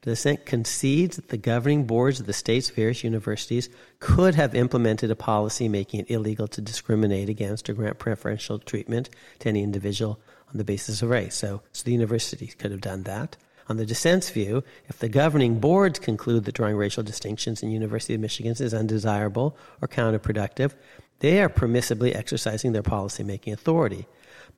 The 0.03 0.11
dissent 0.11 0.45
concedes 0.47 1.15
that 1.15 1.29
the 1.29 1.37
governing 1.37 1.85
boards 1.85 2.19
of 2.19 2.27
the 2.27 2.33
state's 2.33 2.71
various 2.71 3.05
universities 3.05 3.69
could 4.01 4.35
have 4.35 4.53
implemented 4.53 5.13
a 5.13 5.17
policy 5.17 5.69
making 5.69 6.01
it 6.01 6.11
illegal 6.11 6.49
to 6.49 6.61
discriminate 6.61 7.29
against 7.29 7.71
or 7.71 7.75
grant 7.75 8.01
preferential 8.01 8.59
treatment 8.59 9.11
to 9.39 9.49
any 9.49 9.63
individual 9.63 10.19
on 10.51 10.59
the 10.59 10.65
basis 10.65 11.03
of 11.03 11.11
race. 11.11 11.37
So, 11.37 11.63
so 11.73 11.85
the 11.85 11.93
universities 11.93 12.57
could 12.57 12.73
have 12.73 12.81
done 12.81 13.05
that. 13.05 13.37
On 13.69 13.77
the 13.77 13.87
dissent's 13.87 14.29
view, 14.29 14.65
if 14.89 14.99
the 14.99 15.09
governing 15.09 15.61
boards 15.61 16.01
conclude 16.01 16.47
that 16.47 16.57
drawing 16.57 16.77
racial 16.77 17.05
distinctions 17.05 17.63
in 17.63 17.71
University 17.71 18.15
of 18.15 18.21
Michigan 18.21 18.57
is 18.59 18.75
undesirable 18.75 19.57
or 19.81 19.87
counterproductive, 19.87 20.73
they 21.21 21.41
are 21.41 21.49
permissibly 21.49 22.13
exercising 22.13 22.73
their 22.73 22.83
policymaking 22.83 23.53
authority. 23.53 24.09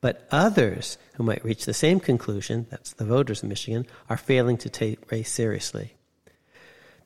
But 0.01 0.27
others 0.31 0.97
who 1.13 1.23
might 1.23 1.43
reach 1.43 1.65
the 1.65 1.73
same 1.73 1.99
conclusion, 1.99 2.67
that's 2.69 2.93
the 2.93 3.05
voters 3.05 3.43
in 3.43 3.49
Michigan, 3.49 3.87
are 4.09 4.17
failing 4.17 4.57
to 4.57 4.69
take 4.69 5.11
race 5.11 5.31
seriously. 5.31 5.95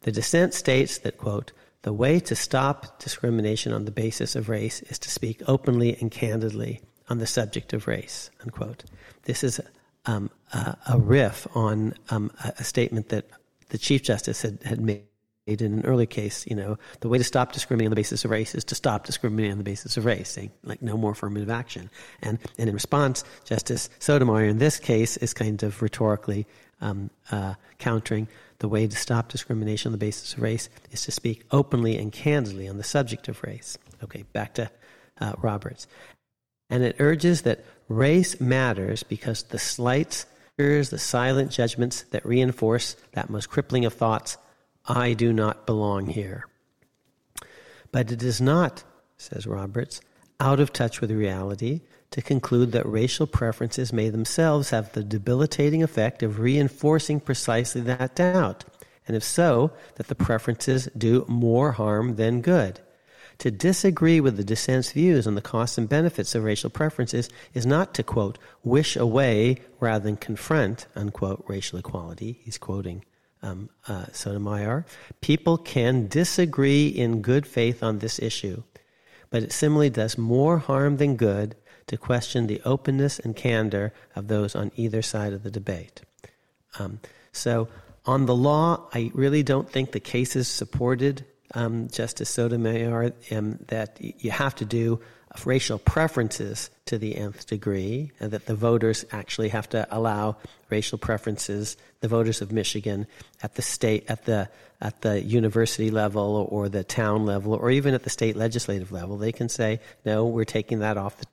The 0.02 0.12
dissent 0.12 0.54
states 0.54 0.98
that, 1.00 1.18
quote, 1.18 1.52
the 1.84 1.94
way 1.94 2.20
to 2.22 2.36
stop 2.36 3.00
discrimination 3.00 3.72
on 3.72 3.86
the 3.86 3.92
basis 3.92 4.36
of 4.36 4.50
race 4.50 4.82
is 4.84 5.00
to 5.00 5.10
speak 5.10 5.42
openly 5.48 5.98
and 6.02 6.12
candidly 6.12 6.82
on 7.10 7.20
the 7.20 7.28
subject 7.28 7.74
of 7.74 7.88
race, 7.88 8.30
unquote. 8.42 8.84
This 9.24 9.44
is 9.44 9.62
um, 10.06 10.30
a, 10.54 10.78
a, 10.90 11.00
riff 11.00 11.48
on 11.56 11.94
um, 12.10 12.32
a, 12.44 12.54
a, 12.60 12.64
statement 12.64 13.10
that 13.10 13.30
the 13.70 13.78
Chief 13.78 14.04
Justice 14.04 14.42
had, 14.42 14.60
had 14.64 14.80
made 14.82 15.04
in 15.58 15.74
an 15.74 15.86
early 15.86 16.06
case, 16.06 16.46
you 16.48 16.56
know, 16.56 16.78
the 17.02 17.10
way 17.10 17.18
to 17.18 17.24
stop 17.24 17.52
discriminating 17.52 17.88
on 17.88 17.92
the 17.92 17.96
basis 17.96 18.26
of 18.26 18.32
race 18.32 18.56
is 18.56 18.64
to 18.66 18.76
stop 18.76 19.06
discriminating 19.06 19.52
on 19.54 19.58
the 19.58 19.64
basis 19.64 19.98
of 19.98 20.06
race, 20.06 20.30
saying 20.30 20.52
like 20.64 20.82
no 20.82 20.98
more 20.98 21.12
affirmative 21.12 21.50
action. 21.50 21.90
And 22.22 22.40
and 22.58 22.70
in 22.70 22.74
response, 22.74 23.24
Justice 23.46 23.90
Sotomayor 24.00 24.46
in 24.46 24.58
this 24.60 24.80
case 24.80 25.18
is 25.18 25.34
kind 25.34 25.62
of 25.64 25.82
rhetorically 25.82 26.46
um, 26.82 27.10
uh, 27.32 27.56
countering 27.78 28.28
the 28.60 28.68
way 28.68 28.88
to 28.88 28.96
stop 28.96 29.30
discrimination 29.30 29.90
on 29.90 29.92
the 29.94 29.98
basis 29.98 30.34
of 30.34 30.42
race 30.42 30.70
is 30.92 31.04
to 31.06 31.12
speak 31.12 31.46
openly 31.52 31.98
and 31.98 32.12
candidly 32.12 32.68
on 32.68 32.78
the 32.78 32.84
subject 32.84 33.28
of 33.28 33.42
race. 33.44 33.78
Okay, 34.04 34.24
back 34.34 34.54
to 34.56 34.70
uh, 35.20 35.34
Roberts, 35.40 35.88
and 36.70 36.84
it 36.84 36.96
urges 37.00 37.42
that 37.44 37.66
race 37.88 38.40
matters 38.40 39.04
because 39.04 39.44
the 39.44 39.60
slights, 39.60 40.26
the 40.58 40.98
silent 40.98 41.52
judgments 41.52 42.04
that 42.12 42.26
reinforce 42.26 42.98
that 43.14 43.30
most 43.30 43.50
crippling 43.50 43.86
of 43.86 43.94
thoughts 43.94 44.38
I 44.90 45.14
do 45.14 45.32
not 45.32 45.68
belong 45.68 46.08
here. 46.08 46.48
But 47.92 48.12
it 48.12 48.24
is 48.24 48.42
not, 48.42 48.84
says 49.18 49.46
Roberts, 49.46 50.02
out 50.40 50.60
of 50.60 50.74
touch 50.74 51.00
with 51.00 51.12
reality 51.12 51.82
to 52.10 52.24
conclude 52.24 52.72
that 52.72 52.88
racial 52.88 53.28
preferences 53.28 53.94
may 53.94 54.10
themselves 54.10 54.72
have 54.72 54.92
the 54.94 55.04
debilitating 55.04 55.84
effect 55.84 56.24
of 56.24 56.40
reinforcing 56.40 57.20
precisely 57.20 57.82
that 57.82 58.16
doubt, 58.16 58.66
and 59.08 59.16
if 59.16 59.24
so, 59.24 59.72
that 59.96 60.08
the 60.08 60.16
preferences 60.16 60.90
do 60.98 61.24
more 61.28 61.74
harm 61.74 62.16
than 62.16 62.42
good. 62.42 62.80
To 63.40 63.52
disagree 63.52 64.20
with 64.20 64.38
the 64.38 64.44
dissent's 64.44 64.92
views 64.92 65.28
on 65.28 65.36
the 65.36 65.42
costs 65.42 65.78
and 65.78 65.88
benefits 65.88 66.34
of 66.34 66.44
racial 66.44 66.72
preferences 66.72 67.30
is 67.54 67.66
not 67.66 67.94
to, 67.94 68.04
quote, 68.04 68.40
wish 68.64 68.96
away 68.96 69.58
rather 69.80 70.04
than 70.04 70.18
confront, 70.18 70.88
unquote, 70.96 71.46
racial 71.48 71.78
equality. 71.78 72.40
He's 72.44 72.58
quoting 72.58 73.06
um, 73.42 73.70
uh, 73.88 74.06
Sotomayor. 74.12 74.86
People 75.22 75.58
can 75.58 76.08
disagree 76.08 76.88
in 76.88 77.22
good 77.22 77.48
faith 77.48 77.84
on 77.84 78.00
this 78.00 78.20
issue, 78.20 78.64
but 79.30 79.44
it 79.44 79.52
similarly 79.52 79.90
does 79.90 80.18
more 80.18 80.58
harm 80.60 80.98
than 80.98 81.16
good 81.16 81.56
to 81.88 81.98
question 81.98 82.48
the 82.48 82.62
openness 82.66 83.20
and 83.20 83.36
candor 83.36 83.94
of 84.16 84.28
those 84.28 84.56
on 84.56 84.72
either 84.76 85.02
side 85.02 85.34
of 85.34 85.44
the 85.44 85.52
debate. 85.52 86.02
Um, 86.78 87.00
so, 87.32 87.68
on 88.06 88.26
the 88.26 88.36
law, 88.36 88.88
I 88.94 89.12
really 89.14 89.44
don't 89.44 89.70
think 89.70 89.92
the 89.92 90.00
cases 90.00 90.48
supported 90.48 91.26
um, 91.54 91.88
Justice 91.90 92.30
Sotomayor 92.30 93.14
um, 93.32 93.60
that 93.68 93.98
you 94.00 94.32
have 94.32 94.56
to 94.56 94.66
do 94.66 95.00
racial 95.46 95.78
preferences 95.78 96.70
to 96.86 96.98
the 96.98 97.16
nth 97.16 97.48
degree, 97.48 98.12
and 98.20 98.32
that 98.32 98.46
the 98.46 98.56
voters 98.56 99.06
actually 99.12 99.50
have 99.50 99.70
to 99.70 99.88
allow 99.92 100.36
racial 100.70 100.98
preferences, 100.98 101.78
the 102.02 102.08
voters 102.08 102.42
of 102.42 102.52
Michigan, 102.52 103.06
at 103.44 103.56
the 103.56 103.62
state, 103.62 104.06
at 104.10 104.26
the 104.26 104.50
at 104.82 105.02
the 105.02 105.22
university 105.22 105.92
level 105.92 106.48
or 106.50 106.70
the 106.70 106.84
town 106.84 107.26
level, 107.26 107.54
or 107.54 107.70
even 107.70 107.94
at 107.94 108.04
the 108.04 108.10
state 108.10 108.36
legislative 108.36 108.92
level, 108.92 109.18
they 109.18 109.32
can 109.32 109.50
say, 109.50 109.80
no, 110.06 110.26
we're 110.26 110.46
taking 110.46 110.80
that 110.80 110.98
off 110.98 111.18
the 111.18 111.26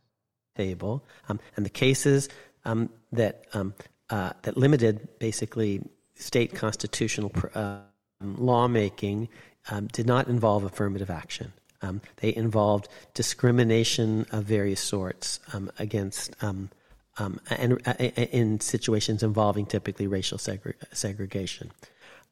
table. 0.57 1.05
Um, 1.29 1.39
and 1.57 1.65
the 1.65 1.71
cases 1.71 2.29
um, 2.65 2.91
that 3.13 3.45
um, 3.55 3.75
uh, 4.11 4.33
that 4.43 4.57
limited 4.57 5.09
basically 5.19 5.83
state 6.15 6.55
constitutional 6.55 7.33
uh, 7.55 7.79
lawmaking 8.21 9.29
um, 9.71 9.87
did 9.89 10.07
not 10.07 10.29
involve 10.29 10.65
affirmative 10.65 11.11
action. 11.11 11.53
Um, 11.83 12.01
they 12.17 12.35
involved 12.35 12.89
discrimination 13.15 14.27
of 14.33 14.45
various 14.45 14.81
sorts 14.81 15.41
um, 15.53 15.71
against 15.79 16.35
um, 16.43 16.71
um 17.19 17.41
and 17.51 17.81
uh, 17.87 17.93
in 17.95 18.61
situations 18.61 19.23
involving 19.23 19.67
typically 19.67 20.07
racial 20.07 20.39
segre- 20.39 20.75
segregation. 20.93 21.71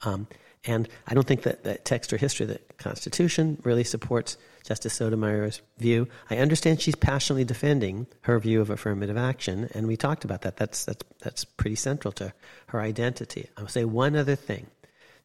Um, 0.02 0.26
and 0.66 0.88
I 1.06 1.14
don't 1.14 1.26
think 1.26 1.42
that 1.42 1.62
the 1.62 1.74
text 1.76 2.12
or 2.12 2.16
history 2.16 2.44
of 2.44 2.50
the 2.50 2.60
Constitution 2.78 3.58
really 3.64 3.84
supports 3.84 4.38
Justice 4.64 4.94
Sotomayor's 4.94 5.60
view. 5.78 6.08
I 6.30 6.38
understand 6.38 6.80
she's 6.80 6.94
passionately 6.94 7.44
defending 7.44 8.06
her 8.22 8.38
view 8.38 8.62
of 8.62 8.70
affirmative 8.70 9.18
action, 9.18 9.68
and 9.74 9.86
we 9.86 9.96
talked 9.96 10.24
about 10.24 10.40
that. 10.42 10.56
That's, 10.56 10.86
that's, 10.86 11.04
that's 11.20 11.44
pretty 11.44 11.76
central 11.76 12.12
to 12.12 12.32
her 12.68 12.80
identity. 12.80 13.50
I'll 13.58 13.68
say 13.68 13.84
one 13.84 14.16
other 14.16 14.36
thing 14.36 14.68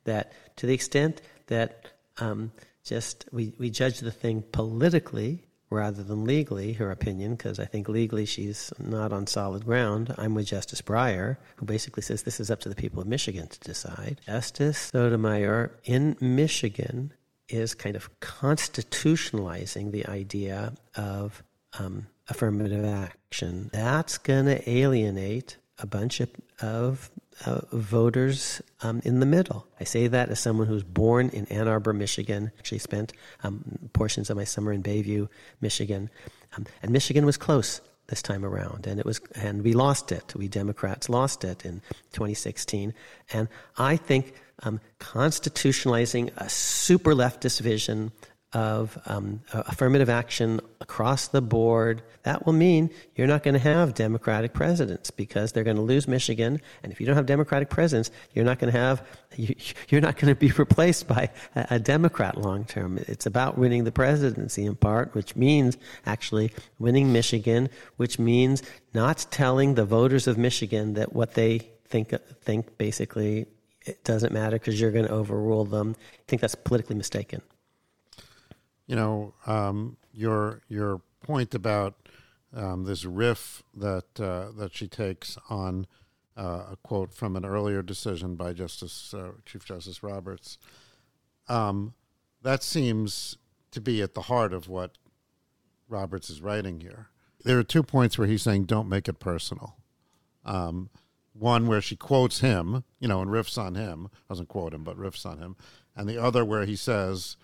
that 0.04 0.34
to 0.58 0.66
the 0.66 0.74
extent 0.74 1.22
that 1.48 1.86
um, 2.20 2.52
just 2.84 3.26
we, 3.32 3.54
we 3.58 3.70
judge 3.70 4.00
the 4.00 4.12
thing 4.12 4.44
politically 4.52 5.44
rather 5.70 6.04
than 6.04 6.26
legally, 6.26 6.74
her 6.74 6.92
opinion, 6.92 7.36
because 7.36 7.60
I 7.60 7.66
think 7.66 7.88
legally 7.88 8.26
she's 8.26 8.74
not 8.80 9.14
on 9.14 9.28
solid 9.28 9.66
ground. 9.66 10.14
I'm 10.18 10.34
with 10.34 10.48
Justice 10.48 10.82
Breyer, 10.82 11.38
who 11.58 11.66
basically 11.66 12.02
says 12.02 12.24
this 12.24 12.40
is 12.40 12.50
up 12.50 12.60
to 12.62 12.70
the 12.70 12.76
people 12.76 13.02
of 13.02 13.08
Michigan 13.08 13.48
to 13.48 13.60
decide. 13.60 14.20
Justice 14.26 14.90
Sotomayor 14.92 15.72
in 15.84 16.18
Michigan 16.20 17.14
is 17.50 17.76
kind 17.76 17.96
of 17.96 18.20
constitutionalizing 18.20 19.92
the 19.92 20.06
idea 20.08 20.74
of 20.96 21.44
um, 21.78 22.08
affirmative 22.28 22.86
action. 22.86 23.70
That's 23.74 24.18
going 24.18 24.46
to 24.46 24.70
alienate 24.70 25.58
a 25.80 25.88
bunch 25.88 26.20
of, 26.20 26.30
of 26.62 27.10
uh, 27.46 27.62
voters 27.72 28.62
um, 28.82 29.02
in 29.04 29.20
the 29.20 29.26
middle. 29.26 29.66
I 29.80 29.84
say 29.84 30.08
that 30.08 30.30
as 30.30 30.40
someone 30.40 30.68
who's 30.68 30.84
born 30.84 31.30
in 31.30 31.46
Ann 31.48 31.68
Arbor, 31.68 31.94
Michigan. 31.94 32.52
Actually, 32.60 32.80
spent 32.80 33.14
um, 33.44 33.64
portions 33.94 34.30
of 34.30 34.38
my 34.38 34.44
summer 34.44 34.72
in 34.74 34.84
Bayview, 34.84 35.30
Michigan, 35.62 36.10
um, 36.58 36.66
and 36.84 36.92
Michigan 36.92 37.26
was 37.26 37.38
close 37.38 37.82
this 38.08 38.22
time 38.22 38.44
around, 38.44 38.88
and 38.88 39.00
it 39.00 39.06
was, 39.06 39.22
and 39.36 39.64
we 39.64 39.74
lost 39.74 40.12
it. 40.12 40.34
We 40.36 40.48
Democrats 40.48 41.10
lost 41.10 41.44
it 41.44 41.64
in 41.64 41.82
2016, 42.12 42.94
and 43.32 43.48
I 43.78 43.96
think 43.98 44.34
um, 44.64 44.82
constitutionalizing 45.00 46.32
a 46.38 46.50
super 46.50 47.14
leftist 47.14 47.62
vision 47.62 48.12
of 48.54 48.98
um, 49.06 49.42
affirmative 49.54 50.10
action 50.10 50.60
across 50.82 51.28
the 51.28 51.42
board, 51.42 52.02
that 52.24 52.46
will 52.46 52.54
mean 52.54 52.90
you're 53.16 53.28
not 53.28 53.44
going 53.44 53.54
to 53.54 53.60
have 53.60 53.94
Democratic 53.94 54.54
presidents 54.54 55.12
because 55.12 55.52
they're 55.52 55.64
going 55.64 55.76
to 55.76 55.84
lose 55.84 56.08
Michigan. 56.08 56.60
And 56.82 56.92
if 56.92 57.00
you 57.00 57.06
don't 57.06 57.16
have 57.16 57.28
Democratic 57.28 57.70
presidents, 57.70 58.10
you're 58.34 58.46
not 58.46 58.58
going 58.58 58.74
to 58.74 58.80
have, 58.80 59.06
you're 59.90 60.02
not 60.02 60.18
going 60.18 60.34
to 60.34 60.40
be 60.40 60.52
replaced 60.52 61.08
by 61.08 61.30
a, 61.56 61.80
Democrat 61.80 62.38
long 62.38 62.66
term. 62.66 62.98
It's 63.08 63.26
about 63.26 63.58
winning 63.58 63.84
the 63.84 63.92
presidency 63.92 64.66
in 64.66 64.76
part, 64.76 65.14
which 65.14 65.36
means 65.36 65.78
actually 66.06 66.52
winning 66.80 67.14
Michigan, 67.14 67.70
which 67.98 68.18
means 68.18 68.64
not 68.94 69.28
telling 69.30 69.76
the 69.76 69.86
voters 69.86 70.28
of 70.28 70.38
Michigan 70.38 70.94
that 70.96 71.14
what 71.14 71.36
they 71.36 71.70
think 71.86 72.14
think 72.42 72.78
basically 72.78 73.48
it 73.82 74.04
doesn't 74.04 74.34
matter 74.34 74.58
because 74.58 74.80
you're 74.80 74.92
going 74.92 75.06
to 75.06 75.12
overrule 75.12 75.66
them. 75.66 75.96
I 76.14 76.22
think 76.28 76.42
that's 76.42 76.56
politically 76.56 76.96
mistaken. 76.96 77.42
You 78.90 78.96
know, 78.96 79.36
um, 79.46 79.98
your 80.12 80.62
your 80.68 81.02
point 81.22 81.54
about 81.54 81.94
um, 82.56 82.86
this 82.86 83.06
riff 83.06 83.62
that 83.78 84.20
uh, 84.20 84.48
that 84.58 84.74
she 84.74 84.88
takes 84.88 85.38
on 85.48 85.86
uh, 86.36 86.64
a 86.72 86.78
quote 86.82 87.14
from 87.14 87.36
an 87.36 87.46
earlier 87.46 87.84
decision 87.84 88.34
by 88.34 88.52
Justice 88.52 89.14
uh, 89.14 89.34
Chief 89.46 89.64
Justice 89.64 90.02
Roberts. 90.02 90.58
Um, 91.48 91.94
that 92.42 92.64
seems 92.64 93.38
to 93.70 93.80
be 93.80 94.02
at 94.02 94.16
the 94.16 94.24
heart 94.24 94.54
of 94.54 94.68
what 94.68 94.98
Roberts 95.88 96.32
is 96.32 96.42
writing 96.42 96.80
here. 96.80 97.10
There 97.44 97.60
are 97.60 97.64
two 97.64 97.84
points 97.84 98.18
where 98.18 98.28
he's 98.28 98.42
saying, 98.42 98.66
"Don't 98.66 98.90
make 98.90 99.08
it 99.08 99.20
personal." 99.20 99.76
Um, 100.44 100.90
one 101.34 101.68
where 101.68 101.80
she 101.80 101.96
quotes 101.96 102.40
him, 102.40 102.84
you 103.00 103.08
know, 103.08 103.22
and 103.22 103.30
riffs 103.30 103.56
on 103.56 103.76
him. 103.76 104.10
Doesn't 104.28 104.50
quote 104.50 104.74
him, 104.74 104.84
but 104.84 104.98
riffs 104.98 105.28
on 105.28 105.38
him. 105.38 105.58
And 105.96 106.10
the 106.10 106.18
other 106.18 106.44
where 106.44 106.66
he 106.66 106.76
says, 106.76 107.38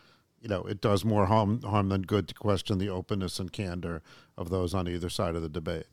you 0.46 0.50
know, 0.50 0.62
it 0.62 0.80
does 0.80 1.04
more 1.04 1.26
harm 1.26 1.60
harm 1.64 1.90
than 1.90 2.04
good 2.04 2.28
to 2.28 2.36
question 2.36 2.78
the 2.78 2.88
openness 2.88 3.40
and 3.40 3.52
candor 3.52 4.04
of 4.38 4.52
those 4.52 4.76
on 4.76 4.88
either 4.88 5.10
side 5.10 5.36
of 5.36 5.42
the 5.42 5.50
debate. 5.50 5.88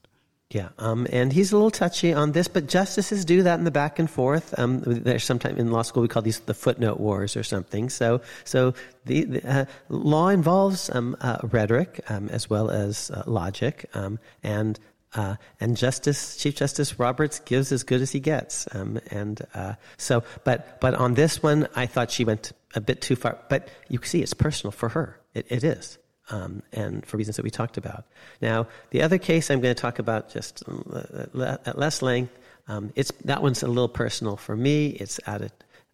Yeah, 0.50 0.68
um, 0.78 1.06
and 1.10 1.32
he's 1.32 1.52
a 1.52 1.56
little 1.56 1.70
touchy 1.70 2.12
on 2.12 2.32
this, 2.32 2.48
but 2.48 2.68
justices 2.68 3.24
do 3.24 3.44
that 3.44 3.58
in 3.58 3.64
the 3.64 3.70
back 3.70 3.98
and 3.98 4.10
forth. 4.10 4.52
Um, 4.58 4.82
there's 4.84 5.24
sometimes 5.24 5.58
in 5.58 5.70
law 5.70 5.80
school 5.80 6.02
we 6.02 6.08
call 6.08 6.20
these 6.20 6.40
the 6.40 6.52
footnote 6.52 7.00
wars 7.00 7.34
or 7.34 7.42
something. 7.42 7.88
So, 7.88 8.20
so 8.44 8.74
the, 9.06 9.24
the 9.24 9.50
uh, 9.50 9.64
law 9.88 10.28
involves 10.28 10.90
um, 10.90 11.16
uh, 11.22 11.38
rhetoric 11.44 12.04
um, 12.10 12.28
as 12.28 12.50
well 12.50 12.70
as 12.70 13.10
uh, 13.10 13.22
logic, 13.26 13.88
um, 13.94 14.18
and 14.42 14.78
uh, 15.14 15.36
and 15.60 15.78
Justice 15.78 16.36
Chief 16.36 16.54
Justice 16.54 16.98
Roberts 16.98 17.40
gives 17.40 17.72
as 17.72 17.82
good 17.82 18.02
as 18.02 18.12
he 18.12 18.20
gets. 18.20 18.68
Um, 18.74 19.00
and 19.10 19.40
uh, 19.54 19.74
so, 19.96 20.22
but 20.44 20.78
but 20.82 20.94
on 20.94 21.14
this 21.14 21.42
one, 21.42 21.68
I 21.74 21.86
thought 21.86 22.10
she 22.10 22.26
went 22.26 22.52
a 22.74 22.80
bit 22.80 23.00
too 23.00 23.16
far. 23.16 23.38
But 23.48 23.68
you 23.88 23.98
see, 24.02 24.22
it's 24.22 24.34
personal 24.34 24.72
for 24.72 24.88
her. 24.90 25.20
It, 25.34 25.46
it 25.48 25.64
is, 25.64 25.98
um, 26.30 26.62
and 26.72 27.04
for 27.06 27.16
reasons 27.16 27.36
that 27.36 27.42
we 27.42 27.50
talked 27.50 27.76
about. 27.76 28.04
Now, 28.40 28.66
the 28.90 29.02
other 29.02 29.18
case 29.18 29.50
I'm 29.50 29.60
going 29.60 29.74
to 29.74 29.80
talk 29.80 29.98
about 29.98 30.30
just 30.30 30.62
uh, 30.68 31.56
at 31.64 31.78
less 31.78 32.02
length. 32.02 32.38
Um, 32.68 32.92
it's 32.94 33.12
that 33.24 33.42
one's 33.42 33.62
a 33.62 33.68
little 33.68 33.88
personal 33.88 34.36
for 34.36 34.56
me. 34.56 34.88
It's 34.88 35.18
a, 35.26 35.50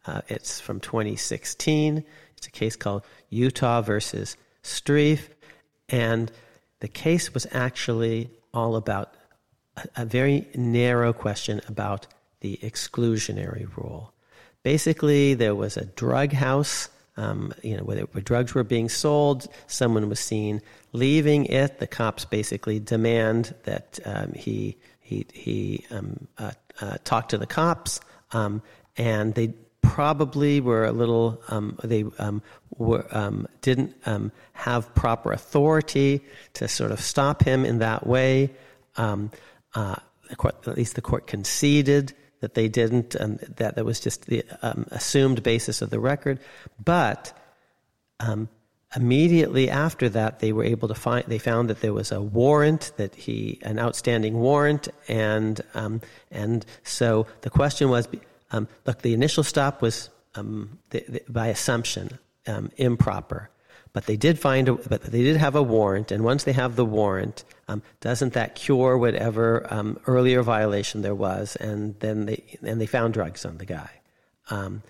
uh, 0.06 0.22
it's 0.28 0.60
from 0.60 0.80
2016. 0.80 2.05
It's 2.36 2.46
a 2.46 2.50
case 2.50 2.76
called 2.76 3.02
Utah 3.30 3.82
versus 3.82 4.36
Strieff, 4.62 5.28
and 5.88 6.30
the 6.80 6.88
case 6.88 7.34
was 7.34 7.46
actually 7.52 8.30
all 8.55 8.76
about 8.76 9.14
a, 9.76 10.02
a 10.02 10.05
very 10.05 10.46
narrow 10.55 11.12
question 11.12 11.60
about 11.68 12.06
the 12.40 12.59
exclusionary 12.62 13.68
rule. 13.76 14.12
Basically, 14.62 15.35
there 15.35 15.55
was 15.55 15.76
a 15.76 15.85
drug 15.85 16.32
house, 16.32 16.89
um, 17.16 17.52
you 17.62 17.76
know, 17.76 17.85
where, 17.85 18.01
where 18.01 18.22
drugs 18.22 18.55
were 18.55 18.64
being 18.64 18.89
sold. 18.89 19.47
Someone 19.66 20.09
was 20.09 20.20
seen 20.20 20.60
leaving 20.93 21.47
it. 21.47 21.78
The 21.78 21.86
cops 21.86 22.24
basically 22.24 22.80
demand 22.80 23.55
that 23.64 23.98
um, 24.05 24.32
he 24.32 24.76
he 25.01 25.26
he 25.32 25.85
um, 25.90 26.26
uh, 26.39 26.52
uh, 26.80 26.97
talk 27.05 27.28
to 27.28 27.39
the 27.39 27.47
cops, 27.47 28.01
um, 28.32 28.62
and 28.97 29.35
they 29.35 29.55
probably 29.80 30.60
were 30.60 30.85
a 30.85 30.93
little 30.93 31.40
um, 31.48 31.78
they 31.82 32.05
um, 32.18 32.43
were, 32.76 33.06
didn't 33.62 33.94
have 34.52 34.94
proper 34.94 35.32
authority 35.32 36.20
to 36.55 36.68
sort 36.68 36.90
of 36.90 37.01
stop 37.01 37.43
him 37.43 37.64
in 37.64 37.78
that 37.78 38.06
way. 38.06 38.51
Uh, 38.97 39.94
court, 40.36 40.66
at 40.66 40.76
least 40.76 40.94
the 40.94 41.01
court 41.01 41.26
conceded 41.26 42.12
that 42.40 42.55
they 42.55 42.69
didn't, 42.69 43.10
that 43.56 43.74
that 43.74 43.85
was 43.85 44.01
just 44.01 44.27
the 44.27 44.44
um, 44.62 44.86
assumed 44.90 45.43
basis 45.43 45.82
of 45.82 45.90
the 45.90 46.01
record. 46.01 46.39
But 46.85 47.32
immediately 48.97 49.69
after 49.69 50.09
that, 50.09 50.40
they 50.40 50.52
were 50.52 50.65
able 50.65 50.89
to 50.89 50.94
find. 50.94 51.24
They 51.27 51.39
found 51.39 51.69
that 51.70 51.81
there 51.81 51.93
was 51.93 52.12
a 52.12 52.20
warrant 52.20 52.93
that 52.97 53.15
he, 53.15 53.59
an 53.62 53.78
outstanding 53.78 54.39
warrant, 54.39 54.89
and 55.09 55.60
and 56.31 56.65
so 56.85 57.27
the 57.43 57.51
question 57.51 57.90
was 57.90 58.09
um, 58.51 58.69
look, 58.86 59.02
the 59.02 59.15
initial 59.15 59.44
stop 59.44 59.82
was 59.82 60.10
um, 60.35 60.78
the, 60.90 61.05
the, 61.09 61.23
by 61.28 61.48
assumption 61.48 62.19
um, 62.47 62.70
improper, 62.77 63.51
but 63.93 64.06
they 64.06 64.16
did 64.16 64.39
find, 64.39 64.69
a, 64.69 64.74
but 64.74 65.02
they 65.02 65.23
did 65.23 65.36
have 65.36 65.55
a 65.55 65.62
warrant, 65.62 66.10
and 66.10 66.24
once 66.24 66.44
they 66.44 66.52
have 66.52 66.77
the 66.77 66.85
warrant, 66.85 67.44
um, 67.68 67.82
doesn't 68.00 68.32
that 68.32 68.54
cure 68.54 68.98
whatever 68.98 69.66
um, 69.72 70.00
earlier 70.06 70.42
violation 70.42 71.02
there 71.02 71.14
was? 71.14 71.56
And 71.56 71.98
then 72.00 72.26
they 72.26 72.58
and 72.62 72.80
they 72.80 72.86
found 72.86 73.14
drugs 73.14 73.44
on 73.44 73.58
the 73.58 73.66
guy. 73.66 73.90
Um, 74.50 74.82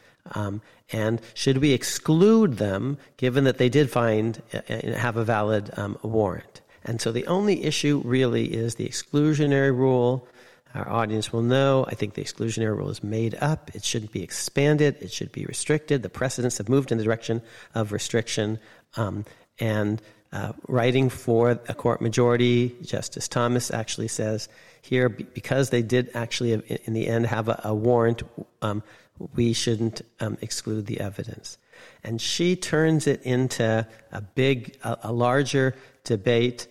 and 0.92 1.20
should 1.34 1.58
we 1.58 1.72
exclude 1.72 2.58
them, 2.58 2.98
given 3.16 3.44
that 3.44 3.58
they 3.58 3.68
did 3.68 3.90
find 3.90 4.42
uh, 4.52 4.60
uh 4.68 4.94
have 4.94 5.16
a 5.16 5.24
valid 5.24 5.70
warrant? 6.02 6.60
And 6.84 7.00
so 7.00 7.12
the 7.12 7.26
only 7.26 7.64
issue 7.64 8.00
really 8.04 8.54
is 8.54 8.76
the 8.76 8.88
exclusionary 8.88 9.76
rule 9.76 10.28
our 10.74 10.88
audience 10.88 11.32
will 11.32 11.42
know. 11.42 11.84
I 11.88 11.94
think 11.94 12.14
the 12.14 12.22
exclusionary 12.22 12.76
rule 12.76 12.90
is 12.90 13.02
made 13.02 13.36
up. 13.40 13.70
It 13.74 13.84
shouldn't 13.84 14.12
be 14.12 14.22
expanded. 14.22 14.96
It 15.00 15.10
should 15.10 15.32
be 15.32 15.46
restricted. 15.46 16.02
The 16.02 16.10
precedents 16.10 16.58
have 16.58 16.68
moved 16.68 16.92
in 16.92 16.98
the 16.98 17.04
direction 17.04 17.42
of 17.74 17.92
restriction. 17.92 18.58
Um, 18.96 19.24
and 19.58 20.00
uh, 20.32 20.52
writing 20.66 21.08
for 21.08 21.50
a 21.68 21.74
court 21.74 22.00
majority, 22.00 22.74
Justice 22.82 23.28
Thomas 23.28 23.70
actually 23.70 24.08
says 24.08 24.48
here, 24.82 25.08
because 25.08 25.70
they 25.70 25.82
did 25.82 26.10
actually, 26.14 26.52
in 26.52 26.92
the 26.92 27.08
end, 27.08 27.26
have 27.26 27.48
a, 27.48 27.60
a 27.64 27.74
warrant, 27.74 28.22
um, 28.62 28.82
we 29.34 29.52
shouldn't 29.52 30.02
um, 30.20 30.36
exclude 30.40 30.86
the 30.86 31.00
evidence. 31.00 31.58
And 32.04 32.20
she 32.20 32.56
turns 32.56 33.06
it 33.06 33.22
into 33.22 33.86
a 34.12 34.20
big, 34.20 34.76
a, 34.84 34.98
a 35.04 35.12
larger 35.12 35.74
debate. 36.04 36.66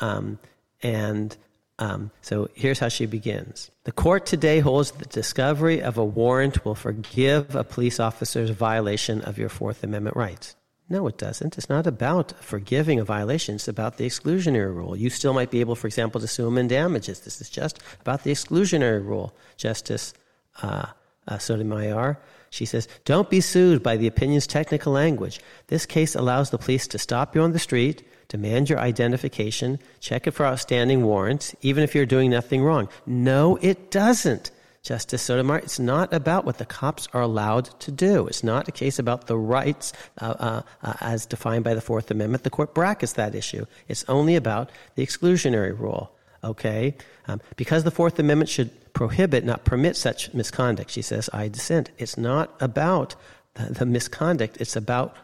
Um, 0.00 0.38
and 0.82 1.36
um, 1.78 2.10
so 2.20 2.48
here's 2.54 2.78
how 2.78 2.88
she 2.88 3.06
begins. 3.06 3.70
The 3.84 3.92
court 3.92 4.26
today 4.26 4.60
holds 4.60 4.90
that 4.92 4.98
the 4.98 5.06
discovery 5.06 5.82
of 5.82 5.98
a 5.98 6.04
warrant 6.04 6.64
will 6.64 6.74
forgive 6.74 7.54
a 7.56 7.64
police 7.64 7.98
officer's 7.98 8.50
violation 8.50 9.20
of 9.22 9.38
your 9.38 9.48
Fourth 9.48 9.82
Amendment 9.82 10.16
rights. 10.16 10.54
No, 10.92 11.06
it 11.06 11.16
doesn't. 11.16 11.56
It's 11.56 11.70
not 11.70 11.86
about 11.86 12.32
forgiving 12.44 13.00
a 13.00 13.04
violation. 13.04 13.54
It's 13.54 13.66
about 13.66 13.96
the 13.96 14.04
exclusionary 14.04 14.74
rule. 14.74 14.94
You 14.94 15.08
still 15.08 15.32
might 15.32 15.50
be 15.50 15.60
able, 15.60 15.74
for 15.74 15.86
example, 15.86 16.20
to 16.20 16.26
sue 16.26 16.46
him 16.46 16.58
in 16.58 16.68
damages. 16.68 17.20
This 17.20 17.40
is 17.40 17.48
just 17.48 17.80
about 18.02 18.24
the 18.24 18.30
exclusionary 18.30 19.02
rule. 19.02 19.34
Justice 19.56 20.12
uh, 20.60 20.88
uh, 21.26 21.38
Sotomayor, 21.38 22.18
she 22.50 22.66
says, 22.66 22.88
don't 23.06 23.30
be 23.30 23.40
sued 23.40 23.82
by 23.82 23.96
the 23.96 24.06
opinion's 24.06 24.46
technical 24.46 24.92
language. 24.92 25.40
This 25.68 25.86
case 25.86 26.14
allows 26.14 26.50
the 26.50 26.58
police 26.58 26.86
to 26.88 26.98
stop 26.98 27.34
you 27.34 27.40
on 27.40 27.52
the 27.52 27.58
street, 27.58 28.06
demand 28.28 28.68
your 28.68 28.78
identification, 28.78 29.78
check 30.00 30.26
it 30.26 30.32
for 30.32 30.44
outstanding 30.44 31.04
warrants, 31.04 31.54
even 31.62 31.84
if 31.84 31.94
you're 31.94 32.04
doing 32.04 32.28
nothing 32.28 32.62
wrong. 32.62 32.86
No, 33.06 33.56
it 33.62 33.90
doesn't. 33.90 34.50
Justice 34.82 35.22
Sotomayor, 35.22 35.60
it's 35.60 35.78
not 35.78 36.12
about 36.12 36.44
what 36.44 36.58
the 36.58 36.66
cops 36.66 37.06
are 37.12 37.22
allowed 37.22 37.66
to 37.80 37.92
do. 37.92 38.26
It's 38.26 38.42
not 38.42 38.66
a 38.66 38.72
case 38.72 38.98
about 38.98 39.28
the 39.28 39.38
rights 39.38 39.92
uh, 40.20 40.34
uh, 40.38 40.62
uh, 40.82 40.94
as 41.00 41.24
defined 41.24 41.62
by 41.62 41.74
the 41.74 41.80
Fourth 41.80 42.10
Amendment. 42.10 42.42
The 42.42 42.50
court 42.50 42.74
brackets 42.74 43.12
that 43.12 43.36
issue. 43.36 43.66
It's 43.86 44.04
only 44.08 44.34
about 44.34 44.70
the 44.96 45.06
exclusionary 45.06 45.78
rule. 45.78 46.10
Okay? 46.42 46.96
Um, 47.28 47.40
because 47.54 47.84
the 47.84 47.92
Fourth 47.92 48.18
Amendment 48.18 48.48
should 48.48 48.92
prohibit, 48.92 49.44
not 49.44 49.64
permit 49.64 49.96
such 49.96 50.34
misconduct, 50.34 50.90
she 50.90 51.02
says, 51.02 51.30
I 51.32 51.46
dissent. 51.46 51.92
It's 51.96 52.18
not 52.18 52.52
about 52.60 53.14
the, 53.54 53.72
the 53.72 53.86
misconduct, 53.86 54.56
it's 54.60 54.74
about 54.74 55.16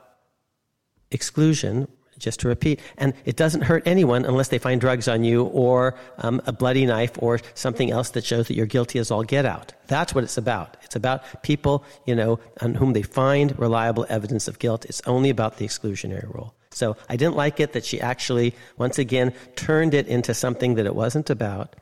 exclusion 1.10 1.88
just 2.18 2.40
to 2.40 2.48
repeat. 2.48 2.80
And 2.96 3.14
it 3.24 3.36
doesn't 3.36 3.62
hurt 3.62 3.82
anyone 3.86 4.24
unless 4.24 4.48
they 4.48 4.58
find 4.58 4.80
drugs 4.80 5.08
on 5.08 5.24
you 5.24 5.44
or 5.44 5.94
um, 6.18 6.40
a 6.46 6.52
bloody 6.52 6.86
knife 6.86 7.12
or 7.18 7.40
something 7.54 7.90
else 7.90 8.10
that 8.10 8.24
shows 8.24 8.48
that 8.48 8.54
you're 8.54 8.66
guilty 8.66 8.98
as 8.98 9.10
all 9.10 9.22
get 9.22 9.46
out. 9.46 9.72
That's 9.86 10.14
what 10.14 10.24
it's 10.24 10.36
about. 10.36 10.76
It's 10.82 10.96
about 10.96 11.42
people, 11.42 11.84
you 12.06 12.14
know, 12.14 12.40
on 12.60 12.74
whom 12.74 12.92
they 12.92 13.02
find 13.02 13.58
reliable 13.58 14.06
evidence 14.08 14.48
of 14.48 14.58
guilt. 14.58 14.84
It's 14.84 15.02
only 15.06 15.30
about 15.30 15.56
the 15.56 15.66
exclusionary 15.66 16.32
rule. 16.32 16.54
So 16.70 16.96
I 17.08 17.16
didn't 17.16 17.36
like 17.36 17.60
it 17.60 17.72
that 17.72 17.84
she 17.84 18.00
actually, 18.00 18.54
once 18.76 18.98
again, 18.98 19.32
turned 19.56 19.94
it 19.94 20.06
into 20.06 20.34
something 20.34 20.74
that 20.74 20.86
it 20.86 20.94
wasn't 20.94 21.30
about. 21.30 21.76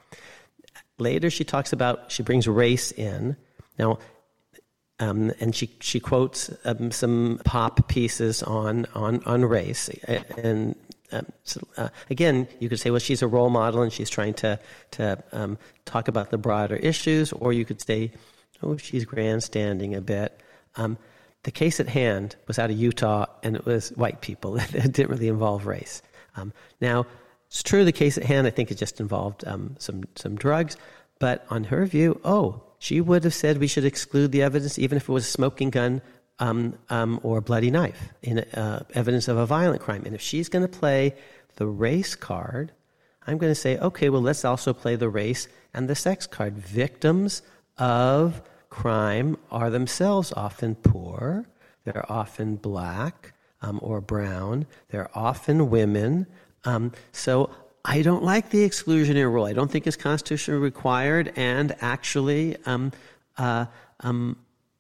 Later, 0.99 1.29
she 1.29 1.45
talks 1.45 1.73
about, 1.73 2.11
she 2.11 2.23
brings 2.23 2.49
race 2.49 2.93
in. 2.93 3.37
Now, 3.79 3.99
um, 4.99 5.33
and 5.41 5.55
she 5.55 5.71
she 5.81 6.01
quotes 6.01 6.51
um, 6.65 6.91
some 6.91 7.41
pop 7.45 7.89
pieces 7.89 8.43
on 8.43 8.87
on 8.95 9.23
on 9.25 9.45
race, 9.45 9.91
and 10.39 10.75
um, 11.13 11.27
so, 11.45 11.61
uh, 11.77 11.89
again, 12.11 12.49
you 12.59 12.69
could 12.69 12.81
say, 12.81 12.91
well, 12.91 12.99
she's 12.99 13.23
a 13.23 13.29
role 13.29 13.51
model 13.51 13.83
and 13.83 13.93
she's 13.93 14.11
trying 14.11 14.35
to 14.35 14.59
to 14.93 15.23
um, 15.33 15.59
talk 15.85 16.09
about 16.09 16.31
the 16.31 16.39
broader 16.39 16.77
issues, 16.77 17.33
or 17.33 17.53
you 17.53 17.65
could 17.65 17.81
say, 17.81 18.13
oh, 18.63 18.77
she's 18.77 19.05
grandstanding 19.05 19.95
a 19.95 20.01
bit. 20.01 20.41
Um, 20.77 20.99
the 21.43 21.51
case 21.51 21.79
at 21.79 21.89
hand 21.89 22.37
was 22.49 22.59
out 22.59 22.71
of 22.71 22.77
Utah, 22.77 23.27
and 23.43 23.55
it 23.55 23.65
was 23.67 23.91
white 23.91 24.21
people. 24.21 24.57
it 24.61 24.93
didn't 24.93 25.11
really 25.11 25.29
involve 25.29 25.67
race. 25.67 26.03
Um, 26.37 26.53
now, 26.81 27.07
it's 27.47 27.63
true. 27.63 27.85
The 27.85 27.93
case 27.93 28.19
at 28.19 28.25
hand, 28.25 28.47
I 28.47 28.51
think, 28.51 28.71
it 28.71 28.77
just 28.77 29.01
involved 29.01 29.45
some 29.79 30.05
some 30.17 30.37
drugs, 30.37 30.77
but 31.19 31.47
on 31.51 31.65
her 31.65 31.87
view, 31.87 32.21
oh, 32.25 32.63
she 32.79 33.01
would 33.01 33.25
have 33.25 33.35
said 33.35 33.59
we 33.59 33.67
should 33.67 33.85
exclude 33.85 34.33
the 34.33 34.43
evidence, 34.43 34.79
even 34.79 34.97
if 34.97 35.09
it 35.09 35.13
was 35.13 35.25
a 35.25 35.31
smoking 35.31 35.71
gun 35.71 36.03
um, 36.39 36.75
um, 36.91 37.21
or 37.23 37.39
a 37.39 37.43
bloody 37.43 37.71
knife, 37.71 38.11
in 38.23 38.39
uh, 38.39 38.85
evidence 38.95 39.29
of 39.29 39.37
a 39.37 39.47
violent 39.47 39.81
crime. 39.81 40.03
And 40.05 40.15
if 40.15 40.21
she's 40.21 40.49
going 40.49 40.67
to 40.67 40.79
play 40.79 41.15
the 41.57 41.67
race 41.67 42.15
card, 42.15 42.73
I'm 43.27 43.39
going 43.39 43.51
to 43.51 43.61
say, 43.61 43.79
okay, 43.79 44.09
well, 44.09 44.23
let's 44.23 44.45
also 44.45 44.73
play 44.73 44.97
the 44.97 45.09
race 45.09 45.49
and 45.75 45.89
the 45.89 45.95
sex 45.95 46.27
card. 46.27 46.57
Victims 46.57 47.43
of 47.79 48.43
crime 48.69 49.37
are 49.51 49.71
themselves 49.71 50.33
often 50.33 50.75
poor, 50.75 51.47
they're 51.85 52.11
often 52.11 52.57
black 52.57 53.33
um, 53.63 53.81
or 53.83 54.01
brown, 54.01 54.67
they're 54.91 55.11
often 55.15 55.71
women. 55.71 56.27
Um, 56.65 56.93
so 57.13 57.51
I 57.89 58.03
don't 58.03 58.25
like 58.25 58.51
the 58.51 58.69
exclusionary 58.69 59.33
rule. 59.33 59.45
I 59.45 59.53
don't 59.53 59.71
think 59.71 59.87
it's 59.87 59.97
constitutionally 59.97 60.61
required, 60.61 61.33
and 61.37 61.77
actually, 61.81 62.57
um, 62.67 62.91
uh, 63.39 63.67
um, 64.01 64.37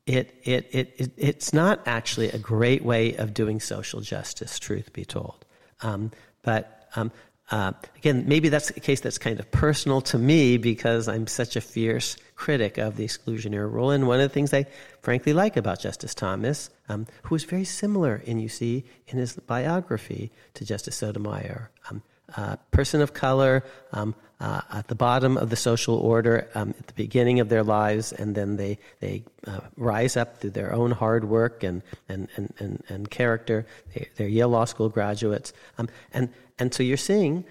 it, 0.06 0.34
it, 0.42 0.68
it, 0.72 0.94
it, 0.98 1.12
it's 1.16 1.52
not 1.52 1.80
actually 1.86 2.30
a 2.30 2.38
great 2.38 2.84
way 2.84 3.14
of 3.14 3.32
doing 3.32 3.60
social 3.60 4.00
justice, 4.00 4.58
truth 4.58 4.92
be 4.92 5.04
told. 5.04 5.44
Um, 5.82 6.10
but 6.42 6.88
um, 6.96 7.12
uh, 7.52 7.72
again, 7.96 8.24
maybe 8.26 8.48
that's 8.48 8.70
a 8.70 8.80
case 8.80 9.00
that's 9.00 9.18
kind 9.18 9.38
of 9.38 9.48
personal 9.52 10.00
to 10.00 10.18
me 10.18 10.56
because 10.56 11.06
I'm 11.06 11.28
such 11.28 11.54
a 11.54 11.60
fierce 11.60 12.16
critic 12.34 12.76
of 12.76 12.96
the 12.96 13.06
exclusionary 13.06 13.72
rule. 13.72 13.92
And 13.92 14.08
one 14.08 14.18
of 14.18 14.28
the 14.28 14.34
things 14.34 14.52
I 14.52 14.66
frankly 15.00 15.32
like 15.32 15.56
about 15.56 15.78
Justice 15.78 16.14
Thomas, 16.14 16.70
um, 16.88 17.06
who 17.22 17.36
is 17.36 17.44
very 17.44 17.64
similar 17.64 18.16
in, 18.24 18.40
you 18.40 18.48
see, 18.48 18.84
in 19.06 19.18
his 19.18 19.34
biography 19.34 20.32
to 20.54 20.64
Justice 20.64 20.96
Sotomayor, 20.96 21.70
um, 21.88 22.02
uh, 22.36 22.56
person 22.70 23.00
of 23.00 23.14
color 23.14 23.64
um, 23.92 24.14
uh, 24.40 24.60
at 24.72 24.88
the 24.88 24.94
bottom 24.94 25.36
of 25.36 25.48
the 25.50 25.56
social 25.56 25.96
order 25.96 26.48
um, 26.54 26.74
at 26.78 26.86
the 26.86 26.92
beginning 26.94 27.40
of 27.40 27.48
their 27.48 27.62
lives, 27.62 28.12
and 28.12 28.34
then 28.34 28.56
they, 28.56 28.78
they 29.00 29.24
uh, 29.46 29.60
rise 29.76 30.16
up 30.16 30.38
through 30.38 30.50
their 30.50 30.74
own 30.74 30.90
hard 30.90 31.24
work 31.24 31.62
and, 31.62 31.82
and, 32.08 32.28
and, 32.36 32.52
and, 32.58 32.82
and 32.88 33.10
character. 33.10 33.66
They, 33.94 34.24
are 34.24 34.28
Yale 34.28 34.48
Law 34.48 34.66
School 34.66 34.88
graduates. 34.88 35.52
Um, 35.78 35.88
and, 36.12 36.28
and 36.58 36.74
so 36.74 36.82
you're 36.82 36.96
seeing, 36.96 37.44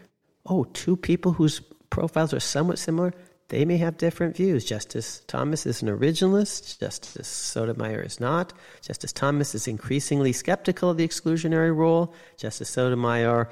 oh, 0.45 0.65
two 0.65 0.95
people 0.95 1.34
whose 1.34 1.60
profiles 1.89 2.34
are 2.34 2.39
somewhat 2.39 2.77
similar. 2.77 3.14
They 3.49 3.64
may 3.64 3.77
have 3.77 3.97
different 3.97 4.35
views. 4.35 4.65
Justice 4.65 5.22
Thomas 5.27 5.65
is 5.65 5.81
an 5.81 5.88
originalist. 5.88 6.80
Justice 6.80 7.27
Sotomayor 7.27 8.02
is 8.02 8.19
not. 8.19 8.53
Justice 8.81 9.11
Thomas 9.11 9.53
is 9.53 9.68
increasingly 9.68 10.34
skeptical 10.34 10.89
of 10.89 10.97
the 10.97 11.07
exclusionary 11.07 11.76
rule. 11.76 12.14
Justice 12.38 12.69
Sotomayor 12.69 13.49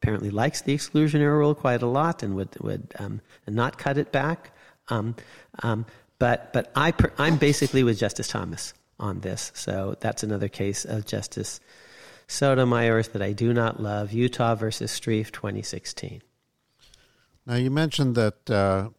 apparently 0.00 0.30
likes 0.30 0.62
the 0.62 0.74
exclusionary 0.74 1.38
rule 1.38 1.54
quite 1.54 1.82
a 1.82 1.86
lot 1.86 2.22
and 2.22 2.34
would, 2.36 2.56
would 2.60 2.92
um, 2.98 3.20
not 3.46 3.78
cut 3.78 3.98
it 3.98 4.12
back. 4.12 4.52
Um, 4.88 5.16
um, 5.62 5.86
but 6.18 6.52
but 6.52 6.70
I 6.74 6.92
per, 6.92 7.12
I'm 7.18 7.36
basically 7.36 7.84
with 7.84 7.98
Justice 7.98 8.28
Thomas 8.28 8.74
on 8.98 9.20
this. 9.20 9.52
So 9.54 9.96
that's 10.00 10.22
another 10.22 10.48
case 10.48 10.84
of 10.84 11.06
Justice 11.06 11.60
Sotomayor's 12.26 13.08
that 13.08 13.22
I 13.22 13.32
do 13.32 13.52
not 13.52 13.80
love. 13.80 14.12
Utah 14.12 14.54
versus 14.54 14.90
Strieff, 14.90 15.30
2016. 15.30 16.22
Now 17.46 17.54
you 17.54 17.70
mentioned 17.70 18.14
that 18.16 18.50
uh, 18.50 18.90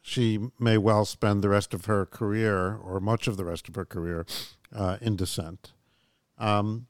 she 0.00 0.40
may 0.58 0.78
well 0.78 1.04
spend 1.04 1.42
the 1.42 1.48
rest 1.48 1.74
of 1.74 1.84
her 1.84 2.06
career, 2.06 2.76
or 2.76 2.98
much 3.00 3.28
of 3.28 3.36
the 3.36 3.44
rest 3.44 3.68
of 3.68 3.74
her 3.74 3.84
career, 3.84 4.26
uh, 4.74 4.96
in 5.00 5.16
dissent. 5.16 5.72
Um, 6.38 6.86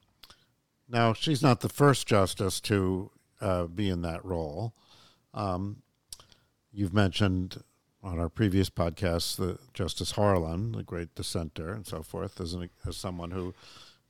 now 0.89 1.13
she's 1.13 1.43
not 1.43 1.61
the 1.61 1.69
first 1.69 2.07
justice 2.07 2.59
to 2.61 3.11
uh, 3.41 3.65
be 3.65 3.89
in 3.89 4.01
that 4.01 4.23
role. 4.23 4.73
Um, 5.33 5.81
you've 6.71 6.93
mentioned 6.93 7.63
on 8.03 8.19
our 8.19 8.29
previous 8.29 8.69
podcasts 8.69 9.35
the 9.35 9.57
Justice 9.73 10.11
Harlan, 10.11 10.73
the 10.73 10.83
great 10.83 11.15
dissenter, 11.15 11.73
and 11.73 11.87
so 11.87 12.03
forth, 12.03 12.39
as, 12.39 12.53
an, 12.53 12.69
someone 12.91 13.31
who 13.31 13.53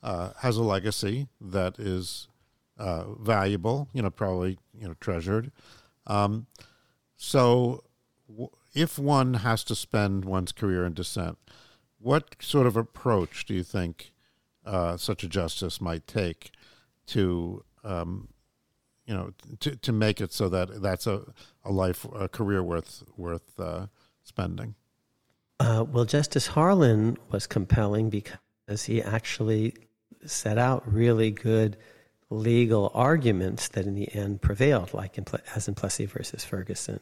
uh, 0.03 0.31
has 0.39 0.57
a 0.57 0.63
legacy 0.63 1.27
that 1.39 1.79
is 1.79 2.27
uh, 2.77 3.13
valuable, 3.13 3.87
you 3.93 4.01
know, 4.01 4.09
probably 4.09 4.57
you 4.77 4.87
know 4.87 4.95
treasured. 4.99 5.51
Um, 6.05 6.47
so, 7.15 7.83
w- 8.29 8.49
if 8.73 8.99
one 8.99 9.35
has 9.35 9.63
to 9.63 9.75
spend 9.75 10.25
one's 10.25 10.51
career 10.51 10.85
in 10.85 10.93
dissent, 10.93 11.37
what 11.97 12.35
sort 12.39 12.67
of 12.67 12.75
approach 12.75 13.45
do 13.45 13.53
you 13.53 13.63
think 13.63 14.11
uh, 14.65 14.97
such 14.97 15.23
a 15.23 15.29
justice 15.29 15.79
might 15.79 16.05
take 16.05 16.51
to 17.07 17.63
um, 17.83 18.27
you 19.05 19.13
know, 19.13 19.31
to, 19.59 19.75
to 19.75 19.91
make 19.91 20.21
it 20.21 20.33
so 20.33 20.49
that 20.49 20.81
that's 20.81 21.07
a, 21.07 21.21
a 21.63 21.71
life, 21.71 22.05
a 22.13 22.27
career 22.27 22.63
worth 22.63 23.03
worth 23.17 23.59
uh, 23.59 23.87
spending? 24.23 24.75
Uh, 25.59 25.85
well, 25.89 26.05
Justice 26.05 26.47
Harlan 26.47 27.17
was 27.31 27.47
compelling 27.47 28.09
because 28.09 28.83
he 28.85 29.01
actually 29.01 29.73
set 30.25 30.57
out 30.57 30.91
really 30.91 31.31
good 31.31 31.77
legal 32.29 32.91
arguments 32.93 33.67
that 33.69 33.85
in 33.85 33.95
the 33.95 34.13
end 34.13 34.41
prevailed, 34.41 34.93
like 34.93 35.17
in, 35.17 35.25
as 35.55 35.67
in 35.67 35.75
Plessy 35.75 36.05
versus 36.05 36.43
Ferguson. 36.43 36.99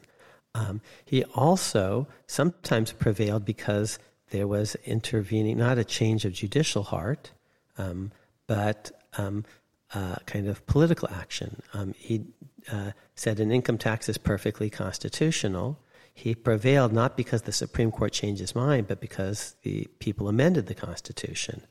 Um, 0.54 0.80
he 1.04 1.24
also 1.34 2.06
sometimes 2.26 2.92
prevailed 2.92 3.44
because 3.44 3.98
there 4.30 4.46
was 4.46 4.76
intervening, 4.84 5.58
not 5.58 5.78
a 5.78 5.84
change 5.84 6.24
of 6.24 6.32
judicial 6.32 6.84
heart, 6.84 7.32
um, 7.78 8.12
but 8.46 8.92
um, 9.18 9.44
uh, 9.94 10.16
kind 10.26 10.48
of 10.48 10.66
political 10.66 11.08
action. 11.10 11.62
Um, 11.72 11.94
he 11.96 12.24
uh, 12.70 12.90
said 13.14 13.40
an 13.40 13.52
income 13.52 13.78
tax 13.78 14.08
is 14.08 14.18
perfectly 14.18 14.68
constitutional. 14.68 15.78
He 16.12 16.34
prevailed 16.34 16.92
not 16.92 17.16
because 17.16 17.42
the 17.42 17.52
Supreme 17.52 17.90
Court 17.90 18.12
changed 18.12 18.40
his 18.40 18.54
mind, 18.54 18.88
but 18.88 19.00
because 19.00 19.56
the 19.62 19.88
people 19.98 20.28
amended 20.28 20.66
the 20.66 20.74
Constitution. 20.74 21.62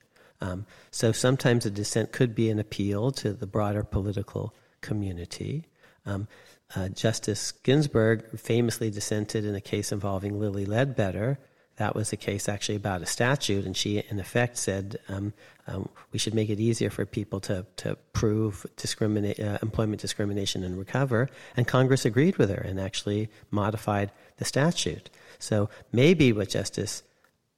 Um, 0.42 0.66
so 0.92 1.12
sometimes 1.12 1.66
a 1.66 1.72
dissent 1.72 2.12
could 2.12 2.36
be 2.36 2.50
an 2.50 2.60
appeal 2.60 3.12
to 3.12 3.34
the 3.34 3.48
broader 3.48 3.84
political 3.84 4.54
community. 4.82 5.66
Um, 6.06 6.28
uh, 6.76 6.90
Justice 6.90 7.52
Ginsburg 7.52 8.38
famously 8.38 8.90
dissented 8.90 9.46
in 9.46 9.56
a 9.56 9.62
case 9.62 9.92
involving 9.92 10.40
Lilly 10.40 10.66
Ledbetter, 10.66 11.40
that 11.78 11.96
was 11.96 12.14
a 12.14 12.18
case 12.18 12.48
actually 12.48 12.76
about 12.76 13.02
a 13.02 13.06
statute, 13.06 13.66
and 13.66 13.76
she, 13.76 14.04
in 14.10 14.20
effect, 14.20 14.58
said 14.58 15.00
um, 15.10 15.34
um, 15.68 15.90
we 16.12 16.20
should 16.20 16.34
make 16.34 16.50
it 16.50 16.60
easier 16.60 16.90
for 16.90 17.06
people 17.06 17.40
to, 17.42 17.66
to 17.78 17.96
prove 18.12 18.66
uh, 18.66 19.58
employment 19.62 20.02
discrimination 20.02 20.64
and 20.64 20.78
recover. 20.78 21.30
And 21.56 21.68
Congress 21.68 22.06
agreed 22.06 22.38
with 22.38 22.50
her 22.50 22.62
and 22.62 22.80
actually 22.80 23.30
modified 23.50 24.12
the 24.38 24.46
statute. 24.46 25.10
So 25.40 25.70
maybe 25.92 26.34
what 26.34 26.50
Justice 26.50 27.04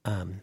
um, 0.04 0.40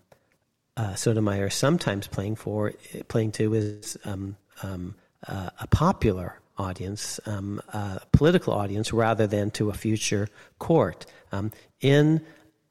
uh, 0.76 0.96
Sotomayor 0.96 1.48
is 1.48 1.54
sometimes 1.54 2.08
playing 2.08 2.36
for, 2.36 2.74
playing 3.08 3.32
to, 3.34 3.54
is 3.54 3.98
um, 4.06 4.36
um, 4.62 4.96
uh, 5.28 5.50
a 5.60 5.68
popular 5.68 6.40
audience, 6.58 7.20
um, 7.26 7.62
a 7.70 8.02
political 8.12 8.54
audience, 8.54 8.92
rather 8.92 9.26
than 9.26 9.52
to 9.52 9.70
a 9.70 9.74
future 9.74 10.28
court. 10.60 11.06
in 11.82 12.22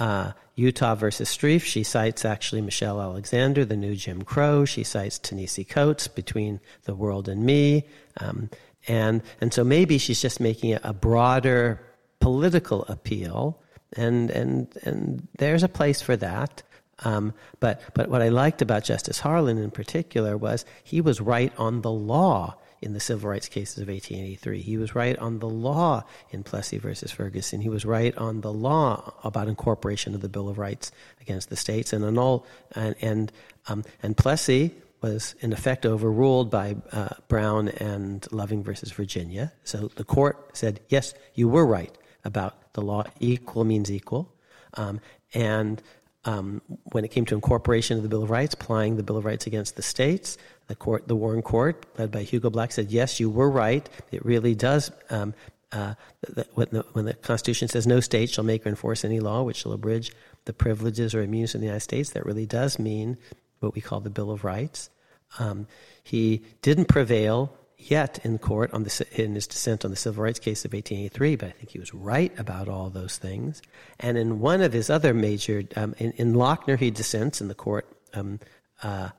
uh, 0.02 0.32
Utah 0.56 0.96
versus 0.96 1.28
Strieff, 1.28 1.62
she 1.62 1.84
cites 1.84 2.24
actually 2.24 2.60
Michelle 2.60 3.00
Alexander, 3.00 3.64
the 3.64 3.76
new 3.76 3.94
Jim 3.94 4.22
Crow. 4.22 4.64
She 4.64 4.82
cites 4.82 5.16
Ta-Nehisi 5.16 5.68
Coates, 5.68 6.08
Between 6.08 6.58
the 6.86 6.94
World 6.96 7.28
and 7.28 7.44
Me. 7.44 7.84
Um, 8.18 8.50
and, 8.88 9.22
and 9.40 9.54
so 9.54 9.62
maybe 9.62 9.98
she's 9.98 10.20
just 10.20 10.40
making 10.40 10.76
a 10.82 10.92
broader 10.92 11.80
political 12.18 12.82
appeal, 12.86 13.62
and, 13.96 14.28
and, 14.32 14.76
and 14.82 15.28
there's 15.38 15.62
a 15.62 15.68
place 15.68 16.02
for 16.02 16.16
that. 16.16 16.64
Um, 17.04 17.32
but, 17.60 17.80
but 17.94 18.08
what 18.08 18.22
I 18.22 18.28
liked 18.28 18.60
about 18.60 18.82
Justice 18.82 19.20
Harlan 19.20 19.56
in 19.56 19.70
particular 19.70 20.36
was 20.36 20.64
he 20.82 21.00
was 21.00 21.20
right 21.20 21.52
on 21.58 21.82
the 21.82 21.92
law 21.92 22.56
in 22.82 22.92
the 22.92 23.00
civil 23.00 23.30
rights 23.30 23.48
cases 23.48 23.78
of 23.78 23.88
1883. 23.88 24.60
He 24.60 24.76
was 24.76 24.94
right 24.94 25.16
on 25.18 25.38
the 25.38 25.48
law 25.48 26.04
in 26.30 26.42
Plessy 26.42 26.78
versus 26.78 27.12
Ferguson. 27.12 27.60
He 27.60 27.68
was 27.68 27.84
right 27.84 28.16
on 28.18 28.40
the 28.40 28.52
law 28.52 29.14
about 29.22 29.48
incorporation 29.48 30.14
of 30.14 30.20
the 30.20 30.28
Bill 30.28 30.48
of 30.48 30.58
Rights 30.58 30.90
against 31.20 31.48
the 31.48 31.56
states, 31.56 31.92
and 31.92 32.18
all 32.18 32.46
and 32.74 32.94
and, 33.00 33.32
um, 33.68 33.84
and 34.02 34.16
Plessy 34.16 34.74
was 35.00 35.34
in 35.40 35.52
effect 35.52 35.86
overruled 35.86 36.50
by 36.50 36.76
uh, 36.92 37.08
Brown 37.28 37.68
and 37.68 38.26
Loving 38.30 38.62
versus 38.62 38.92
Virginia. 38.92 39.52
So 39.64 39.88
the 39.96 40.04
court 40.04 40.56
said, 40.56 40.80
yes, 40.88 41.12
you 41.34 41.48
were 41.48 41.66
right 41.66 41.96
about 42.24 42.72
the 42.74 42.82
law. 42.82 43.04
Equal 43.18 43.64
means 43.64 43.90
equal, 43.90 44.32
um, 44.74 45.00
and 45.34 45.82
um, 46.24 46.62
when 46.92 47.04
it 47.04 47.10
came 47.10 47.24
to 47.26 47.34
incorporation 47.34 47.96
of 47.96 48.02
the 48.02 48.08
Bill 48.08 48.22
of 48.22 48.30
Rights, 48.30 48.54
applying 48.54 48.96
the 48.96 49.02
Bill 49.02 49.16
of 49.16 49.24
Rights 49.24 49.46
against 49.46 49.76
the 49.76 49.82
states, 49.82 50.38
the 50.68 50.74
court, 50.74 51.08
the 51.08 51.16
Warren 51.16 51.42
Court, 51.42 51.84
led 51.98 52.10
by 52.10 52.22
Hugo 52.22 52.50
Black, 52.50 52.72
said, 52.72 52.90
"Yes, 52.90 53.20
you 53.20 53.30
were 53.30 53.50
right. 53.50 53.88
It 54.10 54.24
really 54.24 54.54
does." 54.54 54.90
Um, 55.10 55.34
uh, 55.72 55.94
the, 56.20 56.46
when, 56.54 56.68
the, 56.70 56.84
when, 56.92 57.04
the, 57.06 57.14
Constitution 57.14 57.66
says 57.66 57.86
no 57.86 58.00
state 58.00 58.28
shall 58.28 58.44
make 58.44 58.66
or 58.66 58.68
enforce 58.68 59.04
any 59.04 59.20
law 59.20 59.42
which 59.42 59.56
shall 59.56 59.72
abridge 59.72 60.12
the 60.44 60.52
privileges 60.52 61.14
or 61.14 61.22
immunities 61.22 61.54
of 61.54 61.60
the 61.60 61.66
United 61.66 61.80
States, 61.80 62.10
that 62.10 62.26
really 62.26 62.44
does 62.44 62.78
mean 62.78 63.16
what 63.60 63.74
we 63.74 63.80
call 63.80 64.00
the 64.00 64.10
Bill 64.10 64.30
of 64.30 64.44
Rights. 64.44 64.90
Um, 65.38 65.66
he 66.02 66.42
didn't 66.60 66.86
prevail 66.86 67.56
yet 67.78 68.20
in 68.24 68.38
court 68.38 68.72
on 68.72 68.84
the, 68.84 69.06
in 69.12 69.34
his 69.34 69.46
dissent 69.46 69.84
on 69.84 69.90
the 69.90 69.96
civil 69.96 70.22
rights 70.22 70.38
case 70.38 70.64
of 70.64 70.72
1883, 70.72 71.36
but 71.36 71.48
I 71.48 71.52
think 71.52 71.70
he 71.70 71.78
was 71.78 71.94
right 71.94 72.38
about 72.38 72.68
all 72.68 72.90
those 72.90 73.16
things. 73.16 73.62
And 73.98 74.16
in 74.18 74.40
one 74.40 74.62
of 74.62 74.72
his 74.72 74.90
other 74.90 75.14
major, 75.14 75.64
um, 75.76 75.94
in, 75.98 76.12
in, 76.12 76.34
Lochner, 76.34 76.78
he 76.78 76.90
dissents, 76.90 77.40
in 77.40 77.48
the 77.48 77.54
court 77.54 77.86
um, 78.14 78.40
uh, 78.82 79.10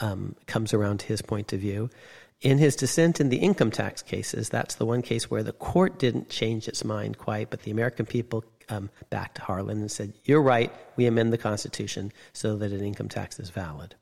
um, 0.00 0.34
comes 0.46 0.74
around 0.74 1.00
to 1.00 1.06
his 1.06 1.22
point 1.22 1.52
of 1.52 1.60
view. 1.60 1.90
In 2.40 2.56
his 2.56 2.74
dissent 2.74 3.20
in 3.20 3.28
the 3.28 3.36
income 3.36 3.70
tax 3.70 4.00
cases, 4.00 4.48
that's 4.48 4.74
the 4.76 4.86
one 4.86 5.02
case 5.02 5.30
where 5.30 5.42
the 5.42 5.52
court 5.52 5.98
didn't 5.98 6.30
change 6.30 6.68
its 6.68 6.84
mind 6.84 7.18
quite, 7.18 7.50
but 7.50 7.62
the 7.62 7.70
American 7.70 8.06
people 8.06 8.44
um, 8.70 8.88
backed 9.10 9.38
Harlan 9.38 9.80
and 9.80 9.90
said, 9.90 10.14
You're 10.24 10.40
right, 10.40 10.72
we 10.96 11.06
amend 11.06 11.32
the 11.32 11.38
Constitution 11.38 12.12
so 12.32 12.56
that 12.56 12.72
an 12.72 12.82
income 12.82 13.08
tax 13.08 13.38
is 13.38 13.50
valid. 13.50 13.94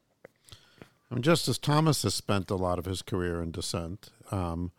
And 1.10 1.24
Justice 1.24 1.58
Thomas 1.58 2.02
has 2.02 2.14
spent 2.14 2.50
a 2.50 2.54
lot 2.54 2.78
of 2.78 2.84
his 2.84 3.02
career 3.02 3.42
in 3.42 3.50
dissent, 3.50 4.10
um, 4.30 4.72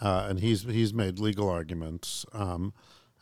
uh, 0.00 0.26
and 0.28 0.40
he's 0.40 0.62
he's 0.62 0.94
made 0.94 1.18
legal 1.18 1.48
arguments. 1.48 2.24
Um, 2.32 2.72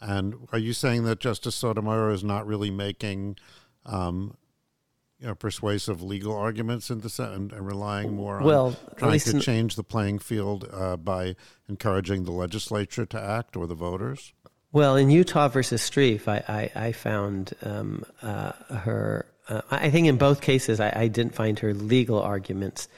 and 0.01 0.35
are 0.53 0.59
you 0.59 0.73
saying 0.73 1.05
that 1.05 1.21
Justice 1.21 1.55
Sotomayor 1.55 2.11
is 2.11 2.25
not 2.25 2.47
really 2.47 2.71
making, 2.71 3.37
um, 3.85 4.37
you 5.21 5.27
know, 5.27 5.35
persuasive 5.35 6.03
legal 6.03 6.35
arguments 6.35 6.91
in 6.91 7.01
dissent 7.01 7.35
and, 7.35 7.53
and 7.53 7.67
relying 7.67 8.15
more 8.15 8.39
on 8.39 8.45
well, 8.45 8.77
trying 8.97 9.21
to 9.21 9.41
change 9.41 9.77
the 9.77 9.85
playing 9.85 10.19
field 10.19 10.69
uh, 10.73 10.97
by 10.97 11.37
encouraging 11.69 12.25
the 12.25 12.33
legislature 12.33 13.05
to 13.07 13.21
act 13.21 13.57
or 13.57 13.67
the 13.67 13.75
voters? 13.75 14.33
Well, 14.73 14.97
in 14.97 15.11
Utah 15.11 15.49
versus 15.49 15.83
Strieff, 15.83 16.29
I, 16.29 16.71
I, 16.77 16.87
I 16.87 16.93
found 16.93 17.53
um, 17.63 18.05
uh, 18.23 18.53
her 18.75 19.27
uh, 19.51 19.63
I 19.71 19.91
think 19.91 20.07
in 20.07 20.17
both 20.17 20.41
cases, 20.41 20.81
I, 20.81 20.93
I 20.95 21.09
didn't 21.09 21.35
find 21.35 21.59
her 21.59 21.75
legal 21.75 22.23
arguments 22.23 22.89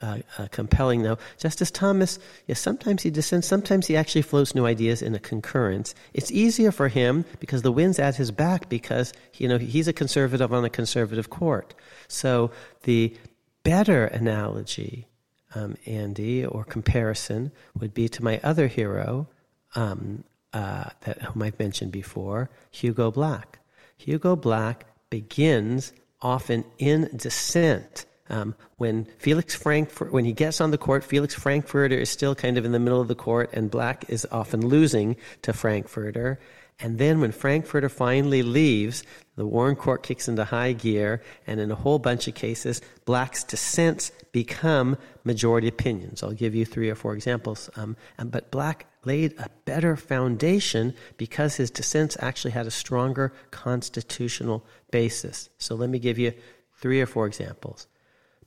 uh, 0.00 0.18
uh, 0.38 0.46
compelling. 0.50 1.02
though. 1.02 1.18
Justice 1.38 1.70
Thomas, 1.70 2.18
yes, 2.46 2.60
sometimes 2.60 3.02
he 3.02 3.10
dissents, 3.10 3.46
sometimes 3.46 3.86
he 3.86 3.96
actually 3.96 4.22
floats 4.22 4.54
new 4.54 4.66
ideas 4.66 5.02
in 5.02 5.14
a 5.14 5.18
concurrence. 5.18 5.94
It's 6.12 6.30
easier 6.30 6.72
for 6.72 6.88
him 6.88 7.24
because 7.40 7.62
the 7.62 7.72
wind's 7.72 7.98
at 7.98 8.16
his 8.16 8.30
back 8.30 8.68
because 8.68 9.12
you 9.34 9.48
know 9.48 9.58
he's 9.58 9.88
a 9.88 9.92
conservative 9.92 10.52
on 10.52 10.64
a 10.64 10.70
conservative 10.70 11.30
court. 11.30 11.74
So 12.08 12.50
the 12.82 13.16
better 13.62 14.04
analogy, 14.06 15.06
um, 15.54 15.76
Andy, 15.86 16.44
or 16.44 16.64
comparison 16.64 17.52
would 17.78 17.94
be 17.94 18.08
to 18.08 18.22
my 18.22 18.40
other 18.42 18.66
hero, 18.68 19.28
um, 19.74 20.24
uh, 20.52 20.90
that 21.00 21.22
whom 21.22 21.42
I've 21.42 21.58
mentioned 21.58 21.92
before, 21.92 22.50
Hugo 22.70 23.10
Black. 23.10 23.58
Hugo 23.96 24.36
Black 24.36 24.86
begins 25.10 25.92
often 26.20 26.64
in 26.78 27.10
dissent. 27.16 28.06
Um, 28.28 28.54
when 28.76 29.04
Felix 29.18 29.54
Frankfurter, 29.54 30.10
when 30.10 30.24
he 30.24 30.32
gets 30.32 30.60
on 30.60 30.70
the 30.70 30.78
court, 30.78 31.04
Felix 31.04 31.34
Frankfurter 31.34 31.96
is 31.96 32.10
still 32.10 32.34
kind 32.34 32.58
of 32.58 32.64
in 32.64 32.72
the 32.72 32.78
middle 32.78 33.00
of 33.00 33.08
the 33.08 33.14
court, 33.14 33.50
and 33.52 33.70
Black 33.70 34.04
is 34.08 34.26
often 34.30 34.66
losing 34.66 35.16
to 35.42 35.52
Frankfurter. 35.52 36.38
And 36.78 36.98
then 36.98 37.20
when 37.20 37.32
Frankfurter 37.32 37.88
finally 37.88 38.42
leaves, 38.42 39.02
the 39.36 39.46
Warren 39.46 39.76
Court 39.76 40.02
kicks 40.02 40.28
into 40.28 40.44
high 40.44 40.72
gear, 40.72 41.22
and 41.46 41.58
in 41.58 41.70
a 41.70 41.74
whole 41.74 41.98
bunch 41.98 42.28
of 42.28 42.34
cases, 42.34 42.82
Black's 43.06 43.44
dissents 43.44 44.12
become 44.32 44.98
majority 45.24 45.68
opinions. 45.68 46.22
I'll 46.22 46.32
give 46.32 46.54
you 46.54 46.66
three 46.66 46.90
or 46.90 46.94
four 46.94 47.14
examples. 47.14 47.70
Um, 47.76 47.96
but 48.18 48.50
Black 48.50 48.86
laid 49.06 49.34
a 49.38 49.48
better 49.64 49.96
foundation 49.96 50.94
because 51.16 51.56
his 51.56 51.70
dissents 51.70 52.16
actually 52.20 52.50
had 52.50 52.66
a 52.66 52.70
stronger 52.70 53.32
constitutional 53.50 54.66
basis. 54.90 55.48
So 55.56 55.76
let 55.76 55.88
me 55.88 55.98
give 55.98 56.18
you 56.18 56.34
three 56.74 57.00
or 57.00 57.06
four 57.06 57.26
examples. 57.26 57.86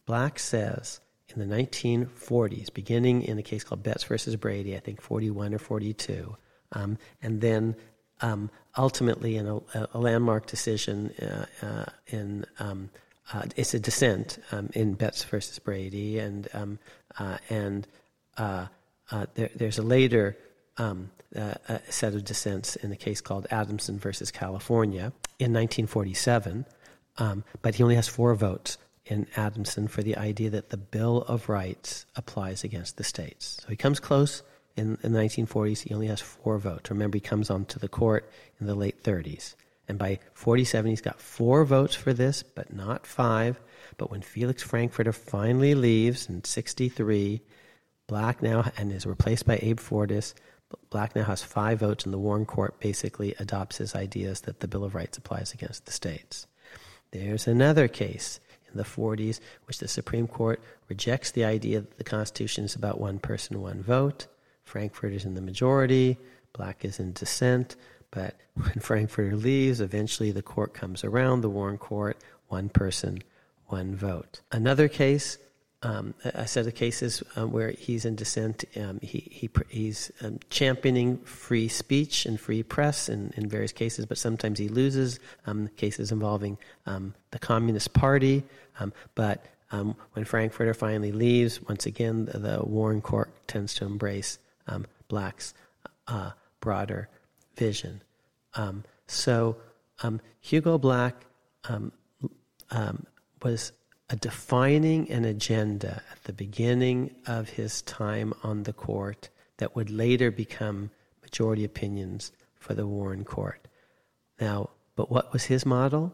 Black 0.10 0.40
says 0.40 1.02
in 1.27 1.48
the 1.48 1.56
1940s, 1.56 2.73
beginning 2.73 3.22
in 3.22 3.38
a 3.38 3.44
case 3.44 3.64
called 3.64 3.84
Betts 3.84 4.03
versus 4.06 4.36
Brady, 4.38 4.76
I 4.76 4.80
think 4.80 5.02
41 5.02 5.53
or 5.53 5.60
42, 5.60 6.36
um, 6.72 6.98
and 7.22 7.40
then 7.41 7.76
um, 8.22 8.49
ultimately 8.76 9.38
in 9.38 9.45
a, 9.45 9.60
a, 9.94 9.99
landmark 9.99 10.48
decision 10.48 11.14
uh, 11.22 11.45
uh, 11.64 11.86
in 12.07 12.44
um, 12.57 12.90
uh, 13.31 13.44
it's 13.56 13.76
a 13.76 13.80
dissent 13.80 14.40
um, 14.52 14.72
in 14.73 14.95
Betts 14.95 15.23
versus 15.26 15.60
Brady, 15.60 16.18
and 16.18 16.48
um, 16.56 16.80
uh, 17.19 17.38
and 17.52 17.88
uh, 18.38 18.65
uh, 19.11 19.27
there, 19.36 19.52
there's 19.53 19.77
a 19.77 19.84
later 19.84 20.36
um, 20.77 21.11
set 21.88 22.15
of 22.15 22.23
dissents 22.26 22.77
in 22.77 22.91
a 22.91 22.98
case 22.98 23.22
called 23.22 23.45
Adamson 23.52 23.99
versus 23.99 24.31
California 24.31 25.14
in 25.38 25.53
1947, 25.53 26.65
um, 27.19 27.44
but 27.61 27.76
he 27.76 27.84
only 27.84 27.94
has 27.94 28.07
four 28.07 28.34
votes 28.34 28.80
in 29.10 29.27
Adamson 29.36 29.88
for 29.88 30.03
the 30.03 30.15
idea 30.15 30.49
that 30.52 30.69
the 30.69 30.77
Bill 30.77 31.23
of 31.23 31.49
Rights 31.49 32.06
applies 32.15 32.64
against 32.64 32.98
the 32.98 33.03
states. 33.03 33.57
So 33.61 33.68
he 33.69 33.76
comes 33.76 33.99
close 33.99 34.44
in, 34.77 34.98
in 35.03 35.14
the 35.14 35.19
1940s. 35.19 35.81
He 35.81 35.94
only 35.94 36.07
has 36.07 36.22
four 36.22 36.57
votes. 36.60 36.90
Remember, 36.90 37.18
he 37.18 37.22
comes 37.22 37.49
onto 37.49 37.80
the 37.80 37.90
court 37.90 38.30
in 38.60 38.68
the 38.68 38.76
late 38.76 39.03
30s. 39.03 39.56
And 39.88 39.98
by 39.98 40.19
47, 40.34 40.90
he's 40.90 41.02
got 41.02 41.19
four 41.19 41.65
votes 41.65 41.95
for 41.95 42.14
this, 42.14 42.44
but 42.44 42.72
not 42.72 43.07
five. 43.07 43.60
But 43.98 44.11
when 44.11 44.22
Felix 44.22 44.61
Frankfurter 44.61 45.11
finally 45.11 45.73
leaves 45.73 46.30
in 46.30 46.44
63, 46.44 47.41
Black 48.06 48.44
now 48.44 48.72
and 48.77 48.91
is 48.91 49.07
replaced 49.07 49.48
by 49.48 49.60
Abe 49.61 49.80
Fortas, 49.80 50.36
Black 50.91 51.15
now 51.15 51.23
has 51.23 51.41
five 51.41 51.80
votes, 51.80 52.06
and 52.06 52.14
the 52.14 52.19
Warren 52.19 52.45
Court 52.45 52.80
basically 52.80 53.34
adopts 53.40 53.77
his 53.77 53.95
ideas 53.95 54.41
that 54.41 54.60
the 54.60 54.68
Bill 54.68 54.84
of 54.84 54.94
Rights 54.94 55.18
applies 55.18 55.52
against 55.53 55.88
the 55.88 55.91
states. 55.91 56.45
There's 57.11 57.48
another 57.48 57.88
case 57.88 58.40
in 58.71 58.77
the 58.77 58.83
40s 58.83 59.39
which 59.65 59.79
the 59.79 59.87
Supreme 59.87 60.27
Court 60.27 60.61
rejects 60.87 61.31
the 61.31 61.45
idea 61.45 61.81
that 61.81 61.97
the 61.97 62.03
Constitution 62.03 62.65
is 62.65 62.75
about 62.75 62.99
one 62.99 63.19
person, 63.19 63.61
one 63.61 63.81
vote. 63.81 64.27
Frankfurt 64.63 65.13
is 65.13 65.25
in 65.25 65.33
the 65.33 65.41
majority, 65.41 66.17
Black 66.53 66.85
is 66.85 66.99
in 66.99 67.13
dissent, 67.13 67.75
but 68.11 68.35
when 68.55 68.79
Frankfurter 68.79 69.35
leaves, 69.35 69.81
eventually 69.81 70.31
the 70.31 70.41
court 70.41 70.73
comes 70.73 71.03
around, 71.03 71.41
the 71.41 71.49
Warren 71.49 71.77
Court, 71.77 72.17
one 72.47 72.69
person, 72.69 73.23
one 73.67 73.95
vote. 73.95 74.41
Another 74.51 74.87
case 74.87 75.37
um, 75.81 76.14
a 76.26 76.45
set 76.47 76.68
of 76.68 76.76
cases 76.76 77.23
um, 77.35 77.51
where 77.51 77.72
he's 77.72 78.03
in 78.06 78.15
dissent. 78.15 78.65
Um, 78.76 78.99
he, 79.01 79.27
he, 79.31 79.49
he's 79.69 80.11
um, 80.22 80.39
championing 80.49 81.18
free 81.19 81.68
speech 81.68 82.26
and 82.26 82.39
free 82.39 82.64
press 82.64 83.07
in, 83.07 83.34
in 83.38 83.47
various 83.47 83.72
cases, 83.72 84.06
but 84.06 84.18
sometimes 84.18 84.60
he 84.60 84.68
loses 84.68 85.19
um, 85.45 85.69
cases 85.77 86.11
involving 86.11 86.57
um, 86.85 87.14
the 87.31 87.39
Communist 87.39 87.93
Party. 87.93 88.43
but 89.15 89.45
when 90.14 90.26
Frankfurter 90.26 90.73
finally 90.73 91.11
leaves, 91.11 91.61
once 91.61 91.85
again, 91.85 92.26
the, 92.26 92.39
the 92.39 92.64
Warren 92.64 93.01
Court 93.01 93.31
tends 93.47 93.73
to 93.76 93.85
embrace 93.85 94.39
Black's 95.07 95.53
uh, 96.07 96.31
broader 96.60 97.07
vision. 97.56 98.01
so 99.07 99.57
Hugo 100.41 100.77
Black 100.77 101.26
was 103.41 103.72
a 104.10 104.15
defining 104.15 105.10
an 105.11 105.26
agenda 105.26 106.02
at 106.11 106.23
the 106.23 106.34
beginning 106.34 107.14
of 107.27 107.49
his 107.49 107.81
time 107.84 108.34
on 108.44 108.64
the 108.64 108.73
court 108.73 109.30
that 109.57 109.76
would 109.76 109.90
later 109.90 110.31
become 110.31 110.90
majority 111.22 111.64
opinions 111.64 112.31
for 112.56 112.73
the 112.73 112.88
Warren 112.88 113.23
Court. 113.23 113.68
Now, 114.40 114.72
but 114.95 115.11
what 115.11 115.31
was 115.31 115.45
his 115.45 115.65
model? 115.65 116.14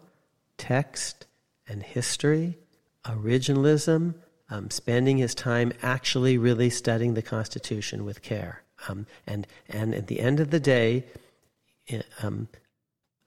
Text 0.57 1.25
and 1.67 1.81
history, 1.81 2.57
originalism, 3.05 4.15
um, 4.49 4.69
spending 4.69 5.17
his 5.17 5.33
time 5.33 5.71
actually 5.81 6.37
really 6.37 6.69
studying 6.69 7.13
the 7.13 7.21
Constitution 7.21 8.05
with 8.05 8.21
care. 8.21 8.63
Um, 8.89 9.07
and, 9.25 9.47
and 9.69 9.95
at 9.95 10.07
the 10.07 10.19
end 10.19 10.39
of 10.39 10.51
the 10.51 10.59
day, 10.59 11.05
um, 12.21 12.47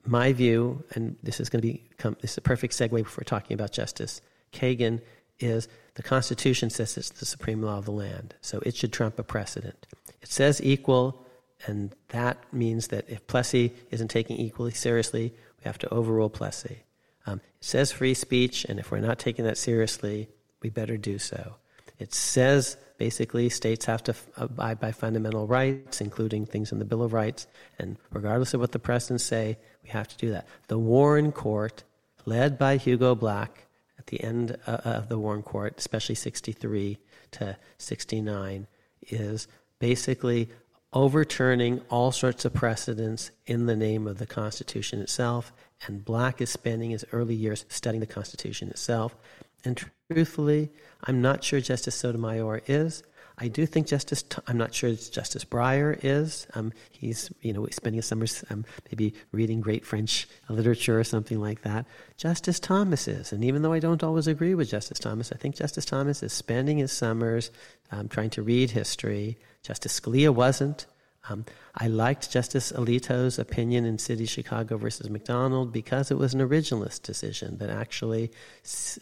my 0.04 0.32
view, 0.32 0.84
and 0.94 1.16
this 1.22 1.40
is 1.40 1.48
going 1.48 1.62
to 1.62 1.78
become 1.88 2.16
this 2.20 2.32
is 2.32 2.38
a 2.38 2.42
perfect 2.42 2.74
segue 2.74 3.06
for 3.06 3.24
talking 3.24 3.54
about 3.54 3.72
justice. 3.72 4.20
Kagan 4.52 5.00
is 5.40 5.68
the 5.94 6.02
Constitution 6.02 6.70
says 6.70 6.96
it's 6.96 7.10
the 7.10 7.26
supreme 7.26 7.62
law 7.62 7.78
of 7.78 7.84
the 7.84 7.90
land, 7.90 8.34
so 8.40 8.60
it 8.64 8.76
should 8.76 8.92
trump 8.92 9.18
a 9.18 9.24
precedent. 9.24 9.86
It 10.22 10.28
says 10.28 10.60
equal, 10.62 11.26
and 11.66 11.94
that 12.08 12.38
means 12.52 12.88
that 12.88 13.08
if 13.08 13.26
Plessy 13.26 13.72
isn't 13.90 14.08
taken 14.08 14.36
equally 14.36 14.72
seriously, 14.72 15.34
we 15.58 15.64
have 15.64 15.78
to 15.78 15.92
overrule 15.92 16.30
Plessy. 16.30 16.84
Um, 17.26 17.40
it 17.60 17.64
says 17.64 17.92
free 17.92 18.14
speech, 18.14 18.64
and 18.64 18.78
if 18.78 18.90
we're 18.90 19.00
not 19.00 19.18
taking 19.18 19.44
that 19.44 19.58
seriously, 19.58 20.28
we 20.62 20.70
better 20.70 20.96
do 20.96 21.18
so. 21.18 21.56
It 21.98 22.14
says 22.14 22.76
basically 22.96 23.48
states 23.48 23.84
have 23.86 24.02
to 24.04 24.14
abide 24.36 24.80
by 24.80 24.92
fundamental 24.92 25.46
rights, 25.46 26.00
including 26.00 26.46
things 26.46 26.72
in 26.72 26.78
the 26.78 26.84
Bill 26.84 27.02
of 27.02 27.12
Rights, 27.12 27.46
and 27.78 27.96
regardless 28.12 28.54
of 28.54 28.60
what 28.60 28.72
the 28.72 28.78
precedents 28.78 29.24
say, 29.24 29.58
we 29.82 29.90
have 29.90 30.08
to 30.08 30.16
do 30.16 30.30
that. 30.30 30.46
The 30.68 30.78
Warren 30.78 31.32
Court, 31.32 31.82
led 32.24 32.58
by 32.58 32.76
Hugo 32.76 33.14
Black, 33.14 33.66
the 34.08 34.22
end 34.22 34.56
uh, 34.66 34.80
of 34.84 35.08
the 35.08 35.18
Warren 35.18 35.42
Court, 35.42 35.74
especially 35.78 36.14
63 36.14 36.98
to 37.32 37.56
69, 37.78 38.66
is 39.08 39.48
basically 39.78 40.48
overturning 40.92 41.80
all 41.90 42.12
sorts 42.12 42.44
of 42.44 42.54
precedents 42.54 43.30
in 43.46 43.66
the 43.66 43.76
name 43.76 44.06
of 44.06 44.18
the 44.18 44.26
Constitution 44.26 45.00
itself. 45.00 45.52
And 45.86 46.04
Black 46.04 46.40
is 46.40 46.50
spending 46.50 46.90
his 46.90 47.04
early 47.12 47.34
years 47.34 47.64
studying 47.68 48.00
the 48.00 48.06
Constitution 48.06 48.68
itself. 48.68 49.16
And 49.64 49.82
truthfully, 50.10 50.70
I'm 51.04 51.20
not 51.20 51.44
sure 51.44 51.60
Justice 51.60 51.94
Sotomayor 51.94 52.62
is. 52.66 53.02
I 53.40 53.48
do 53.48 53.66
think 53.66 53.86
Justice. 53.86 54.24
I'm 54.46 54.58
not 54.58 54.74
sure 54.74 54.90
Justice 54.90 55.44
Breyer 55.44 55.98
is. 56.02 56.46
Um, 56.54 56.72
he's 56.90 57.30
you 57.40 57.52
know 57.52 57.66
spending 57.70 57.98
his 57.98 58.06
summers 58.06 58.44
um, 58.50 58.64
maybe 58.90 59.14
reading 59.32 59.60
great 59.60 59.86
French 59.86 60.28
literature 60.48 60.98
or 60.98 61.04
something 61.04 61.40
like 61.40 61.62
that. 61.62 61.86
Justice 62.16 62.58
Thomas 62.58 63.06
is, 63.06 63.32
and 63.32 63.44
even 63.44 63.62
though 63.62 63.72
I 63.72 63.78
don't 63.78 64.02
always 64.02 64.26
agree 64.26 64.54
with 64.54 64.70
Justice 64.70 64.98
Thomas, 64.98 65.32
I 65.32 65.36
think 65.36 65.56
Justice 65.56 65.84
Thomas 65.84 66.22
is 66.22 66.32
spending 66.32 66.78
his 66.78 66.92
summers 66.92 67.50
um, 67.92 68.08
trying 68.08 68.30
to 68.30 68.42
read 68.42 68.72
history. 68.72 69.38
Justice 69.62 70.00
Scalia 70.00 70.34
wasn't. 70.34 70.86
Um, 71.28 71.44
I 71.74 71.88
liked 71.88 72.30
Justice 72.30 72.72
Alito's 72.72 73.38
opinion 73.38 73.84
in 73.84 73.98
City 73.98 74.24
of 74.24 74.30
Chicago 74.30 74.76
versus 74.76 75.10
McDonald 75.10 75.72
because 75.72 76.10
it 76.10 76.18
was 76.18 76.34
an 76.34 76.40
originalist 76.40 77.02
decision 77.02 77.58
that 77.58 77.70
actually 77.70 78.30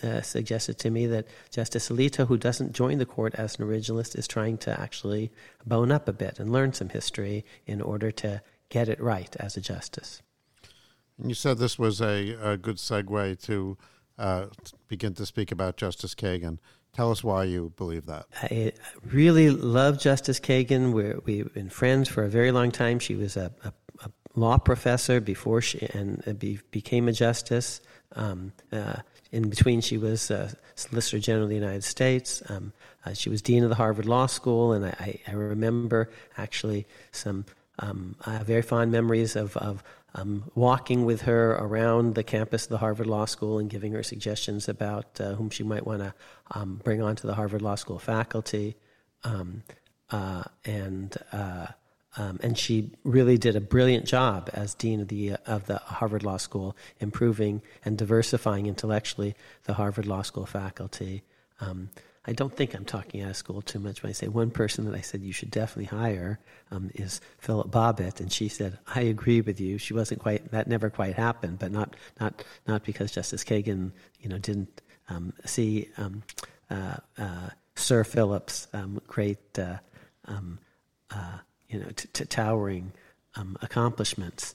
uh, 0.03 0.21
suggested 0.23 0.79
to 0.79 0.91
me 0.91 1.07
that 1.07 1.27
Justice 1.51 1.89
Alito, 1.89 2.27
who 2.27 2.37
doesn't 2.37 2.73
join 2.73 2.99
the 2.99 3.07
court 3.07 3.35
as 3.37 3.59
an 3.59 3.67
originalist, 3.67 4.17
is 4.17 4.27
trying 4.27 4.59
to 4.59 4.81
actually 4.81 5.31
bone 5.65 5.93
up 5.93 6.09
a 6.09 6.13
bit 6.13 6.39
and 6.39 6.53
learn 6.53 6.73
some 6.73 6.89
history 6.89 7.45
in 7.67 7.81
order 7.81 8.11
to 8.11 8.43
get 8.69 8.89
it 8.89 9.01
right 9.01 9.35
as 9.39 9.57
a 9.57 9.61
justice. 9.61 10.23
You 11.23 11.35
said 11.35 11.59
this 11.59 11.79
was 11.79 12.01
a, 12.01 12.37
a 12.43 12.57
good 12.57 12.77
segue 12.77 13.41
to 13.45 13.79
uh, 14.19 14.47
begin 14.89 15.15
to 15.15 15.27
speak 15.27 15.51
about 15.51 15.77
Justice 15.77 16.15
Kagan. 16.15 16.59
Tell 16.97 17.11
us 17.11 17.23
why 17.23 17.45
you 17.45 17.75
believe 17.77 18.07
that. 18.07 18.25
I 18.43 18.73
really 19.05 19.51
love 19.51 20.01
Justice 20.01 20.41
Kagan. 20.41 20.95
We're, 20.95 21.21
we've 21.27 21.53
been 21.53 21.69
friends 21.69 22.09
for 22.09 22.25
a 22.25 22.29
very 22.31 22.53
long 22.53 22.71
time. 22.71 23.01
She 23.01 23.15
was 23.15 23.37
a, 23.37 23.53
a, 23.65 23.73
a 24.03 24.11
law 24.35 24.57
professor 24.57 25.21
before 25.21 25.61
she 25.61 25.87
and 25.93 26.27
uh, 26.27 26.33
be, 26.33 26.59
became 26.71 27.07
a 27.07 27.13
justice. 27.13 27.83
Um, 28.15 28.55
uh, 28.73 29.01
in 29.31 29.51
between, 29.51 29.83
she 29.83 29.99
was 29.99 30.31
uh, 30.31 30.51
Solicitor 30.75 31.19
General 31.19 31.45
of 31.45 31.51
the 31.51 31.57
United 31.57 31.85
States. 31.85 32.43
Um, 32.49 32.73
uh, 33.05 33.13
she 33.13 33.29
was 33.29 33.43
Dean 33.43 33.63
of 33.63 33.69
the 33.69 33.75
Harvard 33.75 34.07
Law 34.07 34.25
School, 34.25 34.73
and 34.73 34.87
I, 34.87 35.21
I 35.29 35.33
remember 35.33 36.09
actually 36.39 36.87
some 37.13 37.45
um, 37.79 38.17
very 38.45 38.63
fond 38.63 38.91
memories 38.91 39.37
of, 39.37 39.55
of 39.59 39.85
um, 40.17 40.51
walking 40.55 41.05
with 41.05 41.23
her 41.23 41.53
around 41.53 42.15
the 42.15 42.25
campus 42.25 42.65
of 42.65 42.71
the 42.71 42.79
Harvard 42.79 43.07
Law 43.07 43.27
School 43.27 43.59
and 43.59 43.69
giving 43.69 43.93
her 43.93 44.03
suggestions 44.03 44.69
about 44.69 45.21
uh, 45.21 45.35
whom 45.35 45.51
she 45.51 45.63
might 45.63 45.87
want 45.87 46.01
to 46.01 46.15
um, 46.53 46.81
bring 46.83 47.03
onto 47.03 47.27
the 47.27 47.35
Harvard 47.35 47.61
Law 47.61 47.75
School 47.75 47.99
faculty. 47.99 48.77
Um, 49.25 49.63
uh, 50.11 50.45
and 50.65 51.15
uh, 51.33 51.67
um, 52.17 52.41
and 52.43 52.57
she 52.57 52.93
really 53.05 53.37
did 53.37 53.57
a 53.57 53.61
brilliant 53.61 54.07
job 54.07 54.49
as 54.55 54.75
dean 54.75 55.03
of 55.03 55.09
the 55.09 55.35
of 55.45 55.67
the 55.67 55.79
Harvard 55.79 56.23
Law 56.23 56.39
School, 56.39 56.75
improving 56.99 57.61
and 57.85 57.99
diversifying 57.99 58.67
intellectually 58.67 59.35
the 59.65 59.75
Harvard 59.75 60.07
Law 60.07 60.23
School 60.23 60.47
faculty. 60.47 61.25
Um, 61.61 61.91
I 62.27 62.33
don't 62.33 62.55
think 62.55 62.75
I'm 62.75 62.85
talking 62.85 63.23
out 63.23 63.31
of 63.31 63.37
school 63.37 63.63
too 63.63 63.79
much 63.79 64.03
when 64.03 64.11
I 64.11 64.13
say 64.13 64.27
one 64.27 64.51
person 64.51 64.85
that 64.87 64.95
I 64.95 65.01
said 65.01 65.23
you 65.23 65.33
should 65.33 65.51
definitely 65.51 65.97
hire 65.97 66.41
um, 66.71 66.91
is 66.95 67.21
Philip 67.39 67.71
Bobbitt, 67.71 68.21
and 68.21 68.33
she 68.33 68.49
said 68.49 68.79
I 68.87 69.03
agree 69.03 69.41
with 69.41 69.61
you. 69.61 69.79
She 69.79 69.95
wasn't 69.95 70.21
quite 70.21 70.51
that 70.51 70.67
never 70.67 70.91
quite 70.91 71.15
happened, 71.15 71.59
but 71.59 71.71
not 71.71 71.95
not 72.21 72.45
not 72.67 72.85
because 72.85 73.13
Justice 73.13 73.45
Kagan 73.45 73.93
you 74.21 74.29
know 74.29 74.39
didn't 74.39 74.83
um, 75.09 75.33
see 75.45 75.89
um, 75.99 76.23
uh, 76.71 76.97
uh, 77.17 77.51
Sir 77.77 78.03
Philip's 78.03 78.67
um, 78.73 79.01
great 79.07 79.59
uh, 79.59 79.77
um, 80.25 80.59
uh, 81.11 81.39
you 81.69 81.79
know 81.79 81.89
t- 81.95 82.09
t- 82.13 82.25
towering 82.25 82.93
um, 83.37 83.57
accomplishments. 83.63 84.55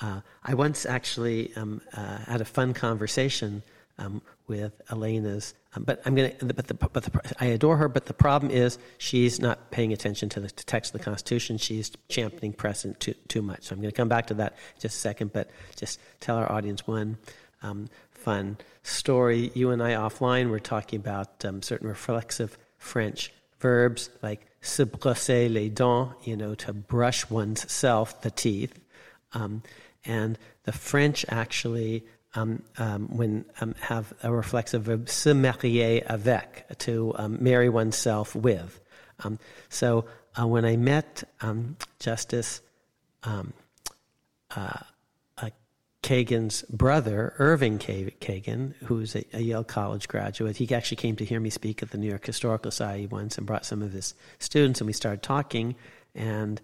Uh, 0.00 0.20
I 0.44 0.54
once 0.54 0.86
actually 0.86 1.52
uh, 1.56 2.18
had 2.18 2.40
a 2.40 2.44
fun 2.44 2.72
conversation 2.72 3.64
um, 3.98 4.22
with 4.46 4.80
Elena's. 4.90 5.54
Um, 5.74 5.84
but 5.84 6.00
I'm 6.04 6.14
going 6.14 6.32
to. 6.36 6.46
But 6.46 6.66
the 6.66 6.74
but 6.74 6.94
the, 6.94 7.34
I 7.40 7.46
adore 7.46 7.76
her. 7.76 7.88
But 7.88 8.06
the 8.06 8.14
problem 8.14 8.50
is 8.50 8.78
she's 8.98 9.40
not 9.40 9.70
paying 9.70 9.92
attention 9.92 10.28
to 10.30 10.40
the 10.40 10.48
text 10.48 10.94
of 10.94 11.00
the 11.00 11.04
Constitution. 11.04 11.58
She's 11.58 11.92
championing 12.08 12.52
precedent 12.52 13.00
too 13.00 13.14
too 13.28 13.42
much. 13.42 13.64
So 13.64 13.74
I'm 13.74 13.80
going 13.80 13.90
to 13.90 13.96
come 13.96 14.08
back 14.08 14.28
to 14.28 14.34
that 14.34 14.56
just 14.78 14.96
a 14.96 14.98
second. 14.98 15.32
But 15.32 15.50
just 15.76 16.00
tell 16.20 16.36
our 16.36 16.50
audience 16.50 16.86
one 16.86 17.18
um, 17.62 17.88
fun 18.10 18.58
story. 18.82 19.50
You 19.54 19.70
and 19.70 19.82
I 19.82 19.92
offline 19.92 20.50
were 20.50 20.60
talking 20.60 21.00
about 21.00 21.44
um, 21.44 21.62
certain 21.62 21.88
reflexive 21.88 22.56
French 22.78 23.32
verbs 23.60 24.10
like 24.22 24.46
se 24.60 24.84
brosser 24.84 25.52
les 25.52 25.68
dents, 25.68 26.14
you 26.24 26.36
know, 26.36 26.54
to 26.54 26.72
brush 26.72 27.28
one's 27.30 27.70
self, 27.70 28.22
the 28.22 28.30
teeth. 28.30 28.78
Um, 29.32 29.62
and 30.04 30.38
the 30.64 30.72
French 30.72 31.24
actually 31.28 32.04
um, 32.38 32.62
um, 32.78 33.08
when 33.16 33.44
um, 33.60 33.74
have 33.80 34.12
a 34.22 34.32
reflexive 34.32 34.82
verb 34.82 35.08
se 35.08 35.32
marier 35.32 36.02
avec 36.06 36.66
to 36.78 37.12
um, 37.16 37.38
marry 37.40 37.68
oneself 37.68 38.34
with. 38.34 38.80
Um, 39.24 39.38
so 39.68 40.04
uh, 40.38 40.46
when 40.46 40.64
I 40.64 40.76
met 40.76 41.24
um, 41.40 41.76
Justice 41.98 42.60
uh, 43.24 43.42
uh, 44.54 44.80
Kagan's 46.02 46.62
brother, 46.70 47.34
Irving 47.38 47.78
Kagan, 47.78 48.74
who's 48.84 49.16
a, 49.16 49.24
a, 49.34 49.40
Yale 49.40 49.64
College 49.64 50.08
graduate, 50.08 50.56
he 50.56 50.72
actually 50.74 50.96
came 50.96 51.16
to 51.16 51.24
hear 51.24 51.40
me 51.40 51.50
speak 51.50 51.82
at 51.82 51.90
the 51.90 51.98
New 51.98 52.08
York 52.08 52.24
Historical 52.24 52.70
Society 52.70 53.06
once 53.06 53.36
and 53.36 53.46
brought 53.46 53.66
some 53.66 53.82
of 53.82 53.92
his 53.92 54.14
students, 54.38 54.80
and 54.80 54.86
we 54.86 54.92
started 54.92 55.22
talking. 55.22 55.74
And 56.14 56.60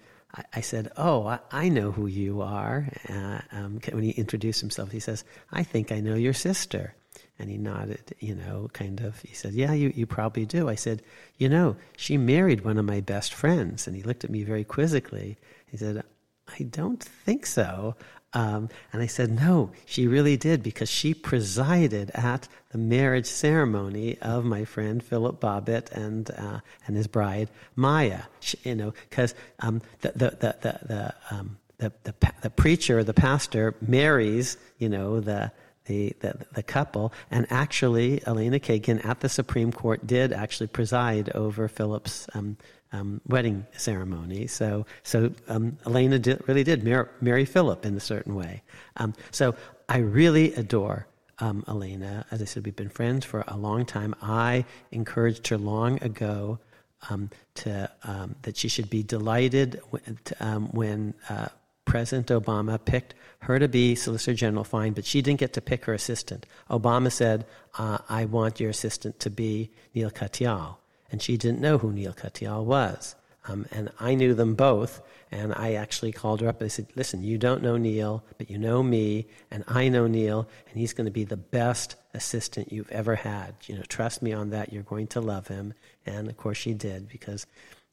I, 0.53 0.61
said, 0.61 0.91
Oh, 0.97 1.27
I, 1.27 1.39
I, 1.51 1.69
know 1.69 1.93
who 1.93 2.07
you 2.07 2.41
are. 2.41 2.89
Uh, 3.09 3.41
um, 3.53 3.81
when 3.93 4.03
he 4.03 4.11
introduced 4.11 4.61
himself, 4.61 4.91
he 4.91 5.01
says, 5.01 5.25
I 5.53 5.63
think 5.63 5.93
I 5.93 6.01
know 6.01 6.15
your 6.15 6.33
sister. 6.33 6.95
And 7.39 7.51
he 7.51 7.57
nodded, 7.57 8.15
you 8.21 8.35
know, 8.35 8.69
kind 8.73 9.01
of. 9.01 9.21
He 9.23 9.35
said, 9.35 9.55
Yeah, 9.55 9.73
you, 9.73 9.93
you 9.95 10.07
probably 10.07 10.47
do. 10.47 10.69
I 10.69 10.75
said, 10.75 11.03
You 11.39 11.49
know, 11.49 11.77
she 11.97 12.17
married 12.17 12.65
one 12.65 12.79
of 12.79 12.85
my 12.85 13.01
best 13.01 13.35
friends. 13.35 13.87
And 13.87 13.97
he 13.97 14.03
looked 14.03 14.25
at 14.25 14.31
me 14.31 14.43
very 14.45 14.65
quizzically. 14.65 15.37
He 15.67 15.77
said, 15.77 16.03
I 16.49 16.63
don't 16.65 17.03
think 17.03 17.47
so. 17.47 17.97
Um, 18.35 18.69
and 18.93 19.01
I 19.01 19.07
said, 19.07 19.31
no, 19.31 19.71
she 19.87 20.09
really 20.09 20.37
did 20.37 20.63
because 20.63 20.91
she 20.91 21.15
presided 21.15 22.11
at 22.15 22.49
the 22.71 22.79
marriage 22.79 23.27
ceremony 23.27 24.19
of 24.21 24.45
my 24.45 24.65
friend 24.65 25.03
Philip 25.03 25.41
Bobbitt 25.41 25.93
and, 25.93 26.29
uh, 26.31 26.59
and 26.87 26.97
his 26.97 27.07
bride, 27.07 27.49
Maya. 27.77 28.23
She, 28.41 28.59
you 28.65 28.75
know, 28.75 28.93
because 29.09 29.35
um, 29.61 29.81
the, 30.01 30.13
the, 30.17 30.31
the, 30.31 30.57
the, 30.61 30.79
the, 30.87 31.15
um, 31.31 31.59
the, 31.79 31.93
the, 32.03 32.15
the 32.43 32.51
preacher, 32.51 33.05
the 33.05 33.15
pastor, 33.15 33.77
marries, 33.81 34.57
you 34.79 34.89
know, 34.89 35.21
the, 35.21 35.53
the, 35.87 36.15
the, 36.21 36.35
the, 36.53 36.63
couple. 36.63 37.13
And 37.31 37.47
actually, 37.51 38.27
Elena 38.27 38.59
Kagan 38.59 39.05
at 39.05 39.21
the 39.21 39.29
Supreme 39.29 39.73
Court 39.73 40.07
did 40.07 40.33
actually 40.33 40.69
preside 40.69 41.31
over 41.31 41.69
Philip's 41.69 42.27
um, 42.35 42.57
um, 42.95 43.21
wedding 43.27 43.67
ceremony. 43.77 44.47
So, 44.47 44.87
so 45.03 45.33
um, 45.49 45.77
Elena 45.85 46.19
did, 46.19 46.43
really 46.47 46.65
did 46.65 46.85
marry, 46.85 47.45
Philip 47.45 47.85
in 47.85 47.97
a 47.97 48.01
certain 48.01 48.35
way. 48.35 48.63
Um, 48.97 49.15
so 49.33 49.55
I 49.89 49.99
really 49.99 50.55
adore 50.55 51.07
um, 51.41 51.65
Elena. 51.67 52.25
As 52.31 52.41
I 52.41 52.45
said, 52.45 52.65
we've 52.65 52.77
been 52.77 52.89
friends 52.89 53.25
for 53.25 53.45
a 53.49 53.57
long 53.57 53.85
time. 53.85 54.15
I 54.23 54.65
encouraged 54.93 55.49
her 55.49 55.59
long 55.59 56.03
ago 56.03 56.61
um, 57.11 57.31
to 57.57 57.91
um, 58.05 58.37
that 58.43 58.57
she 58.57 58.69
should 58.69 58.89
be 58.89 59.03
delighted 59.03 59.81
when, 59.91 60.19
when 60.71 61.15
uh, 61.29 61.49
President 61.85 62.29
Obama 62.29 62.83
picked 62.83 63.15
her 63.41 63.59
to 63.59 63.69
be 63.69 63.95
Solicitor 63.95 64.35
General, 64.35 64.65
fine, 64.65 64.93
but 64.93 65.05
she 65.05 65.21
didn't 65.21 65.41
get 65.41 65.53
to 65.55 65.61
pick 65.61 65.85
her 65.85 65.93
assistant. 65.93 66.47
Obama 66.71 67.11
said, 67.13 67.45
uh, 67.77 67.99
I 68.09 68.25
want 68.25 68.61
your 68.61 68.71
assistant 68.71 69.21
to 69.21 69.31
be 69.31 69.71
Neil 69.95 70.11
Katyal 70.11 70.77
and 71.15 71.23
she 71.23 71.37
didn't 71.37 71.61
know 71.61 71.79
who 71.79 71.93
Neil 71.93 72.13
Katyal 72.13 72.65
was. 72.65 73.15
Um, 73.47 73.67
and 73.71 73.89
I 74.01 74.17
knew 74.17 74.35
them 74.35 74.57
both, 74.57 75.01
and 75.31 75.55
I 75.55 75.75
actually 75.75 76.11
called 76.11 76.41
her 76.41 76.49
up 76.49 76.61
I 76.61 76.67
said, 76.67 76.89
Listen, 76.97 77.23
you 77.23 77.39
don't 77.39 77.63
know 77.63 77.77
Neil, 77.77 78.25
but 78.37 78.51
you 78.51 78.59
know 78.59 78.83
me, 78.83 79.29
and 79.49 79.63
I 79.69 79.89
know 79.89 80.09
Neil, 80.09 80.49
and 80.69 80.77
he's 80.77 80.93
going 80.93 81.05
to 81.05 81.13
be 81.13 81.23
the 81.23 81.37
best 81.37 81.95
assistant 82.15 82.73
you've 82.73 82.91
ever 82.91 83.15
had. 83.15 83.55
You 83.69 83.77
know, 83.77 83.85
trust 83.87 84.23
me 84.23 84.33
on 84.33 84.51
that. 84.51 84.73
You're 84.73 84.83
going 84.83 85.07
to 85.09 85.21
love 85.21 85.47
him. 85.47 85.73
And 86.05 86.27
of 86.29 86.37
course, 86.37 86.59
she 86.59 86.75
did 86.75 87.09
because 87.09 87.47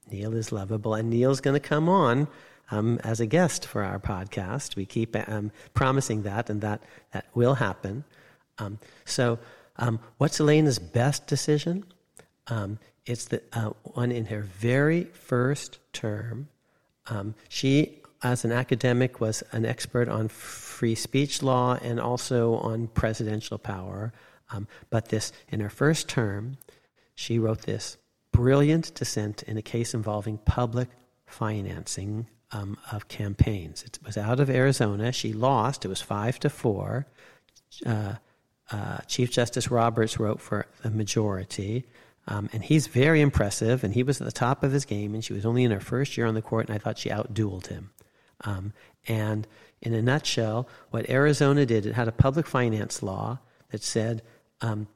Neil 0.09 0.33
is 0.33 0.51
lovable, 0.51 0.95
and 0.95 1.11
Neil's 1.11 1.41
going 1.41 1.61
to 1.61 1.67
come 1.67 1.87
on. 1.87 2.27
Um, 2.71 2.99
as 3.03 3.19
a 3.19 3.27
guest 3.27 3.67
for 3.67 3.83
our 3.83 3.99
podcast, 3.99 4.75
we 4.75 4.87
keep 4.87 5.15
um, 5.29 5.51
promising 5.75 6.23
that, 6.23 6.49
and 6.49 6.61
that 6.61 6.81
that 7.11 7.27
will 7.35 7.53
happen. 7.53 8.03
Um, 8.57 8.79
so, 9.05 9.37
um, 9.77 9.99
what's 10.17 10.39
Elena's 10.39 10.79
best 10.79 11.27
decision? 11.27 11.85
Um, 12.47 12.79
it's 13.05 13.25
the 13.25 13.41
uh, 13.53 13.71
one 13.83 14.11
in 14.11 14.25
her 14.25 14.41
very 14.41 15.05
first 15.05 15.79
term. 15.93 16.49
Um, 17.07 17.35
she, 17.49 17.99
as 18.23 18.45
an 18.45 18.51
academic, 18.51 19.19
was 19.19 19.43
an 19.51 19.65
expert 19.65 20.07
on 20.07 20.27
free 20.27 20.95
speech 20.95 21.41
law 21.41 21.77
and 21.81 21.99
also 21.99 22.55
on 22.55 22.87
presidential 22.87 23.57
power. 23.57 24.13
Um, 24.51 24.67
but 24.89 25.09
this, 25.09 25.31
in 25.49 25.59
her 25.59 25.69
first 25.69 26.07
term, 26.07 26.57
she 27.15 27.39
wrote 27.39 27.63
this 27.63 27.97
brilliant 28.31 28.93
dissent 28.95 29.43
in 29.43 29.57
a 29.57 29.61
case 29.61 29.93
involving 29.93 30.37
public 30.39 30.89
financing 31.25 32.27
um, 32.51 32.77
of 32.91 33.07
campaigns. 33.07 33.83
It 33.83 33.99
was 34.05 34.17
out 34.17 34.39
of 34.39 34.49
Arizona. 34.49 35.11
She 35.11 35.33
lost. 35.33 35.85
It 35.85 35.87
was 35.87 36.01
five 36.01 36.39
to 36.39 36.49
four. 36.49 37.07
Uh, 37.85 38.15
uh, 38.71 38.99
Chief 39.07 39.31
Justice 39.31 39.69
Roberts 39.69 40.19
wrote 40.19 40.41
for 40.41 40.65
the 40.81 40.89
majority. 40.89 41.85
Um, 42.31 42.49
and 42.53 42.63
he's 42.63 42.87
very 42.87 43.19
impressive, 43.19 43.83
and 43.83 43.93
he 43.93 44.03
was 44.03 44.21
at 44.21 44.25
the 44.25 44.31
top 44.31 44.63
of 44.63 44.71
his 44.71 44.85
game, 44.85 45.13
and 45.13 45.21
she 45.23 45.33
was 45.33 45.45
only 45.45 45.65
in 45.65 45.71
her 45.71 45.81
first 45.81 46.15
year 46.15 46.25
on 46.25 46.33
the 46.33 46.41
court, 46.41 46.67
and 46.67 46.73
I 46.73 46.77
thought 46.77 46.97
she 46.97 47.09
outdueled 47.09 47.67
him. 47.67 47.91
Um, 48.45 48.71
and 49.05 49.45
in 49.81 49.93
a 49.93 50.01
nutshell, 50.01 50.69
what 50.91 51.09
Arizona 51.09 51.65
did, 51.65 51.85
it 51.85 51.93
had 51.93 52.07
a 52.07 52.13
public 52.13 52.47
finance 52.47 53.03
law 53.03 53.39
that 53.71 53.83
said 53.83 54.21
um, 54.61 54.87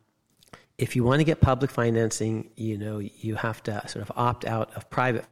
if 0.78 0.96
you 0.96 1.04
want 1.04 1.20
to 1.20 1.26
get 1.26 1.42
public 1.42 1.72
financing, 1.72 2.52
you 2.56 2.78
know, 2.78 3.00
you 3.00 3.36
have 3.36 3.62
to 3.64 3.86
sort 3.86 4.02
of 4.02 4.14
opt 4.16 4.46
out 4.46 4.74
of 4.78 4.90
private 4.90 5.26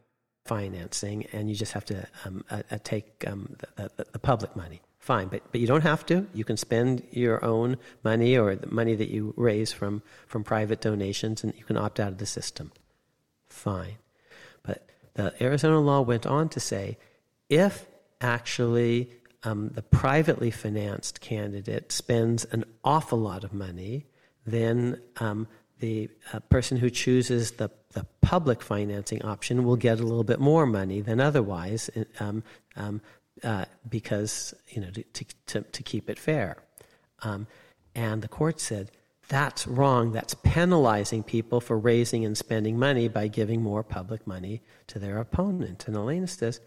financing, 0.44 1.24
and 1.32 1.48
you 1.48 1.56
just 1.56 1.72
have 1.72 1.86
to 1.86 2.06
um, 2.26 2.44
uh, 2.50 2.62
uh, 2.70 2.78
take 2.84 3.24
um, 3.26 3.56
the, 3.76 3.90
the, 3.96 4.06
the, 4.12 4.18
public 4.18 4.54
money. 4.54 4.82
Fine, 5.04 5.28
but 5.28 5.42
but 5.52 5.60
you 5.60 5.66
don't 5.66 5.82
have 5.82 6.06
to. 6.06 6.26
You 6.32 6.44
can 6.44 6.56
spend 6.56 7.02
your 7.10 7.44
own 7.44 7.76
money 8.02 8.38
or 8.38 8.56
the 8.56 8.68
money 8.68 8.94
that 8.94 9.10
you 9.10 9.34
raise 9.36 9.70
from 9.70 10.02
from 10.26 10.44
private 10.44 10.80
donations, 10.80 11.44
and 11.44 11.52
you 11.58 11.64
can 11.64 11.76
opt 11.76 12.00
out 12.00 12.08
of 12.08 12.16
the 12.16 12.24
system. 12.24 12.72
Fine, 13.46 13.98
but 14.62 14.88
the 15.12 15.34
Arizona 15.42 15.78
law 15.78 16.00
went 16.00 16.24
on 16.24 16.48
to 16.48 16.58
say 16.58 16.96
if 17.50 17.84
actually 18.22 19.10
um, 19.42 19.68
the 19.74 19.82
privately 19.82 20.50
financed 20.50 21.20
candidate 21.20 21.92
spends 21.92 22.46
an 22.46 22.64
awful 22.82 23.18
lot 23.18 23.44
of 23.44 23.52
money, 23.52 24.06
then 24.46 25.02
um, 25.18 25.46
the 25.80 26.08
uh, 26.32 26.40
person 26.48 26.78
who 26.78 26.88
chooses 26.88 27.50
the, 27.52 27.70
the 27.92 28.06
public 28.22 28.62
financing 28.62 29.20
option 29.20 29.64
will 29.64 29.76
get 29.76 30.00
a 30.00 30.02
little 30.02 30.24
bit 30.24 30.40
more 30.40 30.64
money 30.64 31.02
than 31.02 31.20
otherwise 31.20 31.90
um, 32.20 32.42
um, 32.76 33.02
uh, 33.42 33.64
because, 33.88 34.54
you 34.68 34.80
know, 34.80 34.90
to, 34.90 35.24
to, 35.46 35.60
to 35.62 35.82
keep 35.82 36.08
it 36.08 36.18
fair. 36.18 36.56
Um, 37.22 37.46
and 37.94 38.22
the 38.22 38.28
court 38.28 38.60
said, 38.60 38.90
that's 39.28 39.66
wrong. 39.66 40.12
That's 40.12 40.34
penalizing 40.34 41.22
people 41.22 41.60
for 41.60 41.78
raising 41.78 42.24
and 42.24 42.36
spending 42.36 42.78
money 42.78 43.08
by 43.08 43.28
giving 43.28 43.62
more 43.62 43.82
public 43.82 44.26
money 44.26 44.62
to 44.88 44.98
their 44.98 45.18
opponent. 45.18 45.86
And 45.86 45.96
Elena 45.96 46.26
says, 46.26 46.60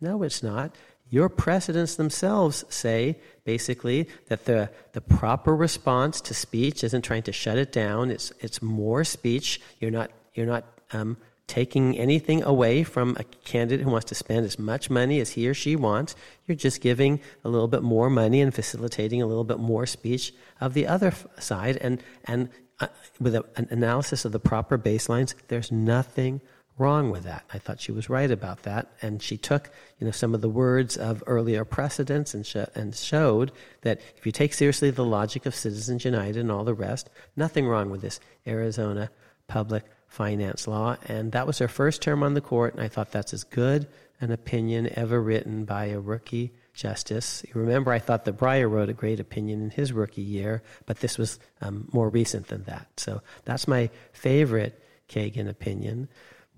no, 0.00 0.22
it's 0.22 0.42
not. 0.42 0.74
Your 1.08 1.28
precedents 1.28 1.96
themselves 1.96 2.64
say, 2.68 3.18
basically, 3.44 4.08
that 4.28 4.44
the, 4.44 4.70
the 4.92 5.00
proper 5.00 5.54
response 5.54 6.20
to 6.22 6.34
speech 6.34 6.84
isn't 6.84 7.02
trying 7.02 7.24
to 7.24 7.32
shut 7.32 7.58
it 7.58 7.72
down. 7.72 8.10
It's, 8.10 8.32
it's 8.40 8.62
more 8.62 9.04
speech. 9.04 9.60
You're 9.78 9.90
not, 9.90 10.10
you're 10.34 10.46
not 10.46 10.64
um, 10.92 11.16
taking 11.50 11.98
anything 11.98 12.44
away 12.44 12.84
from 12.84 13.16
a 13.18 13.24
candidate 13.24 13.84
who 13.84 13.90
wants 13.90 14.06
to 14.06 14.14
spend 14.14 14.46
as 14.46 14.56
much 14.56 14.88
money 14.88 15.18
as 15.18 15.30
he 15.30 15.48
or 15.48 15.52
she 15.52 15.74
wants. 15.74 16.14
You're 16.46 16.54
just 16.54 16.80
giving 16.80 17.20
a 17.44 17.48
little 17.48 17.66
bit 17.66 17.82
more 17.82 18.08
money 18.08 18.40
and 18.40 18.54
facilitating 18.54 19.20
a 19.20 19.26
little 19.26 19.42
bit 19.42 19.58
more 19.58 19.84
speech 19.84 20.32
of 20.60 20.74
the 20.74 20.86
other 20.86 21.12
side. 21.40 21.76
And, 21.78 22.04
and 22.24 22.50
uh, 22.78 22.86
with 23.18 23.34
a, 23.34 23.44
an 23.56 23.66
analysis 23.70 24.24
of 24.24 24.30
the 24.30 24.38
proper 24.38 24.78
baselines, 24.78 25.34
there's 25.48 25.72
nothing 25.72 26.40
wrong 26.78 27.10
with 27.10 27.24
that. 27.24 27.44
I 27.52 27.58
thought 27.58 27.80
she 27.80 27.90
was 27.90 28.08
right 28.08 28.30
about 28.30 28.62
that, 28.62 28.92
and 29.02 29.20
she 29.20 29.36
took 29.36 29.70
you 29.98 30.06
know 30.06 30.12
some 30.12 30.34
of 30.34 30.40
the 30.40 30.48
words 30.48 30.96
of 30.96 31.22
earlier 31.26 31.64
precedents 31.64 32.32
and 32.32 32.46
sh- 32.46 32.70
and 32.74 32.94
showed 32.94 33.50
that 33.82 34.00
if 34.16 34.24
you 34.24 34.32
take 34.32 34.54
seriously 34.54 34.90
the 34.90 35.04
logic 35.04 35.44
of 35.46 35.54
Citizens 35.54 36.04
United 36.04 36.38
and 36.38 36.50
all 36.50 36.64
the 36.64 36.72
rest, 36.72 37.10
nothing 37.36 37.66
wrong 37.66 37.90
with 37.90 38.00
this 38.00 38.18
Arizona 38.46 39.10
public 39.46 39.84
finance 40.10 40.68
law. 40.68 40.96
And 41.08 41.32
that 41.32 41.46
was 41.46 41.58
her 41.58 41.68
first 41.68 42.02
term 42.02 42.22
on 42.22 42.34
the 42.34 42.42
court, 42.42 42.74
and 42.74 42.82
I 42.82 42.88
thought 42.88 43.12
that's 43.12 43.32
as 43.32 43.44
good 43.44 43.86
an 44.20 44.30
opinion 44.30 44.90
ever 44.96 45.22
written 45.22 45.64
by 45.64 45.86
a 45.86 45.98
rookie 45.98 46.52
justice. 46.74 47.42
You 47.48 47.58
remember, 47.58 47.90
I 47.90 47.98
thought 47.98 48.26
that 48.26 48.36
Breyer 48.36 48.70
wrote 48.70 48.90
a 48.90 48.92
great 48.92 49.18
opinion 49.18 49.62
in 49.62 49.70
his 49.70 49.94
rookie 49.94 50.20
year, 50.20 50.62
but 50.84 51.00
this 51.00 51.16
was 51.16 51.38
um, 51.62 51.88
more 51.92 52.10
recent 52.10 52.48
than 52.48 52.64
that. 52.64 52.88
So 52.98 53.22
that's 53.46 53.66
my 53.66 53.88
favorite 54.12 54.82
Kagan 55.08 55.48
opinion. 55.48 56.08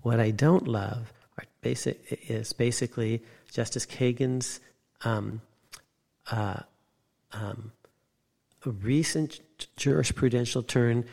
What 0.01 0.19
I 0.19 0.31
don't 0.31 0.67
love 0.67 1.13
basic, 1.61 1.99
is 2.29 2.53
basically 2.53 3.23
Justice 3.51 3.85
Kagan's 3.85 4.59
um, 5.03 5.41
uh, 6.29 6.59
um, 7.31 7.71
recent 8.65 9.39
jurisprudential 9.77 10.67
turn 10.67 11.05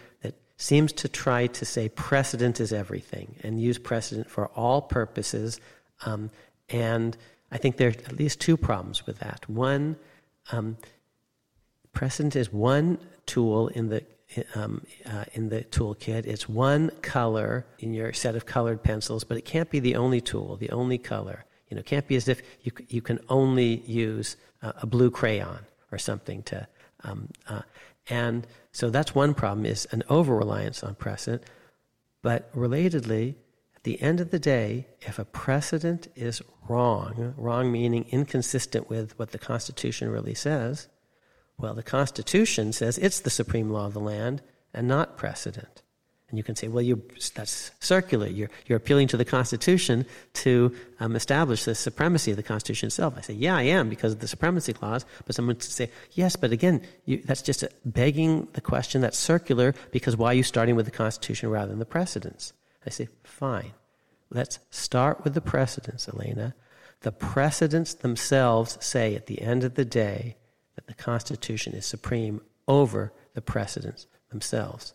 seems 0.60 0.92
to 0.92 1.08
try 1.08 1.46
to 1.46 1.64
say 1.64 1.88
precedent 1.88 2.60
is 2.60 2.70
everything 2.70 3.34
and 3.42 3.60
use 3.60 3.78
precedent 3.78 4.30
for 4.30 4.48
all 4.48 4.82
purposes. 4.82 5.58
Um, 6.04 6.30
and 6.68 7.16
I 7.50 7.56
think 7.56 7.78
there 7.78 7.88
are 7.88 7.92
at 7.92 8.18
least 8.18 8.40
two 8.40 8.58
problems 8.58 9.06
with 9.06 9.18
that. 9.20 9.48
One, 9.48 9.96
um, 10.52 10.76
precedent 11.94 12.36
is 12.36 12.52
one 12.52 12.98
tool 13.24 13.68
in 13.68 13.88
the 13.88 14.04
um, 14.54 14.84
uh, 15.06 15.24
in 15.32 15.48
the 15.48 15.62
toolkit. 15.64 16.26
It's 16.26 16.48
one 16.48 16.90
color 17.02 17.64
in 17.78 17.94
your 17.94 18.12
set 18.12 18.36
of 18.36 18.44
colored 18.44 18.82
pencils, 18.82 19.24
but 19.24 19.38
it 19.38 19.44
can't 19.46 19.70
be 19.70 19.80
the 19.80 19.96
only 19.96 20.20
tool, 20.20 20.56
the 20.56 20.70
only 20.70 20.98
color. 20.98 21.46
You 21.68 21.76
know, 21.76 21.80
it 21.80 21.86
can't 21.86 22.06
be 22.06 22.16
as 22.16 22.28
if 22.28 22.42
you, 22.62 22.70
you 22.88 23.00
can 23.00 23.18
only 23.28 23.82
use 23.86 24.36
uh, 24.62 24.72
a 24.82 24.86
blue 24.86 25.10
crayon 25.10 25.60
or 25.90 25.96
something 25.96 26.42
to. 26.44 26.68
Um, 27.02 27.28
uh, 27.48 27.62
and 28.08 28.46
so 28.72 28.90
that's 28.90 29.14
one 29.14 29.34
problem 29.34 29.66
is 29.66 29.86
an 29.90 30.02
over 30.08 30.34
reliance 30.34 30.82
on 30.82 30.94
precedent. 30.94 31.44
But 32.22 32.52
relatedly, 32.54 33.36
at 33.74 33.84
the 33.84 34.00
end 34.02 34.20
of 34.20 34.30
the 34.30 34.38
day, 34.38 34.86
if 35.00 35.18
a 35.18 35.24
precedent 35.24 36.08
is 36.14 36.42
wrong, 36.68 37.34
wrong 37.36 37.72
meaning 37.72 38.06
inconsistent 38.10 38.90
with 38.90 39.18
what 39.18 39.32
the 39.32 39.38
Constitution 39.38 40.10
really 40.10 40.34
says, 40.34 40.88
well, 41.58 41.74
the 41.74 41.82
Constitution 41.82 42.72
says 42.72 42.98
it's 42.98 43.20
the 43.20 43.30
supreme 43.30 43.70
law 43.70 43.86
of 43.86 43.94
the 43.94 44.00
land 44.00 44.42
and 44.72 44.86
not 44.86 45.16
precedent. 45.16 45.82
And 46.30 46.38
you 46.38 46.44
can 46.44 46.56
say, 46.56 46.68
well, 46.68 46.82
you, 46.82 47.02
that's 47.34 47.72
circular. 47.80 48.26
You're, 48.26 48.50
you're 48.66 48.76
appealing 48.76 49.08
to 49.08 49.16
the 49.16 49.24
Constitution 49.24 50.06
to 50.34 50.74
um, 51.00 51.16
establish 51.16 51.64
the 51.64 51.74
supremacy 51.74 52.30
of 52.30 52.36
the 52.36 52.42
Constitution 52.42 52.86
itself. 52.86 53.14
I 53.16 53.20
say, 53.20 53.34
yeah, 53.34 53.56
I 53.56 53.62
am 53.62 53.88
because 53.88 54.12
of 54.12 54.20
the 54.20 54.28
supremacy 54.28 54.72
clause. 54.72 55.04
But 55.26 55.34
someone 55.34 55.56
would 55.56 55.62
say, 55.62 55.90
yes, 56.12 56.36
but 56.36 56.52
again, 56.52 56.82
you, 57.04 57.20
that's 57.24 57.42
just 57.42 57.64
begging 57.84 58.48
the 58.52 58.60
question 58.60 59.00
that's 59.00 59.18
circular 59.18 59.74
because 59.90 60.16
why 60.16 60.28
are 60.28 60.34
you 60.34 60.42
starting 60.42 60.76
with 60.76 60.86
the 60.86 60.92
Constitution 60.92 61.50
rather 61.50 61.70
than 61.70 61.80
the 61.80 61.84
precedents? 61.84 62.52
I 62.86 62.90
say, 62.90 63.08
fine. 63.24 63.72
Let's 64.30 64.60
start 64.70 65.24
with 65.24 65.34
the 65.34 65.40
precedents, 65.40 66.08
Elena. 66.08 66.54
The 67.00 67.12
precedents 67.12 67.94
themselves 67.94 68.78
say 68.80 69.16
at 69.16 69.26
the 69.26 69.42
end 69.42 69.64
of 69.64 69.74
the 69.74 69.84
day, 69.84 70.36
that 70.76 70.86
the 70.86 71.02
Constitution 71.02 71.74
is 71.74 71.84
supreme 71.84 72.40
over 72.68 73.12
the 73.34 73.42
precedents 73.42 74.06
themselves. 74.30 74.94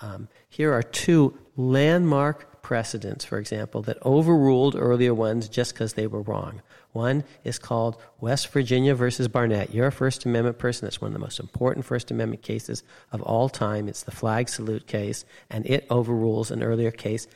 Um, 0.00 0.28
here 0.48 0.72
are 0.72 0.82
two 0.82 1.38
landmark 1.56 2.62
precedents, 2.62 3.24
for 3.24 3.38
example, 3.38 3.82
that 3.82 4.04
overruled 4.04 4.74
earlier 4.74 5.14
ones 5.14 5.48
just 5.48 5.74
because 5.74 5.92
they 5.92 6.06
were 6.06 6.22
wrong. 6.22 6.62
One 6.92 7.24
is 7.44 7.58
called 7.58 8.00
West 8.20 8.48
Virginia 8.48 8.94
versus 8.94 9.28
Barnette. 9.28 9.74
You're 9.74 9.88
a 9.88 9.92
First 9.92 10.24
Amendment 10.24 10.58
person. 10.58 10.88
It's 10.88 11.00
one 11.00 11.08
of 11.08 11.12
the 11.12 11.18
most 11.18 11.40
important 11.40 11.84
First 11.84 12.10
Amendment 12.10 12.42
cases 12.42 12.82
of 13.12 13.20
all 13.22 13.48
time. 13.48 13.88
It's 13.88 14.02
the 14.02 14.10
flag 14.10 14.48
salute 14.48 14.86
case, 14.86 15.24
and 15.50 15.66
it 15.66 15.86
overrules 15.90 16.50
an 16.50 16.62
earlier 16.62 16.90
case 16.90 17.26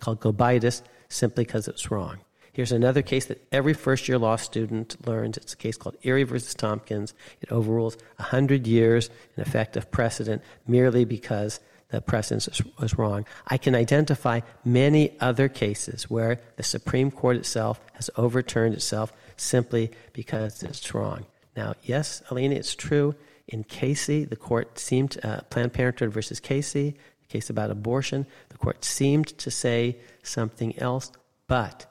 called 0.00 0.20
Gobitis 0.20 0.82
simply 1.08 1.44
because 1.44 1.68
it's 1.68 1.90
wrong. 1.90 2.18
Here's 2.52 2.72
another 2.72 3.02
case 3.02 3.26
that 3.26 3.46
every 3.52 3.74
first 3.74 4.08
year 4.08 4.18
law 4.18 4.36
student 4.36 5.06
learns. 5.06 5.36
It's 5.36 5.52
a 5.52 5.58
case 5.58 5.76
called 5.76 5.96
Erie 6.02 6.22
versus 6.22 6.54
Tompkins. 6.54 7.12
It 7.42 7.52
overrules 7.52 7.98
100 8.16 8.66
years 8.66 9.10
in 9.36 9.42
effect 9.42 9.76
of 9.76 9.90
precedent 9.90 10.42
merely 10.66 11.04
because 11.04 11.60
the 11.90 12.00
precedent 12.00 12.60
was 12.80 12.98
wrong. 12.98 13.24
I 13.46 13.58
can 13.58 13.74
identify 13.74 14.40
many 14.64 15.16
other 15.20 15.48
cases 15.48 16.10
where 16.10 16.40
the 16.56 16.62
Supreme 16.62 17.10
Court 17.10 17.36
itself 17.36 17.80
has 17.94 18.10
overturned 18.16 18.74
itself 18.74 19.12
simply 19.36 19.92
because 20.12 20.62
it's 20.62 20.94
wrong. 20.94 21.26
Now, 21.56 21.74
yes, 21.82 22.22
Elena, 22.30 22.56
it's 22.56 22.74
true. 22.74 23.14
In 23.48 23.64
Casey, 23.64 24.24
the 24.24 24.36
court 24.36 24.78
seemed, 24.78 25.18
uh, 25.22 25.42
Planned 25.42 25.72
Parenthood 25.72 26.12
versus 26.12 26.40
Casey, 26.40 26.96
the 27.20 27.26
case 27.28 27.48
about 27.48 27.70
abortion, 27.70 28.26
the 28.48 28.58
court 28.58 28.84
seemed 28.84 29.28
to 29.38 29.50
say 29.50 29.96
something 30.22 30.76
else, 30.78 31.12
but 31.46 31.86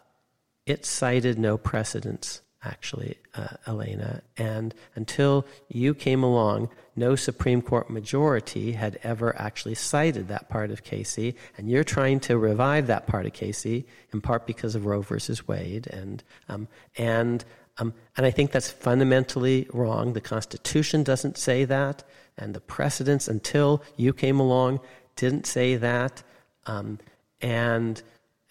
it 0.65 0.85
cited 0.85 1.39
no 1.39 1.57
precedents, 1.57 2.41
actually, 2.63 3.17
uh, 3.35 3.55
Elena. 3.65 4.21
And 4.37 4.73
until 4.95 5.45
you 5.69 5.93
came 5.93 6.23
along, 6.23 6.69
no 6.95 7.15
Supreme 7.15 7.61
Court 7.61 7.89
majority 7.89 8.73
had 8.73 8.99
ever 9.03 9.37
actually 9.39 9.75
cited 9.75 10.27
that 10.27 10.49
part 10.49 10.71
of 10.71 10.83
Casey. 10.83 11.35
And 11.57 11.69
you're 11.69 11.83
trying 11.83 12.19
to 12.21 12.37
revive 12.37 12.87
that 12.87 13.07
part 13.07 13.25
of 13.25 13.33
Casey, 13.33 13.85
in 14.13 14.21
part 14.21 14.47
because 14.47 14.75
of 14.75 14.85
Roe 14.85 15.01
versus 15.01 15.47
Wade. 15.47 15.87
And, 15.87 16.23
um, 16.47 16.67
and, 16.97 17.43
um, 17.77 17.93
and 18.15 18.25
I 18.25 18.31
think 18.31 18.51
that's 18.51 18.71
fundamentally 18.71 19.67
wrong. 19.73 20.13
The 20.13 20.21
Constitution 20.21 21.03
doesn't 21.03 21.37
say 21.37 21.65
that. 21.65 22.03
And 22.37 22.53
the 22.53 22.61
precedents, 22.61 23.27
until 23.27 23.83
you 23.97 24.13
came 24.13 24.39
along, 24.39 24.79
didn't 25.15 25.45
say 25.45 25.75
that. 25.75 26.23
Um, 26.65 26.99
and 27.41 28.01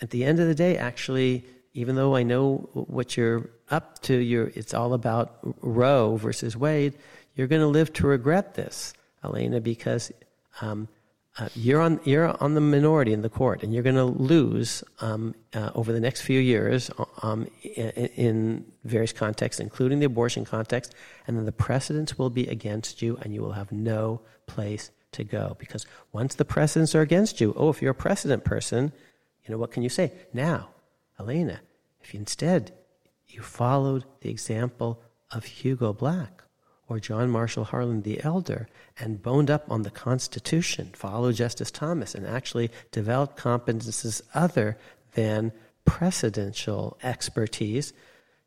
at 0.00 0.10
the 0.10 0.24
end 0.24 0.40
of 0.40 0.48
the 0.48 0.54
day, 0.54 0.76
actually, 0.76 1.44
even 1.72 1.96
though 1.96 2.14
I 2.14 2.22
know 2.22 2.68
what 2.72 3.16
you're 3.16 3.50
up 3.70 4.00
to, 4.02 4.14
you're, 4.14 4.48
it's 4.54 4.74
all 4.74 4.94
about 4.94 5.38
Roe 5.60 6.16
versus 6.16 6.56
Wade, 6.56 6.94
you're 7.34 7.46
going 7.46 7.62
to 7.62 7.66
live 7.68 7.92
to 7.94 8.06
regret 8.06 8.54
this, 8.54 8.94
Elena, 9.24 9.60
because 9.60 10.12
um, 10.60 10.88
uh, 11.36 11.48
you're 11.54 11.80
on 11.80 11.98
you're 12.04 12.40
on 12.40 12.54
the 12.54 12.60
minority 12.60 13.12
in 13.12 13.22
the 13.22 13.28
court, 13.28 13.62
and 13.62 13.74
you're 13.74 13.82
going 13.82 13.96
to 13.96 14.04
lose 14.04 14.84
um, 15.00 15.34
uh, 15.52 15.70
over 15.74 15.92
the 15.92 15.98
next 16.00 16.20
few 16.20 16.38
years 16.38 16.90
um, 17.22 17.48
in, 17.62 17.90
in, 17.90 18.64
various 18.84 19.12
contexts, 19.12 19.58
including 19.58 19.98
the 19.98 20.06
abortion 20.06 20.44
context, 20.44 20.94
and 21.26 21.36
then 21.36 21.44
the 21.44 21.52
precedents 21.52 22.16
will 22.16 22.30
be 22.30 22.46
against 22.46 23.02
you, 23.02 23.18
and 23.22 23.34
you 23.34 23.40
will 23.40 23.52
have 23.52 23.72
no 23.72 24.20
place 24.46 24.90
to 25.10 25.24
go 25.24 25.56
because 25.58 25.86
once 26.12 26.34
the 26.34 26.44
precedents 26.44 26.94
are 26.94 27.00
against 27.00 27.40
you, 27.40 27.52
oh, 27.56 27.68
if 27.68 27.82
you're 27.82 27.92
a 27.92 27.94
precedent 27.94 28.44
person, 28.44 28.92
you 29.44 29.50
know 29.50 29.58
what 29.58 29.72
can 29.72 29.82
you 29.82 29.88
say 29.88 30.12
now, 30.32 30.68
Elena? 31.18 31.60
If 32.00 32.14
instead 32.14 32.74
you 33.26 33.42
followed 33.42 34.04
the 34.20 34.30
example 34.30 35.02
of 35.32 35.44
Hugo 35.44 35.92
Black 35.92 36.43
or 36.88 37.00
John 37.00 37.30
Marshall 37.30 37.64
Harlan 37.64 38.02
the 38.02 38.22
Elder 38.22 38.68
and 38.98 39.22
boned 39.22 39.50
up 39.50 39.70
on 39.70 39.82
the 39.82 39.90
Constitution, 39.90 40.90
followed 40.94 41.36
Justice 41.36 41.70
Thomas, 41.70 42.14
and 42.14 42.26
actually 42.26 42.70
developed 42.92 43.38
competences 43.38 44.20
other 44.34 44.76
than 45.14 45.52
precedential 45.86 46.96
expertise, 47.02 47.92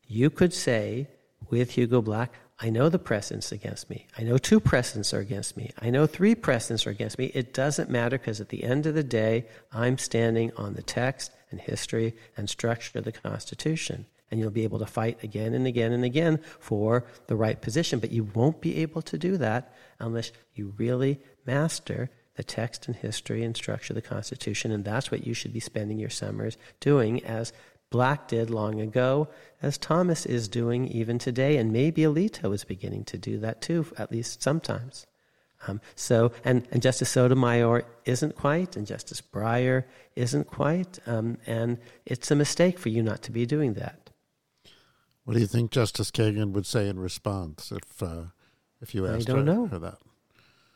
you 0.06 0.30
could 0.30 0.52
say 0.52 1.08
with 1.50 1.72
Hugo 1.72 2.02
Black, 2.02 2.32
I 2.60 2.70
know 2.70 2.88
the 2.88 2.98
precedents 2.98 3.52
against 3.52 3.88
me. 3.88 4.06
I 4.16 4.22
know 4.22 4.36
two 4.36 4.58
precedents 4.58 5.14
are 5.14 5.20
against 5.20 5.56
me. 5.56 5.70
I 5.80 5.90
know 5.90 6.06
three 6.06 6.34
precedents 6.34 6.86
are 6.86 6.90
against 6.90 7.18
me. 7.18 7.26
It 7.26 7.54
doesn't 7.54 7.88
matter 7.88 8.18
because 8.18 8.40
at 8.40 8.48
the 8.48 8.64
end 8.64 8.86
of 8.86 8.94
the 8.94 9.04
day, 9.04 9.46
I'm 9.72 9.96
standing 9.96 10.50
on 10.56 10.74
the 10.74 10.82
text 10.82 11.30
and 11.50 11.60
history 11.60 12.16
and 12.36 12.50
structure 12.50 12.98
of 12.98 13.04
the 13.04 13.12
Constitution 13.12 14.06
and 14.30 14.38
you'll 14.38 14.50
be 14.50 14.64
able 14.64 14.78
to 14.78 14.86
fight 14.86 15.22
again 15.22 15.54
and 15.54 15.66
again 15.66 15.92
and 15.92 16.04
again 16.04 16.40
for 16.60 17.04
the 17.26 17.36
right 17.36 17.60
position. 17.60 17.98
But 17.98 18.12
you 18.12 18.24
won't 18.24 18.60
be 18.60 18.78
able 18.78 19.02
to 19.02 19.18
do 19.18 19.36
that 19.38 19.74
unless 19.98 20.32
you 20.54 20.74
really 20.76 21.20
master 21.46 22.10
the 22.36 22.44
text 22.44 22.86
and 22.86 22.96
history 22.96 23.42
and 23.42 23.56
structure 23.56 23.92
of 23.92 23.96
the 23.96 24.02
Constitution. 24.02 24.70
And 24.70 24.84
that's 24.84 25.10
what 25.10 25.26
you 25.26 25.34
should 25.34 25.52
be 25.52 25.60
spending 25.60 25.98
your 25.98 26.10
summers 26.10 26.56
doing, 26.80 27.24
as 27.24 27.52
Black 27.90 28.28
did 28.28 28.50
long 28.50 28.80
ago, 28.80 29.28
as 29.62 29.78
Thomas 29.78 30.26
is 30.26 30.46
doing 30.46 30.86
even 30.88 31.18
today. 31.18 31.56
And 31.56 31.72
maybe 31.72 32.02
Alito 32.02 32.54
is 32.54 32.64
beginning 32.64 33.04
to 33.06 33.18
do 33.18 33.38
that 33.38 33.60
too, 33.60 33.86
at 33.98 34.12
least 34.12 34.42
sometimes. 34.42 35.06
Um, 35.66 35.80
so, 35.96 36.32
and, 36.44 36.68
and 36.70 36.80
Justice 36.80 37.10
Sotomayor 37.10 37.84
isn't 38.04 38.36
quite, 38.36 38.76
and 38.76 38.86
Justice 38.86 39.20
Breyer 39.20 39.84
isn't 40.14 40.46
quite, 40.46 41.00
um, 41.06 41.38
and 41.46 41.78
it's 42.06 42.30
a 42.30 42.36
mistake 42.36 42.78
for 42.78 42.90
you 42.90 43.02
not 43.02 43.22
to 43.22 43.32
be 43.32 43.44
doing 43.44 43.74
that. 43.74 43.97
What 45.28 45.34
do 45.34 45.40
you 45.40 45.46
think 45.46 45.70
Justice 45.70 46.10
Kagan 46.10 46.52
would 46.52 46.64
say 46.64 46.88
in 46.88 46.98
response 46.98 47.70
if 47.70 48.02
uh, 48.02 48.28
if 48.80 48.94
you 48.94 49.06
asked 49.06 49.28
I 49.28 49.34
don't 49.34 49.46
her, 49.46 49.54
know. 49.54 49.66
her 49.66 49.78
that? 49.78 49.98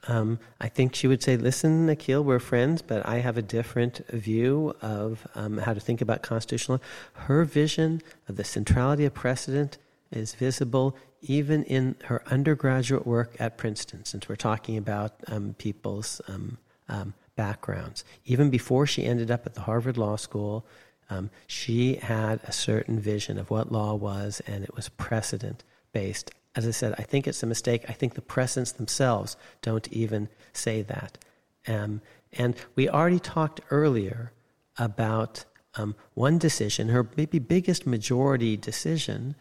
Um, 0.08 0.38
I 0.60 0.68
think 0.68 0.94
she 0.94 1.08
would 1.08 1.22
say, 1.22 1.38
"Listen, 1.38 1.86
Akhil, 1.86 2.22
we're 2.22 2.38
friends, 2.38 2.82
but 2.82 3.08
I 3.08 3.20
have 3.20 3.38
a 3.38 3.42
different 3.42 4.06
view 4.08 4.76
of 4.82 5.26
um, 5.34 5.56
how 5.56 5.72
to 5.72 5.80
think 5.80 6.02
about 6.02 6.20
constitutional." 6.20 6.76
law. 6.76 6.84
Her 7.22 7.46
vision 7.46 8.02
of 8.28 8.36
the 8.36 8.44
centrality 8.44 9.06
of 9.06 9.14
precedent 9.14 9.78
is 10.10 10.34
visible 10.34 10.98
even 11.22 11.64
in 11.64 11.94
her 12.04 12.22
undergraduate 12.26 13.06
work 13.06 13.34
at 13.38 13.56
Princeton, 13.56 14.04
since 14.04 14.28
we're 14.28 14.36
talking 14.36 14.76
about 14.76 15.14
um, 15.28 15.54
people's 15.56 16.20
um, 16.28 16.58
um, 16.90 17.14
backgrounds. 17.36 18.04
Even 18.26 18.50
before 18.50 18.86
she 18.86 19.06
ended 19.06 19.30
up 19.30 19.46
at 19.46 19.54
the 19.54 19.62
Harvard 19.62 19.96
Law 19.96 20.16
School, 20.16 20.66
um, 21.12 21.30
she 21.46 21.96
had 21.96 22.40
a 22.44 22.52
certain 22.52 22.98
vision 22.98 23.38
of 23.38 23.50
what 23.50 23.72
law 23.72 23.94
was, 23.94 24.40
and 24.46 24.64
it 24.64 24.74
was 24.74 24.88
precedent 24.88 25.64
based. 25.92 26.30
As 26.54 26.66
I 26.66 26.70
said, 26.70 26.94
I 26.98 27.02
think 27.02 27.26
it's 27.26 27.42
a 27.42 27.46
mistake. 27.46 27.84
I 27.88 27.92
think 27.92 28.14
the 28.14 28.22
precedents 28.22 28.72
themselves 28.72 29.36
don't 29.62 29.88
even 29.92 30.28
say 30.52 30.82
that. 30.82 31.18
Um, 31.66 32.00
and 32.32 32.54
we 32.74 32.88
already 32.88 33.18
talked 33.18 33.60
earlier 33.70 34.32
about 34.78 35.44
um, 35.74 35.94
one 36.14 36.38
decision, 36.38 36.88
her 36.88 37.08
maybe 37.16 37.38
biggest 37.38 37.86
majority 37.86 38.56
decision, 38.56 39.34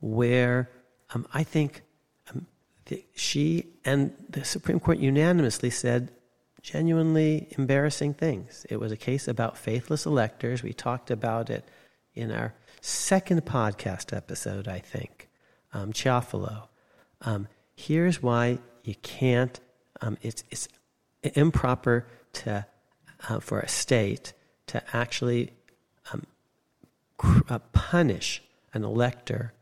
where 0.00 0.70
um, 1.14 1.26
I 1.32 1.42
think 1.42 1.82
um, 2.30 2.46
the, 2.86 3.04
she 3.14 3.66
and 3.84 4.12
the 4.28 4.44
Supreme 4.44 4.80
Court 4.80 4.98
unanimously 4.98 5.70
said 5.70 6.10
genuinely 6.62 7.48
embarrassing 7.56 8.14
things. 8.14 8.66
It 8.68 8.78
was 8.78 8.92
a 8.92 8.96
case 8.96 9.28
about 9.28 9.56
faithless 9.56 10.06
electors. 10.06 10.62
We 10.62 10.72
talked 10.72 11.10
about 11.10 11.50
it 11.50 11.64
in 12.14 12.30
our 12.30 12.54
second 12.80 13.44
podcast 13.44 14.16
episode, 14.16 14.68
I 14.68 14.78
think, 14.78 15.28
um, 15.72 15.92
Chiafalo. 15.92 16.68
Um, 17.22 17.48
here's 17.76 18.22
why 18.22 18.58
you 18.84 18.94
can't, 19.02 19.58
um, 20.00 20.16
it's, 20.22 20.44
it's 20.50 20.68
improper 21.22 22.06
to, 22.34 22.66
uh, 23.28 23.40
for 23.40 23.60
a 23.60 23.68
state 23.68 24.32
to 24.66 24.82
actually 24.96 25.52
um, 26.12 26.26
uh, 27.48 27.58
punish 27.72 28.42
an 28.72 28.84
elector 28.84 29.52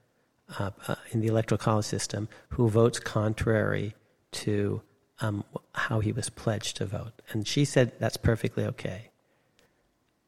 uh, 0.58 0.70
uh, 0.88 0.94
in 1.10 1.20
the 1.20 1.26
electoral 1.28 1.58
college 1.58 1.84
system 1.84 2.28
who 2.50 2.68
votes 2.68 2.98
contrary 2.98 3.94
to 4.32 4.82
um, 5.20 5.44
how 5.74 6.00
he 6.00 6.12
was 6.12 6.28
pledged 6.30 6.76
to 6.76 6.86
vote. 6.86 7.22
And 7.30 7.46
she 7.46 7.64
said 7.64 7.92
that's 7.98 8.16
perfectly 8.16 8.64
okay. 8.64 9.10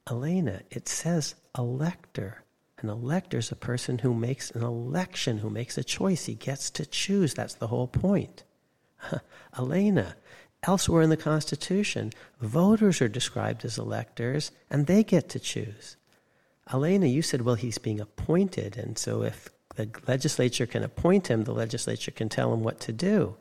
Elena, 0.09 0.61
it 0.71 0.87
says 0.87 1.35
elector. 1.57 2.43
An 2.79 2.89
elector 2.89 3.37
is 3.37 3.51
a 3.51 3.55
person 3.55 3.99
who 3.99 4.13
makes 4.13 4.51
an 4.51 4.63
election, 4.63 5.39
who 5.39 5.49
makes 5.49 5.77
a 5.77 5.83
choice. 5.83 6.25
He 6.25 6.33
gets 6.33 6.69
to 6.71 6.85
choose. 6.85 7.33
That's 7.33 7.55
the 7.55 7.67
whole 7.67 7.87
point. 7.87 8.43
Elena, 9.57 10.15
elsewhere 10.63 11.01
in 11.01 11.09
the 11.09 11.17
Constitution, 11.17 12.11
voters 12.41 13.01
are 13.01 13.09
described 13.09 13.65
as 13.65 13.77
electors 13.77 14.51
and 14.69 14.87
they 14.87 15.03
get 15.03 15.29
to 15.29 15.39
choose. 15.39 15.97
Elena, 16.71 17.07
you 17.07 17.21
said, 17.21 17.41
well, 17.41 17.55
he's 17.55 17.79
being 17.79 17.99
appointed, 17.99 18.77
and 18.77 18.95
so 18.97 19.23
if 19.23 19.49
the 19.75 19.89
legislature 20.07 20.67
can 20.67 20.83
appoint 20.83 21.27
him, 21.27 21.43
the 21.43 21.53
legislature 21.53 22.11
can 22.11 22.29
tell 22.29 22.53
him 22.53 22.63
what 22.63 22.79
to 22.81 22.93
do. 22.93 23.35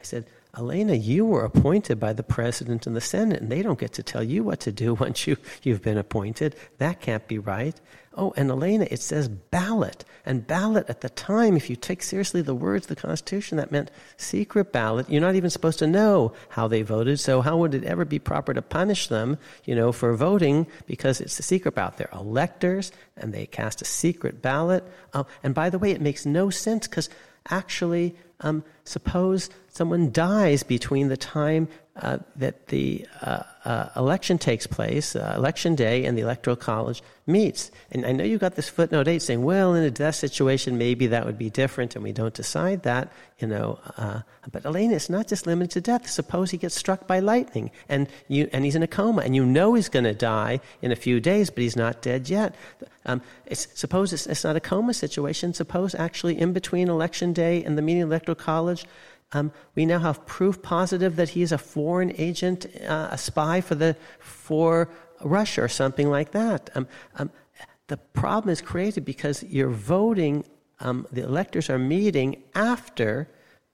I 0.00 0.04
said, 0.04 0.26
Elena, 0.58 0.94
you 0.94 1.24
were 1.24 1.44
appointed 1.44 2.00
by 2.00 2.12
the 2.12 2.22
president 2.22 2.86
and 2.86 2.96
the 2.96 3.00
Senate, 3.00 3.40
and 3.40 3.50
they 3.50 3.62
don't 3.62 3.78
get 3.78 3.92
to 3.94 4.02
tell 4.02 4.22
you 4.22 4.42
what 4.42 4.60
to 4.60 4.72
do 4.72 4.94
once 5.00 5.26
you, 5.26 5.36
you've 5.62 5.82
been 5.82 5.98
appointed. 5.98 6.56
That 6.78 7.00
can't 7.00 7.26
be 7.28 7.38
right. 7.38 7.80
Oh, 8.16 8.34
and 8.36 8.50
Elena, 8.50 8.88
it 8.90 9.00
says 9.00 9.28
ballot. 9.28 10.04
And 10.26 10.46
ballot 10.46 10.86
at 10.90 11.00
the 11.00 11.08
time, 11.10 11.56
if 11.56 11.70
you 11.70 11.76
take 11.76 12.02
seriously 12.02 12.42
the 12.42 12.54
words 12.54 12.84
of 12.84 12.88
the 12.88 13.00
Constitution, 13.00 13.56
that 13.56 13.70
meant 13.70 13.92
secret 14.16 14.72
ballot. 14.72 15.08
You're 15.08 15.20
not 15.20 15.36
even 15.36 15.48
supposed 15.48 15.78
to 15.78 15.86
know 15.86 16.32
how 16.48 16.66
they 16.66 16.82
voted, 16.82 17.20
so 17.20 17.40
how 17.40 17.56
would 17.58 17.72
it 17.72 17.84
ever 17.84 18.04
be 18.04 18.18
proper 18.18 18.52
to 18.52 18.62
punish 18.62 19.06
them, 19.06 19.38
you 19.64 19.76
know, 19.76 19.92
for 19.92 20.14
voting 20.16 20.66
because 20.86 21.20
it's 21.20 21.38
a 21.38 21.44
secret 21.44 21.76
ballot? 21.76 21.96
They're 21.96 22.10
electors, 22.12 22.90
and 23.16 23.32
they 23.32 23.46
cast 23.46 23.80
a 23.80 23.84
secret 23.84 24.42
ballot. 24.42 24.84
Oh, 25.14 25.26
and 25.44 25.54
by 25.54 25.70
the 25.70 25.78
way, 25.78 25.92
it 25.92 26.00
makes 26.00 26.26
no 26.26 26.50
sense 26.50 26.88
because 26.88 27.08
actually, 27.48 28.14
um, 28.40 28.64
suppose 28.84 29.50
someone 29.68 30.10
dies 30.10 30.62
between 30.62 31.08
the 31.08 31.16
time 31.16 31.68
uh, 32.00 32.18
that 32.36 32.68
the 32.68 33.06
uh, 33.22 33.42
uh, 33.64 33.88
election 33.94 34.38
takes 34.38 34.66
place, 34.66 35.14
uh, 35.14 35.34
election 35.36 35.74
day, 35.74 36.04
and 36.04 36.16
the 36.16 36.22
electoral 36.22 36.56
college 36.56 37.02
meets. 37.26 37.70
And 37.90 38.06
I 38.06 38.12
know 38.12 38.24
you 38.24 38.38
got 38.38 38.54
this 38.54 38.68
footnote 38.68 39.06
eight 39.06 39.22
saying, 39.22 39.42
well, 39.42 39.74
in 39.74 39.84
a 39.84 39.90
death 39.90 40.14
situation, 40.14 40.78
maybe 40.78 41.08
that 41.08 41.26
would 41.26 41.38
be 41.38 41.50
different, 41.50 41.94
and 41.94 42.02
we 42.02 42.12
don't 42.12 42.32
decide 42.34 42.84
that, 42.84 43.12
you 43.38 43.46
know. 43.46 43.78
But 44.50 44.64
Elena, 44.64 44.94
it's 44.94 45.10
not 45.10 45.28
just 45.28 45.46
limited 45.46 45.70
to 45.72 45.80
death. 45.82 46.08
Suppose 46.08 46.50
he 46.50 46.56
gets 46.56 46.74
struck 46.74 47.06
by 47.06 47.20
lightning, 47.20 47.70
and 47.88 48.08
you 48.28 48.48
and 48.52 48.64
he's 48.64 48.74
in 48.74 48.82
a 48.82 48.88
coma, 48.88 49.22
and 49.22 49.36
you 49.36 49.44
know 49.44 49.74
he's 49.74 49.90
going 49.90 50.04
to 50.04 50.14
die 50.14 50.60
in 50.80 50.90
a 50.90 50.96
few 50.96 51.20
days, 51.20 51.50
but 51.50 51.62
he's 51.62 51.76
not 51.76 52.00
dead 52.00 52.30
yet. 52.30 52.54
Um, 53.04 53.22
it's, 53.46 53.68
suppose 53.74 54.12
it's, 54.12 54.26
it's 54.26 54.44
not 54.44 54.56
a 54.56 54.60
coma 54.60 54.94
situation. 54.94 55.54
Suppose 55.54 55.94
actually 55.94 56.40
in 56.40 56.52
between 56.52 56.88
election 56.88 57.32
day 57.32 57.62
and 57.64 57.76
the 57.76 57.82
meeting 57.82 58.02
of 58.02 58.10
electoral 58.10 58.36
college, 58.36 58.86
um, 59.32 59.52
we 59.74 59.86
now 59.86 60.00
have 60.00 60.26
proof 60.26 60.60
positive 60.62 61.16
that 61.16 61.30
he's 61.30 61.52
a 61.52 61.58
foreign 61.58 62.12
agent, 62.18 62.66
uh, 62.86 63.08
a 63.10 63.18
spy 63.18 63.60
for 63.60 63.74
the 63.74 63.96
for 64.18 64.90
Russia 65.22 65.62
or 65.62 65.68
something 65.68 66.10
like 66.10 66.32
that. 66.32 66.70
Um, 66.74 66.88
um, 67.16 67.30
the 67.86 67.96
problem 67.96 68.50
is 68.50 68.60
created 68.60 69.04
because 69.04 69.42
you're 69.44 69.70
voting. 69.70 70.44
Um, 70.80 71.06
the 71.12 71.22
electors 71.22 71.68
are 71.70 71.78
meeting 71.78 72.42
after 72.54 73.28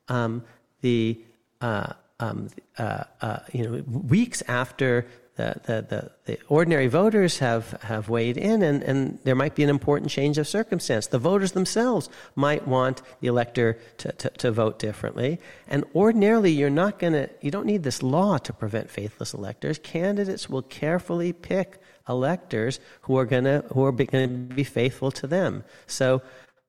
um, 0.09 0.45
the 0.81 1.21
uh, 1.61 1.93
um, 2.21 2.49
uh, 2.79 3.05
uh, 3.21 3.39
you 3.53 3.69
know 3.69 3.83
weeks 3.87 4.43
after 4.49 5.07
the, 5.37 5.61
the, 5.67 6.11
the, 6.25 6.39
ordinary 6.49 6.87
voters 6.87 7.39
have, 7.39 7.73
have 7.83 8.09
weighed 8.09 8.39
in, 8.39 8.63
and, 8.63 8.83
and 8.83 9.19
there 9.25 9.35
might 9.35 9.55
be 9.55 9.63
an 9.63 9.69
important 9.69 10.11
change 10.11 10.39
of 10.39 10.49
circumstance. 10.49 11.09
The 11.09 11.19
voters 11.19 11.53
themselves 11.53 12.09
might 12.35 12.67
want 12.67 13.03
the 13.21 13.29
elector 13.29 13.79
to, 13.99 14.13
to, 14.13 14.31
to 14.31 14.51
vote 14.51 14.79
differently. 14.79 15.39
And 15.69 15.85
ordinarily, 15.95 16.53
you're 16.53 16.71
not 16.71 16.99
going 16.99 17.13
to, 17.13 17.29
you 17.43 17.51
don't 17.51 17.67
need 17.67 17.83
this 17.83 18.03
law 18.03 18.39
to 18.39 18.53
prevent 18.53 18.91
faithless 18.91 19.35
electors. 19.35 19.79
Candidates 19.79 20.49
will 20.49 20.63
carefully 20.63 21.35
pick 21.35 21.81
electors 22.09 22.81
who 23.03 23.19
are 23.19 23.27
going 23.27 23.45
to, 23.45 23.63
who 23.75 23.85
are 23.85 23.93
going 23.93 24.49
to 24.49 24.55
be 24.55 24.65
faithful 24.65 25.11
to 25.13 25.27
them. 25.27 25.65
So, 25.87 26.23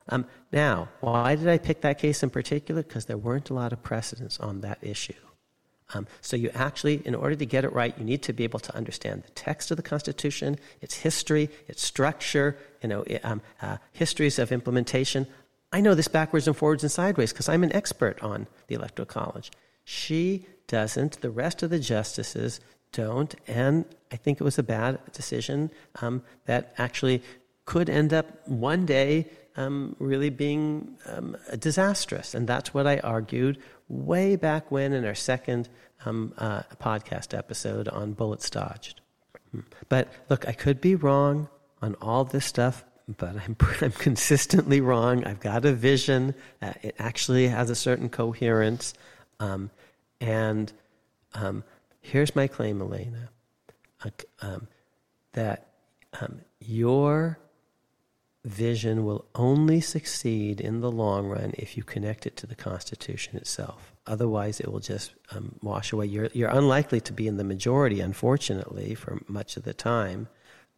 um, 0.10 0.26
now, 0.52 0.90
why 1.00 1.36
did 1.36 1.48
I 1.48 1.58
pick 1.58 1.82
that 1.82 2.00
case 2.00 2.24
in 2.24 2.30
particular? 2.30 2.84
Because 2.84 3.06
there 3.06 3.18
weren't 3.18 3.50
a 3.50 3.54
lot 3.54 3.74
of 3.74 3.84
precedents 3.84 4.40
on 4.40 4.62
that 4.62 4.80
issue. 4.82 5.14
Um, 5.94 6.08
so 6.22 6.36
you 6.36 6.50
actually, 6.54 7.02
in 7.06 7.16
order 7.16 7.36
to 7.36 7.46
get 7.46 7.64
it 7.64 7.72
right, 7.72 7.98
you 7.98 8.04
need 8.04 8.22
to 8.24 8.34
be 8.34 8.44
able 8.44 8.60
to 8.60 8.76
understand 8.76 9.24
the 9.24 9.32
text 9.32 9.72
of 9.72 9.78
the 9.78 9.84
Constitution, 9.84 10.60
its 10.82 10.96
history, 10.96 11.50
its 11.68 11.82
structure, 11.82 12.58
you 12.82 12.90
know, 12.90 13.06
um, 13.24 13.42
uh, 13.62 13.78
histories 13.94 14.38
of 14.38 14.52
implementation. 14.52 15.28
I 15.72 15.82
know 15.82 15.96
this 15.96 16.08
backwards 16.08 16.48
and 16.48 16.56
forwards 16.56 16.84
and 16.84 16.92
sideways 16.92 17.32
because 17.32 17.48
I'm 17.50 17.64
an 17.64 17.74
expert 17.74 18.22
on 18.22 18.48
the 18.68 18.76
Electoral 18.76 19.06
College. 19.06 19.52
She 19.86 20.46
doesn't. 20.68 21.22
The 21.22 21.30
rest 21.30 21.64
of 21.64 21.70
the 21.70 21.80
justices 21.80 22.60
don't. 22.92 23.34
And 23.48 23.86
I 24.12 24.18
think 24.18 24.42
it 24.42 24.44
was 24.44 24.58
a 24.58 24.64
bad 24.64 25.00
decision 25.14 25.72
um, 26.02 26.22
that 26.46 26.74
actually 26.78 27.24
could 27.66 27.90
end 27.90 28.14
up 28.14 28.48
one 28.48 28.86
day 28.86 29.28
um, 29.58 29.96
really 30.00 30.30
being 30.30 30.98
um, 31.06 31.36
disastrous. 31.60 32.34
And 32.34 32.48
that's 32.48 32.74
what 32.74 32.88
I 32.88 33.00
argued 33.00 33.58
way 33.90 34.36
back 34.36 34.72
when 34.72 34.94
in 34.94 35.06
our 35.06 35.16
second 35.16 35.70
um, 36.06 36.34
uh, 36.38 36.62
podcast 36.80 37.38
episode 37.38 37.88
on 37.88 38.14
bullets 38.14 38.50
dodged. 38.50 39.02
But 39.90 40.08
look, 40.30 40.48
I 40.48 40.52
could 40.52 40.80
be 40.80 40.96
wrong 40.96 41.50
on 41.82 41.96
all 42.02 42.24
this 42.24 42.46
stuff, 42.46 42.86
but 43.18 43.36
I'm, 43.36 43.56
I'm 43.82 43.92
consistently 43.92 44.82
wrong. 44.82 45.24
I've 45.26 45.40
got 45.40 45.66
a 45.66 45.74
vision. 45.74 46.36
Uh, 46.62 46.74
it 46.82 46.96
actually 47.00 47.48
has 47.48 47.70
a 47.70 47.76
certain 47.76 48.10
coherence. 48.10 48.94
Um, 49.40 49.72
and 50.22 50.72
um, 51.34 51.64
here's 52.02 52.36
my 52.36 52.48
claim, 52.48 52.82
Elena 52.82 53.30
uh, 54.04 54.10
um, 54.42 54.68
that 55.34 55.68
um, 56.22 56.42
your 56.60 57.40
vision 58.48 59.04
will 59.04 59.26
only 59.36 59.82
succeed 59.82 60.62
in 60.62 60.80
the 60.80 60.92
long 60.92 61.28
run 61.28 61.54
if 61.58 61.76
you 61.76 61.84
connect 61.84 62.26
it 62.26 62.38
to 62.38 62.48
the 62.48 62.56
Constitution 62.56 63.36
itself. 63.36 63.94
Otherwise, 64.08 64.60
it 64.62 64.72
will 64.72 64.80
just 64.80 65.14
um, 65.32 65.56
wash 65.62 65.92
away. 65.92 66.06
You're, 66.06 66.30
you're 66.34 66.50
unlikely 66.50 67.02
to 67.02 67.14
be 67.14 67.28
in 67.28 67.38
the 67.38 67.44
majority, 67.44 68.00
unfortunately, 68.00 68.96
for 68.96 69.22
much 69.28 69.58
of 69.58 69.64
the 69.64 69.74
time, 69.74 70.30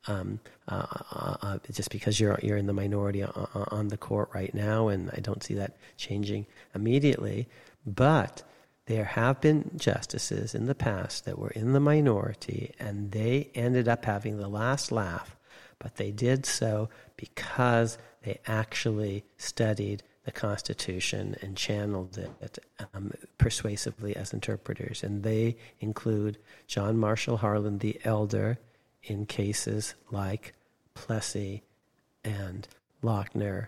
um, 0.08 0.40
uh, 0.68 0.88
uh, 1.12 1.36
uh, 1.42 1.58
just 1.72 1.92
because 1.92 2.20
you're, 2.20 2.40
you're 2.42 2.58
in 2.58 2.66
the 2.66 2.74
minority 2.74 3.22
on, 3.22 3.48
on 3.54 3.88
the 3.90 3.98
court 3.98 4.30
right 4.34 4.54
now, 4.54 4.88
and 4.88 5.12
I 5.16 5.20
don't 5.20 5.44
see 5.44 5.54
that 5.54 5.78
changing 5.96 6.48
immediately. 6.74 7.48
But 7.86 8.44
there 8.88 9.06
have 9.06 9.40
been 9.42 9.70
justices 9.78 10.56
in 10.56 10.66
the 10.66 10.74
past 10.74 11.26
that 11.26 11.38
were 11.38 11.52
in 11.52 11.74
the 11.74 11.80
minority, 11.80 12.74
and 12.80 13.12
they 13.12 13.52
ended 13.54 13.88
up 13.88 14.06
having 14.06 14.38
the 14.38 14.48
last 14.48 14.92
laugh, 14.92 15.36
but 15.80 15.96
they 15.96 16.12
did 16.12 16.46
so 16.46 16.90
because 17.16 17.98
they 18.24 18.40
actually 18.46 19.24
studied 19.38 20.04
the 20.26 20.32
Constitution 20.32 21.36
and 21.42 21.56
channeled 21.56 22.18
it 22.18 22.60
um, 22.94 23.12
persuasively 23.38 24.16
as 24.16 24.34
interpreters. 24.34 25.04
And 25.04 25.24
they 25.24 25.58
include 25.80 26.38
John 26.68 26.98
Marshall 26.98 27.38
Harlan 27.38 27.80
the 27.80 28.00
Elder 28.04 28.60
in 29.04 29.26
cases 29.26 29.96
like 30.12 30.54
Plessy 30.94 31.64
and 32.24 32.68
Lochner 33.02 33.68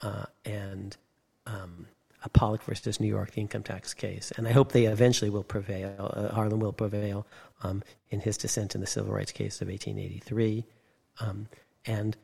uh, 0.00 0.24
and 0.44 0.96
um, 1.46 1.86
Pollock 2.32 2.62
versus 2.62 3.00
New 3.00 3.08
York, 3.08 3.32
the 3.32 3.40
income 3.40 3.62
tax 3.62 3.94
case. 3.94 4.32
And 4.36 4.48
I 4.48 4.52
hope 4.52 4.72
they 4.72 4.86
eventually 4.86 5.30
will 5.30 5.44
prevail. 5.44 6.12
Uh, 6.14 6.34
Harlan 6.34 6.60
will 6.60 6.72
prevail 6.72 7.26
um, 7.62 7.82
in 8.10 8.20
his 8.20 8.36
dissent 8.36 8.74
in 8.74 8.80
the 8.80 8.86
civil 8.86 9.12
rights 9.12 9.32
case 9.32 9.60
of 9.62 9.68
1883. 9.68 10.64
Um, 11.20 11.48
and 11.86 12.16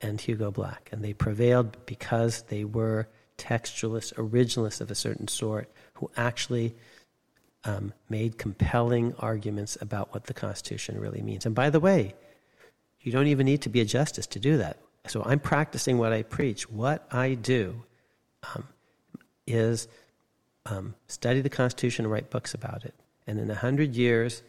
and 0.00 0.20
Hugo 0.20 0.50
Black. 0.50 0.88
And 0.92 1.02
they 1.02 1.12
prevailed 1.12 1.76
because 1.86 2.42
they 2.42 2.64
were 2.64 3.08
textualists, 3.38 4.12
originalists 4.14 4.80
of 4.80 4.90
a 4.90 4.94
certain 4.94 5.28
sort, 5.28 5.70
who 5.94 6.10
actually 6.16 6.74
um, 7.64 7.92
made 8.08 8.36
compelling 8.38 9.14
arguments 9.18 9.78
about 9.80 10.12
what 10.12 10.24
the 10.24 10.34
Constitution 10.34 11.00
really 11.00 11.22
means. 11.22 11.46
And 11.46 11.54
by 11.54 11.70
the 11.70 11.80
way, 11.80 12.14
you 13.00 13.12
don't 13.12 13.26
even 13.26 13.46
need 13.46 13.62
to 13.62 13.68
be 13.68 13.80
a 13.80 13.84
justice 13.84 14.26
to 14.28 14.38
do 14.38 14.58
that. 14.58 14.78
So 15.06 15.22
I'm 15.24 15.40
practicing 15.40 15.98
what 15.98 16.12
I 16.12 16.22
preach. 16.22 16.70
What 16.70 17.06
I 17.10 17.34
do 17.34 17.82
um, 18.54 18.68
is 19.46 19.88
um, 20.66 20.94
study 21.08 21.40
the 21.40 21.50
Constitution 21.50 22.04
and 22.04 22.12
write 22.12 22.30
books 22.30 22.54
about 22.54 22.84
it. 22.84 22.94
And 23.26 23.38
in 23.38 23.50
a 23.50 23.54
hundred 23.54 23.96
years, 23.96 24.42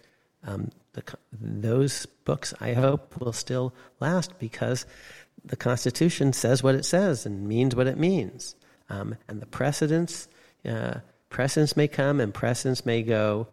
um, 0.45 0.71
the, 0.95 1.03
those 1.31 2.05
books, 2.05 2.53
I 2.59 2.73
hope, 2.73 3.19
will 3.19 3.33
still 3.33 3.73
last 3.99 4.39
because 4.39 4.85
the 5.43 5.55
Constitution 5.55 6.33
says 6.33 6.63
what 6.63 6.75
it 6.75 6.85
says 6.85 7.25
and 7.25 7.47
means 7.47 7.75
what 7.75 7.87
it 7.87 7.97
means. 7.97 8.55
Um, 8.89 9.15
and 9.27 9.41
the 9.41 9.45
precedents, 9.45 10.27
uh, 10.67 10.95
precedents 11.29 11.77
may 11.77 11.87
come 11.87 12.19
and 12.19 12.33
precedents 12.33 12.85
may 12.85 13.03
go. 13.03 13.47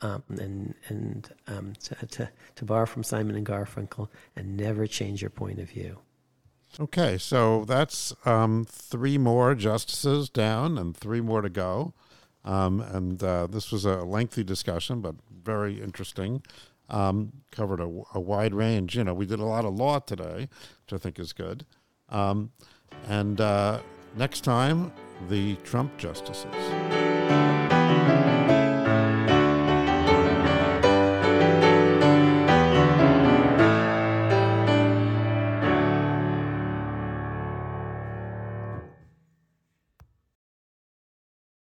Um, 0.00 0.22
and 0.28 0.74
and 0.88 1.30
um, 1.46 1.72
to, 1.84 2.06
to, 2.06 2.30
to 2.56 2.64
borrow 2.64 2.84
from 2.84 3.04
Simon 3.04 3.36
and 3.36 3.46
Garfunkel, 3.46 4.08
and 4.36 4.54
never 4.54 4.86
change 4.86 5.22
your 5.22 5.30
point 5.30 5.60
of 5.60 5.70
view. 5.70 5.98
Okay, 6.78 7.16
so 7.16 7.64
that's 7.64 8.12
um, 8.26 8.66
three 8.68 9.16
more 9.16 9.54
justices 9.54 10.28
down 10.28 10.76
and 10.76 10.94
three 10.94 11.22
more 11.22 11.40
to 11.40 11.48
go. 11.48 11.94
Um, 12.44 12.80
and 12.80 13.22
uh, 13.22 13.46
this 13.46 13.72
was 13.72 13.84
a 13.84 14.04
lengthy 14.04 14.44
discussion, 14.44 15.00
but 15.00 15.14
very 15.42 15.80
interesting. 15.80 16.42
Um, 16.90 17.32
covered 17.50 17.80
a, 17.80 18.02
a, 18.14 18.20
wide 18.20 18.52
range. 18.52 18.94
You 18.94 19.04
know, 19.04 19.14
we 19.14 19.24
did 19.24 19.40
a 19.40 19.44
lot 19.44 19.64
of 19.64 19.74
law 19.74 20.00
today, 20.00 20.48
which 20.84 20.92
I 20.92 20.98
think 20.98 21.18
is 21.18 21.32
good. 21.32 21.64
Um, 22.10 22.52
and 23.08 23.40
uh, 23.40 23.80
next 24.16 24.42
time, 24.42 24.92
the 25.30 25.56
Trump 25.64 25.96
justices. 25.96 26.93